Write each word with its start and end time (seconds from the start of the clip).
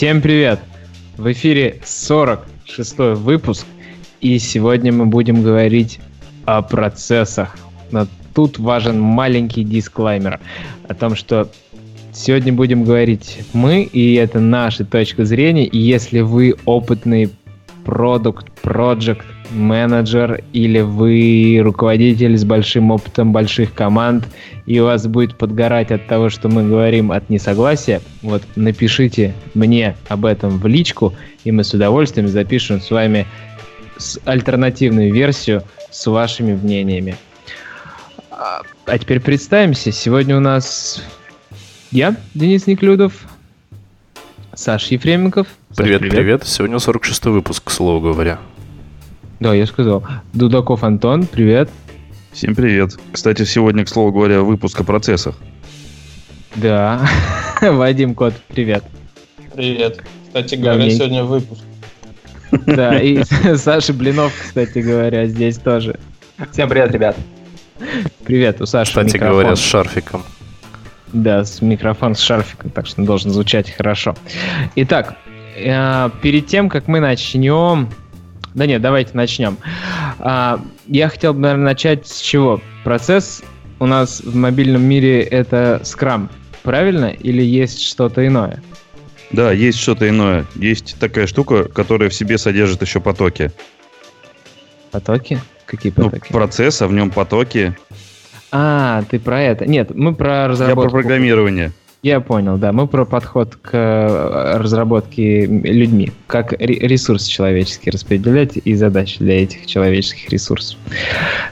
Всем 0.00 0.22
привет! 0.22 0.60
В 1.18 1.30
эфире 1.30 1.78
46 1.84 2.98
выпуск, 3.18 3.66
и 4.22 4.38
сегодня 4.38 4.94
мы 4.94 5.04
будем 5.04 5.42
говорить 5.42 6.00
о 6.46 6.62
процессах. 6.62 7.54
Но 7.90 8.06
тут 8.34 8.58
важен 8.58 8.98
маленький 8.98 9.62
дисклаймер 9.62 10.40
о 10.88 10.94
том, 10.94 11.14
что 11.14 11.50
сегодня 12.14 12.50
будем 12.50 12.84
говорить 12.84 13.40
мы, 13.52 13.82
и 13.82 14.14
это 14.14 14.40
наша 14.40 14.86
точка 14.86 15.26
зрения, 15.26 15.66
и 15.66 15.76
если 15.76 16.20
вы 16.20 16.54
опытный 16.64 17.28
продукт, 17.84 18.46
project 18.62 19.20
менеджер 19.50 20.42
или 20.52 20.80
вы 20.80 21.60
руководитель 21.62 22.36
с 22.36 22.44
большим 22.44 22.90
опытом 22.90 23.32
больших 23.32 23.74
команд, 23.74 24.26
и 24.66 24.80
у 24.80 24.84
вас 24.84 25.06
будет 25.06 25.36
подгорать 25.36 25.90
от 25.90 26.06
того, 26.06 26.30
что 26.30 26.48
мы 26.48 26.68
говорим 26.68 27.12
от 27.12 27.28
несогласия, 27.30 28.00
вот 28.22 28.42
напишите 28.56 29.34
мне 29.54 29.96
об 30.08 30.24
этом 30.24 30.58
в 30.58 30.66
личку, 30.66 31.14
и 31.44 31.52
мы 31.52 31.64
с 31.64 31.74
удовольствием 31.74 32.28
запишем 32.28 32.80
с 32.80 32.90
вами 32.90 33.26
альтернативную 34.24 35.12
версию 35.12 35.62
с 35.90 36.06
вашими 36.06 36.54
мнениями. 36.54 37.16
А, 38.30 38.62
а 38.86 38.98
теперь 38.98 39.20
представимся. 39.20 39.92
Сегодня 39.92 40.36
у 40.36 40.40
нас 40.40 41.02
я, 41.90 42.16
Денис 42.34 42.66
Неклюдов, 42.66 43.12
Саш 44.54 44.86
Ефременков. 44.86 45.46
Привет, 45.76 46.00
привет, 46.00 46.14
привет. 46.14 46.46
Сегодня 46.46 46.78
46 46.78 47.26
выпуск, 47.26 47.64
к 47.64 47.70
слову 47.70 48.00
говоря. 48.00 48.38
Да, 49.40 49.54
я 49.54 49.64
сказал. 49.64 50.04
Дудаков 50.34 50.84
Антон, 50.84 51.26
привет. 51.26 51.70
Всем 52.32 52.54
привет. 52.54 52.98
Кстати, 53.10 53.44
сегодня, 53.44 53.86
к 53.86 53.88
слову 53.88 54.12
говоря, 54.12 54.42
выпуск 54.42 54.78
о 54.80 54.84
процессах. 54.84 55.34
Да. 56.56 57.00
Вадим 57.62 58.14
Кот, 58.14 58.34
привет. 58.48 58.84
Привет. 59.54 60.02
Кстати 60.26 60.56
говоря, 60.56 60.72
Давненько. 60.72 60.96
сегодня 60.96 61.24
выпуск. 61.24 61.62
Да, 62.66 63.00
и 63.00 63.22
Саша 63.56 63.94
Блинов, 63.94 64.32
кстати 64.38 64.80
говоря, 64.80 65.24
здесь 65.24 65.56
тоже. 65.56 65.98
Всем 66.52 66.68
привет, 66.68 66.92
ребят. 66.92 67.16
Привет, 68.24 68.60
у 68.60 68.66
Саши 68.66 68.90
Кстати 68.90 69.14
микрофон. 69.14 69.32
говоря, 69.32 69.56
с 69.56 69.60
шарфиком. 69.60 70.22
Да, 71.14 71.46
с 71.46 71.62
микрофон 71.62 72.14
с 72.14 72.20
шарфиком, 72.20 72.70
так 72.70 72.86
что 72.86 73.00
он 73.00 73.06
должен 73.06 73.30
звучать 73.30 73.70
хорошо. 73.70 74.14
Итак, 74.76 75.16
э, 75.56 76.10
перед 76.20 76.46
тем, 76.46 76.68
как 76.68 76.88
мы 76.88 77.00
начнем 77.00 77.88
да 78.54 78.66
нет, 78.66 78.82
давайте 78.82 79.10
начнем. 79.14 79.56
А, 80.18 80.60
я 80.86 81.08
хотел 81.08 81.34
бы, 81.34 81.40
наверное, 81.40 81.64
начать 81.64 82.06
с 82.06 82.20
чего? 82.20 82.60
Процесс 82.84 83.42
у 83.78 83.86
нас 83.86 84.20
в 84.20 84.34
мобильном 84.34 84.82
мире 84.82 85.22
это 85.22 85.80
Scrum, 85.84 86.28
правильно? 86.62 87.06
Или 87.06 87.42
есть 87.42 87.82
что-то 87.82 88.26
иное? 88.26 88.62
Да, 89.32 89.52
есть 89.52 89.78
что-то 89.78 90.08
иное. 90.08 90.44
Есть 90.56 90.96
такая 90.98 91.26
штука, 91.26 91.64
которая 91.64 92.10
в 92.10 92.14
себе 92.14 92.36
содержит 92.36 92.82
еще 92.82 93.00
потоки. 93.00 93.52
Потоки? 94.90 95.40
Какие 95.66 95.92
ну, 95.96 96.04
потоки? 96.04 96.26
Ну, 96.30 96.38
процесс, 96.38 96.82
а 96.82 96.88
в 96.88 96.92
нем 96.92 97.10
потоки. 97.10 97.76
А, 98.50 99.04
ты 99.08 99.20
про 99.20 99.40
это. 99.40 99.66
Нет, 99.66 99.94
мы 99.94 100.14
про 100.14 100.48
разработку. 100.48 100.82
Я 100.82 100.90
про 100.90 101.02
программирование. 101.02 101.72
Я 102.02 102.20
понял, 102.20 102.56
да. 102.56 102.72
Мы 102.72 102.86
про 102.86 103.04
подход 103.04 103.56
к 103.56 103.70
э, 103.74 104.56
разработке 104.56 105.44
людьми. 105.44 106.12
Как 106.26 106.54
ресурс 106.58 107.26
человеческий 107.26 107.90
распределять 107.90 108.56
и 108.56 108.74
задачи 108.74 109.18
для 109.18 109.42
этих 109.42 109.66
человеческих 109.66 110.30
ресурсов. 110.30 110.78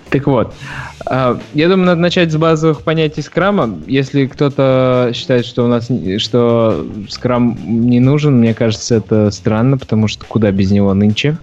Так 0.08 0.26
вот, 0.26 0.54
а, 1.04 1.38
я 1.52 1.68
думаю, 1.68 1.86
надо 1.86 2.00
начать 2.00 2.32
с 2.32 2.36
базовых 2.36 2.80
понятий 2.80 3.20
скрама. 3.20 3.78
Если 3.86 4.24
кто-то 4.24 5.10
считает, 5.14 5.44
что 5.44 5.66
у 5.66 5.68
нас 5.68 5.90
что 6.16 6.86
скрам 7.10 7.58
не 7.66 8.00
нужен, 8.00 8.38
мне 8.38 8.54
кажется, 8.54 8.94
это 8.96 9.30
странно, 9.30 9.76
потому 9.76 10.08
что 10.08 10.24
куда 10.24 10.50
без 10.50 10.70
него 10.70 10.94
нынче 10.94 11.36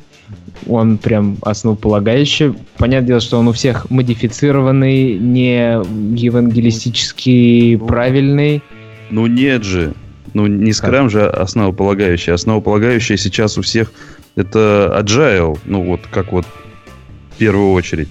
он 0.68 0.98
прям 0.98 1.38
основополагающий. 1.42 2.56
Понятное 2.78 3.08
дело, 3.08 3.20
что 3.20 3.38
он 3.38 3.48
у 3.48 3.52
всех 3.52 3.90
модифицированный, 3.92 5.20
не 5.20 5.80
евангелистически 6.18 7.78
правильный. 7.78 8.64
Ну 9.10 9.28
нет 9.28 9.64
же. 9.64 9.94
Ну 10.34 10.48
не 10.48 10.74
скрам 10.74 11.10
же 11.10 11.28
основополагающий. 11.30 12.34
Основополагающий 12.34 13.18
сейчас 13.18 13.58
у 13.58 13.62
всех 13.62 13.92
это 14.36 14.96
agile. 15.00 15.58
Ну 15.66 15.84
вот 15.84 16.02
как 16.12 16.32
вот 16.32 16.46
в 17.36 17.38
первую 17.38 17.72
очередь. 17.72 18.10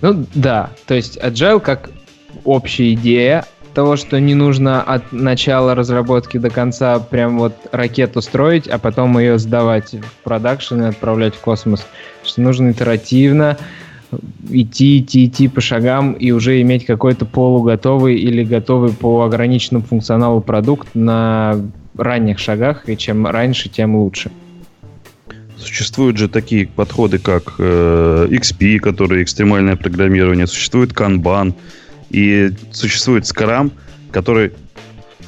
Ну 0.00 0.26
да, 0.34 0.70
то 0.86 0.94
есть 0.94 1.18
agile 1.18 1.60
как 1.60 1.90
общая 2.44 2.92
идея 2.94 3.44
того, 3.74 3.96
что 3.96 4.18
не 4.18 4.34
нужно 4.34 4.82
от 4.82 5.12
начала 5.12 5.74
разработки 5.74 6.36
до 6.36 6.50
конца 6.50 6.98
прям 6.98 7.38
вот 7.38 7.54
ракету 7.70 8.20
строить, 8.22 8.66
а 8.66 8.78
потом 8.78 9.16
ее 9.18 9.38
сдавать 9.38 9.94
в 9.94 10.24
продакшн 10.24 10.82
и 10.82 10.88
отправлять 10.88 11.36
в 11.36 11.40
космос. 11.40 11.86
Что 12.24 12.40
нужно 12.40 12.72
итеративно, 12.72 13.56
идти, 14.50 14.98
идти, 14.98 15.26
идти 15.26 15.48
по 15.48 15.60
шагам 15.60 16.12
и 16.12 16.30
уже 16.30 16.60
иметь 16.60 16.86
какой-то 16.86 17.24
полуготовый 17.24 18.16
или 18.16 18.44
готовый 18.44 18.92
по 18.92 19.24
ограниченному 19.24 19.84
функционалу 19.84 20.40
продукт 20.40 20.88
на 20.94 21.60
ранних 21.96 22.38
шагах, 22.38 22.88
и 22.88 22.96
чем 22.96 23.26
раньше, 23.26 23.68
тем 23.68 23.96
лучше. 23.96 24.30
Существуют 25.56 26.16
же 26.16 26.28
такие 26.28 26.68
подходы, 26.68 27.18
как 27.18 27.54
э, 27.58 28.28
XP, 28.30 28.78
который 28.78 29.22
экстремальное 29.24 29.74
программирование, 29.74 30.46
существует 30.46 30.92
Kanban, 30.92 31.54
и 32.10 32.50
существует 32.70 33.24
Scrum, 33.24 33.72
который 34.12 34.52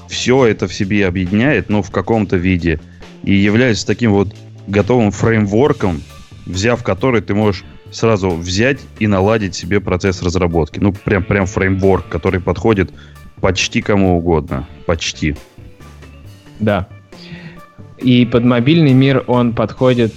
все 0.08 0.47
это 0.47 0.66
в 0.66 0.75
себе 0.75 1.06
объединяет, 1.06 1.69
но 1.69 1.82
в 1.82 1.91
каком-то 1.91 2.37
виде, 2.37 2.81
и 3.22 3.34
является 3.34 3.87
таким 3.87 4.12
вот 4.12 4.28
готовым 4.66 5.10
фреймворком, 5.10 6.00
взяв 6.47 6.82
который 6.82 7.20
ты 7.20 7.34
можешь 7.34 7.64
сразу 7.91 8.31
взять 8.31 8.78
и 8.99 9.06
наладить 9.06 9.55
себе 9.55 9.81
процесс 9.81 10.23
разработки. 10.23 10.78
Ну, 10.78 10.93
прям, 10.93 11.25
прям 11.25 11.47
фреймворк, 11.47 12.09
который 12.09 12.41
подходит 12.41 12.91
почти 13.41 13.83
кому 13.83 14.19
угодно. 14.19 14.67
Почти. 14.87 15.37
Да. 16.59 16.89
И 17.99 18.25
под 18.27 18.45
мобильный 18.45 18.93
мир 18.93 19.25
он 19.27 19.53
подходит 19.53 20.15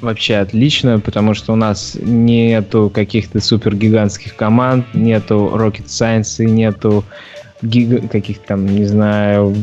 вообще 0.00 0.36
отлично, 0.36 1.00
потому 1.00 1.34
что 1.34 1.52
у 1.52 1.56
нас 1.56 1.96
нету 2.00 2.90
каких-то 2.92 3.40
супергигантских 3.40 4.36
команд, 4.36 4.86
нету 4.94 5.50
rocket 5.54 5.86
science, 5.86 6.44
нету 6.44 7.04
гига- 7.62 8.06
каких-то 8.06 8.48
там, 8.48 8.66
не 8.66 8.84
знаю, 8.84 9.54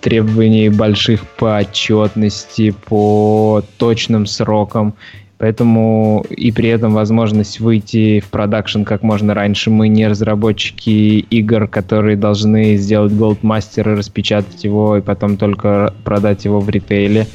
требований 0.00 0.68
больших 0.68 1.26
по 1.26 1.58
отчетности, 1.58 2.74
по 2.86 3.62
точным 3.78 4.26
срокам 4.26 4.94
Поэтому 5.42 6.24
и 6.30 6.52
при 6.52 6.68
этом 6.68 6.94
возможность 6.94 7.58
выйти 7.58 8.20
в 8.20 8.26
продакшн 8.26 8.84
как 8.84 9.02
можно 9.02 9.34
раньше. 9.34 9.70
Мы 9.70 9.88
не 9.88 10.06
разработчики 10.06 11.18
игр, 11.18 11.66
которые 11.66 12.16
должны 12.16 12.76
сделать 12.76 13.10
Goldmaster 13.10 13.80
и 13.80 13.96
распечатать 13.96 14.62
его, 14.62 14.98
и 14.98 15.00
потом 15.00 15.36
только 15.36 15.94
продать 16.04 16.44
его 16.44 16.60
в 16.60 16.70
ритейле. 16.70 17.26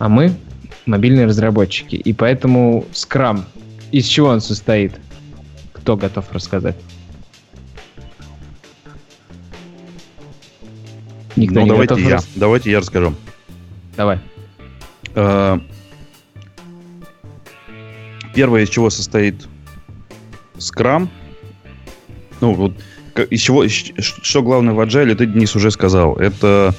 А 0.00 0.08
мы 0.08 0.32
мобильные 0.84 1.26
разработчики. 1.26 1.94
И 1.94 2.12
поэтому 2.12 2.86
Scrum, 2.90 3.42
из 3.92 4.06
чего 4.06 4.26
он 4.26 4.40
состоит? 4.40 4.94
Кто 5.72 5.96
готов 5.96 6.24
рассказать? 6.32 6.74
Никто 11.36 11.60
ну, 11.60 11.62
не 11.62 11.68
давайте 11.68 11.94
готов 11.94 12.08
я. 12.08 12.14
Рас... 12.16 12.28
Давайте 12.34 12.72
я 12.72 12.80
расскажу. 12.80 13.14
Давай. 13.96 14.18
Uh, 15.14 15.62
Первое, 18.34 18.62
из 18.62 18.68
чего 18.68 18.90
состоит 18.90 19.46
скрам. 20.58 21.10
Ну, 22.40 22.54
вот 22.54 22.72
из 23.30 23.40
чего, 23.40 23.68
что 23.68 24.42
главное 24.42 24.74
в 24.74 24.80
Agile, 24.80 25.14
ты, 25.14 25.26
Денис, 25.26 25.54
уже 25.54 25.70
сказал. 25.70 26.16
Это 26.16 26.74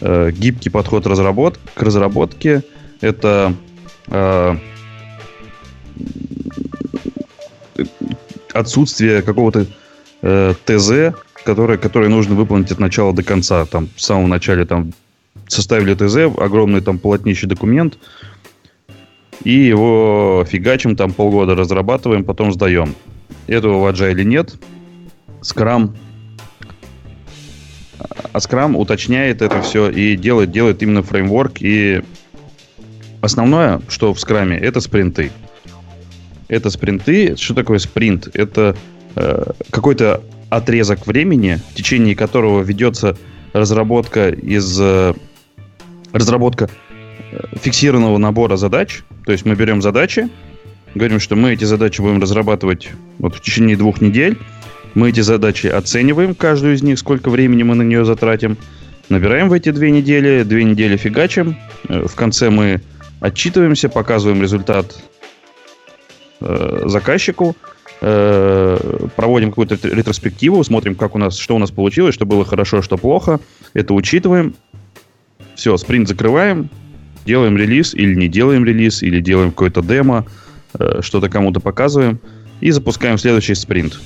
э, 0.00 0.30
гибкий 0.32 0.70
подход 0.70 1.06
разработ, 1.06 1.58
к 1.74 1.82
разработке. 1.82 2.62
Это 3.00 3.54
э, 4.08 4.56
отсутствие 8.52 9.22
какого-то 9.22 9.66
э, 10.22 10.54
ТЗ, 10.64 11.14
которое, 11.44 11.76
которое 11.76 12.08
нужно 12.08 12.34
выполнить 12.34 12.72
от 12.72 12.78
начала 12.78 13.12
до 13.12 13.22
конца. 13.22 13.66
Там, 13.66 13.88
в 13.94 14.00
самом 14.00 14.28
начале 14.30 14.64
там, 14.64 14.92
составили 15.48 15.94
ТЗ, 15.94 16.34
огромный 16.38 16.80
там 16.80 16.98
полотнищий 16.98 17.46
документ, 17.46 17.98
и 19.42 19.50
его 19.50 20.44
фигачим, 20.48 20.96
там 20.96 21.12
полгода 21.12 21.54
разрабатываем, 21.54 22.24
потом 22.24 22.52
сдаем. 22.52 22.94
Этого 23.46 23.78
в 23.78 23.92
Agile 23.92 24.24
нет. 24.24 24.54
Scrum 25.42 25.94
а 28.34 28.38
Scrum 28.38 28.76
уточняет 28.76 29.42
это 29.42 29.62
все 29.62 29.88
и 29.88 30.16
делает, 30.16 30.50
делает 30.50 30.82
именно 30.82 31.04
фреймворк. 31.04 31.60
И 31.60 32.02
основное, 33.20 33.80
что 33.88 34.12
в 34.12 34.18
Scrum, 34.18 34.52
это 34.52 34.80
спринты. 34.80 35.30
Это 36.48 36.68
спринты. 36.70 37.36
Что 37.36 37.54
такое 37.54 37.78
спринт? 37.78 38.28
Это 38.34 38.76
э, 39.14 39.44
какой-то 39.70 40.22
отрезок 40.50 41.06
времени, 41.06 41.60
в 41.70 41.74
течение 41.74 42.16
которого 42.16 42.60
ведется 42.62 43.16
разработка 43.52 44.30
из 44.30 44.80
э, 44.80 45.14
разработка 46.12 46.68
фиксированного 47.60 48.18
набора 48.18 48.56
задач. 48.56 49.02
То 49.24 49.32
есть 49.32 49.44
мы 49.44 49.54
берем 49.54 49.82
задачи, 49.82 50.28
говорим, 50.94 51.20
что 51.20 51.36
мы 51.36 51.52
эти 51.52 51.64
задачи 51.64 52.00
будем 52.00 52.20
разрабатывать 52.20 52.90
вот 53.18 53.34
в 53.34 53.40
течение 53.40 53.76
двух 53.76 54.00
недель. 54.00 54.38
Мы 54.94 55.10
эти 55.10 55.20
задачи 55.20 55.66
оцениваем, 55.66 56.34
каждую 56.34 56.74
из 56.74 56.82
них, 56.82 56.98
сколько 56.98 57.28
времени 57.28 57.64
мы 57.64 57.74
на 57.74 57.82
нее 57.82 58.04
затратим. 58.04 58.56
Набираем 59.08 59.48
в 59.48 59.52
эти 59.52 59.70
две 59.70 59.90
недели, 59.90 60.44
две 60.44 60.64
недели 60.64 60.96
фигачим. 60.96 61.56
Э, 61.88 62.06
в 62.06 62.14
конце 62.14 62.50
мы 62.50 62.80
отчитываемся, 63.20 63.88
показываем 63.88 64.40
результат 64.40 64.96
э, 66.40 66.82
заказчику, 66.86 67.56
э, 68.00 69.06
проводим 69.16 69.50
какую-то 69.50 69.76
ретроспективу, 69.88 70.62
смотрим, 70.62 70.94
как 70.94 71.14
у 71.16 71.18
нас, 71.18 71.36
что 71.36 71.56
у 71.56 71.58
нас 71.58 71.70
получилось, 71.70 72.14
что 72.14 72.24
было 72.24 72.44
хорошо, 72.44 72.80
что 72.82 72.96
плохо. 72.96 73.40
Это 73.74 73.94
учитываем. 73.94 74.54
Все, 75.54 75.76
спринт 75.76 76.08
закрываем, 76.08 76.70
делаем 77.24 77.56
релиз 77.56 77.94
или 77.94 78.14
не 78.14 78.28
делаем 78.28 78.64
релиз, 78.64 79.02
или 79.02 79.20
делаем 79.20 79.50
какое-то 79.50 79.82
демо, 79.82 80.26
э, 80.78 81.00
что-то 81.02 81.28
кому-то 81.28 81.60
показываем 81.60 82.20
и 82.60 82.70
запускаем 82.70 83.18
следующий 83.18 83.54
спринт. 83.54 84.00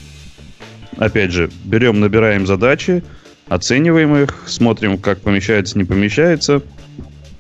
Опять 0.97 1.33
же, 1.33 1.51
берем, 1.65 2.01
набираем 2.01 2.47
задачи, 2.47 3.05
оцениваем 3.49 4.17
их, 4.17 4.35
смотрим, 4.47 4.99
как 4.99 5.21
помещается, 5.21 5.79
не 5.79 5.85
помещается, 5.85 6.63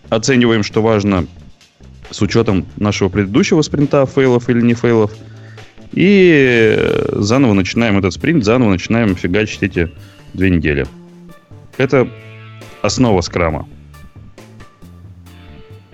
оцениваем, 0.08 0.62
что 0.62 0.82
важно 0.82 1.26
с 2.10 2.22
учетом 2.22 2.66
нашего 2.76 3.08
предыдущего 3.08 3.62
спринта, 3.62 4.06
фейлов 4.06 4.48
или 4.48 4.60
не 4.60 4.74
фейлов, 4.74 5.12
и 5.92 6.78
заново 7.12 7.54
начинаем 7.54 7.98
этот 7.98 8.12
спринт, 8.14 8.44
заново 8.44 8.70
начинаем 8.70 9.16
фигачить 9.16 9.62
эти 9.62 9.90
две 10.34 10.50
недели. 10.50 10.86
Это 11.76 12.08
основа 12.82 13.20
скрама. 13.20 13.68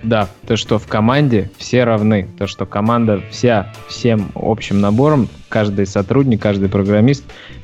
Да, 0.05 0.29
то, 0.45 0.55
что 0.55 0.77
в 0.77 0.85
команде 0.85 1.49
все 1.57 1.83
равны, 1.83 2.27
то, 2.37 2.45
что 2.45 2.67
команда 2.67 3.23
вся 3.31 3.73
всем 3.87 4.31
общим 4.35 4.79
набором, 4.79 5.27
каждый 5.49 5.87
сотрудник, 5.87 6.41
каждый 6.41 6.69
программист, 6.69 7.23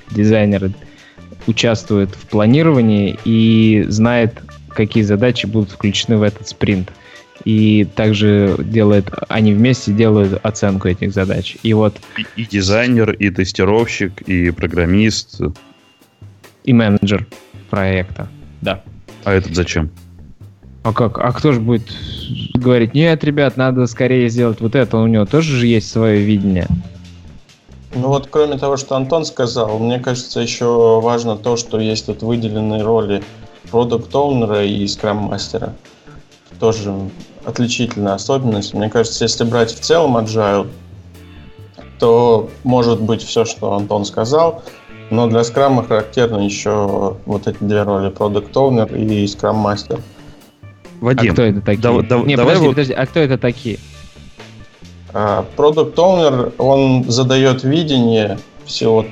дизайнер 0.10 0.72
участвует 1.46 2.10
в 2.16 2.28
планировании 2.28 3.18
и 3.26 3.86
знает, 3.88 4.42
какие 4.70 5.04
задачи 5.04 5.46
будут 5.46 5.70
включены 5.70 6.18
в 6.18 6.24
этот 6.24 6.48
спринт. 6.48 6.92
И 7.46 7.86
также 7.96 8.56
делает, 8.60 9.12
они 9.30 9.54
вместе 9.54 9.92
делают 9.92 10.44
оценку 10.44 10.88
этих 10.88 11.12
задач. 11.12 11.58
И 11.62 11.74
вот... 11.74 11.96
И, 12.18 12.42
и 12.42 12.46
дизайнер, 12.46 13.12
и 13.12 13.30
тестировщик, 13.30 14.22
и 14.24 14.50
программист. 14.50 15.42
И 16.64 16.74
менеджер 16.74 17.28
проекта, 17.70 18.28
да. 18.62 18.84
А 19.24 19.34
этот 19.34 19.56
зачем? 19.56 19.92
А 20.84 20.94
как? 20.94 21.20
А 21.20 21.32
кто 21.32 21.52
же 21.52 21.60
будет 21.60 21.84
говорить, 22.56 22.94
нет, 22.94 23.24
ребят, 23.24 23.56
надо 23.56 23.86
скорее 23.86 24.30
сделать 24.30 24.62
вот 24.62 24.76
это, 24.76 24.98
у 24.98 25.08
него 25.08 25.26
тоже 25.26 25.58
же 25.58 25.68
есть 25.68 25.92
свое 25.92 26.22
видение. 26.22 26.68
Ну 27.94 28.08
вот, 28.08 28.28
кроме 28.32 28.58
того, 28.58 28.78
что 28.78 28.96
Антон 28.96 29.26
сказал, 29.26 29.78
мне 29.78 30.00
кажется, 30.00 30.40
еще 30.40 31.00
важно 31.02 31.36
то, 31.36 31.58
что 31.58 31.80
есть 31.80 32.06
тут 32.06 32.24
выделенные 32.24 32.82
роли 32.82 33.22
продукт 33.70 34.14
оунера 34.16 34.66
и 34.66 34.88
скрам-мастера. 34.88 35.74
Тоже 36.60 36.94
отличительная 37.46 38.14
особенность. 38.14 38.74
Мне 38.74 38.90
кажется, 38.90 39.24
если 39.24 39.44
брать 39.44 39.74
в 39.74 39.80
целом 39.82 40.18
agile, 40.18 40.68
то 42.00 42.50
может 42.64 43.02
быть 43.02 43.22
все, 43.22 43.46
что 43.46 43.74
Антон 43.74 44.06
сказал, 44.06 44.64
но 45.10 45.28
для 45.28 45.44
скрама 45.44 45.84
характерно 45.84 46.40
еще 46.40 47.18
вот 47.26 47.48
эти 47.48 47.58
две 47.60 47.84
роли 47.84 48.10
продукт 48.10 48.56
оунер 48.56 48.96
и 48.96 49.28
скрам-мастер. 49.28 50.00
Вадим, 51.02 51.32
а 51.32 51.34
кто 51.34 51.42
это 51.42 51.62
такие? 51.62 51.82
Да, 51.82 52.02
да, 52.02 52.18
Не, 52.24 52.36
давай 52.36 52.56
подожди, 52.56 52.68
вот... 52.68 52.76
подожди, 52.76 52.94
а 52.94 53.06
кто 53.08 53.20
это 53.20 53.38
такие? 53.40 53.80
Продукт 55.56 55.98
а, 55.98 56.02
Owner, 56.02 56.54
он 56.60 57.10
задает 57.10 57.64
видение 57.64 58.38
всего, 58.66 59.06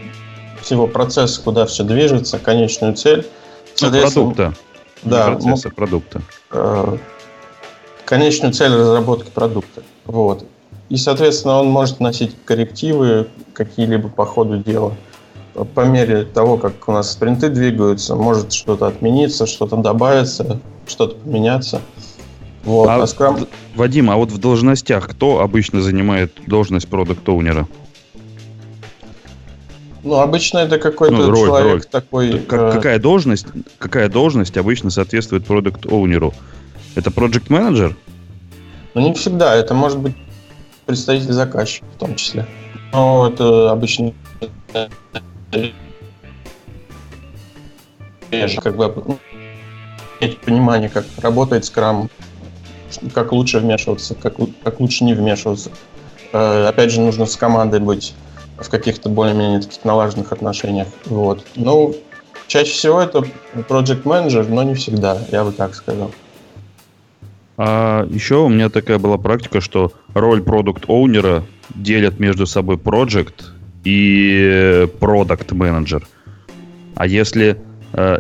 всего 0.62 0.88
процесса, 0.88 1.42
куда 1.42 1.66
все 1.66 1.84
движется, 1.84 2.38
конечную 2.38 2.94
цель. 2.94 3.28
Ну, 3.82 3.90
продукта. 3.90 4.54
Да, 5.02 5.32
процесса, 5.32 5.70
продукта. 5.70 6.22
Э, 6.52 6.98
конечную 8.06 8.54
цель 8.54 8.74
разработки 8.74 9.32
продукта. 9.32 9.82
Вот. 10.06 10.46
И, 10.90 10.98
соответственно, 10.98 11.60
он 11.60 11.68
может 11.70 12.00
вносить 12.00 12.36
коррективы 12.46 13.28
какие-либо 13.54 14.10
по 14.10 14.26
ходу 14.26 14.58
дела. 14.58 14.94
По 15.74 15.82
мере 15.82 16.24
того, 16.24 16.58
как 16.58 16.88
у 16.88 16.92
нас 16.92 17.12
спринты 17.12 17.50
двигаются, 17.50 18.16
может 18.16 18.54
что-то 18.54 18.88
отмениться, 18.88 19.48
что-то 19.48 19.76
добавиться, 19.76 20.60
что-то 20.90 21.16
поменяться. 21.16 21.82
Вот, 22.64 22.88
а, 22.88 22.96
а 22.96 23.06
Scrum... 23.06 23.48
Вадим, 23.76 24.10
а 24.12 24.18
вот 24.18 24.32
в 24.32 24.38
должностях 24.38 25.08
кто 25.10 25.40
обычно 25.40 25.82
занимает 25.82 26.34
должность 26.46 26.88
продукт-оунера? 26.88 27.68
Ну, 30.04 30.16
обычно 30.16 30.60
это 30.60 30.78
какой-то 30.78 31.16
ну, 31.16 31.30
роль, 31.30 31.48
человек 31.48 31.72
роль. 31.72 31.84
такой... 31.84 32.40
Как, 32.40 32.60
э... 32.60 32.72
какая, 32.74 33.00
должность, 33.00 33.48
какая 33.78 34.10
должность 34.10 34.58
обычно 34.58 34.90
соответствует 34.90 35.46
продукт-оунеру? 35.46 36.34
Это 36.96 37.12
проект 37.12 37.50
менеджер 37.50 37.96
Ну, 38.94 39.02
не 39.02 39.14
всегда. 39.14 39.56
Это 39.56 39.74
может 39.74 40.00
быть 40.00 40.16
представитель 40.86 41.34
заказчика 41.34 41.86
в 41.96 42.00
том 42.00 42.16
числе. 42.16 42.48
Но 42.92 43.30
это 43.32 43.72
обычно 43.72 44.14
как 48.32 48.76
бы 48.76 49.18
иметь 50.20 50.40
понимание, 50.40 50.90
как 50.90 51.06
работает 51.22 51.66
скрам, 51.66 52.10
как 53.14 53.32
лучше 53.32 53.60
вмешиваться, 53.60 54.16
как, 54.16 54.36
как 54.64 54.80
лучше 54.80 55.04
не 55.04 55.14
вмешиваться. 55.14 55.72
Э, 56.34 56.68
опять 56.68 56.92
же, 56.92 57.02
нужно 57.02 57.26
с 57.26 57.36
командой 57.36 57.80
быть 57.80 58.14
в 58.58 58.70
каких-то 58.70 59.10
более-менее 59.10 59.62
таких 59.62 59.84
налаженных 59.86 60.32
отношениях. 60.32 60.88
Вот. 61.06 61.46
Ну, 61.56 61.96
чаще 62.48 62.72
всего 62.72 63.02
это 63.02 63.24
project 63.54 64.02
менеджер 64.06 64.48
но 64.48 64.64
не 64.64 64.74
всегда, 64.74 65.18
я 65.32 65.44
бы 65.44 65.52
так 65.52 65.76
сказал. 65.76 66.12
А 67.58 68.06
еще 68.10 68.36
у 68.36 68.50
меня 68.50 68.70
такая 68.70 69.00
была 69.00 69.18
практика, 69.18 69.60
что 69.60 69.92
роль 70.14 70.42
продукт 70.42 70.86
оунера 70.88 71.44
делят 71.76 72.20
между 72.20 72.46
собой 72.46 72.78
project 72.78 73.46
и 73.84 74.88
product 75.00 75.54
менеджер. 75.54 76.08
А 76.96 77.06
если 77.06 77.58
э, 77.94 78.20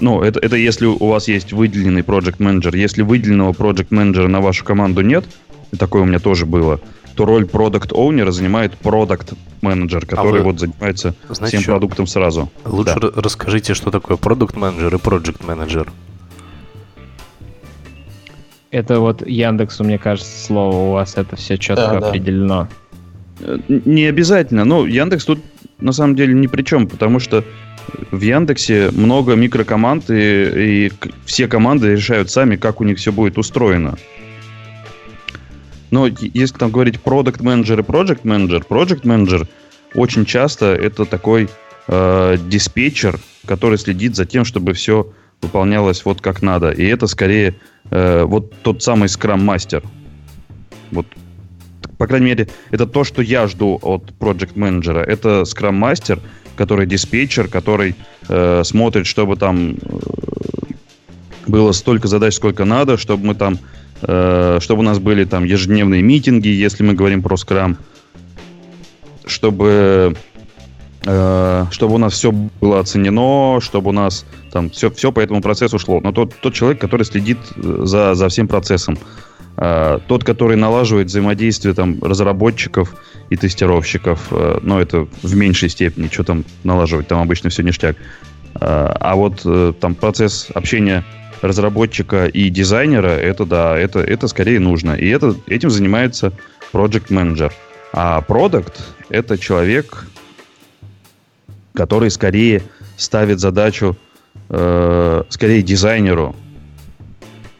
ну, 0.00 0.22
это, 0.22 0.40
это 0.40 0.56
если 0.56 0.86
у 0.86 1.06
вас 1.06 1.28
есть 1.28 1.52
выделенный 1.52 2.02
project 2.02 2.36
менеджер. 2.38 2.74
Если 2.74 3.02
выделенного 3.02 3.52
project 3.52 3.88
менеджера 3.90 4.28
на 4.28 4.40
вашу 4.40 4.64
команду 4.64 5.02
нет, 5.02 5.24
и 5.72 5.76
такое 5.76 6.02
у 6.02 6.04
меня 6.04 6.18
тоже 6.18 6.46
было, 6.46 6.80
то 7.14 7.24
роль 7.24 7.46
продукт 7.46 7.92
оунера 7.92 8.30
занимает 8.30 8.76
продукт 8.78 9.34
менеджер, 9.60 10.06
который 10.06 10.40
а 10.40 10.44
вы, 10.44 10.52
вот 10.52 10.60
занимается 10.60 11.14
знаете, 11.28 11.46
всем 11.46 11.60
что? 11.62 11.72
продуктом 11.72 12.06
сразу. 12.06 12.50
Лучше 12.64 13.00
да. 13.00 13.10
расскажите, 13.16 13.74
что 13.74 13.90
такое 13.90 14.16
продукт 14.16 14.56
менеджер 14.56 14.94
и 14.94 14.98
project 14.98 15.44
менеджер. 15.46 15.92
Это 18.70 19.00
вот 19.00 19.26
Яндексу, 19.26 19.82
мне 19.82 19.98
кажется, 19.98 20.44
слово 20.44 20.76
у 20.76 20.92
вас 20.92 21.16
это 21.16 21.36
все 21.36 21.56
четко 21.56 21.98
да, 22.00 22.08
определено. 22.08 22.68
Э, 23.40 23.58
не 23.68 24.04
обязательно. 24.04 24.64
Ну, 24.64 24.84
Яндекс 24.84 25.24
тут 25.24 25.40
на 25.80 25.92
самом 25.92 26.16
деле 26.16 26.34
ни 26.34 26.46
при 26.46 26.62
чем, 26.62 26.86
потому 26.86 27.18
что 27.18 27.44
в 28.10 28.20
Яндексе 28.20 28.90
много 28.92 29.34
микрокоманд, 29.34 30.10
и, 30.10 30.86
и 30.86 30.92
все 31.24 31.48
команды 31.48 31.92
решают 31.92 32.30
сами, 32.30 32.56
как 32.56 32.80
у 32.80 32.84
них 32.84 32.98
все 32.98 33.12
будет 33.12 33.38
устроено. 33.38 33.98
Но 35.90 36.06
если 36.06 36.56
там 36.56 36.70
говорить 36.70 37.00
продукт 37.00 37.40
менеджер 37.40 37.80
и 37.80 37.82
project 37.82 38.20
менеджер, 38.24 38.64
project 38.68 39.00
менеджер 39.04 39.48
очень 39.94 40.26
часто 40.26 40.74
это 40.74 41.04
такой 41.06 41.48
э, 41.86 42.36
диспетчер, 42.46 43.18
который 43.46 43.78
следит 43.78 44.14
за 44.14 44.26
тем, 44.26 44.44
чтобы 44.44 44.74
все 44.74 45.12
выполнялось 45.40 46.04
вот 46.04 46.20
как 46.20 46.42
надо. 46.42 46.70
И 46.70 46.84
это 46.84 47.06
скорее 47.06 47.54
э, 47.90 48.24
вот 48.24 48.52
тот 48.62 48.82
самый 48.82 49.08
скрам-мастер. 49.08 49.82
Вот, 50.90 51.06
по 51.96 52.06
крайней 52.06 52.26
мере, 52.26 52.48
это 52.70 52.86
то, 52.86 53.04
что 53.04 53.22
я 53.22 53.46
жду 53.46 53.78
от 53.80 54.12
project 54.18 54.52
менеджера. 54.56 55.00
Это 55.00 55.44
скрам-мастер, 55.44 56.20
который 56.58 56.86
диспетчер, 56.86 57.48
который 57.48 57.94
э, 58.28 58.62
смотрит, 58.64 59.06
чтобы 59.06 59.36
там 59.36 59.76
э, 59.76 59.76
было 61.46 61.72
столько 61.72 62.08
задач, 62.08 62.34
сколько 62.34 62.64
надо, 62.64 62.96
чтобы 62.96 63.26
мы 63.28 63.34
там, 63.34 63.58
э, 64.02 64.58
чтобы 64.60 64.80
у 64.80 64.84
нас 64.84 64.98
были 64.98 65.24
там 65.24 65.44
ежедневные 65.44 66.02
митинги, 66.02 66.48
если 66.48 66.82
мы 66.82 66.94
говорим 66.94 67.22
про 67.22 67.36
скрам, 67.36 67.78
чтобы 69.24 70.16
э, 71.06 71.66
чтобы 71.70 71.94
у 71.94 71.98
нас 71.98 72.14
все 72.14 72.32
было 72.32 72.80
оценено, 72.80 73.60
чтобы 73.60 73.90
у 73.90 73.92
нас 73.92 74.26
там 74.52 74.70
все, 74.70 74.90
все 74.90 75.12
по 75.12 75.20
этому 75.20 75.40
процессу 75.40 75.78
шло. 75.78 76.00
Но 76.00 76.10
тот, 76.10 76.34
тот 76.40 76.54
человек, 76.54 76.80
который 76.80 77.04
следит 77.04 77.38
э, 77.54 77.82
за, 77.84 78.14
за 78.14 78.28
всем 78.28 78.48
процессом, 78.48 78.98
э, 79.58 79.98
тот, 80.06 80.24
который 80.24 80.56
налаживает 80.56 81.08
взаимодействие 81.08 81.74
там 81.74 82.02
разработчиков 82.02 82.94
и 83.30 83.36
тестировщиков, 83.36 84.28
э, 84.30 84.58
но 84.62 84.80
это 84.80 85.06
в 85.22 85.36
меньшей 85.36 85.68
степени, 85.68 86.08
что 86.08 86.24
там 86.24 86.44
налаживать, 86.64 87.08
там 87.08 87.20
обычно 87.20 87.50
все 87.50 87.62
ништяк. 87.62 87.96
Э, 87.96 88.00
а 88.60 89.14
вот 89.16 89.42
э, 89.44 89.72
там 89.78 89.94
процесс 89.94 90.48
общения 90.54 91.04
разработчика 91.42 92.26
и 92.26 92.48
дизайнера, 92.48 93.08
это 93.08 93.44
да, 93.44 93.78
это, 93.78 94.00
это 94.00 94.28
скорее 94.28 94.60
нужно. 94.60 94.92
И 94.92 95.08
это, 95.08 95.34
этим 95.46 95.70
занимается 95.70 96.32
project 96.72 97.08
manager. 97.08 97.52
А 97.92 98.20
продукт 98.20 98.80
это 99.08 99.38
человек, 99.38 100.06
который 101.74 102.10
скорее 102.10 102.62
ставит 102.96 103.40
задачу, 103.40 103.96
э, 104.48 105.22
скорее 105.28 105.62
дизайнеру, 105.62 106.34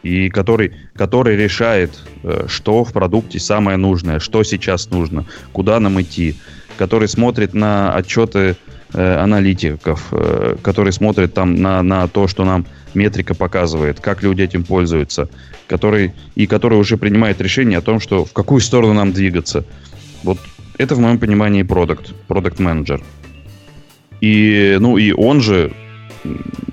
и 0.03 0.29
который, 0.29 0.73
который 0.95 1.35
решает, 1.35 1.91
э, 2.23 2.45
что 2.47 2.83
в 2.83 2.93
продукте 2.93 3.39
самое 3.39 3.77
нужное, 3.77 4.19
что 4.19 4.43
сейчас 4.43 4.89
нужно, 4.89 5.25
куда 5.51 5.79
нам 5.79 6.01
идти, 6.01 6.35
который 6.77 7.07
смотрит 7.07 7.53
на 7.53 7.93
отчеты 7.93 8.55
э, 8.93 9.15
аналитиков, 9.17 10.07
э, 10.11 10.55
который 10.61 10.93
смотрит 10.93 11.33
там 11.33 11.55
на, 11.55 11.83
на 11.83 12.07
то, 12.07 12.27
что 12.27 12.45
нам 12.45 12.65
метрика 12.93 13.35
показывает, 13.35 13.99
как 13.99 14.23
люди 14.23 14.41
этим 14.41 14.63
пользуются, 14.63 15.29
который, 15.67 16.13
и 16.35 16.47
который 16.47 16.79
уже 16.79 16.97
принимает 16.97 17.41
решение 17.41 17.79
о 17.79 17.81
том, 17.81 17.99
что 17.99 18.25
в 18.25 18.33
какую 18.33 18.61
сторону 18.61 18.93
нам 18.93 19.11
двигаться. 19.11 19.65
Вот 20.23 20.39
это 20.77 20.95
в 20.95 20.99
моем 20.99 21.19
понимании 21.19 21.63
продукт, 21.63 22.13
продукт 22.27 22.59
менеджер. 22.59 23.01
И, 24.21 24.77
ну, 24.79 24.97
и 24.97 25.11
он 25.11 25.41
же 25.41 25.73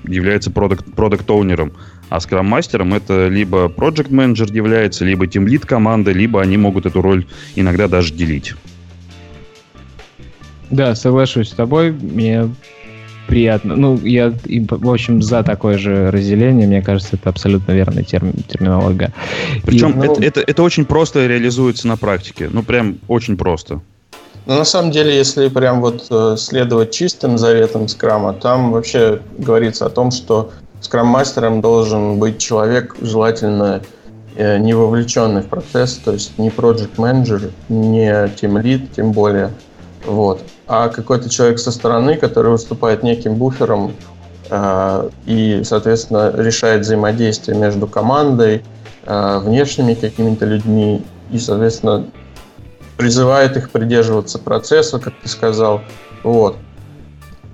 является 0.07 0.51
продукт-оунером. 0.51 1.73
А 2.09 2.19
скрам-мастером 2.19 2.93
это 2.93 3.27
либо 3.27 3.65
project 3.67 4.13
менеджер 4.13 4.51
является, 4.51 5.03
либо 5.03 5.25
team 5.25 5.45
lead 5.45 5.65
команды, 5.65 6.13
либо 6.13 6.41
они 6.41 6.57
могут 6.57 6.85
эту 6.85 7.01
роль 7.01 7.25
иногда 7.55 7.87
даже 7.87 8.13
делить. 8.13 8.53
Да, 10.69 10.95
соглашусь 10.95 11.49
с 11.49 11.53
тобой. 11.53 11.91
Мне 11.91 12.49
приятно. 13.27 13.75
Ну, 13.75 13.97
я, 13.97 14.33
в 14.45 14.89
общем, 14.89 15.21
за 15.21 15.43
такое 15.43 15.77
же 15.77 16.09
разделение. 16.11 16.67
Мне 16.67 16.81
кажется, 16.81 17.17
это 17.17 17.29
абсолютно 17.29 17.73
верная 17.73 18.03
терм, 18.03 18.33
терминология. 18.47 19.13
Причем 19.63 19.91
И, 19.91 19.93
ну, 19.95 20.13
это, 20.13 20.23
это, 20.23 20.41
это 20.41 20.63
очень 20.63 20.85
просто 20.85 21.27
реализуется 21.27 21.87
на 21.87 21.97
практике. 21.97 22.49
Ну, 22.51 22.63
прям 22.63 22.97
очень 23.07 23.37
просто. 23.37 23.81
Ну, 24.45 24.55
на 24.55 24.63
самом 24.63 24.91
деле, 24.91 25.15
если 25.15 25.49
прям 25.49 25.81
вот 25.81 26.07
э, 26.09 26.35
следовать 26.37 26.91
чистым 26.91 27.37
заветам 27.37 27.89
скрама, 27.89 28.31
там 28.31 28.71
вообще 28.71 29.19
говорится 29.37 29.85
о 29.85 29.89
том, 29.89 30.09
что 30.11 30.51
скрам-мастером 30.81 31.61
должен 31.61 32.19
быть 32.19 32.37
человек, 32.37 32.95
желательно 33.01 33.81
э, 34.35 34.57
не 34.57 34.73
вовлеченный 34.73 35.41
в 35.41 35.47
процесс, 35.47 35.95
то 36.03 36.13
есть 36.13 36.37
не 36.37 36.49
project 36.49 36.91
менеджер 36.97 37.51
не 37.69 38.09
team 38.09 38.61
lead, 38.61 38.87
тем 38.95 39.11
более, 39.11 39.51
вот, 40.05 40.41
а 40.67 40.89
какой-то 40.89 41.29
человек 41.29 41.59
со 41.59 41.71
стороны, 41.71 42.15
который 42.15 42.51
выступает 42.51 43.03
неким 43.03 43.35
буфером 43.35 43.93
э, 44.49 45.09
и, 45.25 45.61
соответственно, 45.63 46.33
решает 46.35 46.81
взаимодействие 46.81 47.57
между 47.57 47.87
командой, 47.87 48.63
э, 49.05 49.39
внешними 49.39 49.93
какими-то 49.93 50.45
людьми 50.45 51.03
и, 51.31 51.39
соответственно, 51.39 52.05
призывает 52.97 53.55
их 53.57 53.69
придерживаться 53.69 54.39
процесса, 54.39 54.99
как 54.99 55.13
ты 55.21 55.29
сказал. 55.29 55.81
Вот. 56.23 56.57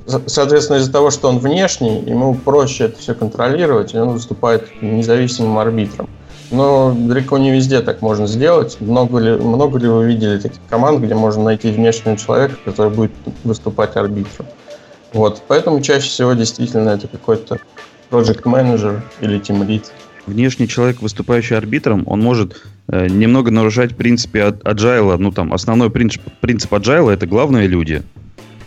Соответственно, 0.05 0.77
из-за 0.77 0.91
того, 0.91 1.11
что 1.11 1.29
он 1.29 1.39
внешний, 1.39 1.99
ему 2.01 2.35
проще 2.35 2.85
это 2.85 2.99
все 2.99 3.13
контролировать, 3.13 3.93
и 3.93 3.97
он 3.97 4.09
выступает 4.09 4.69
независимым 4.81 5.57
арбитром. 5.57 6.09
Но 6.51 6.93
далеко 6.95 7.37
не 7.37 7.51
везде 7.51 7.79
так 7.79 8.01
можно 8.01 8.27
сделать. 8.27 8.77
Много 8.79 9.17
ли, 9.19 9.31
много 9.31 9.79
ли 9.79 9.87
вы 9.87 10.05
видели 10.05 10.37
таких 10.37 10.59
команд, 10.69 10.99
где 10.99 11.15
можно 11.15 11.43
найти 11.43 11.71
внешнего 11.71 12.17
человека, 12.17 12.55
который 12.65 12.91
будет 12.91 13.11
выступать 13.43 13.95
арбитром? 13.95 14.45
Вот. 15.13 15.41
Поэтому 15.47 15.81
чаще 15.81 16.07
всего 16.07 16.33
действительно 16.33 16.89
это 16.89 17.07
какой-то 17.07 17.59
project 18.11 18.41
менеджер 18.45 19.03
или 19.21 19.39
team 19.39 19.65
lead 19.65 19.85
внешний 20.25 20.67
человек, 20.67 21.01
выступающий 21.01 21.55
арбитром, 21.55 22.03
он 22.05 22.21
может 22.21 22.61
э, 22.87 23.07
немного 23.07 23.51
нарушать 23.51 23.95
принципы 23.95 24.39
agile. 24.39 25.17
Ну, 25.17 25.31
там, 25.31 25.53
основной 25.53 25.89
принцип, 25.89 26.21
принцип 26.41 26.73
agile— 26.73 27.11
это 27.13 27.27
главные 27.27 27.67
люди. 27.67 28.03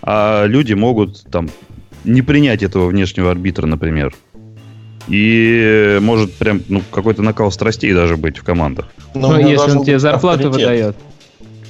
А 0.07 0.47
люди 0.47 0.73
могут, 0.73 1.25
там, 1.25 1.49
не 2.05 2.23
принять 2.23 2.63
этого 2.63 2.87
внешнего 2.87 3.33
арбитра, 3.33 3.67
например. 3.67 4.15
И 5.09 5.99
может 6.01 6.33
прям, 6.35 6.63
ну, 6.69 6.83
какой-то 6.91 7.23
накал 7.23 7.51
страстей 7.51 7.93
даже 7.93 8.17
быть 8.17 8.39
в 8.39 8.45
командах. 8.45 8.87
Но 9.15 9.33
ну, 9.33 9.39
если 9.49 9.73
он 9.73 9.85
тебе 9.85 9.99
зарплату 9.99 10.49
авторитет. 10.49 10.69
выдает. 10.69 10.97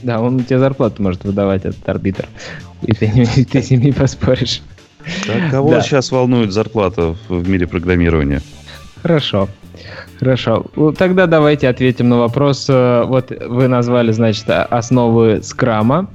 Да, 0.02 0.20
он 0.20 0.44
тебе 0.44 0.58
зарплату 0.58 1.02
может 1.02 1.24
выдавать, 1.24 1.64
этот 1.64 1.88
арбитр. 1.88 2.26
И 2.82 2.92
ты, 2.92 3.46
ты 3.50 3.62
с 3.62 3.70
ним 3.70 3.80
не 3.80 3.92
поспоришь. 3.92 4.62
Так, 5.26 5.50
кого 5.50 5.70
да. 5.70 5.80
сейчас 5.80 6.10
волнует 6.10 6.52
зарплата 6.52 7.16
в 7.28 7.48
мире 7.48 7.66
программирования? 7.66 8.42
Хорошо. 9.02 9.48
Хорошо. 10.18 10.66
Ну, 10.74 10.92
тогда 10.92 11.26
давайте 11.26 11.68
ответим 11.68 12.08
на 12.08 12.18
вопрос. 12.18 12.66
Э, 12.68 13.04
вот 13.04 13.30
вы 13.30 13.68
назвали, 13.68 14.12
значит, 14.12 14.48
основы 14.48 15.42
скрама. 15.42 16.08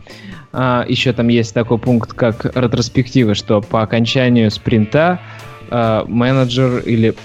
А, 0.54 0.86
еще 0.88 1.14
там 1.14 1.28
есть 1.30 1.54
такой 1.54 1.78
пункт, 1.78 2.14
как 2.14 2.46
ретроспективы, 2.46 3.36
что 3.36 3.62
по 3.62 3.82
окончанию 3.82 4.52
спринта 4.52 5.20
а, 5.70 6.06
менеджер 6.06 6.80
или 6.80 7.16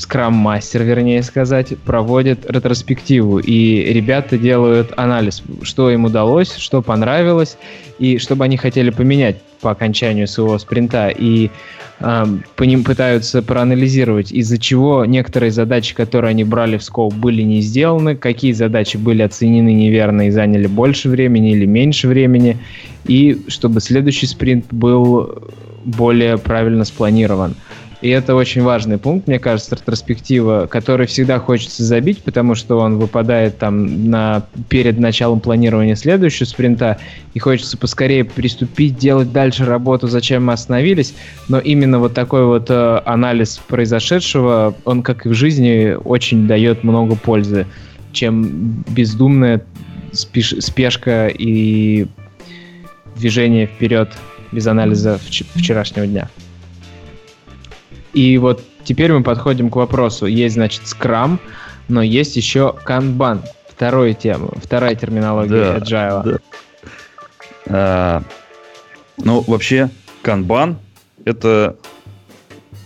скрам-мастер, 0.00 0.82
вернее 0.82 1.22
сказать, 1.22 1.76
проводит 1.78 2.50
ретроспективу, 2.50 3.38
и 3.38 3.92
ребята 3.92 4.38
делают 4.38 4.92
анализ, 4.96 5.42
что 5.62 5.90
им 5.90 6.04
удалось, 6.04 6.54
что 6.56 6.82
понравилось, 6.82 7.56
и 7.98 8.18
что 8.18 8.36
бы 8.36 8.44
они 8.44 8.56
хотели 8.56 8.90
поменять 8.90 9.36
по 9.60 9.70
окончанию 9.70 10.28
своего 10.28 10.58
спринта. 10.58 11.08
И 11.08 11.50
по 11.98 12.62
ним 12.62 12.84
пытаются 12.84 13.42
проанализировать, 13.42 14.30
из-за 14.30 14.56
чего 14.58 15.04
некоторые 15.04 15.50
задачи, 15.50 15.96
которые 15.96 16.30
они 16.30 16.44
брали 16.44 16.76
в 16.76 16.84
скоп, 16.84 17.12
были 17.12 17.42
не 17.42 17.60
сделаны, 17.60 18.14
какие 18.14 18.52
задачи 18.52 18.96
были 18.96 19.22
оценены 19.22 19.72
неверно 19.72 20.28
и 20.28 20.30
заняли 20.30 20.68
больше 20.68 21.08
времени 21.08 21.50
или 21.50 21.66
меньше 21.66 22.06
времени, 22.06 22.56
и 23.04 23.42
чтобы 23.48 23.80
следующий 23.80 24.26
спринт 24.26 24.66
был 24.70 25.42
более 25.84 26.38
правильно 26.38 26.84
спланирован. 26.84 27.56
И 28.00 28.10
это 28.10 28.36
очень 28.36 28.62
важный 28.62 28.96
пункт, 28.96 29.26
мне 29.26 29.40
кажется, 29.40 29.74
ретроспектива, 29.74 30.68
который 30.70 31.08
всегда 31.08 31.40
хочется 31.40 31.82
забить, 31.82 32.22
потому 32.22 32.54
что 32.54 32.78
он 32.78 32.96
выпадает 32.98 33.58
там 33.58 34.08
на, 34.08 34.44
перед 34.68 35.00
началом 35.00 35.40
планирования 35.40 35.96
следующего 35.96 36.46
спринта, 36.46 36.98
и 37.34 37.40
хочется 37.40 37.76
поскорее 37.76 38.24
приступить, 38.24 38.96
делать 38.96 39.32
дальше 39.32 39.64
работу, 39.64 40.06
зачем 40.06 40.46
мы 40.46 40.52
остановились. 40.52 41.14
Но 41.48 41.58
именно 41.58 41.98
вот 41.98 42.14
такой 42.14 42.46
вот 42.46 42.70
э, 42.70 43.02
анализ 43.04 43.60
произошедшего, 43.66 44.76
он, 44.84 45.02
как 45.02 45.26
и 45.26 45.28
в 45.28 45.34
жизни, 45.34 45.96
очень 46.04 46.46
дает 46.46 46.84
много 46.84 47.16
пользы, 47.16 47.66
чем 48.12 48.84
бездумная 48.88 49.62
спеш 50.12 50.54
спешка 50.60 51.26
и 51.26 52.06
движение 53.16 53.66
вперед 53.66 54.12
без 54.52 54.68
анализа 54.68 55.18
вчерашнего 55.56 56.06
дня. 56.06 56.28
И 58.18 58.36
вот 58.36 58.64
теперь 58.82 59.12
мы 59.12 59.22
подходим 59.22 59.70
к 59.70 59.76
вопросу. 59.76 60.26
Есть, 60.26 60.56
значит, 60.56 60.82
Scrum, 60.82 61.38
но 61.86 62.02
есть 62.02 62.34
еще 62.34 62.74
Kanban. 62.84 63.44
Вторая 63.68 64.12
тема, 64.12 64.50
вторая 64.56 64.96
терминология 64.96 65.78
да, 65.78 65.78
Agile. 65.78 66.22
Да. 66.24 66.38
А, 67.66 68.22
ну, 69.18 69.44
вообще, 69.46 69.88
Kanban 70.24 70.78
это, 71.24 71.76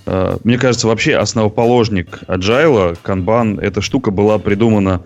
а, 0.05 0.37
мне 0.45 0.59
кажется, 0.59 0.87
вообще 0.87 1.17
основоположник 1.17 2.25
Agile. 2.29 2.99
Kanban, 3.03 3.59
эта 3.59 3.81
штука 3.81 4.11
была 4.11 4.37
придумана 4.39 5.01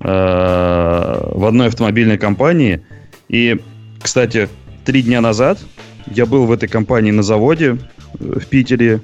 а, 0.00 1.32
в 1.34 1.44
одной 1.44 1.66
автомобильной 1.66 2.16
компании. 2.16 2.80
И, 3.28 3.60
кстати, 4.00 4.48
три 4.86 5.02
дня 5.02 5.20
назад 5.20 5.58
я 6.06 6.24
был 6.24 6.46
в 6.46 6.52
этой 6.52 6.66
компании 6.66 7.10
на 7.10 7.22
заводе 7.22 7.76
э, 8.18 8.38
в 8.40 8.46
Питере. 8.46 9.02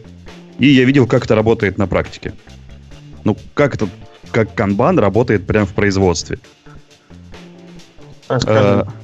И 0.59 0.67
я 0.67 0.85
видел, 0.85 1.07
как 1.07 1.25
это 1.25 1.35
работает 1.35 1.79
на 1.79 1.87
практике. 1.87 2.35
Ну, 3.25 3.37
как 3.55 3.75
это, 3.75 3.89
как 4.31 4.55
канбан 4.55 4.99
работает 4.99 5.47
прямо 5.47 5.67
в 5.67 5.73
производстве. 5.73 6.39
Расскажи. 8.29 8.87
Э, 8.87 9.03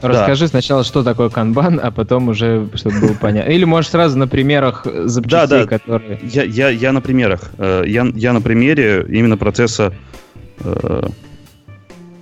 Расскажи 0.00 0.44
да. 0.44 0.48
сначала, 0.48 0.84
что 0.84 1.02
такое 1.02 1.28
канбан, 1.28 1.80
а 1.82 1.90
потом 1.90 2.28
уже, 2.28 2.68
чтобы 2.74 3.00
было 3.00 3.14
понятно. 3.20 3.50
Или, 3.50 3.64
может, 3.64 3.90
сразу 3.90 4.16
на 4.16 4.28
примерах 4.28 4.86
запчастей, 4.86 5.48
да, 5.48 5.64
да. 5.64 5.66
которые... 5.66 6.20
Я, 6.22 6.44
я, 6.44 6.68
я 6.68 6.92
на 6.92 7.00
примерах. 7.00 7.50
Э, 7.58 7.82
я, 7.86 8.06
я 8.14 8.32
на 8.32 8.40
примере 8.40 9.04
именно 9.08 9.36
процесса 9.36 9.92
э, 10.60 11.08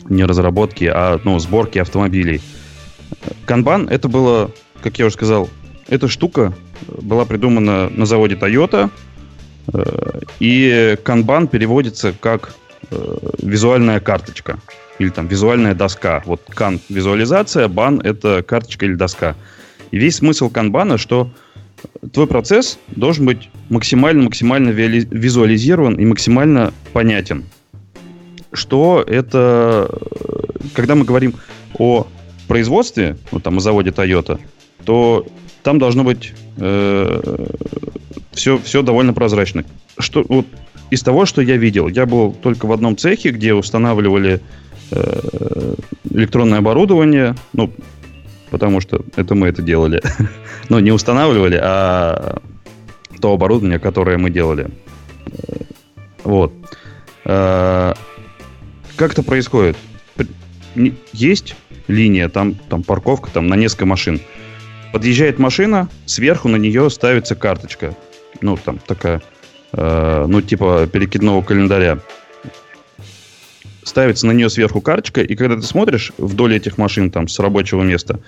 не 0.08 0.24
разработки, 0.24 0.84
а 0.84 1.20
ну, 1.24 1.38
сборки 1.38 1.78
автомобилей. 1.78 2.40
Канбан 3.44 3.88
это 3.88 4.08
было, 4.08 4.50
как 4.82 4.98
я 4.98 5.06
уже 5.06 5.14
сказал, 5.14 5.48
эта 5.88 6.08
штука 6.08 6.54
была 6.88 7.24
придумана 7.24 7.88
на 7.88 8.06
заводе 8.06 8.34
Toyota, 8.34 8.90
э, 9.72 10.20
и 10.40 10.96
Kanban 11.04 11.48
переводится 11.48 12.12
как 12.12 12.54
э, 12.90 13.16
визуальная 13.42 14.00
карточка 14.00 14.58
или 14.98 15.10
там 15.10 15.26
визуальная 15.26 15.74
доска. 15.74 16.22
Вот 16.26 16.42
кан 16.48 16.80
визуализация, 16.88 17.68
бан 17.68 18.00
это 18.00 18.42
карточка 18.42 18.86
или 18.86 18.94
доска. 18.94 19.36
И 19.90 19.98
весь 19.98 20.16
смысл 20.16 20.50
канбана, 20.50 20.98
что 20.98 21.30
твой 22.12 22.26
процесс 22.26 22.78
должен 22.88 23.26
быть 23.26 23.48
максимально-максимально 23.68 24.70
визуализирован 24.70 25.94
и 25.94 26.04
максимально 26.04 26.72
понятен. 26.92 27.44
Что 28.52 29.04
это, 29.06 29.90
когда 30.74 30.94
мы 30.94 31.04
говорим 31.04 31.34
о 31.78 32.06
производстве, 32.48 33.16
вот 33.30 33.42
там 33.42 33.58
о 33.58 33.60
заводе 33.60 33.90
Toyota, 33.90 34.40
то 34.84 35.26
там 35.66 35.80
должно 35.80 36.04
быть 36.04 36.32
э, 36.58 37.46
все, 38.30 38.56
все 38.58 38.82
довольно 38.82 39.12
прозрачно. 39.12 39.64
Что, 39.98 40.24
вот 40.28 40.46
из 40.90 41.02
того, 41.02 41.26
что 41.26 41.42
я 41.42 41.56
видел, 41.56 41.88
я 41.88 42.06
был 42.06 42.32
только 42.32 42.66
в 42.66 42.72
одном 42.72 42.96
цехе, 42.96 43.30
где 43.30 43.52
устанавливали 43.52 44.40
э, 44.92 45.74
электронное 46.10 46.60
оборудование, 46.60 47.34
ну, 47.52 47.72
потому 48.50 48.80
что 48.80 49.04
это 49.16 49.34
мы 49.34 49.48
это 49.48 49.60
делали. 49.60 50.00
Но 50.68 50.78
не 50.78 50.92
устанавливали, 50.92 51.58
а 51.60 52.40
то 53.20 53.32
оборудование, 53.32 53.80
которое 53.80 54.18
мы 54.18 54.30
делали. 54.30 54.68
Вот. 56.22 56.52
Э, 57.24 57.92
как 58.94 59.12
это 59.14 59.24
происходит? 59.24 59.76
Есть 61.12 61.56
линия, 61.88 62.28
там, 62.28 62.54
там 62.54 62.84
парковка, 62.84 63.30
там 63.32 63.48
на 63.48 63.56
несколько 63.56 63.84
машин. 63.86 64.20
Подъезжает 64.96 65.38
машина, 65.38 65.90
сверху 66.06 66.48
на 66.48 66.56
нее 66.56 66.88
ставится 66.88 67.34
карточка. 67.34 67.94
Ну, 68.40 68.56
там 68.56 68.78
такая, 68.78 69.20
э, 69.72 70.24
ну, 70.26 70.40
типа 70.40 70.88
перекидного 70.90 71.42
календаря. 71.42 71.98
Ставится 73.82 74.26
на 74.26 74.32
нее 74.32 74.48
сверху 74.48 74.80
карточка, 74.80 75.20
и 75.20 75.36
когда 75.36 75.56
ты 75.56 75.62
смотришь 75.64 76.12
вдоль 76.16 76.56
этих 76.56 76.78
машин 76.78 77.10
там 77.10 77.28
с 77.28 77.38
рабочего 77.38 77.82
места, 77.82 78.20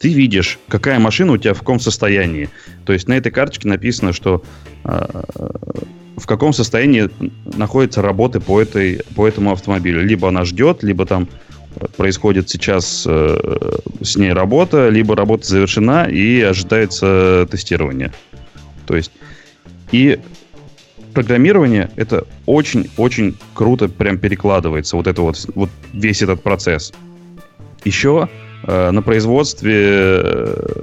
ты 0.00 0.12
видишь, 0.12 0.58
какая 0.66 0.98
машина 0.98 1.30
у 1.30 1.36
тебя 1.36 1.54
в 1.54 1.60
каком 1.60 1.78
состоянии. 1.78 2.50
То 2.86 2.92
есть 2.92 3.06
на 3.06 3.12
этой 3.12 3.30
карточке 3.30 3.68
написано, 3.68 4.12
что 4.12 4.42
э, 4.82 5.06
в 6.16 6.26
каком 6.26 6.52
состоянии 6.52 7.08
находятся 7.56 8.02
работы 8.02 8.40
по, 8.40 8.60
этой, 8.60 9.00
по 9.14 9.28
этому 9.28 9.52
автомобилю. 9.52 10.04
Либо 10.04 10.26
она 10.26 10.44
ждет, 10.44 10.82
либо 10.82 11.06
там 11.06 11.28
происходит 11.96 12.48
сейчас 12.48 13.04
э, 13.06 13.78
с 14.02 14.16
ней 14.16 14.32
работа, 14.32 14.88
либо 14.88 15.14
работа 15.16 15.46
завершена 15.46 16.04
и 16.04 16.40
ожидается 16.40 17.46
тестирование. 17.50 18.12
То 18.86 18.96
есть 18.96 19.12
и 19.92 20.18
программирование 21.12 21.90
это 21.96 22.26
очень-очень 22.46 23.36
круто 23.54 23.88
прям 23.88 24.18
перекладывается, 24.18 24.96
вот 24.96 25.06
это 25.06 25.22
вот, 25.22 25.46
вот 25.54 25.70
весь 25.92 26.22
этот 26.22 26.42
процесс. 26.42 26.92
Еще 27.84 28.28
э, 28.64 28.90
на 28.90 29.02
производстве 29.02 29.74
э, 29.74 30.82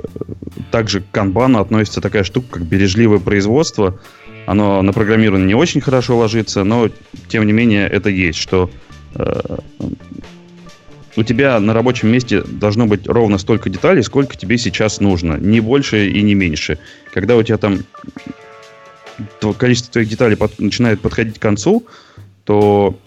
также 0.72 1.02
к 1.02 1.12
канбану 1.12 1.60
относится 1.60 2.02
такая 2.02 2.24
штука, 2.24 2.48
как 2.54 2.64
бережливое 2.64 3.20
производство. 3.20 4.00
Оно 4.46 4.82
на 4.82 4.92
программирование 4.92 5.48
не 5.48 5.56
очень 5.56 5.82
хорошо 5.82 6.18
ложится, 6.18 6.64
но 6.64 6.90
тем 7.30 7.46
не 7.46 7.54
менее 7.54 7.88
это 7.88 8.10
есть, 8.10 8.40
что 8.40 8.70
у 11.16 11.24
тебя 11.24 11.60
на 11.60 11.74
рабочем 11.74 12.10
месте 12.10 12.42
должно 12.42 12.88
быть 12.88 13.08
ровно 13.08 13.38
столько 13.38 13.70
деталей, 13.70 14.02
сколько 14.04 14.36
тебе 14.36 14.58
сейчас 14.58 15.00
нужно. 15.00 15.38
Не 15.38 15.60
больше 15.60 16.10
и 16.10 16.22
не 16.22 16.34
меньше. 16.34 16.80
Когда 17.14 17.36
у 17.36 17.44
тебя 17.44 17.58
там 17.58 17.80
количество 19.58 19.94
твоих 19.94 20.10
деталей 20.10 20.36
под, 20.36 20.60
начинает 20.60 21.02
подходить 21.02 21.38
к 21.38 21.42
концу, 21.42 21.86
то 22.46 22.98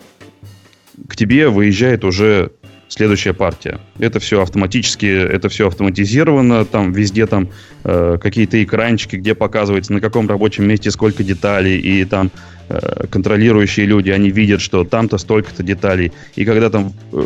к 1.09 1.17
тебе 1.17 1.49
выезжает 1.49 2.05
уже 2.05 2.53
следующая 2.89 3.35
партия. 3.35 3.81
Это 3.99 4.21
все 4.21 4.41
автоматически, 4.41 5.07
это 5.07 5.49
все 5.49 5.67
автоматизировано, 5.67 6.65
там 6.65 6.93
везде 6.93 7.27
там 7.27 7.49
э, 7.85 8.19
какие-то 8.23 8.63
экранчики, 8.63 9.17
где 9.17 9.35
показывается 9.35 9.93
на 9.93 10.01
каком 10.01 10.29
рабочем 10.29 10.69
месте 10.69 10.91
сколько 10.91 11.25
деталей, 11.25 11.79
и 11.79 12.05
там 12.05 12.31
э, 12.69 13.07
контролирующие 13.11 13.87
люди, 13.87 14.11
они 14.11 14.31
видят, 14.31 14.61
что 14.61 14.85
там-то 14.85 15.19
столько-то 15.19 15.63
деталей, 15.65 16.13
и 16.37 16.45
когда 16.45 16.71
там 16.71 16.93
э, 17.13 17.25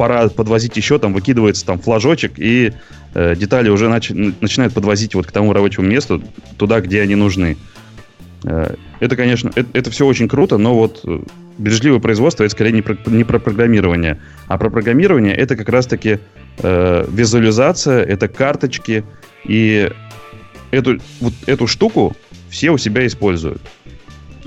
пора 0.00 0.30
подвозить 0.30 0.78
еще, 0.78 0.98
там 0.98 1.12
выкидывается 1.12 1.66
там 1.66 1.78
флажочек, 1.78 2.38
и 2.38 2.72
э, 3.12 3.36
детали 3.36 3.68
уже 3.68 3.84
нач- 3.88 4.34
начинают 4.40 4.72
подвозить 4.72 5.14
вот 5.14 5.26
к 5.26 5.30
тому 5.30 5.52
рабочему 5.52 5.86
месту, 5.86 6.22
туда, 6.56 6.80
где 6.80 7.02
они 7.02 7.16
нужны. 7.16 7.58
Э, 8.44 8.76
это, 9.00 9.14
конечно, 9.14 9.50
это, 9.54 9.68
это 9.74 9.90
все 9.90 10.06
очень 10.06 10.26
круто, 10.26 10.56
но 10.56 10.74
вот 10.74 11.02
э, 11.04 11.20
бережливое 11.58 12.00
производство 12.00 12.44
это 12.44 12.52
скорее 12.52 12.72
не 12.72 12.80
про, 12.80 12.96
не 13.04 13.24
про 13.24 13.38
программирование, 13.38 14.18
а 14.46 14.56
про 14.56 14.70
программирование 14.70 15.34
это 15.34 15.54
как 15.54 15.68
раз-таки 15.68 16.18
э, 16.62 17.04
визуализация, 17.06 18.02
это 18.02 18.26
карточки, 18.26 19.04
и 19.44 19.90
эту, 20.70 20.98
вот 21.20 21.34
эту 21.44 21.66
штуку 21.66 22.16
все 22.48 22.70
у 22.70 22.78
себя 22.78 23.06
используют. 23.06 23.60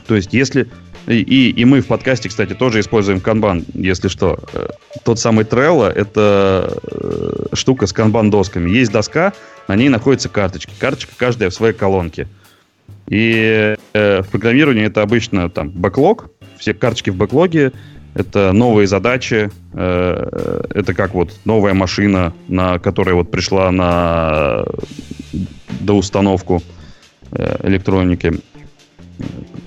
То 0.07 0.15
есть, 0.15 0.33
если 0.33 0.67
и, 1.07 1.49
и 1.49 1.65
мы 1.65 1.81
в 1.81 1.87
подкасте, 1.87 2.29
кстати, 2.29 2.53
тоже 2.53 2.79
используем 2.79 3.19
канбан, 3.19 3.65
если 3.73 4.07
что. 4.07 4.39
Э, 4.53 4.67
тот 5.03 5.19
самый 5.19 5.43
Trello— 5.45 5.87
это 5.95 6.79
э, 6.83 7.45
штука 7.53 7.87
с 7.87 7.93
канбан-досками. 7.93 8.69
Есть 8.69 8.91
доска, 8.91 9.33
на 9.67 9.75
ней 9.75 9.89
находятся 9.89 10.29
карточки. 10.29 10.71
Карточка 10.79 11.13
каждая 11.17 11.49
в 11.49 11.53
своей 11.53 11.73
колонке. 11.73 12.27
И 13.07 13.75
э, 13.93 14.21
в 14.21 14.29
программировании 14.29 14.85
это 14.85 15.01
обычно 15.01 15.49
там 15.49 15.69
бэклог, 15.69 16.29
все 16.57 16.73
карточки 16.73 17.09
в 17.09 17.15
бэклоге, 17.15 17.73
это 18.13 18.53
новые 18.53 18.87
задачи, 18.87 19.51
э, 19.73 20.63
это 20.73 20.93
как 20.93 21.13
вот 21.13 21.31
новая 21.45 21.73
машина, 21.73 22.33
на 22.47 22.79
которая 22.79 23.15
вот 23.15 23.31
пришла 23.31 23.71
на 23.71 24.63
доустановку 25.81 26.61
э, 27.31 27.67
электроники 27.67 28.33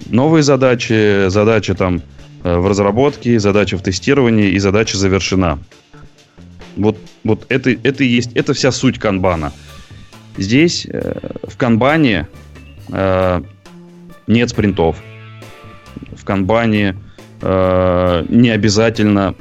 новые 0.07 0.43
задачи, 0.43 1.29
задача 1.29 1.75
там 1.75 2.03
э, 2.45 2.57
в 2.57 2.67
разработке, 2.67 3.39
задача 3.39 3.77
в 3.77 3.83
тестировании 3.83 4.51
и 4.51 4.59
задача 4.59 4.97
завершена. 4.97 5.59
Вот, 6.77 6.99
вот 7.25 7.47
это, 7.49 7.71
это 7.71 8.05
и 8.05 8.09
есть, 8.09 8.33
это 8.35 8.53
вся 8.55 8.71
суть 8.71 8.99
канбана. 8.99 9.53
Здесь 10.37 10.87
э, 10.87 11.19
в 11.45 11.57
канбане 11.57 12.29
э, 12.93 13.43
нет 14.27 14.51
спринтов. 14.51 14.97
В 16.13 16.25
канбане 16.25 16.97
э, 17.41 18.27
не 18.29 18.51
обязательно 18.51 19.35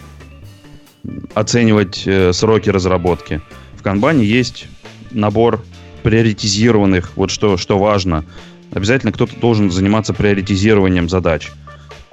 оценивать 1.33 2.03
э, 2.05 2.33
сроки 2.33 2.69
разработки. 2.69 3.41
В 3.75 3.83
канбане 3.83 4.25
есть 4.25 4.67
набор 5.11 5.63
приоритизированных, 6.03 7.17
вот 7.17 7.31
что, 7.31 7.57
что 7.57 7.79
важно, 7.79 8.25
обязательно 8.75 9.11
кто-то 9.11 9.35
должен 9.39 9.71
заниматься 9.71 10.13
приоритизированием 10.13 11.09
задач. 11.09 11.51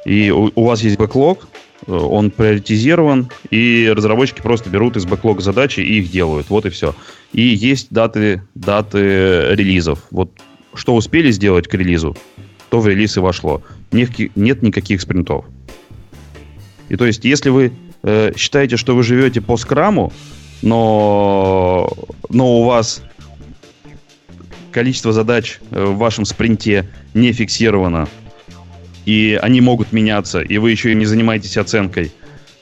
И 0.07 0.31
у, 0.31 0.51
у 0.55 0.65
вас 0.65 0.83
есть 0.83 0.97
бэклог, 0.97 1.49
э, 1.87 1.93
он 1.93 2.31
приоритизирован, 2.31 3.31
и 3.51 3.93
разработчики 3.95 4.41
просто 4.41 4.71
берут 4.71 4.97
из 4.97 5.05
бэклога 5.05 5.43
задачи 5.43 5.81
и 5.81 5.99
их 5.99 6.11
делают. 6.11 6.49
Вот 6.49 6.65
и 6.65 6.71
все. 6.71 6.95
И 7.33 7.43
есть 7.43 7.89
даты, 7.91 8.43
даты 8.55 9.55
релизов. 9.55 9.99
Вот 10.11 10.31
что 10.75 10.95
успели 10.95 11.31
сделать 11.33 11.69
к 11.69 11.75
релизу, 11.75 12.17
то 12.71 12.81
в 12.81 12.87
релиз 12.87 13.17
и 13.17 13.21
вошло. 13.21 13.63
Нет, 13.91 14.11
нет 14.37 14.63
никаких 14.63 15.01
спринтов. 15.01 15.45
И 16.89 16.97
то 16.97 17.07
есть, 17.07 17.25
если 17.25 17.51
вы 17.51 17.73
э, 18.03 18.33
считаете, 18.37 18.77
что 18.77 18.95
вы 18.95 19.03
живете 19.03 19.41
по 19.41 19.57
скраму, 19.57 20.13
но, 20.63 21.91
но 22.29 22.61
у 22.61 22.65
вас 22.65 23.03
количество 24.73 25.13
задач 25.13 25.61
э, 25.71 25.85
в 25.85 25.97
вашем 25.97 26.25
спринте 26.25 26.89
не 27.15 27.33
фиксировано, 27.33 28.09
и 29.05 29.39
они 29.41 29.61
могут 29.61 29.93
меняться, 29.93 30.41
и 30.41 30.59
вы 30.59 30.71
еще 30.71 30.93
и 30.93 30.95
не 30.95 31.05
занимаетесь 31.05 31.57
оценкой, 31.57 32.13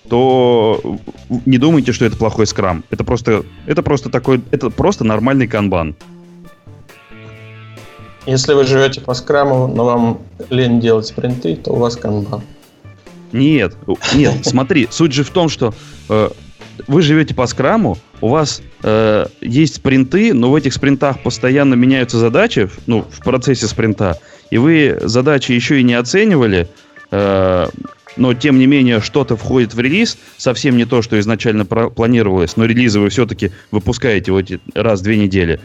то 0.09 0.99
не 1.47 1.59
думайте, 1.59 1.93
что 1.93 2.05
это 2.05 2.17
плохой 2.17 2.47
скрам. 2.47 2.85
Это 2.91 3.05
просто, 3.05 3.45
это 3.67 3.83
просто 3.83 4.11
такой, 4.11 4.43
это 4.51 4.69
просто 4.69 5.05
нормальный 5.05 5.47
канбан. 5.47 5.95
Если 8.27 8.53
вы 8.53 8.65
живете 8.65 9.01
по 9.01 9.15
скраму, 9.15 9.67
но 9.69 9.85
вам 9.85 10.19
лень 10.51 10.81
делать 10.81 11.07
спринты, 11.07 11.57
то 11.57 11.73
у 11.73 11.77
вас 11.77 11.97
канбан. 11.97 12.43
Нет, 13.33 13.77
нет, 14.15 14.45
смотри, 14.45 14.89
суть 14.91 15.13
же 15.13 15.23
в 15.23 15.31
том, 15.31 15.49
что 15.49 15.73
э, 16.09 16.31
вы 16.87 17.03
живете 17.03 17.35
по 17.35 17.47
скраму, 17.47 17.99
у 18.21 18.29
вас 18.29 18.63
э, 18.83 19.27
есть 19.41 19.77
спринты, 19.77 20.35
но 20.35 20.51
в 20.51 20.55
этих 20.55 20.73
спринтах 20.75 21.23
постоянно 21.23 21.75
меняются 21.75 22.19
задачи, 22.19 22.69
ну, 22.87 23.07
в 23.11 23.23
процессе 23.25 23.67
спринта, 23.67 24.19
и 24.51 24.59
вы 24.59 24.99
задачи 25.03 25.53
еще 25.53 25.81
и 25.81 25.83
не 25.83 25.95
оценивали, 25.95 26.69
э, 27.11 27.69
но 28.17 28.35
тем 28.35 28.59
не 28.59 28.67
менее 28.67 29.01
что-то 29.01 29.37
входит 29.37 29.75
в 29.75 29.81
релиз, 29.81 30.19
совсем 30.37 30.77
не 30.77 30.85
то, 30.85 31.03
что 31.03 31.19
изначально 31.19 31.65
планировалось, 31.65 32.57
но 32.57 32.65
релизы 32.65 33.01
вы 33.01 33.09
все-таки 33.09 33.53
выпускаете 33.71 34.33
вот 34.33 34.47
раз 34.75 35.01
в 35.01 35.05
две 35.05 35.17
недели. 35.17 35.61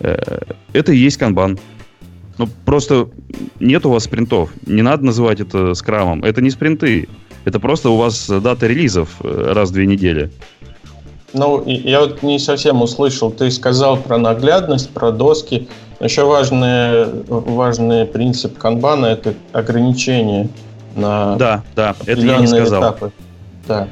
Э, 0.00 0.40
это 0.72 0.92
и 0.92 0.96
есть 0.96 1.16
канбан. 1.16 1.58
Ну, 2.38 2.48
просто 2.64 3.10
нет 3.58 3.84
у 3.84 3.90
вас 3.90 4.04
спринтов. 4.04 4.50
Не 4.66 4.80
надо 4.80 5.04
называть 5.04 5.40
это 5.40 5.74
скрамом. 5.74 6.24
Это 6.24 6.40
не 6.40 6.48
спринты. 6.48 7.06
Это 7.44 7.60
просто 7.60 7.90
у 7.90 7.96
вас 7.96 8.28
дата 8.28 8.66
релизов 8.66 9.08
э, 9.22 9.52
раз 9.52 9.70
в 9.70 9.72
две 9.72 9.86
недели. 9.86 10.30
Ну, 11.32 11.62
я 11.66 12.00
вот 12.00 12.22
не 12.22 12.38
совсем 12.38 12.82
услышал. 12.82 13.30
Ты 13.30 13.50
сказал 13.50 13.96
про 13.96 14.18
наглядность, 14.18 14.90
про 14.90 15.12
доски. 15.12 15.68
Еще 16.00 16.24
важный, 16.24 17.06
важный 17.28 18.04
принцип 18.04 18.58
канбана– 18.58 19.06
это 19.06 19.34
ограничение 19.52 20.48
на 20.96 21.36
Да, 21.36 21.62
да, 21.76 21.94
это 22.06 22.20
я 22.20 22.38
не 22.38 22.46
сказал. 22.46 22.82
этапы. 22.82 23.12
Да. 23.68 23.88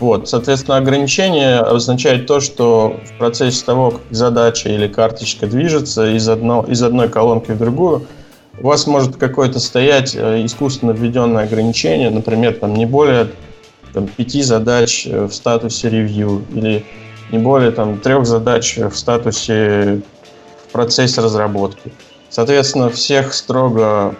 Вот, 0.00 0.28
соответственно, 0.28 0.78
ограничение 0.78 1.58
означает 1.58 2.26
то, 2.26 2.40
что 2.40 2.96
в 3.06 3.18
процессе 3.18 3.64
того, 3.64 3.92
как 3.92 4.00
задача 4.10 4.68
или 4.68 4.88
карточка 4.88 5.46
движется 5.46 6.10
из, 6.16 6.28
одно, 6.28 6.64
из 6.66 6.82
одной 6.82 7.08
колонки 7.08 7.50
в 7.50 7.58
другую, 7.58 8.06
у 8.62 8.68
вас 8.68 8.86
может 8.86 9.16
какое-то 9.16 9.58
стоять 9.58 10.14
э, 10.14 10.44
искусственно 10.44 10.92
введенное 10.92 11.44
ограничение, 11.44 12.10
например, 12.10 12.54
там 12.54 12.74
не 12.74 12.86
более 12.86 13.28
там, 13.92 14.06
пяти 14.06 14.42
задач 14.42 15.06
э, 15.06 15.24
в 15.24 15.32
статусе 15.32 15.90
ревью 15.90 16.44
или 16.54 16.84
не 17.32 17.38
более 17.38 17.72
там 17.72 17.98
трех 17.98 18.24
задач 18.24 18.76
в 18.76 18.94
статусе 18.94 20.02
в 20.68 20.72
процессе 20.72 21.20
разработки. 21.20 21.92
Соответственно, 22.30 22.88
всех 22.88 23.34
строго 23.34 24.14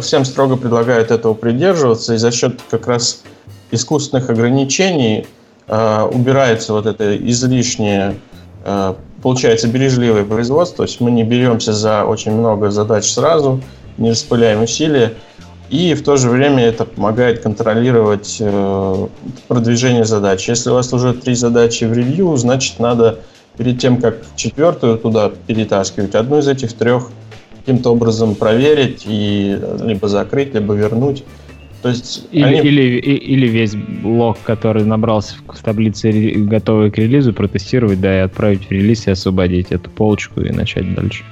всем 0.00 0.24
строго 0.24 0.56
предлагают 0.56 1.10
этого 1.10 1.34
придерживаться, 1.34 2.14
и 2.14 2.16
за 2.16 2.32
счет 2.32 2.58
как 2.70 2.86
раз 2.86 3.22
искусственных 3.70 4.30
ограничений 4.30 5.26
э, 5.66 6.02
убирается 6.02 6.72
вот 6.72 6.86
это 6.86 7.16
излишнее, 7.16 8.16
э, 8.64 8.94
получается 9.22 9.68
бережливое 9.68 10.24
производство, 10.24 10.78
то 10.78 10.82
есть 10.84 11.00
мы 11.00 11.10
не 11.10 11.24
беремся 11.24 11.72
за 11.72 12.04
очень 12.04 12.32
много 12.32 12.70
задач 12.70 13.10
сразу, 13.10 13.60
не 13.96 14.10
распыляем 14.10 14.62
усилия, 14.62 15.14
и 15.70 15.94
в 15.94 16.02
то 16.02 16.16
же 16.16 16.30
время 16.30 16.64
это 16.64 16.84
помогает 16.84 17.42
контролировать 17.42 18.38
э, 18.40 19.06
продвижение 19.48 20.04
задач. 20.04 20.48
Если 20.48 20.70
у 20.70 20.74
вас 20.74 20.92
уже 20.92 21.12
три 21.12 21.34
задачи 21.34 21.84
в 21.84 21.92
ревью, 21.92 22.36
значит 22.36 22.78
надо 22.78 23.18
перед 23.58 23.78
тем, 23.78 24.00
как 24.00 24.18
четвертую 24.36 24.98
туда 24.98 25.30
перетаскивать, 25.46 26.14
одну 26.14 26.38
из 26.38 26.48
этих 26.48 26.72
трех 26.72 27.10
каким-то 27.58 27.90
образом 27.90 28.34
проверить 28.34 29.02
и 29.04 29.58
либо 29.80 30.08
закрыть, 30.08 30.54
либо 30.54 30.72
вернуть. 30.72 31.24
То 31.82 31.90
есть 31.90 32.26
Или, 32.32 32.44
они- 32.44 32.60
или, 32.60 32.98
или 32.98 33.46
весь 33.46 33.74
лог, 34.02 34.38
который 34.42 34.84
набрался 34.84 35.34
в, 35.46 35.62
таблице 35.62 36.10
готовый 36.36 36.90
к 36.90 36.98
релизу, 36.98 37.32
протестировать, 37.32 38.00
да, 38.00 38.16
и 38.16 38.20
отправить 38.20 38.66
в 38.66 38.70
релиз 38.70 39.06
и 39.06 39.10
освободить 39.12 39.70
эту 39.70 39.88
полочку 39.90 40.40
и 40.40 40.50
начать 40.50 40.92
дальше. 40.94 41.24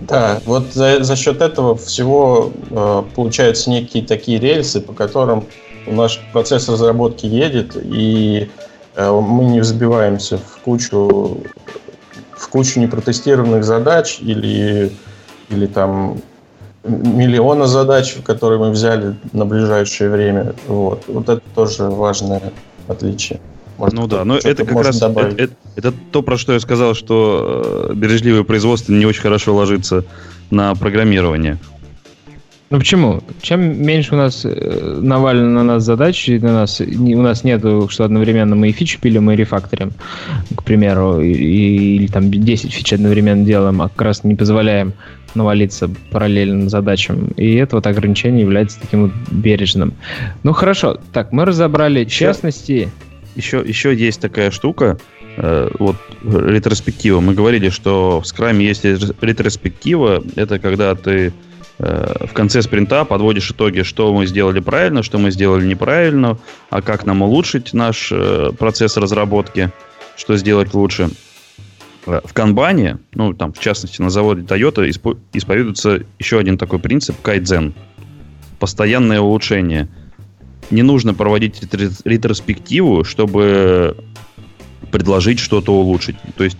Да, 0.00 0.40
вот 0.46 0.72
за, 0.72 1.02
за 1.02 1.16
счет 1.16 1.42
этого 1.42 1.76
всего 1.76 2.52
э, 2.70 3.02
получаются 3.14 3.68
некие 3.68 4.04
такие 4.04 4.38
рельсы, 4.38 4.80
по 4.80 4.92
которым 4.92 5.44
наш 5.86 6.20
процесс 6.32 6.68
разработки 6.68 7.26
едет, 7.26 7.76
и 7.76 8.48
э, 8.94 9.10
мы 9.20 9.44
не 9.46 9.62
забиваемся 9.62 10.38
в 10.38 10.58
кучу, 10.64 11.42
в 12.32 12.48
кучу 12.48 12.80
непротестированных 12.80 13.64
задач 13.64 14.18
или, 14.20 14.92
или 15.50 15.66
там 15.66 16.18
миллиона 16.88 17.66
задач, 17.66 18.16
которые 18.24 18.58
мы 18.58 18.70
взяли 18.70 19.14
на 19.32 19.44
ближайшее 19.44 20.10
время. 20.10 20.54
Вот, 20.66 21.04
вот 21.08 21.28
это 21.28 21.42
тоже 21.54 21.84
важное 21.84 22.40
отличие. 22.88 23.40
Может, 23.76 23.94
Ну 23.94 24.06
да, 24.08 24.24
но 24.24 24.40
что-то 24.40 24.62
это 24.62 24.64
как 24.64 24.84
раз 24.84 24.98
добавить. 24.98 25.34
это, 25.34 25.42
это- 25.44 25.54
это 25.76 25.92
то, 26.10 26.22
про 26.22 26.36
что 26.36 26.52
я 26.52 26.60
сказал, 26.60 26.94
что 26.94 27.88
э, 27.90 27.94
бережливое 27.94 28.42
производство 28.42 28.92
не 28.92 29.06
очень 29.06 29.20
хорошо 29.22 29.54
ложится 29.54 30.04
на 30.50 30.74
программирование. 30.74 31.58
Ну 32.70 32.78
почему? 32.78 33.22
Чем 33.40 33.82
меньше 33.82 34.14
у 34.14 34.18
нас 34.18 34.44
э, 34.44 34.98
навалено 35.00 35.48
на 35.50 35.62
нас 35.62 35.84
задач, 35.84 36.28
и 36.28 36.38
на 36.38 36.52
нас, 36.52 36.80
не- 36.80 37.14
у 37.16 37.22
нас 37.22 37.44
нету, 37.44 37.86
что 37.88 38.04
одновременно 38.04 38.56
мы 38.56 38.68
и 38.68 38.72
фичи 38.72 38.98
пилим, 39.00 39.30
и 39.30 39.36
рефакторим, 39.36 39.92
к 40.56 40.64
примеру, 40.64 41.20
и- 41.22 41.32
и- 41.32 41.96
или 41.96 42.06
там 42.08 42.30
10 42.30 42.72
фич 42.72 42.92
одновременно 42.92 43.44
делаем, 43.44 43.80
а 43.80 43.88
как 43.88 44.02
раз 44.02 44.24
не 44.24 44.34
позволяем 44.34 44.92
навалиться 45.34 45.90
параллельно 46.10 46.68
задачам. 46.68 47.28
И 47.36 47.54
это 47.54 47.76
вот 47.76 47.86
ограничение 47.86 48.42
является 48.42 48.80
таким 48.80 49.02
вот 49.02 49.12
бережным. 49.30 49.94
Ну 50.42 50.52
хорошо, 50.52 50.98
так, 51.12 51.32
мы 51.32 51.44
разобрали 51.44 52.04
частности. 52.04 52.90
Еще, 53.36 53.62
еще 53.64 53.94
есть 53.94 54.20
такая 54.20 54.50
штука, 54.50 54.98
э, 55.36 55.70
вот 55.78 55.96
ретроспектива. 56.24 57.20
Мы 57.20 57.34
говорили, 57.34 57.68
что 57.68 58.20
в 58.20 58.26
скраме 58.26 58.66
есть 58.66 58.84
ретро- 58.84 59.14
ретроспектива. 59.20 60.24
Это 60.34 60.58
когда 60.58 60.94
ты 60.94 61.32
э, 61.78 62.26
в 62.26 62.32
конце 62.32 62.62
спринта 62.62 63.04
подводишь 63.04 63.50
итоги, 63.50 63.82
что 63.82 64.12
мы 64.12 64.26
сделали 64.26 64.60
правильно, 64.60 65.02
что 65.02 65.18
мы 65.18 65.30
сделали 65.30 65.64
неправильно, 65.64 66.38
а 66.70 66.82
как 66.82 67.06
нам 67.06 67.22
улучшить 67.22 67.74
наш 67.74 68.10
э, 68.10 68.50
процесс 68.58 68.96
разработки, 68.96 69.70
что 70.16 70.36
сделать 70.36 70.74
лучше. 70.74 71.10
Э, 72.08 72.20
В 72.24 72.32
канбане, 72.32 72.98
ну 73.14 73.34
там 73.34 73.52
в 73.52 73.58
частности 73.58 74.00
на 74.00 74.10
заводе 74.10 74.42
Toyota 74.42 74.88
испо- 74.88 75.18
исповедуется 75.32 76.02
еще 76.18 76.38
один 76.38 76.58
такой 76.58 76.78
принцип 76.78 77.20
кайдзен. 77.22 77.74
Постоянное 78.58 79.20
улучшение 79.20 79.88
не 80.70 80.82
нужно 80.82 81.14
проводить 81.14 81.62
ретро- 81.62 82.00
ретроспективу, 82.04 83.04
чтобы 83.04 83.96
предложить 84.90 85.38
что-то 85.38 85.72
улучшить. 85.74 86.16
То 86.36 86.44
есть 86.44 86.56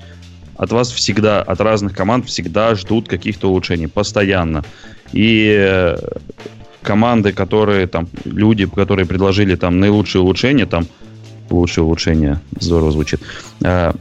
от 0.56 0.72
вас 0.72 0.90
всегда, 0.90 1.42
от 1.42 1.60
разных 1.60 1.94
команд 1.94 2.26
всегда 2.26 2.74
ждут 2.74 3.08
каких-то 3.08 3.48
улучшений, 3.48 3.88
постоянно. 3.88 4.64
И 5.12 5.54
э, 5.58 5.96
команды, 6.82 7.32
которые 7.32 7.86
там, 7.86 8.08
люди, 8.24 8.66
которые 8.66 9.06
предложили 9.06 9.54
там 9.54 9.80
наилучшие 9.80 10.22
улучшения, 10.22 10.66
там, 10.66 10.86
лучшие 11.48 11.84
улучшения, 11.84 12.40
здорово 12.60 12.92
звучит, 12.92 13.20
э, 13.62 13.92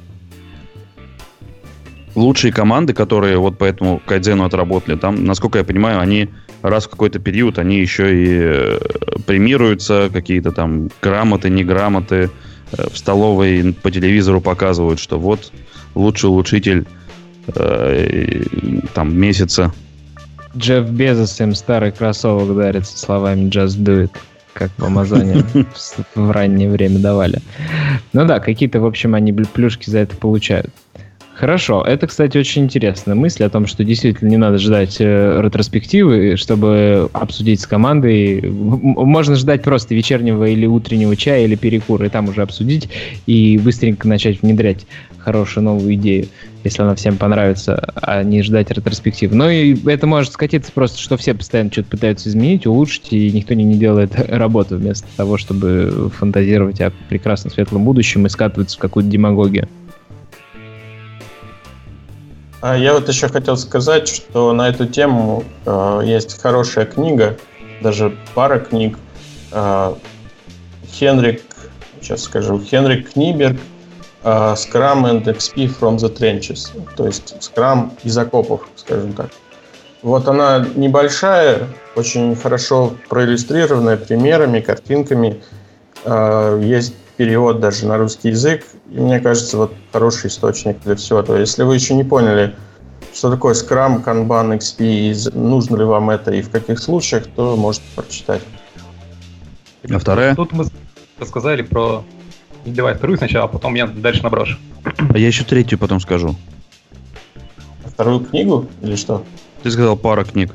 лучшие 2.18 2.52
команды, 2.52 2.94
которые 2.94 3.38
вот 3.38 3.58
по 3.58 3.64
этому 3.64 4.02
кайдзену 4.06 4.44
отработали, 4.44 4.98
там, 4.98 5.24
насколько 5.24 5.60
я 5.60 5.64
понимаю, 5.64 6.00
они 6.00 6.30
раз 6.64 6.86
в 6.86 6.90
какой-то 6.90 7.20
период, 7.20 7.60
они 7.60 7.80
еще 7.80 8.14
и 8.14 8.28
э, 8.30 8.80
премируются, 9.26 10.10
какие-то 10.12 10.52
там 10.52 10.90
грамоты, 11.02 11.50
неграмоты, 11.50 12.32
э, 12.72 12.88
в 12.92 12.98
столовой 12.98 13.76
по 13.84 13.92
телевизору 13.92 14.42
показывают, 14.42 15.00
что 15.00 15.20
вот 15.20 15.52
лучший 15.94 16.30
улучшитель 16.30 16.86
э, 17.56 18.42
там 18.96 19.16
месяца. 19.16 19.72
Джефф 20.58 20.90
Безос 20.90 21.40
им 21.40 21.54
старый 21.54 21.92
кроссовок 21.92 22.56
дарит 22.58 22.88
со 22.88 22.98
словами 22.98 23.48
«Just 23.48 23.78
do 23.84 24.06
it», 24.06 24.12
как 24.54 24.72
в 24.78 24.84
Амазоне 24.84 25.44
в- 26.16 26.32
раннее 26.32 26.72
время 26.72 26.98
давали. 26.98 27.42
Ну 28.14 28.26
да, 28.26 28.40
какие-то, 28.40 28.80
в 28.80 28.86
общем, 28.88 29.14
они 29.14 29.32
плюшки 29.32 29.88
за 29.88 30.00
это 30.00 30.16
получают. 30.16 30.72
Хорошо, 31.38 31.84
это, 31.84 32.08
кстати, 32.08 32.36
очень 32.36 32.64
интересная 32.64 33.14
мысль 33.14 33.44
о 33.44 33.50
том, 33.52 33.68
что 33.68 33.84
действительно 33.84 34.28
не 34.28 34.38
надо 34.38 34.58
ждать 34.58 34.98
э, 35.00 35.40
ретроспективы, 35.40 36.36
чтобы 36.36 37.12
обсудить 37.14 37.62
с 37.62 37.68
командой. 37.68 38.42
Можно 38.42 39.36
ждать 39.36 39.62
просто 39.62 39.94
вечернего 39.94 40.46
или 40.46 40.66
утреннего 40.66 41.16
чая 41.16 41.44
или 41.44 41.54
перекура, 41.54 42.08
и 42.08 42.10
там 42.10 42.28
уже 42.28 42.42
обсудить 42.42 42.90
и 43.28 43.60
быстренько 43.60 44.08
начать 44.08 44.42
внедрять 44.42 44.88
хорошую 45.20 45.66
новую 45.66 45.94
идею, 45.94 46.26
если 46.64 46.82
она 46.82 46.96
всем 46.96 47.18
понравится, 47.18 47.94
а 47.94 48.24
не 48.24 48.42
ждать 48.42 48.72
ретроспектив. 48.72 49.32
Но 49.32 49.52
и 49.52 49.78
это 49.88 50.08
может 50.08 50.34
скатиться 50.34 50.72
просто, 50.72 51.00
что 51.00 51.18
все 51.18 51.36
постоянно 51.36 51.72
что-то 51.72 51.90
пытаются 51.90 52.30
изменить, 52.30 52.66
улучшить, 52.66 53.14
и 53.14 53.32
никто 53.32 53.54
не, 53.54 53.64
не 53.64 53.76
делает 53.76 54.14
работу 54.28 54.78
вместо 54.78 55.06
того, 55.16 55.38
чтобы 55.38 56.10
фантазировать 56.18 56.82
о 56.82 56.92
прекрасном 57.10 57.54
светлом 57.54 57.84
будущем 57.84 58.26
и 58.26 58.30
скатываться 58.30 58.76
в 58.76 58.80
какую-то 58.80 59.12
демагогию. 59.12 59.68
А 62.70 62.76
я 62.76 62.94
вот 62.94 63.08
еще 63.08 63.30
хотел 63.30 63.56
сказать, 63.56 64.10
что 64.10 64.52
на 64.52 64.68
эту 64.68 64.88
тему 64.88 65.46
э, 65.66 66.02
есть 66.04 66.42
хорошая 66.42 66.86
книга, 66.86 67.38
даже 67.82 68.18
пара 68.36 68.60
книг. 68.60 69.00
Э, 69.54 69.94
Хенрик, 70.86 71.44
сейчас 72.02 72.24
скажу, 72.24 72.60
Хенрик 72.60 73.14
Книберг 73.14 73.56
э, 74.22 74.28
Scrum 74.28 75.06
and 75.06 75.24
XP 75.24 75.80
from 75.80 75.96
the 75.96 76.14
Trenches, 76.14 76.70
то 76.98 77.06
есть 77.06 77.36
Scrum 77.40 77.92
из 78.04 78.18
окопов, 78.18 78.68
скажем 78.76 79.14
так. 79.14 79.30
Вот 80.02 80.28
она 80.28 80.68
небольшая, 80.76 81.70
очень 81.96 82.36
хорошо 82.36 82.96
проиллюстрированная 83.08 83.96
примерами, 83.96 84.60
картинками. 84.60 85.42
Э, 86.04 86.60
Есть 86.62 86.96
перевод 87.18 87.60
даже 87.60 87.86
на 87.86 87.98
русский 87.98 88.30
язык. 88.30 88.66
И 88.92 89.00
мне 89.00 89.20
кажется, 89.20 89.58
вот 89.58 89.74
хороший 89.92 90.28
источник 90.28 90.82
для 90.84 90.96
всего 90.96 91.20
этого. 91.20 91.38
Если 91.38 91.64
вы 91.64 91.76
еще 91.76 91.96
не 91.96 92.04
поняли, 92.04 92.56
что 93.14 93.32
такое 93.32 93.54
Scrum, 93.54 94.04
Kanban, 94.04 94.58
XP, 94.58 94.78
и 94.80 95.38
нужно 95.38 95.78
ли 95.78 95.84
вам 95.84 96.10
это 96.12 96.32
и 96.32 96.42
в 96.42 96.50
каких 96.50 96.80
случаях, 96.80 97.26
то 97.36 97.56
можете 97.56 97.86
прочитать. 97.96 98.42
А 99.90 100.00
вторая? 100.00 100.36
Тут 100.36 100.54
мы 100.54 100.66
рассказали 101.20 101.64
про... 101.64 102.04
Давай 102.66 102.96
вторую 102.96 103.18
сначала, 103.18 103.46
а 103.46 103.48
потом 103.48 103.76
я 103.76 103.88
дальше 103.88 104.24
наброшу. 104.24 104.58
А 104.84 105.18
я 105.18 105.28
еще 105.28 105.44
третью 105.44 105.80
потом 105.80 106.00
скажу. 106.00 106.36
Вторую 107.86 108.20
книгу 108.20 108.68
или 108.82 108.96
что? 108.96 109.24
Ты 109.64 109.72
сказал 109.72 109.98
пара 109.98 110.24
книг. 110.24 110.54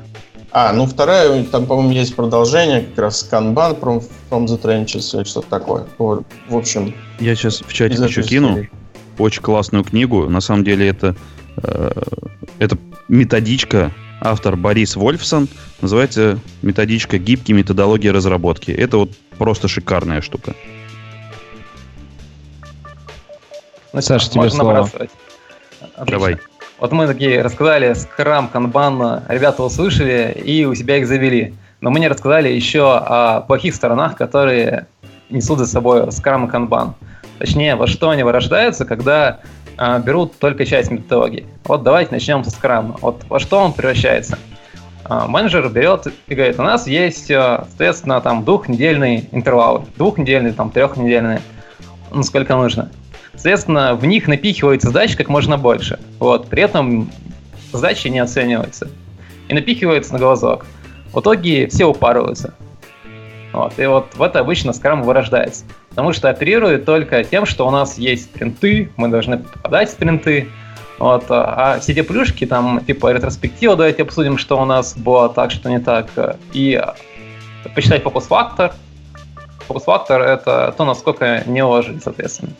А, 0.55 0.71
ну 0.71 0.85
вторая, 0.85 1.43
там, 1.45 1.65
по-моему, 1.65 1.93
есть 1.93 2.15
продолжение, 2.15 2.81
как 2.81 2.99
раз 2.99 3.27
Kanban 3.29 3.79
from, 3.79 4.03
from 4.29 4.45
the 4.45 4.61
Trenches 4.61 5.17
или 5.17 5.23
что-то 5.23 5.49
такое. 5.49 5.85
Вот, 5.97 6.25
в 6.47 6.55
общем, 6.55 6.93
Я 7.19 7.35
сейчас 7.35 7.61
в 7.61 7.73
чате 7.73 7.95
еще 8.03 8.21
кину. 8.21 8.53
серии. 8.55 8.69
Очень 9.17 9.41
классную 9.41 9.83
книгу. 9.83 10.29
На 10.29 10.41
самом 10.41 10.63
деле 10.63 10.87
это 10.87 11.15
э, 11.57 11.91
Это 12.59 12.77
методичка, 13.07 13.91
автор 14.21 14.55
Борис 14.55 14.95
Вольфсон, 14.95 15.47
называется 15.81 16.39
методичка 16.61 17.17
«Гибкие 17.17 17.57
методологии 17.57 18.09
разработки». 18.09 18.69
Это 18.69 18.97
вот 18.97 19.11
просто 19.39 19.67
шикарная 19.67 20.21
штука. 20.21 20.53
Саша, 23.99 24.29
тебе 24.29 24.49
слово. 24.51 24.73
Набрасывать. 24.73 25.09
Давай. 26.07 26.37
Вот 26.83 26.91
мы 26.91 27.07
такие 27.07 27.41
рассказали 27.41 27.93
скрам, 27.93 28.49
канбан, 28.49 29.21
ребята 29.29 29.63
услышали 29.63 30.37
и 30.43 30.65
у 30.65 30.75
себя 30.75 30.97
их 30.97 31.07
завели. 31.07 31.53
Но 31.79 31.91
мы 31.91 32.01
не 32.01 32.09
рассказали 32.09 32.49
еще 32.49 32.97
о 32.97 33.39
плохих 33.39 33.73
сторонах, 33.73 34.17
которые 34.17 34.87
несут 35.29 35.59
за 35.59 35.65
собой 35.65 36.11
скрам 36.11 36.45
и 36.45 36.49
канбан. 36.49 36.95
Точнее, 37.39 37.77
во 37.77 37.87
что 37.87 38.09
они 38.09 38.23
вырождаются, 38.23 38.83
когда 38.83 39.39
э, 39.77 40.01
берут 40.01 40.37
только 40.37 40.65
часть 40.65 40.91
методологии. 40.91 41.47
Вот 41.63 41.83
давайте 41.83 42.11
начнем 42.11 42.43
со 42.43 42.51
скрама. 42.51 42.97
Вот 42.99 43.23
во 43.29 43.39
что 43.39 43.59
он 43.59 43.71
превращается? 43.71 44.37
Э, 45.09 45.23
менеджер 45.25 45.69
берет 45.69 46.07
и 46.27 46.35
говорит, 46.35 46.59
у 46.59 46.63
нас 46.63 46.85
есть, 46.85 47.31
э, 47.31 47.63
соответственно, 47.69 48.19
там 48.19 48.43
двухнедельные 48.43 49.23
интервалы, 49.31 49.85
двухнедельные, 49.95 50.51
там 50.51 50.69
трехнедельные, 50.69 51.39
ну 52.11 52.23
сколько 52.23 52.57
нужно. 52.57 52.89
Соответственно, 53.43 53.93
в 53.95 54.05
них 54.05 54.29
напихивается 54.29 54.87
задач 54.87 55.17
как 55.17 55.27
можно 55.27 55.57
больше. 55.57 55.99
Вот. 56.17 56.47
При 56.47 56.63
этом 56.63 57.11
задачи 57.73 58.07
не 58.07 58.19
оцениваются. 58.19 58.87
И 59.49 59.53
напихивается 59.53 60.13
на 60.13 60.19
глазок. 60.19 60.65
В 61.11 61.19
итоге 61.19 61.67
все 61.67 61.83
упарываются. 61.83 62.53
Вот. 63.51 63.77
И 63.77 63.85
вот 63.85 64.15
в 64.15 64.21
это 64.21 64.39
обычно 64.39 64.71
скрам 64.71 65.03
вырождается. 65.03 65.65
Потому 65.89 66.13
что 66.13 66.29
оперирует 66.29 66.85
только 66.85 67.25
тем, 67.25 67.45
что 67.45 67.67
у 67.67 67.69
нас 67.69 67.97
есть 67.97 68.23
спринты, 68.23 68.89
мы 68.95 69.09
должны 69.09 69.39
попадать 69.39 69.89
в 69.89 69.91
спринты. 69.91 70.47
Вот. 70.97 71.25
А 71.27 71.79
все 71.81 71.93
те 71.93 72.03
плюшки, 72.03 72.45
там, 72.45 72.79
типа 72.79 73.11
ретроспектива, 73.11 73.75
давайте 73.75 74.03
обсудим, 74.03 74.37
что 74.37 74.57
у 74.57 74.63
нас 74.63 74.95
было 74.95 75.27
так, 75.27 75.51
что 75.51 75.69
не 75.69 75.81
так. 75.81 76.07
И 76.53 76.81
посчитать 77.75 78.03
фокус-фактор. 78.03 78.71
Фокус-фактор— 79.67 80.21
это 80.21 80.73
то, 80.77 80.85
насколько 80.85 81.43
не 81.45 81.61
уложить, 81.61 82.01
соответственно. 82.01 82.53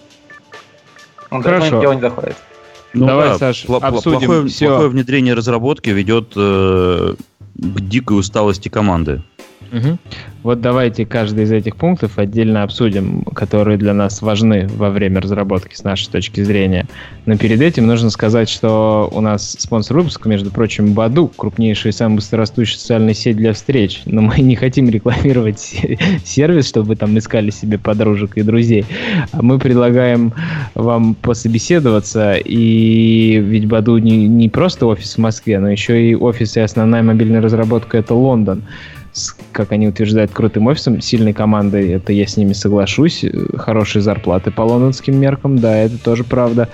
Он 1.34 1.41
Хорошо. 1.41 1.82
до 1.82 1.93
не 1.93 2.02
доходит. 2.02 2.36
Ну, 2.93 3.08
Давай, 3.08 3.30
да, 3.30 3.38
Саш, 3.39 3.65
пл- 3.65 3.80
обсудим 3.84 4.19
плохое, 4.28 4.48
все. 4.48 4.67
плохое 4.67 4.89
внедрение 4.89 5.34
разработки 5.34 5.89
ведет 5.89 6.34
э, 6.36 7.15
к 7.56 7.80
дикой 7.82 8.19
усталости 8.19 8.69
команды. 8.69 9.24
Угу. 9.73 9.97
Вот 10.43 10.62
давайте 10.62 11.05
каждый 11.05 11.45
из 11.45 11.51
этих 11.51 11.77
пунктов 11.77 12.19
отдельно 12.19 12.62
обсудим, 12.62 13.23
которые 13.23 13.77
для 13.77 13.93
нас 13.93 14.21
важны 14.21 14.67
во 14.67 14.91
время 14.91 15.19
разработки 15.19 15.73
с 15.73 15.83
нашей 15.83 16.12
точки 16.12 16.43
зрения. 16.43 16.86
Но 17.25 17.38
перед 17.38 17.59
этим 17.59 17.88
нужно 17.88 18.12
сказать, 18.12 18.49
что 18.49 19.09
у 19.12 19.19
нас 19.19 19.55
спонсор 19.57 19.97
выпуска, 19.97 20.29
между 20.29 20.51
прочим, 20.51 20.93
Баду, 20.93 21.31
крупнейшая 21.36 21.91
и 21.91 21.95
самая 21.95 22.17
быстрорастущая 22.17 22.77
социальная 22.77 23.15
сеть 23.15 23.38
для 23.38 23.53
встреч. 23.53 24.03
Но 24.05 24.21
мы 24.21 24.41
не 24.41 24.55
хотим 24.55 24.89
рекламировать 24.89 25.59
сервис, 26.23 26.69
чтобы 26.69 26.89
вы 26.89 26.95
там 26.95 27.17
искали 27.17 27.49
себе 27.49 27.79
подружек 27.79 28.38
и 28.38 28.43
друзей. 28.43 28.86
А 29.31 29.41
мы 29.41 29.57
предлагаем 29.57 30.33
вам 30.75 31.15
пособеседоваться. 31.15 32.36
И 32.36 33.39
ведь 33.39 33.65
Баду 33.65 33.97
не, 33.97 34.27
не 34.27 34.49
просто 34.49 34.86
офис 34.86 35.15
в 35.15 35.17
Москве, 35.17 35.57
но 35.57 35.71
еще 35.71 36.12
и 36.12 36.13
офис 36.13 36.57
и 36.57 36.59
основная 36.59 37.01
мобильная 37.01 37.41
разработка— 37.41 37.97
это 37.99 38.13
Лондон 38.13 38.62
с, 39.13 39.36
как 39.52 39.71
они 39.71 39.88
утверждают, 39.88 40.32
крутым 40.32 40.67
офисом, 40.67 40.99
сильной 40.99 41.34
командой, 41.34 41.91
это 41.91 42.12
я 42.12 42.28
с 42.28 42.36
ними 42.36 42.54
соглашусь, 42.54 43.23
хорошие 43.56 44.02
зарплаты 44.02 44.52
по 44.52 44.62
лондонским 44.62 45.15
меркам, 45.17 45.58
да, 45.58 45.78
это 45.78 45.97
тоже 45.97 46.23
правда. 46.23 46.69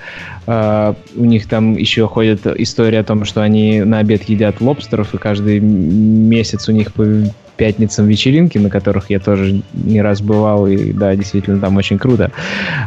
Uh, 0.46 0.96
у 1.14 1.26
них 1.26 1.46
там 1.46 1.76
еще 1.76 2.08
ходит 2.08 2.44
история 2.46 3.00
о 3.00 3.04
том, 3.04 3.24
что 3.24 3.42
они 3.42 3.82
на 3.82 3.98
обед 3.98 4.24
едят 4.24 4.60
лобстеров, 4.60 5.14
и 5.14 5.18
каждый 5.18 5.60
месяц 5.60 6.68
у 6.68 6.72
них 6.72 6.92
пятницам 7.60 8.06
вечеринки, 8.06 8.56
на 8.56 8.70
которых 8.70 9.10
я 9.10 9.20
тоже 9.20 9.60
не 9.74 10.00
раз 10.00 10.22
бывал, 10.22 10.66
и 10.66 10.92
да, 10.94 11.14
действительно 11.14 11.60
там 11.60 11.76
очень 11.76 11.98
круто. 11.98 12.32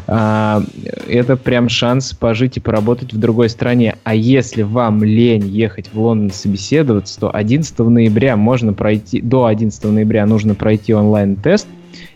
А, 0.08 0.64
это 1.08 1.38
прям 1.38 1.70
шанс 1.70 2.14
пожить 2.14 2.58
и 2.58 2.60
поработать 2.60 3.14
в 3.14 3.20
другой 3.20 3.50
стране. 3.50 3.98
А 4.04 4.16
если 4.16 4.64
вам 4.64 5.04
лень 5.04 5.48
ехать 5.48 5.92
в 5.94 6.00
Лондон 6.02 6.32
собеседоваться, 6.32 7.20
то 7.20 7.30
11 7.32 7.78
ноября 7.78 8.36
можно 8.36 8.74
пройти, 8.74 9.22
до 9.22 9.46
11 9.46 9.84
ноября 9.84 10.26
нужно 10.26 10.56
пройти 10.56 10.92
онлайн-тест, 10.92 11.68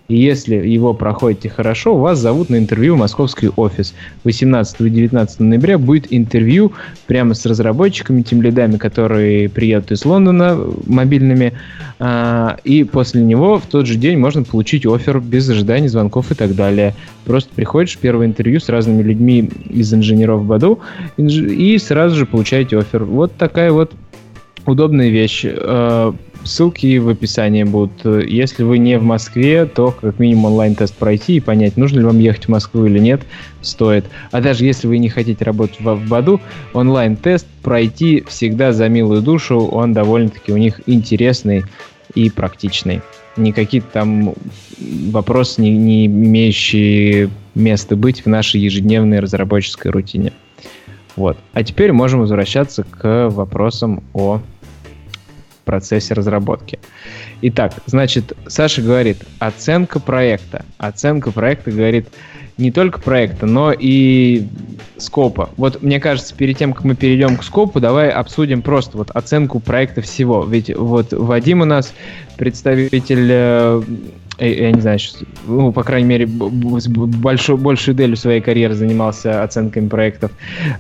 и 0.08 0.16
если 0.16 0.56
его 0.56 0.94
проходите 0.94 1.50
хорошо, 1.50 1.98
вас 1.98 2.20
зовут 2.20 2.50
на 2.50 2.58
интервью 2.58 2.96
в 2.96 3.00
московский 3.00 3.50
офис. 3.56 3.94
18 4.24 4.82
и 4.82 4.90
19 4.90 5.40
ноября 5.42 5.78
будет 5.78 6.08
интервью 6.10 6.72
прямо 7.08 7.34
с 7.34 7.46
разработчиками, 7.46 8.22
тем 8.22 8.42
лидами, 8.42 8.78
которые 8.78 9.50
приедут 9.50 9.92
из 9.92 10.06
Лондона 10.06 10.58
мобильными. 10.86 11.54
А, 12.00 12.58
и 12.64 12.86
после 12.86 13.22
него 13.22 13.60
в 13.60 13.66
тот 13.66 13.86
же 13.86 13.96
день 13.96 14.18
можно 14.18 14.44
получить 14.44 14.86
офер 14.86 15.20
без 15.20 15.50
ожидания 15.50 15.90
звонков 15.90 16.32
и 16.32 16.36
так 16.36 16.56
далее. 16.56 16.96
Просто 17.26 17.50
приходишь, 17.54 17.98
первое 17.98 18.28
интервью 18.28 18.62
с 18.62 18.70
разными 18.70 19.04
людьми 19.04 19.50
из 19.70 19.94
инженеров 19.94 20.46
Баду 20.46 20.80
и 21.18 21.78
сразу 21.80 22.16
же 22.16 22.26
получаете 22.26 22.78
офер. 22.78 23.04
Вот 23.04 23.36
такая 23.36 23.74
вот 23.74 23.92
удобная 24.66 25.10
вещь. 25.10 25.46
Ссылки 26.48 26.98
в 26.98 27.10
описании 27.10 27.64
будут. 27.64 28.06
Если 28.06 28.64
вы 28.64 28.78
не 28.78 28.98
в 28.98 29.04
Москве, 29.04 29.66
то 29.66 29.92
как 29.92 30.18
минимум 30.18 30.46
онлайн-тест 30.46 30.96
пройти 30.96 31.36
и 31.36 31.40
понять, 31.42 31.76
нужно 31.76 32.00
ли 32.00 32.06
вам 32.06 32.20
ехать 32.20 32.46
в 32.46 32.50
Москву 32.50 32.86
или 32.86 33.00
нет, 33.00 33.22
стоит. 33.62 34.06
А 34.32 34.40
даже 34.40 34.66
если 34.66 34.88
вы 34.88 34.98
не 34.98 35.10
хотите 35.10 35.44
работать 35.44 35.80
в, 35.82 36.08
Баду, 36.08 36.40
онлайн-тест 36.74 37.46
пройти 37.62 38.24
всегда 38.30 38.72
за 38.72 38.88
милую 38.88 39.22
душу, 39.22 39.60
он 39.60 39.94
довольно-таки 39.94 40.54
у 40.54 40.58
них 40.58 40.80
интересный 40.86 41.66
и 42.16 42.30
практичный. 42.30 43.02
Не 43.36 43.52
какие-то 43.52 43.88
там 43.92 44.34
вопросы, 45.12 45.62
не, 45.62 45.72
не 45.78 46.06
имеющие 46.06 47.30
места 47.56 47.98
быть 47.98 48.24
в 48.24 48.30
нашей 48.30 48.62
ежедневной 48.62 49.20
разработческой 49.20 49.92
рутине. 49.92 50.32
Вот. 51.18 51.38
А 51.52 51.64
теперь 51.64 51.92
можем 51.92 52.22
возвращаться 52.22 52.84
к 52.84 53.30
вопросам 53.30 54.04
о 54.14 54.40
процессе 55.68 56.16
разработки. 56.16 56.80
Итак, 57.42 57.74
значит, 57.86 58.36
Саша 58.48 58.82
говорит, 58.82 59.18
оценка 59.38 60.00
проекта. 60.00 60.66
Оценка 60.80 61.32
проекта 61.32 61.70
говорит 61.70 62.08
не 62.58 62.72
только 62.72 63.00
проекта, 63.00 63.46
но 63.46 63.72
и 63.72 64.48
скопа. 64.98 65.52
Вот 65.58 65.84
мне 65.84 66.00
кажется, 66.00 66.34
перед 66.34 66.58
тем, 66.58 66.74
как 66.74 66.86
мы 66.86 66.96
перейдем 66.96 67.38
к 67.38 67.44
скопу, 67.44 67.80
давай 67.80 68.10
обсудим 68.10 68.64
просто 68.64 68.98
вот 68.98 69.12
оценку 69.12 69.60
проекта 69.60 70.02
всего. 70.02 70.44
Ведь 70.44 70.76
вот 70.76 71.14
Вадим 71.14 71.62
у 71.62 71.66
нас 71.66 71.94
представитель 72.38 73.84
э, 74.38 74.54
я 74.54 74.72
не 74.72 74.82
знаю, 74.82 75.00
ну, 75.46 75.72
по 75.72 75.84
крайней 75.84 76.08
мере, 76.08 76.26
большой, 76.28 77.58
большую 77.58 77.96
делю 77.96 78.16
своей 78.16 78.42
карьеры 78.42 78.74
занимался 78.74 79.44
оценками 79.44 79.88
проектов. 79.88 80.32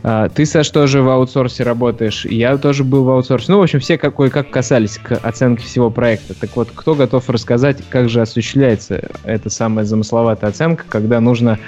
А, 0.03 0.29
ты, 0.29 0.45
Саш, 0.45 0.69
тоже 0.69 1.01
в 1.01 1.09
аутсорсе 1.09 1.63
работаешь, 1.63 2.25
я 2.25 2.57
тоже 2.57 2.83
был 2.83 3.03
в 3.03 3.09
аутсорсе. 3.09 3.51
Ну, 3.51 3.59
в 3.59 3.63
общем, 3.63 3.79
все 3.79 3.97
какой 3.97 4.29
как 4.29 4.49
касались 4.49 4.97
к 4.97 5.13
оценке 5.13 5.63
всего 5.63 5.89
проекта. 5.89 6.33
Так 6.33 6.55
вот, 6.55 6.69
кто 6.73 6.95
готов 6.95 7.29
рассказать, 7.29 7.77
как 7.89 8.09
же 8.09 8.21
осуществляется 8.21 9.09
эта 9.23 9.49
самая 9.49 9.85
замысловатая 9.85 10.49
оценка, 10.49 10.85
когда 10.87 11.19
нужно 11.19 11.59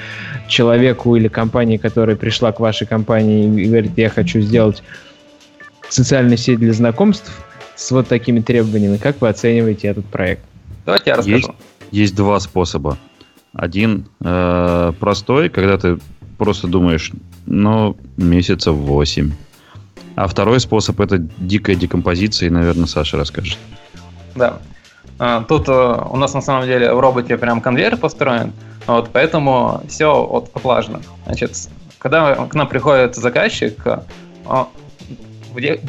человеку 0.47 1.15
или 1.15 1.27
компании, 1.27 1.77
которая 1.77 2.15
пришла 2.15 2.51
к 2.51 2.59
вашей 2.59 2.87
компании 2.87 3.63
и 3.63 3.67
говорит, 3.67 3.91
я 3.97 4.09
хочу 4.09 4.41
сделать 4.41 4.83
социальную 5.89 6.37
сеть 6.37 6.59
для 6.59 6.73
знакомств 6.73 7.31
с 7.75 7.91
вот 7.91 8.07
такими 8.07 8.41
требованиями, 8.41 8.97
как 8.97 9.21
вы 9.21 9.29
оцениваете 9.29 9.87
этот 9.87 10.05
проект? 10.05 10.43
Давайте 10.85 11.09
я 11.11 11.15
расскажу. 11.17 11.37
Есть, 11.37 11.49
есть 11.91 12.15
два 12.15 12.39
способа. 12.39 12.97
Один 13.53 14.07
э, 14.21 14.93
простой, 14.99 15.49
когда 15.49 15.77
ты 15.77 15.99
просто 16.37 16.67
думаешь, 16.67 17.11
ну, 17.45 17.97
месяцев 18.17 18.75
8. 18.75 19.31
А 20.15 20.27
второй 20.27 20.59
способ 20.59 20.99
это 20.99 21.17
дикая 21.17 21.75
декомпозиция, 21.75 22.47
и, 22.47 22.51
наверное, 22.51 22.85
Саша 22.85 23.17
расскажет. 23.17 23.57
Да. 24.35 24.59
А, 25.17 25.43
тут 25.43 25.67
э, 25.67 25.71
у 25.71 26.15
нас 26.15 26.33
на 26.33 26.41
самом 26.41 26.65
деле 26.65 26.93
в 26.93 26.99
роботе 26.99 27.37
прям 27.37 27.59
конвейер 27.59 27.97
построен, 27.97 28.53
вот, 28.87 29.09
поэтому 29.11 29.81
все 29.87 30.25
вот 30.25 30.49
отлажено. 30.53 31.01
Значит, 31.25 31.69
когда 31.97 32.35
к 32.35 32.55
нам 32.55 32.67
приходит 32.67 33.15
заказчик, 33.15 33.75
э, 33.85 33.99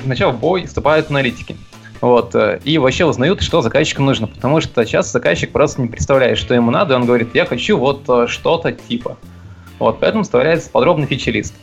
вначале 0.04 0.32
в 0.32 0.40
бой 0.40 0.66
вступают 0.66 1.10
аналитики. 1.10 1.56
Вот, 2.00 2.34
э, 2.34 2.60
и 2.64 2.78
вообще 2.78 3.04
узнают, 3.04 3.42
что 3.42 3.60
заказчику 3.60 4.02
нужно, 4.02 4.26
потому 4.26 4.60
что 4.60 4.84
сейчас 4.84 5.12
заказчик 5.12 5.52
просто 5.52 5.82
не 5.82 5.88
представляет, 5.88 6.38
что 6.38 6.54
ему 6.54 6.70
надо, 6.70 6.94
и 6.94 6.96
он 6.96 7.04
говорит, 7.04 7.34
я 7.34 7.44
хочу 7.44 7.76
вот 7.76 8.04
э, 8.08 8.26
что-то 8.26 8.72
типа. 8.72 9.18
Вот, 9.78 10.00
поэтому 10.00 10.24
вставляется 10.24 10.70
подробный 10.70 11.06
фичи-лист. 11.06 11.54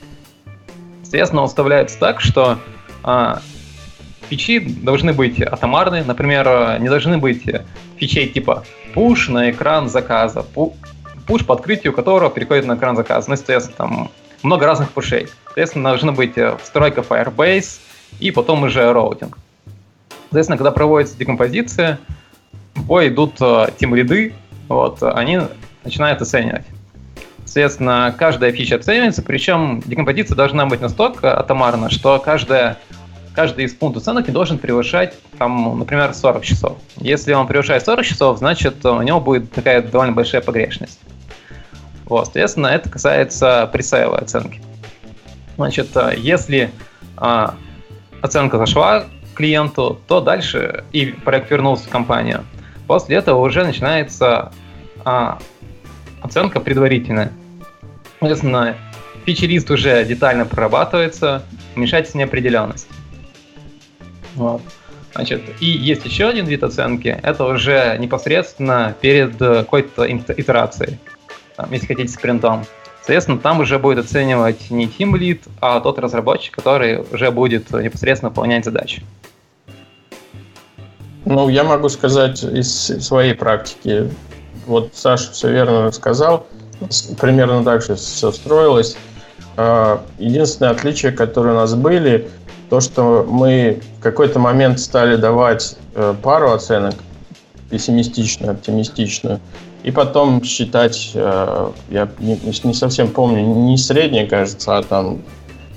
Соответственно, 1.02 1.44
он 1.44 1.48
вставляется 1.48 1.98
так, 2.00 2.20
что 2.20 2.60
а, 3.04 3.42
фичи 4.30 4.60
должны 4.60 5.14
быть 5.14 5.42
атомарны, 5.42 6.04
например, 6.04 6.48
э, 6.48 6.78
не 6.80 6.90
должны 6.90 7.18
быть 7.18 7.44
фичей 7.98 8.28
типа 8.28 8.64
push 8.94 9.32
на 9.32 9.50
экран 9.50 9.90
заказа, 9.90 10.46
push 10.54 11.46
по 11.46 11.56
открытию 11.56 11.94
которого 11.94 12.30
переходит 12.30 12.66
на 12.66 12.76
экран 12.76 12.96
заказа. 12.96 13.30
Ну, 13.30 13.36
соответственно, 13.36 13.78
там 13.78 14.12
много 14.44 14.66
разных 14.68 14.92
пушей. 14.92 15.30
Соответственно, 15.46 15.90
должна 15.90 16.12
быть 16.12 16.34
встройка 16.62 17.02
Firebase, 17.02 17.80
и 18.20 18.32
потом 18.32 18.64
уже 18.64 18.92
роутинг. 18.92 19.38
Соответственно, 20.30 20.58
когда 20.58 20.72
проводится 20.72 21.18
декомпозиция, 21.18 22.00
в 22.76 22.86
бой 22.86 23.08
идут 23.08 23.36
э, 23.40 23.68
тим-лиды, 23.78 24.34
вот, 24.68 25.02
они 25.02 25.40
начинают 25.84 26.22
оценивать. 26.22 26.66
Соответственно, 27.46 28.14
каждая 28.18 28.52
фича 28.52 28.76
оценивается, 28.76 29.22
причем 29.22 29.82
декомпозиция 29.86 30.36
должна 30.36 30.66
быть 30.66 30.82
настолько 30.82 31.40
атомарна, 31.40 31.90
что 31.90 32.20
каждая, 32.20 32.78
каждый 33.34 33.66
из 33.66 33.74
пунктов 33.74 34.04
оценок 34.04 34.28
не 34.28 34.34
должен 34.34 34.58
превышать, 34.58 35.16
там, 35.38 35.80
например, 35.80 36.14
40 36.14 36.44
часов. 36.44 36.78
Если 36.98 37.34
он 37.34 37.48
превышает 37.48 37.86
40 37.86 38.06
часов, 38.06 38.38
значит, 38.40 38.86
у 38.86 39.02
него 39.02 39.22
будет 39.22 39.52
такая 39.54 39.82
довольно 39.82 40.12
большая 40.12 40.42
погрешность. 40.42 41.00
Вот, 42.06 42.26
соответственно, 42.26 42.68
это 42.68 42.90
касается 42.90 43.70
пресейловой 43.72 44.20
оценки. 44.20 44.62
Значит, 45.56 45.96
э, 45.96 46.14
если 46.18 46.70
а, 47.18 47.56
оценка 48.22 48.58
зашла 48.58 49.06
клиенту, 49.38 50.02
то 50.08 50.20
дальше 50.20 50.84
и 50.92 51.06
проект 51.06 51.52
вернулся 51.52 51.86
в 51.86 51.90
компанию. 51.90 52.44
После 52.88 53.18
этого 53.18 53.40
уже 53.40 53.64
начинается 53.64 54.52
а, 55.06 55.38
оценка 56.22 56.60
предварительная. 56.60 57.32
Соответственно, 58.20 58.76
фичерист 59.26 59.70
уже 59.70 60.04
детально 60.06 60.46
прорабатывается, 60.46 61.44
уменьшается 61.76 62.18
неопределенность. 62.18 62.90
Вот. 64.36 64.62
Значит, 65.14 65.42
и 65.60 65.66
есть 65.66 66.06
еще 66.06 66.30
один 66.30 66.46
вид 66.46 66.64
оценки, 66.64 67.20
это 67.24 67.46
уже 67.46 67.98
непосредственно 68.00 68.96
перед 69.02 69.38
какой-то 69.38 70.06
итерацией, 70.12 71.00
там, 71.56 71.72
если 71.72 71.88
хотите, 71.88 72.10
спринтом. 72.10 72.66
Соответственно, 73.08 73.40
там 73.40 73.62
уже 73.62 73.80
будет 73.80 74.00
оценивать 74.00 74.70
не 74.70 74.86
Team 74.86 75.14
Lead, 75.14 75.40
а 75.62 75.80
тот 75.80 75.98
разработчик, 75.98 76.54
который 76.54 77.06
уже 77.10 77.32
будет 77.32 77.72
непосредственно 77.72 78.32
выполнять 78.32 78.66
задачи. 78.66 79.02
Ну, 81.24 81.48
я 81.48 81.64
могу 81.64 81.88
сказать 81.88 82.44
из 82.44 82.68
своей 82.68 83.34
практики. 83.34 84.12
Вот 84.66 84.90
Саша 84.92 85.32
все 85.32 85.50
верно 85.50 85.84
рассказал. 85.84 86.48
Примерно 87.18 87.64
так 87.64 87.82
же 87.82 87.96
все 87.96 88.30
строилось. 88.34 88.98
А, 89.56 90.04
единственное 90.20 90.72
отличие, 90.72 91.14
которое 91.14 91.52
у 91.52 91.56
нас 91.56 91.76
были, 91.76 92.28
то, 92.70 92.82
что 92.82 93.26
мы 93.26 93.80
в 94.00 94.04
какой-то 94.04 94.40
момент 94.40 94.82
стали 94.82 95.16
давать 95.16 95.78
э, 95.96 96.14
пару 96.22 96.52
оценок, 96.52 96.96
пессимистичную, 97.70 98.52
оптимистичную, 98.52 99.40
и 99.88 99.92
потом 99.92 100.44
считать, 100.44 101.12
э, 101.14 101.72
я 101.90 102.10
не, 102.20 102.74
совсем 102.74 103.08
помню, 103.08 103.46
не 103.46 103.78
среднее, 103.78 104.28
кажется, 104.28 104.78
а 104.78 104.84
там 104.84 105.22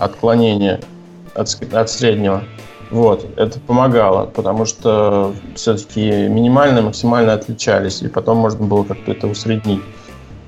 отклонение 0.01 0.81
от, 1.33 1.57
от 1.73 1.91
среднего. 1.91 2.43
Вот, 2.91 3.25
это 3.37 3.61
помогало, 3.61 4.27
потому 4.27 4.65
что 4.65 5.33
все-таки 5.55 6.27
минимально 6.27 6.81
и 6.81 6.83
максимально 6.83 7.35
отличались, 7.35 8.03
и 8.03 8.09
потом 8.09 8.39
можно 8.39 8.67
было 8.67 8.83
как-то 8.83 9.13
это 9.13 9.29
усреднить. 9.29 9.81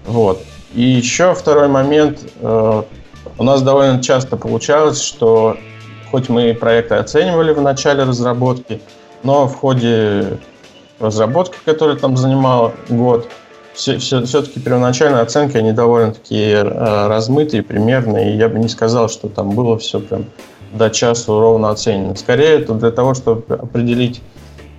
Вот. 0.07 0.43
И 0.75 0.83
еще 0.83 1.33
второй 1.33 1.69
момент. 1.69 2.19
Э, 2.41 2.83
у 3.39 3.45
нас 3.45 3.63
довольно 3.63 4.03
часто 4.03 4.37
получалось, 4.37 5.01
что 5.01 5.57
хоть 6.11 6.29
мы 6.29 6.53
проекты 6.53 6.97
оценивали 6.97 7.53
в 7.53 7.61
начале 7.61 8.03
разработки, 8.03 8.81
но 9.23 9.47
в 9.47 9.55
ходе 9.55 10.41
разработки, 10.99 11.59
которая 11.65 11.97
там 11.97 12.17
занимала 12.17 12.73
год, 12.89 13.29
все, 13.75 13.99
все, 13.99 14.25
все-таки 14.25 14.61
первоначальные 14.61 15.23
оценки, 15.23 15.57
они 15.57 15.73
довольно-таки 15.73 16.37
э, 16.37 17.07
размытые, 17.09 17.63
примерные, 17.63 18.35
и 18.35 18.37
я 18.37 18.49
бы 18.49 18.59
не 18.59 18.69
сказал, 18.69 19.09
что 19.09 19.29
там 19.29 19.51
было 19.51 19.79
все 19.79 20.01
прям 20.01 20.27
до 20.73 20.91
часу 20.91 21.39
ровно 21.39 21.71
оценено. 21.71 22.15
Скорее, 22.17 22.61
это 22.61 22.75
для 22.75 22.91
того, 22.91 23.15
чтобы 23.15 23.55
определить 23.55 24.23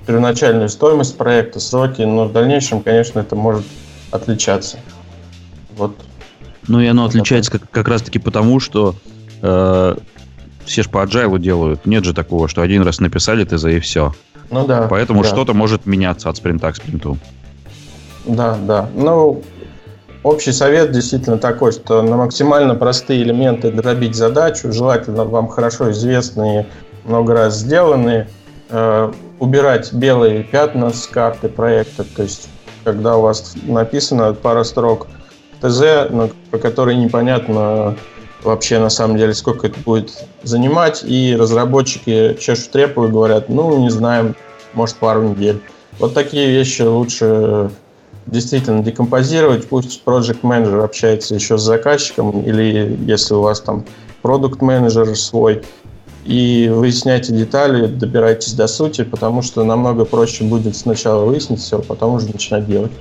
первоначальную 0.05 0.69
стоимость 0.69 1.17
проекта, 1.17 1.59
сроки, 1.59 2.01
но 2.01 2.25
в 2.25 2.33
дальнейшем, 2.33 2.81
конечно, 2.81 3.19
это 3.19 3.35
может 3.35 3.63
отличаться. 4.11 4.77
Вот. 5.75 5.95
Ну 6.67 6.81
и 6.81 6.87
оно 6.87 7.05
отличается 7.05 7.51
как, 7.51 7.69
как 7.69 7.87
раз-таки 7.87 8.19
потому, 8.19 8.59
что 8.59 8.95
э, 9.41 9.95
все 10.65 10.83
же 10.83 10.89
по 10.89 11.03
agile 11.03 11.39
делают. 11.39 11.85
Нет 11.85 12.03
же 12.03 12.13
такого, 12.13 12.47
что 12.47 12.61
один 12.61 12.83
раз 12.83 12.99
написали 12.99 13.43
ТЗ 13.43 13.65
и 13.65 13.79
все. 13.79 14.13
Ну 14.49 14.65
да. 14.65 14.87
Поэтому 14.89 15.23
да. 15.23 15.29
что-то 15.29 15.53
может 15.53 15.85
меняться 15.85 16.29
от 16.29 16.37
спринта 16.37 16.71
к 16.71 16.75
спринту. 16.75 17.17
Да, 18.25 18.57
да. 18.65 18.89
Ну, 18.95 19.41
общий 20.23 20.51
совет 20.51 20.91
действительно 20.91 21.37
такой, 21.37 21.71
что 21.71 22.01
на 22.01 22.17
максимально 22.17 22.75
простые 22.75 23.23
элементы 23.23 23.71
дробить 23.71 24.15
задачу, 24.15 24.71
желательно 24.71 25.25
вам 25.25 25.47
хорошо 25.47 25.91
известные, 25.91 26.67
много 27.05 27.33
раз 27.33 27.57
сделанные, 27.57 28.29
э, 28.69 29.11
убирать 29.39 29.91
белые 29.93 30.43
пятна 30.43 30.91
с 30.91 31.05
карты 31.07 31.49
проекта, 31.49 32.03
то 32.03 32.23
есть 32.23 32.49
когда 32.83 33.17
у 33.17 33.21
вас 33.21 33.55
написано 33.63 34.33
пара 34.33 34.63
строк 34.63 35.07
ТЗ, 35.61 36.09
но 36.09 36.29
по 36.51 36.57
которой 36.57 36.95
непонятно 36.95 37.95
вообще 38.43 38.79
на 38.79 38.89
самом 38.89 39.17
деле, 39.17 39.33
сколько 39.33 39.67
это 39.67 39.79
будет 39.79 40.25
занимать, 40.43 41.03
и 41.03 41.35
разработчики 41.37 42.37
чешут 42.39 42.75
репу 42.75 43.05
и 43.05 43.09
говорят, 43.09 43.47
ну, 43.47 43.79
не 43.79 43.89
знаем, 43.89 44.35
может, 44.73 44.97
пару 44.97 45.23
недель. 45.23 45.61
Вот 45.99 46.13
такие 46.13 46.49
вещи 46.49 46.81
лучше 46.81 47.69
действительно 48.25 48.83
декомпозировать, 48.83 49.67
пусть 49.67 50.03
project 50.05 50.39
менеджер 50.43 50.79
общается 50.79 51.35
еще 51.35 51.57
с 51.57 51.61
заказчиком, 51.61 52.41
или 52.41 52.97
если 53.05 53.33
у 53.33 53.41
вас 53.41 53.61
там 53.61 53.85
продукт 54.21 54.61
менеджер 54.61 55.15
свой, 55.15 55.63
и 56.25 56.69
выясняйте 56.73 57.33
детали, 57.33 57.87
добирайтесь 57.87 58.53
до 58.53 58.67
сути, 58.67 59.03
потому 59.03 59.41
что 59.41 59.63
намного 59.63 60.05
проще 60.05 60.45
будет 60.45 60.75
сначала 60.75 61.25
выяснить 61.25 61.59
все, 61.59 61.79
а 61.79 61.81
потом 61.81 62.15
уже 62.15 62.27
начинать 62.27 62.65
делать. 62.65 62.91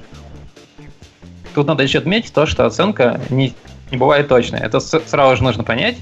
Тут 1.54 1.66
надо 1.66 1.82
еще 1.82 1.98
отметить 1.98 2.32
то, 2.32 2.46
что 2.46 2.66
оценка 2.66 3.20
не, 3.30 3.54
не 3.90 3.96
бывает 3.96 4.28
точной. 4.28 4.60
Это 4.60 4.80
сразу 4.80 5.36
же 5.36 5.44
нужно 5.44 5.62
понять. 5.62 5.96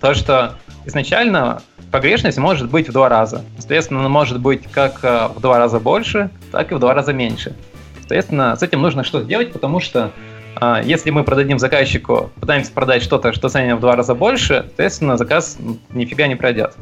То, 0.00 0.14
что 0.14 0.54
изначально 0.86 1.60
погрешность 1.90 2.38
может 2.38 2.70
быть 2.70 2.88
в 2.88 2.92
два 2.92 3.08
раза. 3.08 3.42
Соответственно, 3.58 4.00
она 4.00 4.08
может 4.08 4.40
быть 4.40 4.62
как 4.70 5.00
э, 5.02 5.28
в 5.34 5.40
два 5.40 5.58
раза 5.58 5.78
больше, 5.78 6.30
так 6.50 6.72
и 6.72 6.74
в 6.74 6.78
два 6.78 6.94
раза 6.94 7.12
меньше. 7.12 7.54
Соответственно, 8.02 8.56
с 8.56 8.62
этим 8.62 8.82
нужно 8.82 9.04
что-то 9.04 9.24
делать, 9.24 9.52
потому 9.52 9.80
что 9.80 10.12
а, 10.56 10.82
если 10.82 11.10
мы 11.10 11.24
продадим 11.24 11.58
заказчику, 11.58 12.30
пытаемся 12.40 12.72
продать 12.72 13.02
что-то, 13.02 13.32
что 13.32 13.48
ценим 13.48 13.78
в 13.78 13.80
два 13.80 13.96
раза 13.96 14.14
больше, 14.14 14.64
соответственно, 14.66 15.16
заказ 15.16 15.56
нифига 15.90 16.26
не 16.26 16.36
пройдет. 16.36 16.74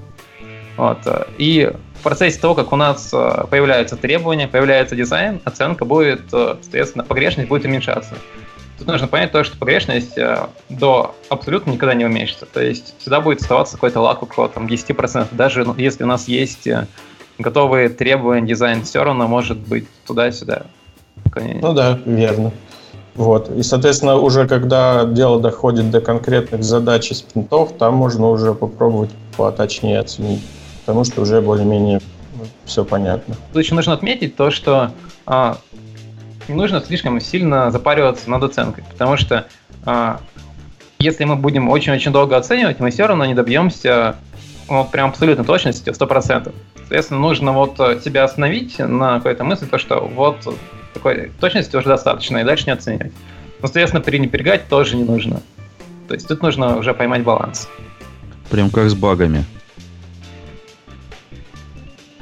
Вот. 0.77 0.99
И 1.39 1.73
в 1.99 2.03
процессе 2.03 2.41
того, 2.41 2.55
как 2.55 2.73
у 2.73 2.77
нас 2.77 3.11
а, 3.13 3.47
появляются 3.47 3.97
требования, 3.97 4.49
появляется 4.49 4.97
дизайн, 4.97 5.41
оценка 5.45 5.85
будет, 5.85 6.23
а, 6.33 6.59
соответственно, 6.61 7.05
погрешность 7.05 7.49
будет 7.49 7.65
уменьшаться. 7.65 8.15
Тут 8.79 8.87
нужно 8.87 9.09
понять 9.09 9.31
то, 9.31 9.45
что 9.45 9.59
погрешность 9.59 10.19
до 10.71 11.15
абсолютно 11.29 11.73
никогда 11.73 11.93
не 11.93 12.07
уменьшится. 12.07 12.47
То 12.47 12.63
есть 12.63 12.95
всегда 12.99 13.21
будет 13.21 13.43
оставаться 13.43 13.75
какой-то 13.75 14.01
лак 14.01 14.23
около 14.23 14.49
там, 14.49 14.67
10%. 14.67 15.29
Даже 15.33 15.67
ну, 15.67 15.75
если 15.77 16.03
у 16.03 16.07
нас 16.07 16.29
есть 16.29 16.67
готовые 17.39 17.91
требования, 17.91 18.47
дизайн, 18.47 18.83
все 18.83 19.05
равно 19.05 19.29
может 19.29 19.59
быть 19.59 19.87
туда-сюда. 20.07 20.65
Ну 21.35 21.73
да, 21.73 21.99
верно. 22.05 22.53
Вот. 23.15 23.51
И, 23.51 23.63
соответственно, 23.63 24.17
уже 24.17 24.47
когда 24.47 25.05
дело 25.05 25.41
доходит 25.41 25.91
до 25.91 26.01
конкретных 26.01 26.63
задач 26.63 27.11
и 27.11 27.15
спринтов, 27.15 27.73
там 27.79 27.95
можно 27.95 28.29
уже 28.29 28.55
попробовать 28.55 29.11
поточнее 29.37 29.99
оценить, 29.99 30.43
потому 30.85 31.05
что 31.05 31.23
уже 31.23 31.41
более-менее 31.41 32.01
все 32.65 32.85
понятно. 32.85 33.37
Тут 33.53 33.63
еще 33.63 33.75
нужно 33.75 33.93
отметить 33.93 34.37
то, 34.37 34.51
что 34.51 34.93
а, 35.27 35.59
не 36.49 36.55
нужно 36.55 36.81
слишком 36.81 37.21
сильно 37.21 37.71
запариваться 37.71 38.31
над 38.31 38.43
оценкой, 38.45 38.85
потому 38.91 39.17
что 39.17 39.47
а, 39.85 40.21
если 40.99 41.25
мы 41.25 41.37
будем 41.37 41.69
очень-очень 41.69 42.13
долго 42.13 42.37
оценивать, 42.37 42.81
мы 42.81 42.91
все 42.91 43.07
равно 43.07 43.25
не 43.25 43.35
добьемся 43.35 44.17
вот 44.69 44.91
прям 44.91 45.11
абсолютной 45.11 45.45
точности 45.45 45.91
100%. 45.91 46.53
Соответственно, 46.77 47.21
нужно 47.21 47.53
вот 47.53 47.77
себя 48.03 48.25
остановить 48.25 48.79
на 48.79 49.17
какой-то 49.17 49.45
мысли, 49.45 49.67
то, 49.67 49.79
что 49.79 50.01
вот 50.01 50.37
такой 50.95 51.31
точности 51.41 51.77
уже 51.77 51.89
достаточно, 51.89 52.39
и 52.39 52.45
дальше 52.45 52.67
не 52.67 52.73
оценивать. 52.73 53.13
Но, 53.61 53.67
соответственно, 53.67 54.03
перенапрягать 54.03 54.69
тоже 54.69 54.97
не 54.97 55.05
нужно. 55.05 55.43
То 56.09 56.15
есть 56.15 56.27
тут 56.27 56.43
нужно 56.43 56.77
уже 56.77 56.95
поймать 56.95 57.23
баланс. 57.23 57.69
Прям 58.51 58.71
как 58.71 58.91
с 58.91 58.95
багами. 58.95 59.45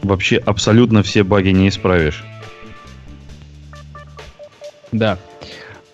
Вообще 0.03 0.37
абсолютно 0.37 1.03
все 1.03 1.23
баги 1.23 1.51
не 1.51 1.69
исправишь. 1.69 2.25
Да. 4.93 5.19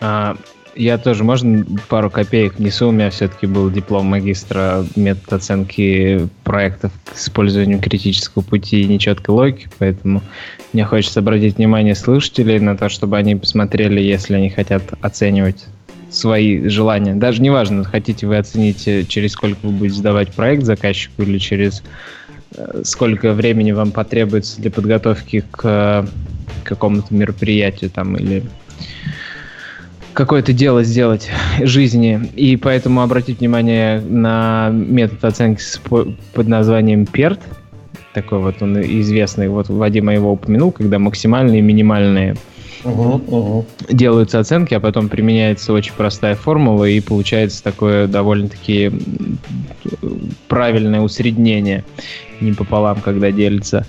А, 0.01 0.37
я 0.77 0.99
тоже, 0.99 1.25
можно 1.25 1.65
пару 1.89 2.11
копеек 2.11 2.59
внесу? 2.59 2.89
У 2.89 2.93
меня 2.93 3.11
все-таки 3.11 3.47
был 3.47 3.71
диплом 3.71 4.07
магистра 4.07 4.85
метод 4.97 5.33
оценки 5.33 6.29
проектов 6.43 6.93
к 7.05 7.17
использованию 7.17 7.81
критического 7.81 8.43
пути 8.43 8.83
и 8.83 8.87
нечеткой 8.87 9.35
логики, 9.35 9.69
поэтому 9.79 10.23
мне 10.73 10.85
хочется 10.85 11.21
обратить 11.21 11.57
внимание 11.57 11.95
слушателей 11.95 12.59
на 12.59 12.77
то, 12.77 12.89
чтобы 12.89 13.17
они 13.17 13.37
посмотрели, 13.37 14.01
если 14.01 14.35
они 14.35 14.51
хотят 14.51 14.83
оценивать 15.01 15.65
свои 16.11 16.69
желания. 16.69 17.15
Даже 17.15 17.43
неважно, 17.43 17.85
хотите 17.85 18.27
вы 18.27 18.37
оценить, 18.37 19.09
через 19.09 19.33
сколько 19.33 19.59
вы 19.63 19.71
будете 19.71 19.99
сдавать 19.99 20.33
проект 20.33 20.65
заказчику 20.65 21.23
или 21.23 21.39
через 21.39 21.83
э, 22.57 22.83
сколько 22.85 23.33
времени 23.33 23.73
вам 23.73 23.91
потребуется 23.91 24.61
для 24.61 24.71
подготовки 24.71 25.45
к 25.51 26.07
какому-то 26.63 27.13
мероприятию 27.13 27.91
там 27.91 28.17
или 28.17 28.45
какое-то 30.15 30.53
дело 30.53 30.83
сделать 30.85 31.29
жизни. 31.61 32.31
И 32.35 32.57
поэтому 32.57 33.03
обратить 33.03 33.41
внимание 33.41 34.01
на 34.01 34.71
метод 34.71 35.25
оценки 35.25 35.61
под 35.89 36.49
названием 36.49 37.03
PERT. 37.05 37.41
Такой 38.15 38.39
вот 38.39 38.63
он 38.63 38.81
известный, 38.81 39.49
вот 39.49 39.69
Вадима 39.69 40.15
его 40.15 40.33
упомянул, 40.33 40.71
когда 40.71 41.01
максимальные 41.01 41.59
и 41.59 41.63
минимальные 41.63 42.37
угу, 42.85 43.23
угу. 43.27 43.67
делаются 43.91 44.39
оценки, 44.39 44.73
а 44.73 44.79
потом 44.79 45.09
применяется 45.09 45.73
очень 45.73 45.93
простая 45.97 46.37
формула, 46.37 46.85
и 46.85 47.01
получается 47.01 47.63
такое 47.65 48.07
довольно-таки 48.07 48.93
правильное 50.47 51.01
усреднение 51.01 51.85
не 52.41 52.53
пополам, 52.53 53.01
когда 53.01 53.31
делится. 53.31 53.87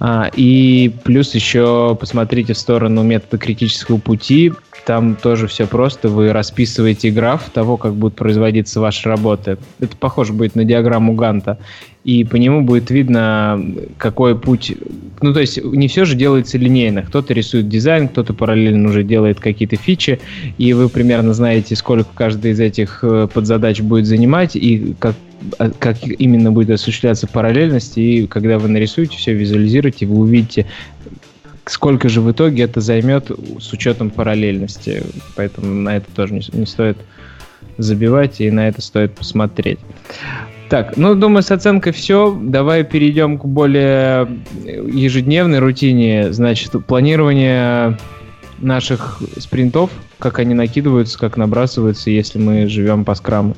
А, 0.00 0.30
и 0.34 0.92
плюс 1.04 1.34
еще 1.34 1.96
посмотрите 1.98 2.52
в 2.52 2.58
сторону 2.58 3.02
метода 3.02 3.38
критического 3.38 3.98
пути. 3.98 4.52
Там 4.84 5.16
тоже 5.16 5.46
все 5.46 5.66
просто. 5.66 6.08
Вы 6.08 6.32
расписываете 6.32 7.10
граф 7.10 7.48
того, 7.50 7.76
как 7.76 7.94
будут 7.94 8.16
производиться 8.16 8.80
ваши 8.80 9.08
работы. 9.08 9.56
Это 9.80 9.96
похоже 9.96 10.32
будет 10.32 10.54
на 10.54 10.64
диаграмму 10.64 11.14
Ганта. 11.14 11.58
И 12.04 12.22
по 12.24 12.36
нему 12.36 12.60
будет 12.60 12.90
видно, 12.90 13.64
какой 13.96 14.38
путь... 14.38 14.76
Ну, 15.22 15.32
то 15.32 15.40
есть 15.40 15.62
не 15.64 15.88
все 15.88 16.04
же 16.04 16.16
делается 16.16 16.58
линейно. 16.58 17.02
Кто-то 17.02 17.32
рисует 17.32 17.68
дизайн, 17.68 18.08
кто-то 18.08 18.34
параллельно 18.34 18.90
уже 18.90 19.04
делает 19.04 19.40
какие-то 19.40 19.76
фичи, 19.76 20.20
и 20.58 20.74
вы 20.74 20.90
примерно 20.90 21.32
знаете, 21.32 21.74
сколько 21.76 22.10
каждая 22.14 22.52
из 22.52 22.60
этих 22.60 22.98
э, 23.02 23.26
подзадач 23.32 23.80
будет 23.80 24.04
занимать, 24.04 24.54
и 24.54 24.94
как 24.98 25.14
а, 25.58 25.70
как 25.70 25.96
именно 26.06 26.52
будет 26.52 26.70
осуществляться 26.70 27.26
параллельность, 27.26 27.96
и 27.96 28.26
когда 28.26 28.58
вы 28.58 28.68
нарисуете 28.68 29.16
все, 29.16 29.32
визуализируете, 29.32 30.06
вы 30.06 30.16
увидите, 30.16 30.66
сколько 31.66 32.08
же 32.08 32.20
в 32.20 32.30
итоге 32.30 32.64
это 32.64 32.80
займет 32.80 33.30
с 33.60 33.72
учетом 33.72 34.10
параллельности. 34.10 35.02
Поэтому 35.36 35.74
на 35.74 35.96
это 35.96 36.06
тоже 36.14 36.34
не, 36.34 36.42
не 36.52 36.66
стоит 36.66 36.98
забивать, 37.78 38.40
и 38.40 38.50
на 38.50 38.68
это 38.68 38.82
стоит 38.82 39.14
посмотреть. 39.14 39.78
Так, 40.68 40.96
ну, 40.96 41.14
думаю, 41.14 41.42
с 41.42 41.50
оценкой 41.50 41.92
все. 41.92 42.36
Давай 42.40 42.84
перейдем 42.84 43.38
к 43.38 43.44
более 43.44 44.28
ежедневной 44.64 45.58
рутине. 45.58 46.32
Значит, 46.32 46.72
планирование 46.86 47.98
наших 48.58 49.20
спринтов, 49.38 49.90
как 50.18 50.38
они 50.38 50.54
накидываются, 50.54 51.18
как 51.18 51.36
набрасываются, 51.36 52.10
если 52.10 52.38
мы 52.38 52.68
живем 52.68 53.04
по 53.04 53.14
скраму 53.14 53.56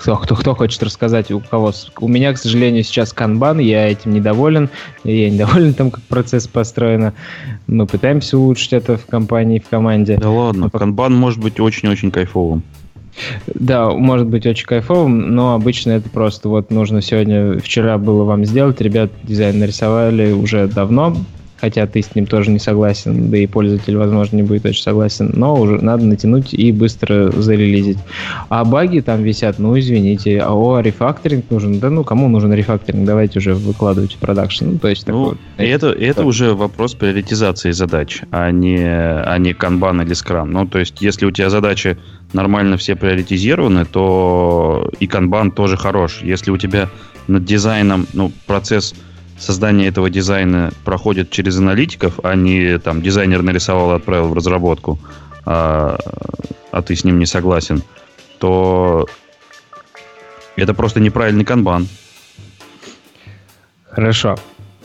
кто, 0.00 0.16
кто, 0.16 0.34
кто 0.34 0.54
хочет 0.54 0.82
рассказать, 0.82 1.30
у 1.30 1.40
кого? 1.40 1.72
У 2.00 2.08
меня, 2.08 2.32
к 2.32 2.38
сожалению, 2.38 2.82
сейчас 2.84 3.12
канбан, 3.12 3.58
я 3.58 3.88
этим 3.88 4.12
недоволен. 4.12 4.70
Я 5.04 5.30
недоволен 5.30 5.74
тем, 5.74 5.90
как 5.90 6.02
процесс 6.02 6.46
построен. 6.46 7.12
Мы 7.66 7.86
пытаемся 7.86 8.38
улучшить 8.38 8.72
это 8.72 8.96
в 8.96 9.06
компании, 9.06 9.58
в 9.58 9.68
команде. 9.68 10.16
Да 10.16 10.30
ладно, 10.30 10.70
но... 10.72 10.78
канбан 10.78 11.14
может 11.14 11.40
быть 11.40 11.60
очень-очень 11.60 12.10
кайфовым. 12.10 12.62
Да, 13.46 13.90
может 13.90 14.26
быть 14.26 14.44
очень 14.44 14.66
кайфовым, 14.66 15.34
но 15.34 15.54
обычно 15.54 15.92
это 15.92 16.08
просто 16.10 16.48
вот 16.48 16.70
нужно 16.70 17.00
сегодня, 17.00 17.58
вчера 17.60 17.96
было 17.96 18.24
вам 18.24 18.44
сделать, 18.44 18.80
ребят 18.80 19.12
дизайн 19.22 19.60
нарисовали 19.60 20.32
уже 20.32 20.66
давно, 20.66 21.16
хотя 21.60 21.86
ты 21.86 22.02
с 22.02 22.14
ним 22.14 22.26
тоже 22.26 22.50
не 22.50 22.58
согласен, 22.58 23.30
да 23.30 23.38
и 23.38 23.46
пользователь, 23.46 23.96
возможно, 23.96 24.36
не 24.36 24.42
будет 24.42 24.66
очень 24.66 24.82
согласен, 24.82 25.32
но 25.34 25.54
уже 25.54 25.82
надо 25.82 26.04
натянуть 26.04 26.52
и 26.52 26.72
быстро 26.72 27.30
зарелизить. 27.30 27.98
А 28.48 28.64
баги 28.64 29.00
там 29.00 29.22
висят, 29.22 29.58
ну, 29.58 29.78
извините, 29.78 30.40
а 30.40 30.52
о, 30.52 30.80
рефакторинг 30.80 31.50
нужен, 31.50 31.78
да 31.78 31.90
ну, 31.90 32.04
кому 32.04 32.28
нужен 32.28 32.52
рефакторинг, 32.52 33.06
давайте 33.06 33.38
уже 33.38 33.54
выкладывать 33.54 34.14
в 34.14 34.18
продакшн, 34.18 34.64
ну, 34.72 34.78
то 34.78 34.88
есть 34.88 35.06
ну, 35.06 35.30
такой, 35.30 35.38
это, 35.56 35.88
это 35.88 36.24
уже 36.24 36.54
вопрос 36.54 36.94
приоритизации 36.94 37.70
задач, 37.70 38.22
а 38.30 38.50
не, 38.50 38.84
а 38.84 39.36
не 39.38 39.54
канбан 39.54 40.02
или 40.02 40.14
скрам. 40.14 40.52
Ну, 40.52 40.66
то 40.66 40.78
есть, 40.78 41.00
если 41.00 41.26
у 41.26 41.30
тебя 41.30 41.50
задачи 41.50 41.96
нормально 42.32 42.76
все 42.76 42.96
приоритизированы, 42.96 43.84
то 43.84 44.90
и 45.00 45.06
канбан 45.06 45.50
тоже 45.50 45.76
хорош. 45.76 46.20
Если 46.22 46.50
у 46.50 46.56
тебя 46.56 46.90
над 47.26 47.44
дизайном, 47.44 48.06
ну, 48.12 48.32
процесс 48.46 48.94
создание 49.38 49.88
этого 49.88 50.10
дизайна 50.10 50.72
проходит 50.84 51.30
через 51.30 51.58
аналитиков, 51.58 52.20
а 52.22 52.34
не 52.34 52.78
там 52.78 53.02
дизайнер 53.02 53.42
нарисовал 53.42 53.92
и 53.92 53.96
отправил 53.96 54.28
в 54.28 54.34
разработку, 54.34 54.98
а, 55.44 55.98
а 56.70 56.82
ты 56.82 56.96
с 56.96 57.04
ним 57.04 57.18
не 57.18 57.26
согласен, 57.26 57.82
то 58.38 59.06
это 60.56 60.74
просто 60.74 61.00
неправильный 61.00 61.44
канбан. 61.44 61.88
Хорошо. 63.88 64.36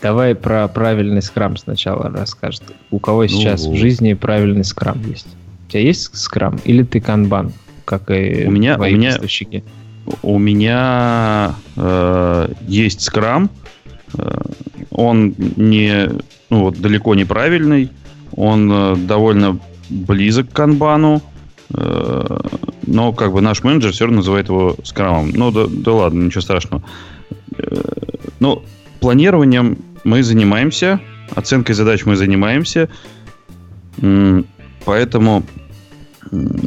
Давай 0.01 0.33
про 0.33 0.67
правильный 0.67 1.21
скрам 1.21 1.57
сначала 1.57 2.09
расскажет. 2.09 2.63
У 2.89 2.99
кого 2.99 3.27
сейчас 3.27 3.65
ну, 3.65 3.73
в 3.73 3.75
жизни 3.75 4.13
правильный 4.13 4.63
скрам 4.63 5.01
есть? 5.05 5.27
У 5.67 5.71
тебя 5.71 5.81
есть 5.81 6.17
скрам 6.17 6.59
или 6.63 6.83
ты 6.83 7.01
канбан, 7.01 7.51
как 7.85 8.09
и 8.09 8.45
у 8.47 8.51
меня, 8.51 8.77
у 8.77 8.83
меня, 8.83 9.11
поставщики? 9.11 9.63
У 10.21 10.39
меня 10.39 11.55
э, 11.75 12.53
есть 12.67 13.01
скрам, 13.01 13.49
он 14.91 15.35
не, 15.37 16.09
ну, 16.49 16.61
вот, 16.61 16.79
далеко 16.79 17.15
не 17.15 17.25
правильный, 17.25 17.89
он 18.35 18.71
э, 18.71 18.95
довольно 18.95 19.59
близок 19.89 20.49
к 20.49 20.53
канбану, 20.53 21.21
э, 21.73 22.39
но 22.85 23.13
как 23.13 23.33
бы 23.33 23.41
наш 23.41 23.63
менеджер 23.63 23.91
все 23.91 24.05
равно 24.05 24.17
называет 24.17 24.49
его 24.49 24.75
скрамом. 24.83 25.31
Ну 25.31 25.51
да, 25.51 25.65
да 25.67 25.93
ладно, 25.93 26.23
ничего 26.23 26.41
страшного. 26.41 26.83
Ну, 28.39 28.63
планированием 28.99 29.77
мы 30.03 30.23
занимаемся, 30.23 30.99
оценкой 31.35 31.75
задач 31.75 32.05
мы 32.05 32.15
занимаемся, 32.15 32.89
поэтому 34.85 35.43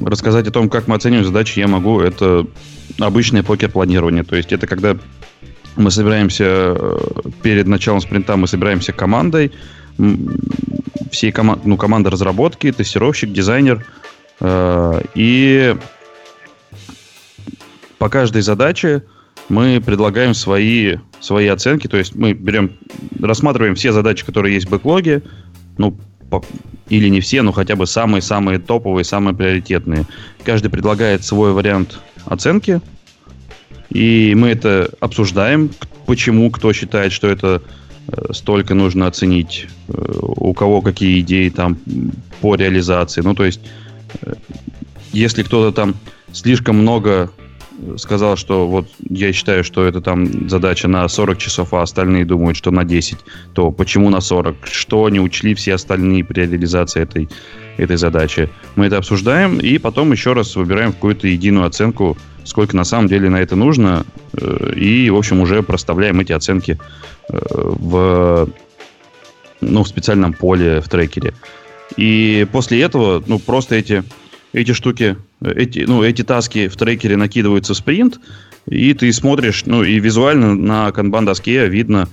рассказать 0.05 0.47
о 0.49 0.51
том, 0.51 0.69
как 0.69 0.89
мы 0.89 0.97
оцениваем 0.97 1.27
задачи, 1.27 1.59
я 1.59 1.69
могу. 1.69 2.01
Это 2.01 2.47
обычное 2.99 3.43
покер-планирование. 3.43 4.25
То 4.25 4.37
есть 4.37 4.53
это 4.53 4.67
когда 4.67 4.97
мы 5.77 5.91
собираемся 5.91 6.45
э, 6.45 6.99
перед 7.43 7.67
началом 7.67 8.01
спринта, 8.01 8.37
мы 8.37 8.47
собираемся 8.47 8.93
командой, 8.93 9.53
всей 11.11 11.33
команд, 11.33 11.65
ну, 11.65 11.77
команда 11.77 12.11
разработки, 12.11 12.73
тестировщик, 12.73 13.33
дизайнер. 13.33 13.85
Э, 14.41 15.01
и 15.15 15.77
по 17.99 18.09
каждой 18.09 18.43
задаче 18.43 19.05
мы 19.49 19.81
предлагаем 19.81 20.35
свои, 20.35 20.97
свои 21.21 21.47
оценки. 21.47 21.87
То 21.87 21.97
есть 21.97 22.15
мы 22.15 22.33
берем, 22.33 22.73
рассматриваем 23.21 23.75
все 23.75 23.93
задачи, 23.93 24.25
которые 24.25 24.55
есть 24.55 24.67
в 24.67 24.71
бэклоге, 24.71 25.23
ну, 25.79 25.97
по, 26.31 26.43
или 26.89 27.09
не 27.09 27.21
все, 27.21 27.43
но 27.43 27.53
хотя 27.53 27.77
бы 27.77 27.87
самые-самые 27.87 28.59
топовые, 28.59 29.05
самые 29.05 29.35
приоритетные. 29.35 30.07
Каждый 30.45 30.71
предлагает 30.71 31.25
свой 31.25 31.53
вариант 31.53 32.01
оценки, 32.25 32.81
и 33.93 34.35
мы 34.35 34.49
это 34.49 34.91
обсуждаем, 35.01 35.71
почему 36.07 36.51
кто 36.51 36.73
считает, 36.73 37.13
что 37.13 37.29
это 37.29 37.63
э, 38.09 38.33
столько 38.33 38.75
нужно 38.75 39.07
оценить, 39.07 39.67
э, 39.89 39.93
у 40.21 40.55
кого 40.55 40.81
какие 40.81 41.21
идеи 41.21 41.51
там 41.51 41.79
по 42.41 42.55
реализации. 42.55 43.21
Ну, 43.21 43.35
то 43.35 43.45
есть, 43.45 43.61
э, 44.23 44.33
если 45.13 45.43
кто-то 45.43 45.73
там 45.73 45.95
слишком 46.33 46.79
много 46.79 47.31
сказал, 47.97 48.37
что 48.37 48.67
вот 48.67 48.89
я 49.11 49.33
считаю, 49.33 49.65
что 49.65 49.85
это 49.85 50.01
там 50.01 50.49
задача 50.49 50.89
на 50.89 51.07
40 51.07 51.39
часов, 51.39 51.75
а 51.75 51.83
остальные 51.83 52.25
думают, 52.25 52.57
что 52.57 52.71
на 52.71 52.85
10, 52.85 53.19
то 53.55 53.71
почему 53.71 54.09
на 54.09 54.21
40? 54.21 54.67
Что 54.67 55.09
не 55.11 55.21
учли 55.21 55.55
все 55.55 55.75
остальные 55.75 56.25
при 56.25 56.41
реализации 56.41 57.03
этой, 57.03 57.29
этой 57.77 57.97
задачи? 57.97 58.49
Мы 58.77 58.87
это 58.87 58.99
обсуждаем 58.99 59.59
и 59.59 59.79
потом 59.79 60.13
еще 60.13 60.33
раз 60.33 60.57
выбираем 60.57 60.93
какую-то 60.93 61.27
единую 61.27 61.67
оценку, 61.67 62.17
сколько 62.45 62.77
на 62.77 62.85
самом 62.85 63.09
деле 63.09 63.29
на 63.31 63.41
это 63.41 63.57
нужно, 63.57 64.05
э, 64.35 64.73
и, 64.77 65.11
в 65.11 65.17
общем, 65.17 65.41
уже 65.41 65.63
проставляем 65.63 66.21
эти 66.21 66.33
оценки 66.33 66.79
э, 67.29 67.39
в, 67.53 68.49
ну, 69.61 69.83
в 69.83 69.89
специальном 69.89 70.33
поле 70.33 70.81
в 70.81 70.89
трекере. 70.89 71.35
И 71.97 72.47
после 72.53 72.83
этого, 72.83 73.23
ну, 73.27 73.39
просто 73.39 73.75
эти, 73.75 74.05
эти 74.53 74.73
штуки, 74.73 75.17
эти, 75.41 75.81
ну, 75.81 76.03
эти 76.03 76.23
таски 76.23 76.69
в 76.69 76.77
трекере 76.77 77.17
накидываются 77.17 77.75
в 77.75 77.77
спринт, 77.77 78.19
и 78.67 78.95
ты 78.95 79.13
смотришь, 79.13 79.65
ну, 79.67 79.83
и 79.83 79.99
визуально 79.99 80.55
на 80.55 80.91
канбан-доске 80.93 81.69
видно, 81.69 82.09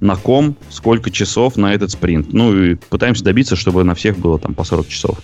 на 0.00 0.16
ком 0.16 0.56
сколько 0.70 1.10
часов 1.10 1.56
на 1.56 1.74
этот 1.74 1.90
спринт. 1.90 2.32
Ну, 2.32 2.54
и 2.54 2.74
пытаемся 2.74 3.24
добиться, 3.24 3.56
чтобы 3.56 3.84
на 3.84 3.94
всех 3.94 4.18
было 4.18 4.38
там 4.38 4.54
по 4.54 4.64
40 4.64 4.88
часов. 4.88 5.18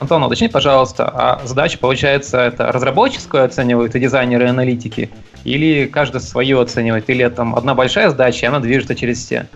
Антон, 0.00 0.24
уточни, 0.24 0.48
пожалуйста, 0.48 1.08
а 1.08 1.46
задача, 1.46 1.76
получается, 1.78 2.38
это 2.40 2.72
разработческую 2.72 3.44
оценивают 3.44 3.94
и 3.94 4.00
дизайнеры, 4.00 4.44
и 4.44 4.48
аналитики? 4.48 5.10
Или 5.44 5.86
каждый 5.86 6.22
свою 6.22 6.58
оценивает? 6.58 7.10
Или 7.10 7.28
там 7.28 7.54
одна 7.54 7.74
большая 7.74 8.08
задача, 8.08 8.46
и 8.46 8.48
она 8.48 8.60
движется 8.60 8.94
через 8.94 9.18
все? 9.18 9.46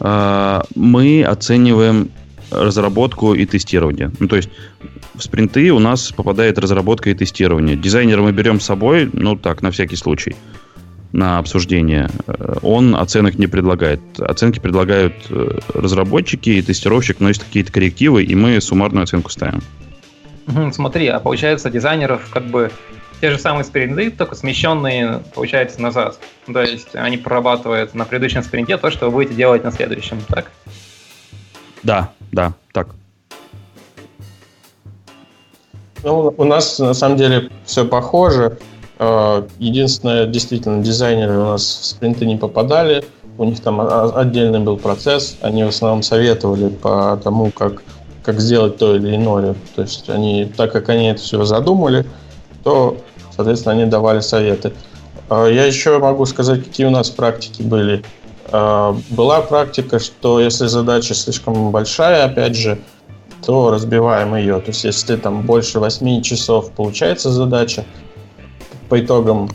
А, 0.00 0.64
мы 0.74 1.22
оцениваем 1.22 2.10
разработку 2.50 3.32
и 3.32 3.46
тестирование. 3.46 4.10
Ну, 4.18 4.26
то 4.26 4.34
есть 4.34 4.50
в 5.14 5.22
спринты 5.22 5.70
у 5.70 5.78
нас 5.78 6.10
попадает 6.10 6.58
разработка 6.58 7.10
и 7.10 7.14
тестирование. 7.14 7.76
Дизайнера 7.76 8.22
мы 8.22 8.32
берем 8.32 8.58
с 8.58 8.64
собой, 8.64 9.08
ну 9.12 9.36
так, 9.36 9.62
на 9.62 9.70
всякий 9.70 9.96
случай, 9.96 10.34
на 11.14 11.38
обсуждение. 11.38 12.10
Э, 12.26 12.56
он 12.62 12.96
оценок 12.96 13.38
не 13.38 13.46
предлагает. 13.46 14.00
Оценки 14.18 14.58
предлагают 14.58 15.14
э, 15.30 15.58
разработчики 15.72 16.50
и 16.50 16.62
тестировщик 16.62 17.20
носит 17.20 17.44
какие-то 17.44 17.72
коррективы, 17.72 18.24
и 18.24 18.34
мы 18.34 18.60
суммарную 18.60 19.04
оценку 19.04 19.30
ставим. 19.30 19.62
Смотри, 20.72 21.06
а 21.06 21.20
получается 21.20 21.70
дизайнеров 21.70 22.28
как 22.30 22.44
бы 22.46 22.70
те 23.20 23.30
же 23.30 23.38
самые 23.38 23.64
спринты, 23.64 24.10
только 24.10 24.34
смещенные, 24.34 25.22
получается, 25.34 25.80
назад. 25.80 26.18
То 26.52 26.60
есть 26.60 26.94
они 26.94 27.16
прорабатывают 27.16 27.94
на 27.94 28.04
предыдущем 28.04 28.42
спринте 28.42 28.76
то, 28.76 28.90
что 28.90 29.06
вы 29.06 29.12
будете 29.12 29.34
делать 29.34 29.64
на 29.64 29.70
следующем, 29.70 30.18
так? 30.28 30.50
Да, 31.82 32.12
да, 32.32 32.52
так. 32.72 32.88
Ну, 36.02 36.34
у 36.36 36.44
нас 36.44 36.78
на 36.80 36.92
самом 36.92 37.16
деле 37.16 37.50
все 37.64 37.86
похоже. 37.86 38.58
А, 39.04 39.46
единственное, 39.58 40.26
действительно, 40.26 40.82
дизайнеры 40.82 41.38
у 41.38 41.44
нас 41.44 41.62
в 41.62 41.84
спринты 41.84 42.26
не 42.26 42.36
попадали. 42.36 43.04
У 43.36 43.44
них 43.44 43.60
там 43.60 43.80
отдельный 43.80 44.60
был 44.60 44.76
процесс. 44.76 45.36
Они 45.40 45.64
в 45.64 45.68
основном 45.68 46.02
советовали 46.02 46.68
по 46.68 47.20
тому, 47.22 47.50
как, 47.50 47.82
как 48.22 48.40
сделать 48.40 48.78
то 48.78 48.94
или 48.94 49.16
иное. 49.16 49.56
То 49.74 49.82
есть 49.82 50.08
они, 50.08 50.44
так 50.56 50.72
как 50.72 50.88
они 50.88 51.08
это 51.08 51.20
все 51.20 51.44
задумали, 51.44 52.06
то 52.62 52.96
Соответственно, 53.36 53.74
они 53.74 53.86
давали 53.86 54.20
советы. 54.20 54.72
А, 55.28 55.46
я 55.46 55.64
еще 55.64 55.98
могу 55.98 56.24
сказать, 56.26 56.64
какие 56.64 56.86
у 56.86 56.90
нас 56.90 57.10
практики 57.10 57.62
были. 57.62 58.04
А, 58.52 58.96
была 59.10 59.40
практика, 59.40 59.98
что 59.98 60.40
если 60.40 60.66
задача 60.66 61.14
слишком 61.14 61.70
большая, 61.70 62.24
опять 62.24 62.56
же, 62.56 62.78
то 63.44 63.70
разбиваем 63.70 64.34
ее. 64.36 64.60
То 64.60 64.68
есть, 64.68 64.84
если 64.84 65.16
там 65.16 65.42
больше 65.42 65.80
8 65.80 66.22
часов 66.22 66.70
получается 66.70 67.30
задача 67.30 67.84
по 68.88 69.00
итогам 69.00 69.48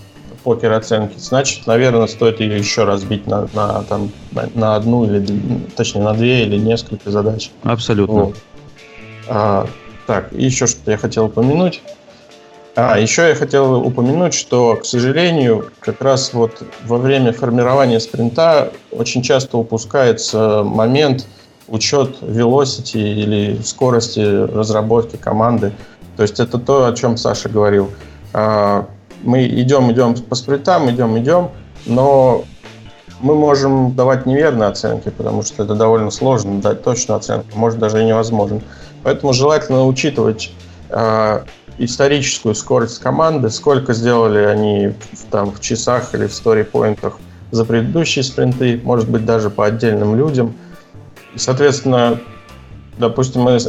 покер 0.43 0.71
оценки, 0.71 1.17
значит, 1.17 1.67
наверное, 1.67 2.07
стоит 2.07 2.39
ее 2.39 2.57
еще 2.57 2.83
разбить 2.83 3.27
на, 3.27 3.47
на, 3.53 3.83
там, 3.83 4.11
на 4.55 4.75
одну 4.75 5.05
или 5.05 5.25
точнее 5.75 6.01
на 6.01 6.13
две 6.13 6.43
или 6.43 6.57
несколько 6.57 7.11
задач. 7.11 7.51
Абсолютно. 7.63 8.23
Вот. 8.25 8.35
А, 9.27 9.67
так, 10.07 10.31
еще 10.31 10.65
что-то 10.65 10.91
я 10.91 10.97
хотел 10.97 11.25
упомянуть. 11.25 11.81
А, 12.75 12.97
еще 12.97 13.27
я 13.27 13.35
хотел 13.35 13.85
упомянуть, 13.85 14.33
что, 14.33 14.75
к 14.77 14.85
сожалению, 14.85 15.71
как 15.79 16.01
раз 16.01 16.33
вот 16.33 16.63
во 16.85 16.97
время 16.97 17.33
формирования 17.33 17.99
спринта 17.99 18.71
очень 18.91 19.21
часто 19.21 19.57
упускается 19.57 20.63
момент 20.63 21.27
учет 21.67 22.21
velocity 22.21 22.99
или 22.99 23.61
скорости 23.63 24.19
разработки 24.19 25.17
команды. 25.17 25.73
То 26.15 26.23
есть 26.23 26.39
это 26.39 26.57
то, 26.57 26.85
о 26.85 26.93
чем 26.93 27.17
Саша 27.17 27.49
говорил. 27.49 27.91
Мы 29.23 29.47
идем, 29.47 29.91
идем 29.91 30.15
по 30.15 30.35
спринтам, 30.35 30.89
идем, 30.89 31.17
идем, 31.17 31.49
но 31.85 32.43
мы 33.21 33.35
можем 33.35 33.93
давать 33.95 34.25
неверные 34.25 34.69
оценки, 34.69 35.09
потому 35.09 35.43
что 35.43 35.63
это 35.63 35.75
довольно 35.75 36.11
сложно 36.11 36.61
дать 36.61 36.83
точную 36.83 37.17
оценку, 37.17 37.47
может 37.57 37.79
даже 37.79 38.01
и 38.01 38.05
невозможно. 38.05 38.61
Поэтому 39.03 39.33
желательно 39.33 39.85
учитывать 39.85 40.51
а, 40.89 41.43
историческую 41.77 42.55
скорость 42.55 42.99
команды, 42.99 43.49
сколько 43.49 43.93
сделали 43.93 44.39
они 44.39 44.93
там 45.31 45.51
в 45.51 45.59
часах 45.59 46.13
или 46.13 46.27
в 46.27 46.33
сторипоинтах 46.33 47.17
за 47.51 47.65
предыдущие 47.65 48.23
спринты, 48.23 48.79
может 48.83 49.09
быть, 49.09 49.25
даже 49.25 49.49
по 49.49 49.65
отдельным 49.65 50.15
людям. 50.15 50.53
И, 51.33 51.39
соответственно, 51.39 52.19
допустим, 52.97 53.41
мы 53.41 53.59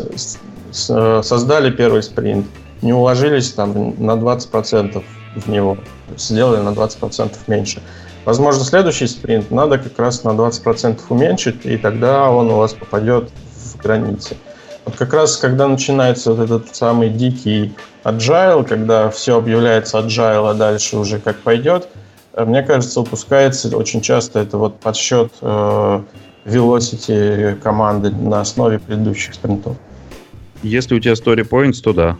создали 0.70 1.70
первый 1.70 2.02
спринт, 2.02 2.46
не 2.82 2.92
уложились 2.92 3.52
там 3.52 3.94
на 3.98 4.12
20% 4.12 5.02
в 5.34 5.48
него, 5.48 5.78
сделали 6.16 6.60
на 6.60 6.70
20% 6.70 7.36
меньше. 7.46 7.82
Возможно, 8.24 8.64
следующий 8.64 9.06
спринт 9.06 9.50
надо 9.50 9.78
как 9.78 9.98
раз 9.98 10.24
на 10.24 10.30
20% 10.30 11.00
уменьшить, 11.08 11.64
и 11.64 11.76
тогда 11.76 12.30
он 12.30 12.50
у 12.50 12.56
вас 12.56 12.74
попадет 12.74 13.30
в 13.54 13.76
границы. 13.78 14.36
Вот 14.84 14.96
как 14.96 15.12
раз, 15.14 15.36
когда 15.36 15.68
начинается 15.68 16.32
вот 16.32 16.44
этот 16.44 16.74
самый 16.74 17.10
дикий 17.10 17.74
agile, 18.04 18.66
когда 18.66 19.10
все 19.10 19.38
объявляется 19.38 19.98
agile, 19.98 20.50
а 20.50 20.54
дальше 20.54 20.96
уже 20.96 21.18
как 21.18 21.38
пойдет, 21.38 21.88
э, 22.34 22.44
мне 22.44 22.62
кажется, 22.62 23.00
упускается 23.00 23.74
очень 23.76 24.00
часто 24.00 24.40
это 24.40 24.58
вот 24.58 24.80
подсчет 24.80 25.32
э, 25.40 26.02
velocity 26.44 27.54
команды 27.60 28.10
на 28.10 28.40
основе 28.40 28.78
предыдущих 28.78 29.34
спринтов. 29.34 29.76
Если 30.62 30.94
у 30.94 31.00
тебя 31.00 31.12
story 31.12 31.48
points, 31.48 31.80
то 31.82 31.92
да. 31.92 32.16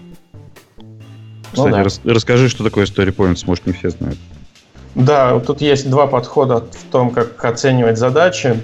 Ну 1.53 1.65
Кстати, 1.65 1.69
ну, 1.69 1.77
да. 1.77 1.85
Рас, 1.85 2.01
расскажи, 2.05 2.49
что 2.49 2.65
такое 2.65 2.85
story 2.85 3.15
points, 3.15 3.45
может, 3.47 3.67
не 3.67 3.73
все 3.73 3.91
знают. 3.91 4.19
Да, 4.95 5.39
тут 5.41 5.61
есть 5.61 5.89
два 5.89 6.07
подхода 6.07 6.57
в 6.57 6.85
том, 6.91 7.11
как 7.11 7.45
оценивать 7.45 7.99
задачи. 7.99 8.61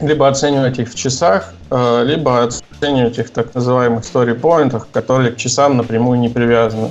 Либо 0.00 0.28
оценивать 0.28 0.78
их 0.80 0.90
в 0.90 0.94
часах, 0.96 1.54
э, 1.70 2.02
либо 2.04 2.42
оценивать 2.42 3.18
их 3.18 3.28
в 3.28 3.30
так 3.30 3.54
называемых 3.54 4.02
story 4.02 4.38
pointах, 4.38 4.88
которые 4.92 5.30
к 5.30 5.36
часам 5.36 5.76
напрямую 5.76 6.18
не 6.18 6.28
привязаны. 6.28 6.90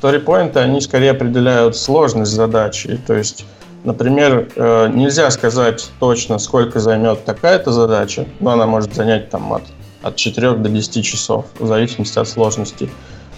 Story 0.00 0.24
poinты, 0.24 0.60
они 0.60 0.80
скорее 0.80 1.10
определяют 1.10 1.76
сложность 1.76 2.30
задачи. 2.30 3.00
То 3.06 3.14
есть, 3.14 3.44
например, 3.82 4.48
э, 4.54 4.90
нельзя 4.94 5.28
сказать 5.30 5.90
точно, 5.98 6.38
сколько 6.38 6.78
займет 6.78 7.24
такая-то 7.24 7.72
задача, 7.72 8.26
но 8.38 8.52
она 8.52 8.66
может 8.66 8.94
занять 8.94 9.28
там 9.28 9.52
от, 9.52 9.64
от 10.02 10.14
4 10.14 10.52
до 10.52 10.68
10 10.68 11.04
часов, 11.04 11.46
в 11.58 11.66
зависимости 11.66 12.18
от 12.18 12.28
сложности. 12.28 12.88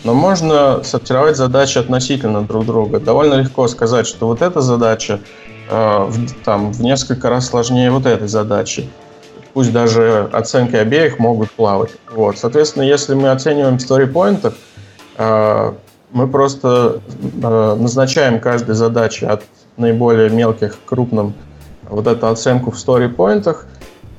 Но 0.05 0.15
можно 0.15 0.83
сортировать 0.85 1.37
задачи 1.37 1.79
относительно 1.79 2.43
друг 2.43 2.67
друга. 2.67 3.01
Довольно 3.01 3.35
легко 3.35 3.67
сказать, 3.69 4.07
что 4.07 4.27
вот 4.27 4.43
эта 4.43 4.61
задача 4.61 5.21
э, 5.71 6.05
в, 6.09 6.45
там, 6.45 6.73
в 6.73 6.81
несколько 6.81 7.29
раз 7.29 7.47
сложнее 7.47 7.91
вот 7.91 8.07
этой 8.07 8.29
задачи 8.29 8.89
пусть 9.59 9.73
даже 9.73 10.29
оценки 10.33 10.77
обеих 10.77 11.19
могут 11.19 11.51
плавать. 11.51 11.91
Вот. 12.13 12.39
Соответственно, 12.39 12.85
если 12.85 13.15
мы 13.15 13.31
оцениваем 13.31 13.81
сторипоинтов, 13.81 14.55
э, 15.17 15.73
мы 16.13 16.29
просто 16.29 17.01
э, 17.13 17.77
назначаем 17.77 18.41
каждой 18.41 18.77
задаче 18.77 19.27
от 19.27 19.43
наиболее 19.77 20.31
мелких 20.31 20.77
к 20.77 20.89
крупным 20.89 21.35
вот 21.89 22.07
эту 22.07 22.29
оценку 22.29 22.71
в 22.71 22.79
сторипоинтах, 22.79 23.67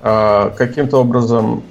э, 0.01 0.51
каким-то 0.57 0.97
образом 0.97 1.63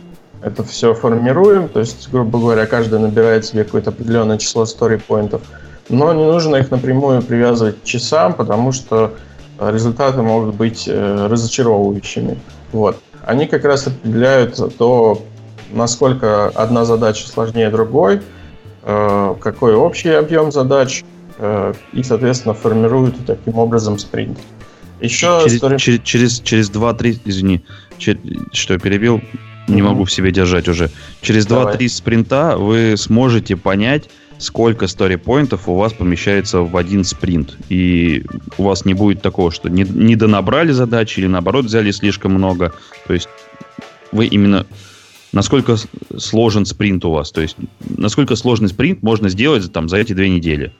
это 0.43 0.63
все 0.65 0.95
формируем, 0.95 1.69
то 1.69 1.81
есть, 1.81 2.09
грубо 2.11 2.39
говоря, 2.39 2.67
каждый 2.67 2.99
набирает 2.99 3.45
себе 3.45 3.65
какое-то 3.65 3.91
определенное 3.91 4.39
число 4.39 4.67
сторипоинтов, 4.67 5.43
но 5.89 6.13
не 6.13 6.25
нужно 6.25 6.57
их 6.57 6.71
напрямую 6.71 7.23
привязывать 7.23 7.81
к 7.81 7.85
часам, 7.85 8.35
потому 8.35 8.73
что 8.73 9.15
результаты 9.59 10.23
могут 10.23 10.55
быть 10.55 10.89
разочаровывающими. 10.89 12.39
Вот 12.73 12.99
они 13.29 13.47
как 13.47 13.65
раз 13.65 13.87
определяют 13.87 14.59
то, 14.79 15.23
насколько 15.71 16.47
одна 16.49 16.87
задача 16.87 17.29
сложнее 17.29 17.69
другой, 17.69 18.23
э, 18.85 19.35
какой 19.39 19.75
общий 19.75 20.09
объем 20.09 20.51
задач, 20.51 21.05
э, 21.39 21.75
и, 21.93 22.03
соответственно, 22.03 22.55
формируют 22.55 23.17
таким 23.27 23.59
образом 23.59 23.99
спринт. 23.99 24.39
Еще 25.01 25.41
через, 25.43 25.57
история... 25.57 25.79
через, 25.79 26.01
через, 26.03 26.41
через 26.41 26.71
2-3, 26.71 27.21
извини, 27.27 27.65
через, 27.99 28.19
что 28.53 28.73
я 28.73 28.81
перебил, 28.81 29.21
не 29.69 29.83
могу 29.83 30.05
в 30.05 30.13
себе 30.13 30.33
держать 30.33 30.69
уже. 30.69 30.91
Через 31.21 31.47
2-3 31.47 31.89
спринта 31.89 32.57
вы 32.57 32.97
сможете 32.97 33.57
понять, 33.57 34.09
сколько 34.39 34.87
story-поинтов 34.87 35.69
у 35.69 35.75
вас 35.75 35.93
помещается 35.93 36.61
в 36.61 36.77
один 36.77 37.05
спринт. 37.05 37.57
И 37.69 38.25
у 38.57 38.65
вас 38.65 38.85
не 38.85 38.95
будет 38.95 39.21
такого, 39.23 39.51
что 39.51 39.69
не, 39.69 39.83
не 39.83 40.17
донабрали 40.17 40.73
задачи 40.73 41.21
или 41.21 41.27
наоборот 41.27 41.67
взяли 41.67 41.91
слишком 41.91 42.33
много. 42.33 42.73
То 43.07 43.15
есть 43.15 43.29
вы 44.13 44.27
именно 44.27 44.67
насколько 45.33 45.77
сложен 46.17 46.65
спринт 46.65 47.05
у 47.05 47.11
вас, 47.11 47.31
то 47.31 47.41
есть 47.41 47.57
насколько 47.81 48.35
сложный 48.37 48.69
спринт 48.69 49.03
можно 49.03 49.29
сделать 49.29 49.71
там, 49.73 49.89
за 49.89 49.99
эти 49.99 50.13
две 50.13 50.31
недели. 50.31 50.73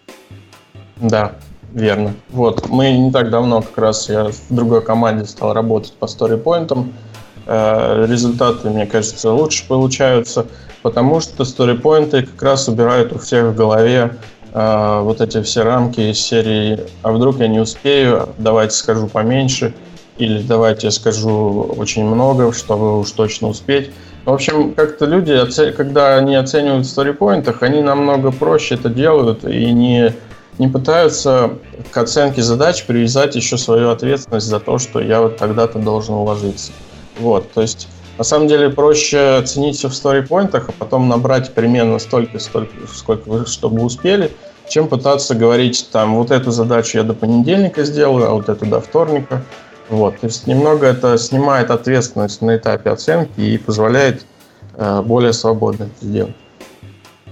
Да, 0.97 1.33
верно. 1.73 2.15
Вот, 2.31 2.69
мы 2.69 2.93
не 2.93 3.13
так 3.13 3.31
давно 3.31 3.63
как 3.63 3.77
раз 3.79 4.09
я 4.09 4.31
в 4.31 4.55
другой 4.55 4.83
команде 4.83 5.27
стал 5.27 5.53
работать 5.53 5.93
по 5.93 6.07
story-поинтам. 6.07 6.93
Э, 6.93 7.08
результаты, 7.49 8.69
мне 8.69 8.87
кажется, 8.87 9.33
лучше 9.33 9.67
получаются 9.67 10.47
потому 10.83 11.21
что 11.21 11.45
сторипоинты 11.45 12.23
как 12.23 12.43
раз 12.43 12.69
убирают 12.69 13.13
у 13.13 13.19
всех 13.19 13.47
в 13.47 13.55
голове 13.55 14.17
э, 14.53 15.01
вот 15.03 15.21
эти 15.21 15.43
все 15.43 15.63
рамки 15.63 16.01
из 16.01 16.19
серии 16.19 16.81
«А 17.03 17.13
вдруг 17.13 17.41
я 17.41 17.49
не 17.49 17.59
успею? 17.59 18.29
Давайте 18.39 18.75
скажу 18.75 19.07
поменьше» 19.07 19.75
или 20.19 20.43
«Давайте 20.43 20.89
я 20.89 20.91
скажу 20.91 21.75
очень 21.77 22.05
много, 22.05 22.53
чтобы 22.53 22.99
уж 23.01 23.11
точно 23.13 23.49
успеть». 23.49 23.91
В 24.25 24.33
общем, 24.33 24.75
как-то 24.75 25.07
люди, 25.07 25.35
когда 25.73 26.17
они 26.17 26.37
оценивают 26.37 26.87
в 26.87 26.91
сторипоинтах, 26.91 27.63
они 27.63 27.81
намного 27.81 28.31
проще 28.31 28.75
это 28.75 28.91
делают 28.91 29.45
и 29.45 29.73
не, 29.73 30.13
не 30.59 30.69
пытаются 30.69 31.53
к 31.91 31.97
оценке 31.97 32.43
задач 32.43 32.85
привязать 32.85 33.37
еще 33.37 33.57
свою 33.57 33.89
ответственность 33.91 34.47
за 34.47 34.61
то, 34.61 34.79
что 34.79 35.01
я 35.01 35.23
вот 35.23 35.39
тогда-то 35.39 35.79
должен 35.79 36.15
уложиться. 36.15 36.73
Вот, 37.19 37.53
то 37.53 37.63
есть 37.63 37.89
На 38.19 38.25
самом 38.25 38.49
деле 38.49 38.69
проще 38.69 39.39
оценить 39.39 39.77
все 39.77 39.89
в 39.89 39.95
сторипоинтах, 39.95 40.69
а 40.69 40.73
потом 40.73 41.09
набрать 41.09 41.55
примерно 41.55 42.01
столько, 42.01 42.41
столько, 42.41 42.75
сколько 42.93 43.29
вы, 43.29 43.47
чтобы 43.47 43.83
успели, 43.85 44.33
чем 44.69 44.89
пытаться 44.89 45.37
говорить, 45.37 45.89
там, 45.93 46.17
вот 46.17 46.33
эту 46.33 46.51
задачу 46.51 46.99
я 46.99 47.05
до 47.05 47.15
понедельника 47.15 47.85
сделаю, 47.85 48.29
а 48.29 48.35
вот 48.35 48.49
эту 48.49 48.67
до 48.67 48.81
вторника. 48.81 49.45
Вот. 49.89 50.19
То 50.19 50.27
есть 50.27 50.49
немного 50.49 50.87
это 50.87 51.17
снимает 51.17 51.71
ответственность 51.71 52.43
на 52.43 52.57
этапе 52.57 52.91
оценки 52.91 53.41
и 53.41 53.57
позволяет 53.57 54.27
э, 54.75 55.03
более 55.03 55.33
свободно 55.33 55.85
это 55.85 56.05
сделать. 56.05 56.35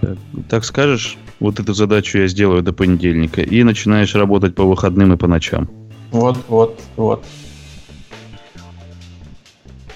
Так, 0.00 0.16
так 0.48 0.64
скажешь, 0.64 1.18
вот 1.40 1.58
эту 1.58 1.74
задачу 1.74 2.18
я 2.18 2.28
сделаю 2.28 2.62
до 2.62 2.72
понедельника, 2.72 3.42
и 3.42 3.62
начинаешь 3.64 4.14
работать 4.14 4.54
по 4.54 4.62
выходным 4.62 5.12
и 5.12 5.16
по 5.16 5.26
ночам. 5.26 5.68
Вот, 6.12 6.38
вот, 6.48 6.80
вот. 6.96 7.24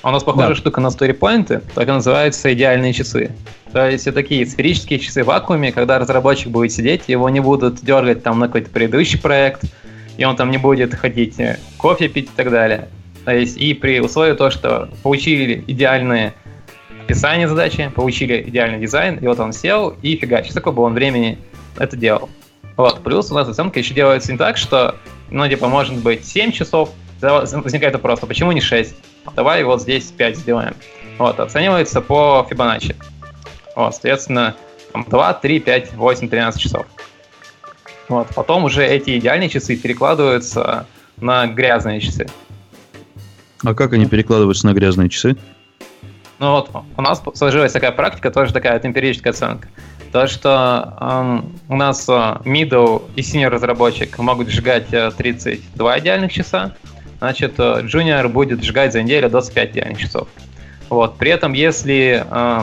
А 0.02 0.08
у 0.08 0.12
нас 0.12 0.22
похожая 0.22 0.50
да. 0.50 0.54
штука 0.54 0.80
на 0.80 0.86
storypoint, 0.88 1.62
так 1.74 1.88
и 1.88 1.90
называются 1.90 2.52
идеальные 2.52 2.92
часы. 2.92 3.32
То 3.72 3.88
есть 3.88 4.06
это 4.06 4.16
такие 4.16 4.46
сферические 4.46 4.98
часы 4.98 5.22
в 5.22 5.26
вакууме, 5.26 5.72
когда 5.72 5.98
разработчик 5.98 6.48
будет 6.48 6.72
сидеть, 6.72 7.02
его 7.06 7.28
не 7.28 7.40
будут 7.40 7.82
дергать 7.82 8.22
там 8.22 8.38
на 8.38 8.46
какой-то 8.46 8.70
предыдущий 8.70 9.18
проект, 9.18 9.64
и 10.16 10.24
он 10.24 10.36
там 10.36 10.50
не 10.50 10.58
будет 10.58 10.94
ходить 10.94 11.38
э, 11.38 11.58
кофе 11.76 12.08
пить 12.08 12.26
и 12.26 12.36
так 12.36 12.50
далее. 12.50 12.88
То 13.24 13.34
есть 13.34 13.58
и 13.58 13.74
при 13.74 14.00
условии 14.00 14.32
то, 14.32 14.50
что 14.50 14.88
получили 15.02 15.62
идеальное 15.66 16.34
описание 17.04 17.48
задачи, 17.48 17.90
получили 17.94 18.42
идеальный 18.46 18.80
дизайн, 18.80 19.18
и 19.18 19.26
вот 19.26 19.38
он 19.38 19.52
сел 19.52 19.96
и 20.02 20.16
фигачит, 20.16 20.52
сколько 20.52 20.72
бы 20.72 20.82
он 20.82 20.94
времени 20.94 21.38
это 21.76 21.96
делал. 21.96 22.28
Вот, 22.76 23.02
плюс 23.02 23.30
у 23.30 23.34
нас 23.34 23.48
оценка 23.48 23.78
еще 23.78 23.94
делается 23.94 24.32
не 24.32 24.38
так, 24.38 24.56
что, 24.56 24.96
ну, 25.28 25.46
типа, 25.48 25.68
может 25.68 25.96
быть 25.96 26.24
7 26.24 26.52
часов, 26.52 26.90
возникает 27.20 27.94
вопрос, 27.94 28.20
а 28.22 28.26
почему 28.26 28.52
не 28.52 28.60
6? 28.60 28.94
Давай 29.36 29.62
вот 29.64 29.82
здесь 29.82 30.04
5 30.06 30.36
сделаем. 30.38 30.74
Вот, 31.18 31.38
оценивается 31.38 32.00
по 32.00 32.46
Fibonacci. 32.50 32.96
Вот, 33.76 33.92
соответственно, 33.92 34.56
2, 34.94 35.34
3, 35.34 35.60
5, 35.60 35.92
8, 35.94 36.28
13 36.28 36.60
часов. 36.60 36.86
Вот, 38.08 38.28
потом 38.34 38.64
уже 38.64 38.86
эти 38.86 39.18
идеальные 39.18 39.48
часы 39.48 39.76
перекладываются 39.76 40.86
на 41.18 41.46
грязные 41.46 42.00
часы. 42.00 42.26
А 43.64 43.74
как 43.74 43.92
они 43.92 44.06
перекладываются 44.06 44.66
на 44.66 44.72
грязные 44.72 45.08
часы? 45.08 45.36
Ну 46.38 46.52
вот, 46.52 46.70
у 46.96 47.02
нас 47.02 47.22
сложилась 47.34 47.72
такая 47.72 47.92
практика, 47.92 48.30
тоже 48.30 48.52
такая 48.52 48.80
эмпирическая 48.82 49.32
оценка. 49.32 49.68
То, 50.10 50.26
что 50.26 50.96
эм, 51.00 51.52
у 51.68 51.76
нас 51.76 52.08
э, 52.08 52.12
middle 52.44 53.08
и 53.14 53.20
senior 53.20 53.48
разработчик 53.48 54.18
могут 54.18 54.48
сжигать 54.48 54.88
32 54.88 55.96
э, 55.96 56.00
идеальных 56.00 56.32
часа, 56.32 56.74
значит, 57.20 57.54
э, 57.58 57.82
junior 57.82 58.28
будет 58.28 58.64
сжигать 58.64 58.92
за 58.92 59.02
неделю 59.02 59.30
25 59.30 59.70
идеальных 59.70 59.98
часов. 59.98 60.28
Вот. 60.88 61.16
При 61.16 61.30
этом, 61.30 61.52
если 61.52 62.26
э, 62.28 62.60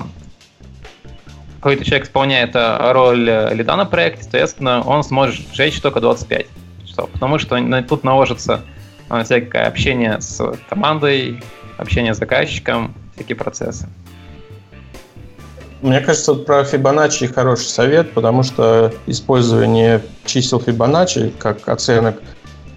какой-то 1.60 1.84
человек 1.86 2.08
исполняет 2.08 2.56
э, 2.56 2.92
роль 2.92 3.30
э, 3.30 3.54
лида 3.54 3.76
на 3.76 3.86
проекте, 3.86 4.24
соответственно, 4.24 4.82
он 4.82 5.04
сможет 5.04 5.46
сжечь 5.54 5.80
только 5.82 6.00
25 6.00 6.46
часов, 6.86 7.10
потому 7.10 7.40
что 7.40 7.84
тут 7.84 8.04
наложится 8.04 8.62
э, 9.10 9.24
всякое 9.24 9.68
общение 9.68 10.22
с 10.22 10.42
командой, 10.70 11.42
общение 11.78 12.14
с 12.14 12.18
заказчиком, 12.18 12.94
всякие 13.16 13.36
процессы. 13.36 13.88
Мне 15.82 16.00
кажется, 16.00 16.34
про 16.34 16.62
Fibonacci 16.62 17.32
хороший 17.32 17.68
совет, 17.68 18.14
потому 18.14 18.44
что 18.44 18.94
использование 19.06 20.02
чисел 20.26 20.60
Fibonacci 20.60 21.34
как 21.38 21.68
оценок, 21.70 22.22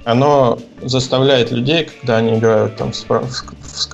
оно 0.04 0.58
заставляет 0.82 1.50
людей, 1.50 1.84
когда 1.84 2.16
они 2.16 2.38
играют 2.38 2.76
там 2.76 2.92
в, 2.92 3.08
в, 3.08 3.20
в, 3.20 3.88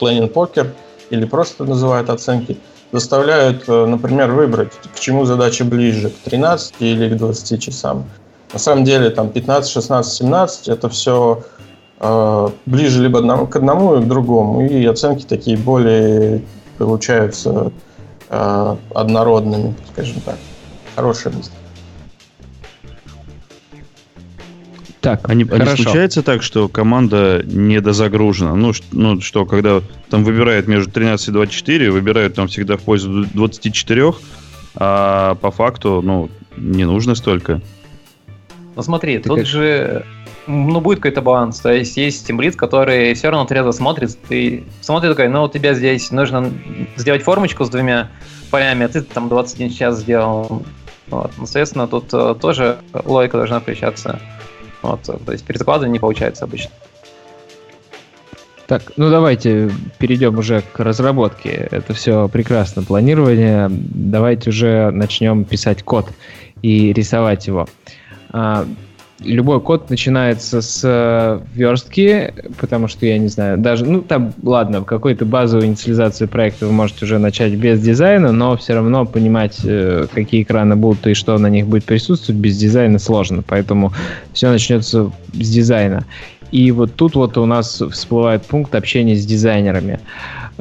Planning 0.00 0.32
Poker 0.32 0.70
или 1.10 1.24
просто 1.24 1.64
называют 1.64 2.10
оценки, 2.10 2.58
заставляют, 2.92 3.64
э, 3.68 3.86
например, 3.86 4.32
выбрать, 4.32 4.72
к 4.94 5.00
чему 5.00 5.24
задача 5.24 5.64
ближе, 5.64 6.10
к 6.10 6.30
13 6.30 6.74
или 6.80 7.08
к 7.08 7.16
20 7.16 7.62
часам. 7.62 8.04
На 8.52 8.58
самом 8.58 8.84
деле 8.84 9.10
там 9.10 9.30
15, 9.30 9.70
16, 9.70 10.12
17 10.12 10.68
это 10.68 10.88
все 10.88 11.42
э, 12.00 12.48
ближе 12.66 13.02
либо 13.02 13.18
одному, 13.18 13.46
к 13.46 13.56
одному 13.56 13.96
и 13.96 14.02
к 14.02 14.08
другому, 14.08 14.66
и 14.66 14.84
оценки 14.86 15.24
такие 15.24 15.56
более 15.56 16.42
получаются 16.78 17.72
э, 18.28 18.76
однородными, 18.94 19.74
скажем 19.92 20.20
так. 20.20 20.36
Хорошая 20.94 21.32
мысль. 21.32 21.50
Так, 25.02 25.28
а 25.28 25.34
не, 25.34 25.44
а 25.50 25.58
не 25.58 25.66
случается 25.66 26.22
так, 26.22 26.44
что 26.44 26.68
команда 26.68 27.42
недозагружена? 27.44 28.54
Ну, 28.54 28.72
ну, 28.92 29.20
что, 29.20 29.44
когда 29.46 29.82
там 30.08 30.22
выбирают 30.22 30.68
между 30.68 30.92
13 30.92 31.28
и 31.28 31.32
24, 31.32 31.90
выбирают 31.90 32.34
там 32.34 32.46
всегда 32.46 32.76
в 32.76 32.82
пользу 32.82 33.26
24, 33.34 34.12
а 34.76 35.34
по 35.34 35.50
факту, 35.50 36.02
ну, 36.02 36.30
не 36.56 36.84
нужно 36.84 37.16
столько. 37.16 37.60
Ну 38.76 38.82
смотри, 38.82 39.18
Ты 39.18 39.28
тут 39.28 39.38
как... 39.38 39.46
же 39.46 40.06
ну, 40.46 40.80
будет 40.80 40.98
какой-то 40.98 41.20
баланс. 41.20 41.58
То 41.58 41.72
есть 41.72 41.96
есть 41.96 42.24
тимлит, 42.26 42.54
который 42.54 43.14
все 43.14 43.30
равно 43.30 43.44
трезво 43.44 43.72
смотрит, 43.72 44.16
ты 44.28 44.62
смотрит 44.80 45.16
такой, 45.16 45.28
ну, 45.28 45.42
у 45.42 45.48
тебя 45.48 45.74
здесь 45.74 46.12
нужно 46.12 46.52
сделать 46.96 47.22
формочку 47.22 47.64
с 47.64 47.70
двумя 47.70 48.08
полями, 48.52 48.86
а 48.86 48.88
ты 48.88 49.02
там 49.02 49.28
21 49.28 49.72
час 49.72 49.98
сделал. 49.98 50.62
Вот. 51.08 51.32
Ну, 51.36 51.44
соответственно, 51.46 51.88
тут 51.88 52.12
uh, 52.12 52.38
тоже 52.38 52.78
логика 53.04 53.36
должна 53.36 53.58
включаться. 53.60 54.20
Вот, 54.82 55.02
то 55.02 55.32
есть 55.32 55.44
перезакладывание 55.44 55.92
не 55.92 55.98
получается 56.00 56.44
обычно. 56.44 56.70
Так, 58.66 58.92
ну 58.96 59.10
давайте 59.10 59.70
перейдем 59.98 60.38
уже 60.38 60.62
к 60.62 60.80
разработке. 60.80 61.68
Это 61.70 61.92
все 61.94 62.28
прекрасно, 62.28 62.82
планирование. 62.82 63.68
Давайте 63.70 64.50
уже 64.50 64.90
начнем 64.90 65.44
писать 65.44 65.82
код 65.82 66.08
и 66.62 66.92
рисовать 66.92 67.46
его. 67.46 67.68
Любой 69.20 69.60
код 69.60 69.88
начинается 69.88 70.60
с 70.62 70.80
э, 70.82 71.40
верстки, 71.54 72.34
потому 72.58 72.88
что, 72.88 73.06
я 73.06 73.18
не 73.18 73.28
знаю, 73.28 73.56
даже, 73.56 73.84
ну, 73.84 74.02
там, 74.02 74.32
ладно, 74.42 74.82
какую-то 74.82 75.24
базовую 75.24 75.68
инициализацию 75.68 76.28
проекта 76.28 76.66
вы 76.66 76.72
можете 76.72 77.04
уже 77.04 77.18
начать 77.18 77.52
без 77.54 77.80
дизайна, 77.80 78.32
но 78.32 78.56
все 78.56 78.74
равно 78.74 79.06
понимать, 79.06 79.60
э, 79.64 80.06
какие 80.12 80.42
экраны 80.42 80.74
будут 80.74 81.06
и 81.06 81.14
что 81.14 81.38
на 81.38 81.46
них 81.46 81.66
будет 81.66 81.84
присутствовать, 81.84 82.40
без 82.40 82.56
дизайна 82.56 82.98
сложно, 82.98 83.44
поэтому 83.46 83.92
все 84.32 84.50
начнется 84.50 85.12
с 85.32 85.50
дизайна. 85.50 86.04
И 86.50 86.70
вот 86.70 86.94
тут 86.94 87.14
вот 87.14 87.38
у 87.38 87.46
нас 87.46 87.82
всплывает 87.92 88.42
пункт 88.44 88.74
общения 88.74 89.16
с 89.16 89.24
дизайнерами. 89.24 90.00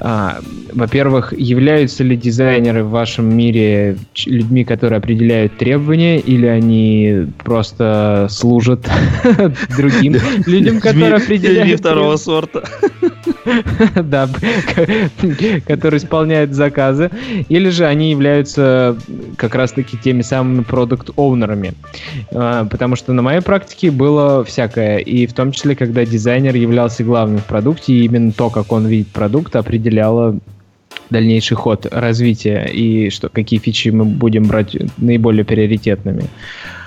А, 0.03 0.39
во-первых, 0.73 1.31
являются 1.37 2.03
ли 2.03 2.17
дизайнеры 2.17 2.83
в 2.83 2.89
вашем 2.89 3.37
мире 3.37 3.97
людьми, 4.25 4.65
которые 4.65 4.97
определяют 4.97 5.57
требования, 5.57 6.19
или 6.19 6.47
они 6.47 7.27
просто 7.43 8.25
служат 8.31 8.89
другим 9.77 10.15
людям, 10.47 10.79
которые 10.79 11.13
определяют 11.13 11.81
второго 11.81 12.15
сорта. 12.15 12.63
Да, 14.03 14.29
которые 15.67 15.97
исполняют 15.99 16.53
заказы, 16.53 17.09
или 17.49 17.69
же 17.69 17.85
они 17.85 18.11
являются 18.11 18.97
как 19.37 19.55
раз-таки 19.55 19.97
теми 19.97 20.21
самыми 20.21 20.63
продукт-оунерами. 20.63 21.73
А, 22.31 22.65
потому 22.65 22.95
что 22.95 23.13
на 23.13 23.21
моей 23.21 23.41
практике 23.41 23.91
было 23.91 24.43
всякое, 24.43 24.97
и 24.97 25.27
в 25.27 25.33
том 25.33 25.51
числе, 25.51 25.75
когда 25.75 26.05
дизайнер 26.05 26.55
являлся 26.55 27.03
главным 27.03 27.39
в 27.39 27.45
продукте, 27.45 27.93
и 27.93 28.05
именно 28.05 28.31
то, 28.31 28.49
как 28.49 28.71
он 28.71 28.87
видит 28.87 29.07
продукт, 29.07 29.55
определяло 29.55 30.37
дальнейший 31.09 31.57
ход 31.57 31.85
развития 31.91 32.65
и 32.65 33.09
что, 33.09 33.29
какие 33.29 33.59
фичи 33.59 33.89
мы 33.89 34.05
будем 34.05 34.43
брать 34.43 34.75
наиболее 34.97 35.45
приоритетными. 35.45 36.23
А, 36.23 36.80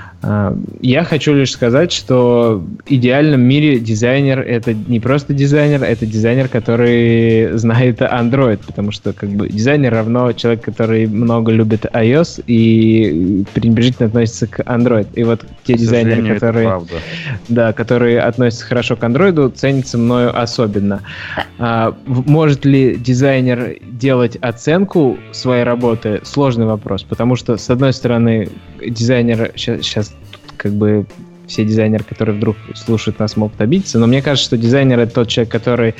я 0.80 1.04
хочу 1.04 1.34
лишь 1.34 1.52
сказать, 1.52 1.92
что 1.92 2.64
в 2.86 2.90
идеальном 2.90 3.42
мире 3.42 3.78
дизайнер 3.78 4.40
это 4.40 4.72
не 4.72 4.98
просто 4.98 5.34
дизайнер, 5.34 5.82
это 5.82 6.06
дизайнер, 6.06 6.48
который 6.48 7.52
знает 7.58 8.00
Android, 8.00 8.60
потому 8.66 8.90
что 8.90 9.12
как 9.12 9.28
бы 9.30 9.48
дизайнер 9.48 9.92
равно 9.92 10.32
человек, 10.32 10.62
который 10.64 11.06
много 11.06 11.52
любит 11.52 11.84
iOS 11.84 12.42
и 12.46 13.44
пренебрежительно 13.52 14.08
относится 14.08 14.46
к 14.46 14.60
Android. 14.60 15.08
И 15.14 15.24
вот 15.24 15.44
те 15.64 15.74
дизайнеры, 15.74 16.34
которые, 16.34 16.82
да, 17.48 17.72
которые 17.72 18.20
относятся 18.20 18.64
хорошо 18.64 18.96
к 18.96 19.04
Android, 19.04 19.52
ценятся 19.54 19.98
мною 19.98 20.38
особенно. 20.38 21.02
А, 21.58 21.94
может 22.06 22.64
ли 22.64 22.96
дизайнер 22.96 23.76
делать 23.82 24.36
оценку 24.36 25.18
своей 25.32 25.64
работы? 25.64 26.20
Сложный 26.24 26.64
вопрос, 26.64 27.02
потому 27.02 27.36
что 27.36 27.58
с 27.58 27.68
одной 27.68 27.92
стороны 27.92 28.48
дизайнер 28.80 29.52
сейчас 29.56 30.13
как 30.56 30.72
бы 30.72 31.06
все 31.46 31.64
дизайнеры, 31.64 32.04
которые 32.04 32.36
вдруг 32.36 32.56
слушают 32.74 33.18
нас, 33.18 33.36
могут 33.36 33.60
обидеться. 33.60 33.98
Но 33.98 34.06
мне 34.06 34.22
кажется, 34.22 34.46
что 34.46 34.56
дизайнер 34.56 34.98
это 35.00 35.14
тот 35.14 35.28
человек, 35.28 35.52
который, 35.52 35.94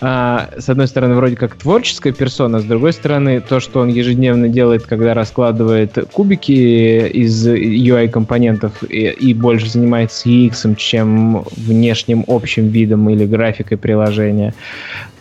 а, 0.00 0.50
с 0.58 0.68
одной 0.68 0.86
стороны, 0.88 1.14
вроде 1.14 1.36
как 1.36 1.56
творческая 1.56 2.12
персона, 2.12 2.60
с 2.60 2.64
другой 2.64 2.92
стороны, 2.92 3.40
то, 3.40 3.60
что 3.60 3.80
он 3.80 3.88
ежедневно 3.88 4.48
делает, 4.48 4.84
когда 4.84 5.14
раскладывает 5.14 5.98
кубики 6.12 7.08
из 7.08 7.46
UI-компонентов 7.46 8.82
и, 8.88 9.08
и 9.08 9.34
больше 9.34 9.68
занимается 9.68 10.28
UX, 10.28 10.76
чем 10.76 11.44
внешним 11.56 12.24
общим 12.26 12.68
видом 12.68 13.08
или 13.10 13.26
графикой 13.26 13.78
приложения 13.78 14.54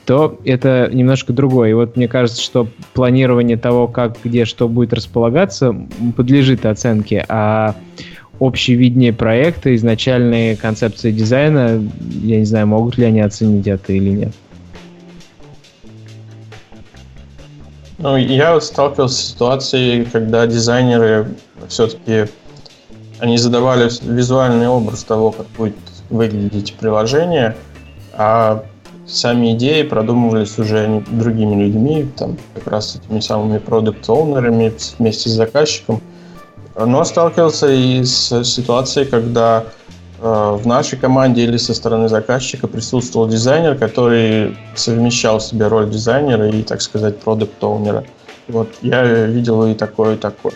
то 0.05 0.39
это 0.45 0.87
немножко 0.93 1.33
другое. 1.33 1.71
И 1.71 1.73
вот 1.73 1.97
мне 1.97 2.07
кажется, 2.07 2.39
что 2.39 2.67
планирование 2.93 3.57
того, 3.57 3.87
как, 3.87 4.17
где, 4.23 4.45
что 4.45 4.69
будет 4.69 4.93
располагаться, 4.93 5.75
подлежит 6.15 6.67
оценке, 6.67 7.25
а 7.27 7.75
общее 8.39 8.77
видение 8.77 9.13
проекта, 9.13 9.75
изначальные 9.75 10.55
концепции 10.55 11.11
дизайна, 11.11 11.81
я 12.21 12.39
не 12.39 12.45
знаю, 12.45 12.67
могут 12.67 12.97
ли 12.97 13.05
они 13.05 13.21
оценить 13.21 13.67
это 13.67 13.93
или 13.93 14.09
нет. 14.09 14.33
Ну, 17.97 18.17
я 18.17 18.59
сталкивался 18.59 19.15
с 19.15 19.31
ситуацией, 19.31 20.05
когда 20.05 20.45
дизайнеры 20.45 21.27
все-таки 21.69 22.25
они 23.19 23.37
задавали 23.37 23.89
визуальный 24.03 24.67
образ 24.67 25.03
того, 25.03 25.31
как 25.31 25.47
будет 25.57 25.75
выглядеть 26.09 26.73
приложение, 26.75 27.55
а 28.13 28.63
сами 29.07 29.53
идеи 29.53 29.83
продумывались 29.83 30.57
уже 30.59 31.03
другими 31.09 31.63
людьми, 31.63 32.07
там, 32.17 32.37
как 32.53 32.67
раз 32.67 32.95
этими 32.95 33.19
самыми 33.19 33.59
продукт-оунерами 33.59 34.73
вместе 34.99 35.29
с 35.29 35.33
заказчиком. 35.33 36.01
Но 36.77 37.03
сталкивался 37.05 37.71
и 37.71 38.03
с 38.03 38.43
ситуацией, 38.43 39.05
когда 39.05 39.63
э, 40.19 40.57
в 40.61 40.67
нашей 40.67 40.99
команде 40.99 41.43
или 41.43 41.55
со 41.55 41.73
стороны 41.73 42.09
заказчика 42.09 42.67
присутствовал 42.67 43.29
дизайнер, 43.29 43.75
который 43.75 44.57
совмещал 44.75 45.39
в 45.39 45.43
себе 45.43 45.67
роль 45.67 45.89
дизайнера 45.89 46.49
и, 46.49 46.63
так 46.63 46.81
сказать, 46.81 47.19
продукт-оунера. 47.21 48.03
Вот 48.49 48.67
я 48.81 49.03
видел 49.25 49.65
и 49.65 49.73
такое, 49.73 50.15
и 50.15 50.17
такое. 50.17 50.53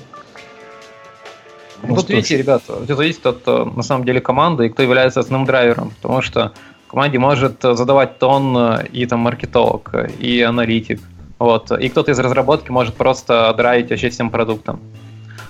Ну, 1.83 1.95
вот 1.95 2.09
видите, 2.09 2.35
ребята, 2.35 2.73
это 2.83 2.95
зависит 2.97 3.25
от, 3.25 3.47
э, 3.47 3.65
на 3.73 3.83
самом 3.83 4.03
деле, 4.03 4.19
команды 4.19 4.65
и 4.65 4.69
кто 4.69 4.83
является 4.83 5.21
основным 5.21 5.47
драйвером, 5.47 5.93
потому 6.01 6.21
что 6.21 6.51
в 6.87 6.91
команде 6.91 7.17
может 7.17 7.61
задавать 7.61 8.19
тон 8.19 8.57
э, 8.57 8.87
и 8.91 9.05
там 9.05 9.19
маркетолог, 9.19 9.95
и 10.19 10.41
аналитик, 10.41 10.99
вот, 11.37 11.71
и 11.71 11.87
кто-то 11.87 12.11
из 12.11 12.19
разработки 12.19 12.71
может 12.71 12.95
просто 12.95 13.53
драйвить 13.55 13.89
вообще 13.89 14.09
всем 14.09 14.29
продуктом. 14.29 14.81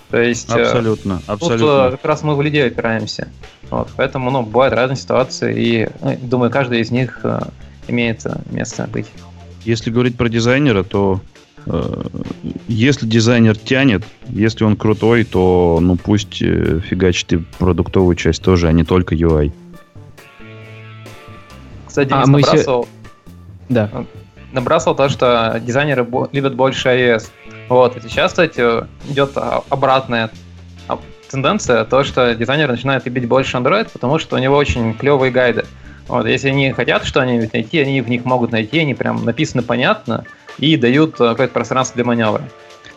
То 0.09 0.21
есть 0.21 0.49
э, 0.49 0.61
абсолютно, 0.61 1.21
абсолютно. 1.27 1.83
Тут 1.83 1.91
как 1.91 2.05
раз 2.05 2.23
мы 2.23 2.35
в 2.35 2.41
людей 2.41 2.65
опираемся. 2.65 3.27
Вот, 3.69 3.89
поэтому, 3.95 4.31
ну, 4.31 4.41
бывают 4.43 4.73
разные 4.73 4.97
ситуации, 4.97 5.53
и 5.55 5.89
ну, 6.01 6.17
думаю, 6.21 6.49
каждый 6.49 6.81
из 6.81 6.89
них 6.89 7.23
имеет 7.87 8.25
место 8.49 8.87
быть. 8.91 9.07
Если 9.63 9.91
говорить 9.91 10.17
про 10.17 10.29
дизайнера, 10.29 10.83
то 10.83 11.21
Э, 11.65 12.03
если 12.67 13.05
дизайнер 13.05 13.57
тянет, 13.57 14.03
если 14.27 14.63
он 14.63 14.75
крутой, 14.75 15.23
то 15.23 15.79
ну 15.81 15.95
пусть 15.95 16.41
э, 16.41 16.79
фигачит 16.79 17.33
и 17.33 17.37
продуктовую 17.37 18.15
часть 18.15 18.41
тоже, 18.41 18.67
а 18.67 18.71
не 18.71 18.83
только 18.83 19.15
UI. 19.15 19.51
Кстати, 21.87 22.11
а 22.11 22.25
мы 22.25 22.41
набрасывал, 22.41 22.83
се... 22.83 22.89
да. 23.69 23.89
набрасывал 24.51 24.95
то, 24.95 25.09
что 25.09 25.61
дизайнеры 25.63 26.07
любят 26.31 26.55
больше 26.55 26.89
iOS. 26.89 27.29
Вот, 27.69 27.95
и 27.95 28.01
сейчас, 28.01 28.31
кстати, 28.31 28.61
идет 29.09 29.31
обратная 29.35 30.31
тенденция, 31.29 31.85
то, 31.85 32.03
что 32.03 32.33
дизайнеры 32.33 32.71
начинают 32.71 33.05
любить 33.05 33.27
больше 33.27 33.57
Android, 33.57 33.89
потому 33.93 34.17
что 34.17 34.35
у 34.35 34.39
него 34.39 34.57
очень 34.57 34.95
клевые 34.95 35.31
гайды. 35.31 35.65
Вот, 36.07 36.25
если 36.25 36.49
они 36.49 36.71
хотят 36.71 37.05
что-нибудь 37.05 37.53
найти, 37.53 37.77
они 37.79 38.01
в 38.01 38.09
них 38.09 38.25
могут 38.25 38.51
найти, 38.51 38.79
они 38.79 38.95
прям 38.95 39.23
написаны 39.23 39.61
понятно, 39.61 40.25
и 40.57 40.75
дают 40.75 41.21
э, 41.21 41.29
какое-то 41.29 41.53
пространство 41.53 41.95
для 41.95 42.05
маневра. 42.05 42.41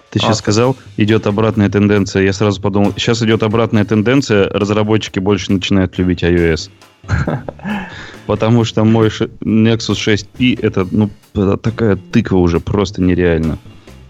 Ты 0.09 0.19
сейчас 0.19 0.37
а. 0.37 0.41
сказал, 0.41 0.77
идет 0.97 1.27
обратная 1.27 1.69
тенденция. 1.69 2.23
Я 2.23 2.33
сразу 2.33 2.61
подумал, 2.61 2.93
сейчас 2.97 3.23
идет 3.23 3.43
обратная 3.43 3.85
тенденция, 3.85 4.49
разработчики 4.49 5.19
больше 5.19 5.53
начинают 5.53 5.99
любить 5.99 6.23
iOS. 6.23 6.71
Потому 8.27 8.65
что 8.65 8.85
мой 8.85 9.09
Nexus 9.09 9.97
6P 9.97 10.59
это, 10.63 10.87
ну, 10.91 11.11
такая 11.59 11.97
тыква 11.97 12.39
уже 12.39 12.61
просто 12.61 13.03
нереально. 13.03 13.59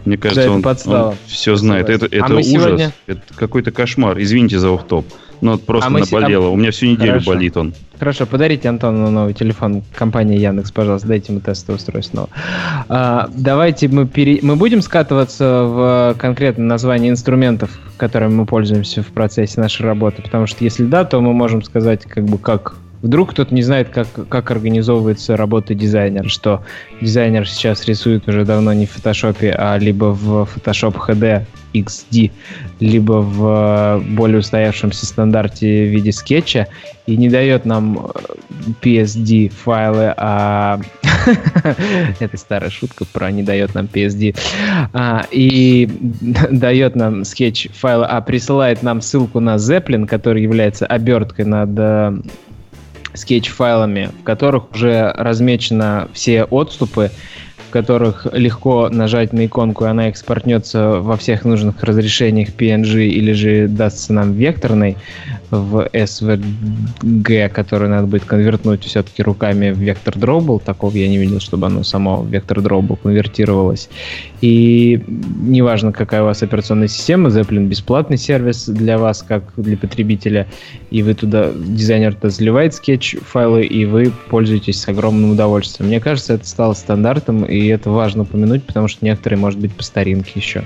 Мне 0.05 0.17
кажется, 0.17 0.51
он, 0.51 0.65
он 0.65 1.15
все 1.27 1.57
знает. 1.57 1.89
Это, 1.89 2.07
это 2.07 2.27
а 2.27 2.35
ужас. 2.35 2.47
Сегодня... 2.47 2.93
Это 3.07 3.23
какой-то 3.37 3.71
кошмар. 3.71 4.21
Извините 4.21 4.59
за 4.59 4.71
оф-топ. 4.75 5.07
Но 5.41 5.59
просто 5.59 5.89
а 5.89 5.91
наболело. 5.91 6.47
А... 6.47 6.51
У 6.51 6.57
меня 6.57 6.71
всю 6.71 6.87
неделю 6.87 7.13
Хорошо. 7.15 7.31
болит 7.31 7.57
он. 7.57 7.75
Хорошо, 7.99 8.27
подарите 8.27 8.69
Антону 8.69 9.11
новый 9.11 9.35
телефон 9.35 9.83
компании 9.95 10.39
Яндекс, 10.39 10.73
пожалуйста, 10.73 11.07
дайте 11.07 11.33
ему 11.33 11.41
тестовое 11.41 11.79
устройство. 11.79 12.29
А, 12.89 13.29
давайте 13.33 13.87
мы, 13.89 14.07
пере... 14.07 14.41
мы 14.43 14.57
будем 14.57 14.83
скатываться 14.83 15.65
в 15.65 16.17
конкретное 16.19 16.67
название 16.67 17.11
инструментов, 17.11 17.71
которыми 17.97 18.35
мы 18.35 18.47
пользуемся 18.47 19.03
в 19.03 19.07
процессе 19.07 19.61
нашей 19.61 19.87
работы, 19.87 20.23
потому 20.23 20.49
что 20.49 20.65
если 20.65 20.85
да, 20.85 21.05
то 21.05 21.21
мы 21.21 21.33
можем 21.33 21.63
сказать, 21.63 22.05
как 22.05 22.25
бы 22.25 22.39
как 22.39 22.77
Вдруг 23.03 23.33
кто-то 23.33 23.53
не 23.53 23.63
знает, 23.63 23.89
как, 23.89 24.07
как 24.29 24.51
организовывается 24.53 25.37
работа 25.37 25.75
дизайнера, 25.75 26.29
что 26.29 26.63
дизайнер 27.01 27.49
сейчас 27.49 27.85
рисует 27.87 28.29
уже 28.29 28.45
давно 28.45 28.73
не 28.73 28.87
в 28.87 28.93
фотошопе, 28.93 29.55
а 29.59 29.77
либо 29.77 30.07
в 30.07 30.49
Photoshop 30.55 30.97
HD 31.09 31.45
XD, 31.75 32.31
либо 32.79 33.13
в 33.15 34.03
более 34.11 34.39
устоявшемся 34.39 35.05
стандарте 35.07 35.87
в 35.87 35.89
виде 35.89 36.13
скетча, 36.13 36.69
и 37.07 37.17
не 37.17 37.29
дает 37.29 37.65
нам 37.65 38.13
PSD 38.83 39.49
файлы, 39.49 40.15
а 40.17 40.81
это 42.21 42.37
старая 42.37 42.71
шутка 42.71 43.05
про 43.05 43.33
не 43.33 43.43
дает 43.43 43.75
нам 43.75 43.89
PSD, 43.93 44.37
а, 44.93 45.27
и 45.33 45.89
дает 46.51 46.95
нам 46.95 47.25
скетч 47.25 47.69
файлы, 47.73 48.05
а 48.05 48.21
присылает 48.21 48.85
нам 48.85 49.01
ссылку 49.01 49.41
на 49.41 49.57
Zeplin, 49.57 50.07
который 50.07 50.43
является 50.43 50.87
оберткой 50.87 51.47
над 51.47 52.23
Sketch-файлами, 53.15 54.11
в 54.21 54.25
которых 54.25 54.73
уже 54.73 55.13
размечены 55.17 56.09
все 56.13 56.45
отступы, 56.45 57.11
которых 57.73 58.27
легко 58.33 58.89
нажать 58.89 59.33
на 59.33 59.47
иконку, 59.47 59.85
и 59.85 59.89
она 59.89 60.09
экспортнется 60.09 61.01
во 61.01 61.17
всех 61.17 61.45
нужных 61.45 61.83
разрешениях 61.83 62.51
PNG 62.51 63.07
или 63.07 63.33
же 63.33 63.67
дастся 63.67 64.13
нам 64.13 64.35
векторной 64.35 64.97
в 65.51 65.89
SVG, 65.93 67.49
который 67.49 67.89
надо 67.89 68.07
будет 68.07 68.25
конвертнуть 68.25 68.85
все-таки 68.85 69.23
руками 69.23 69.71
в 69.71 69.79
вектор 69.79 70.19
дробл. 70.19 70.61
Такого 70.61 70.97
я 70.97 71.09
не 71.09 71.19
видел, 71.19 71.41
чтобы 71.41 71.67
оно 71.67 71.83
само 71.83 72.23
в 72.23 72.29
вектор 72.29 72.61
дробл 72.61 72.97
конвертировалось. 72.97 73.89
И 74.41 75.03
неважно, 75.41 75.93
какая 75.93 76.23
у 76.23 76.27
вас 76.27 76.43
операционная 76.43 76.89
система, 76.89 77.29
Zeppelin 77.29 77.67
бесплатный 77.67 78.19
сервис 78.19 78.67
для 78.69 78.99
вас, 78.99 79.23
как 79.23 79.45
для 79.57 79.77
потребителя, 79.77 80.47
и 80.91 81.03
вы 81.03 81.15
туда, 81.15 81.51
дизайнер 81.55 82.15
туда 82.15 82.31
заливает 82.31 82.75
скетч 82.75 83.17
файлы, 83.23 83.65
и 83.65 83.85
вы 83.85 84.13
пользуетесь 84.31 84.81
с 84.81 84.89
огромным 84.89 85.33
удовольствием. 85.33 85.89
Мне 85.89 86.01
кажется, 86.01 86.35
это 86.35 86.47
стало 86.47 86.75
стандартом, 86.75 87.45
и 87.45 87.62
это 87.69 87.91
важно 87.91 88.23
упомянуть, 88.23 88.65
потому 88.65 88.89
что 88.89 89.05
некоторые, 89.05 89.39
может 89.39 89.59
быть, 89.59 89.75
по 89.75 89.83
старинке 89.83 90.33
еще. 90.35 90.65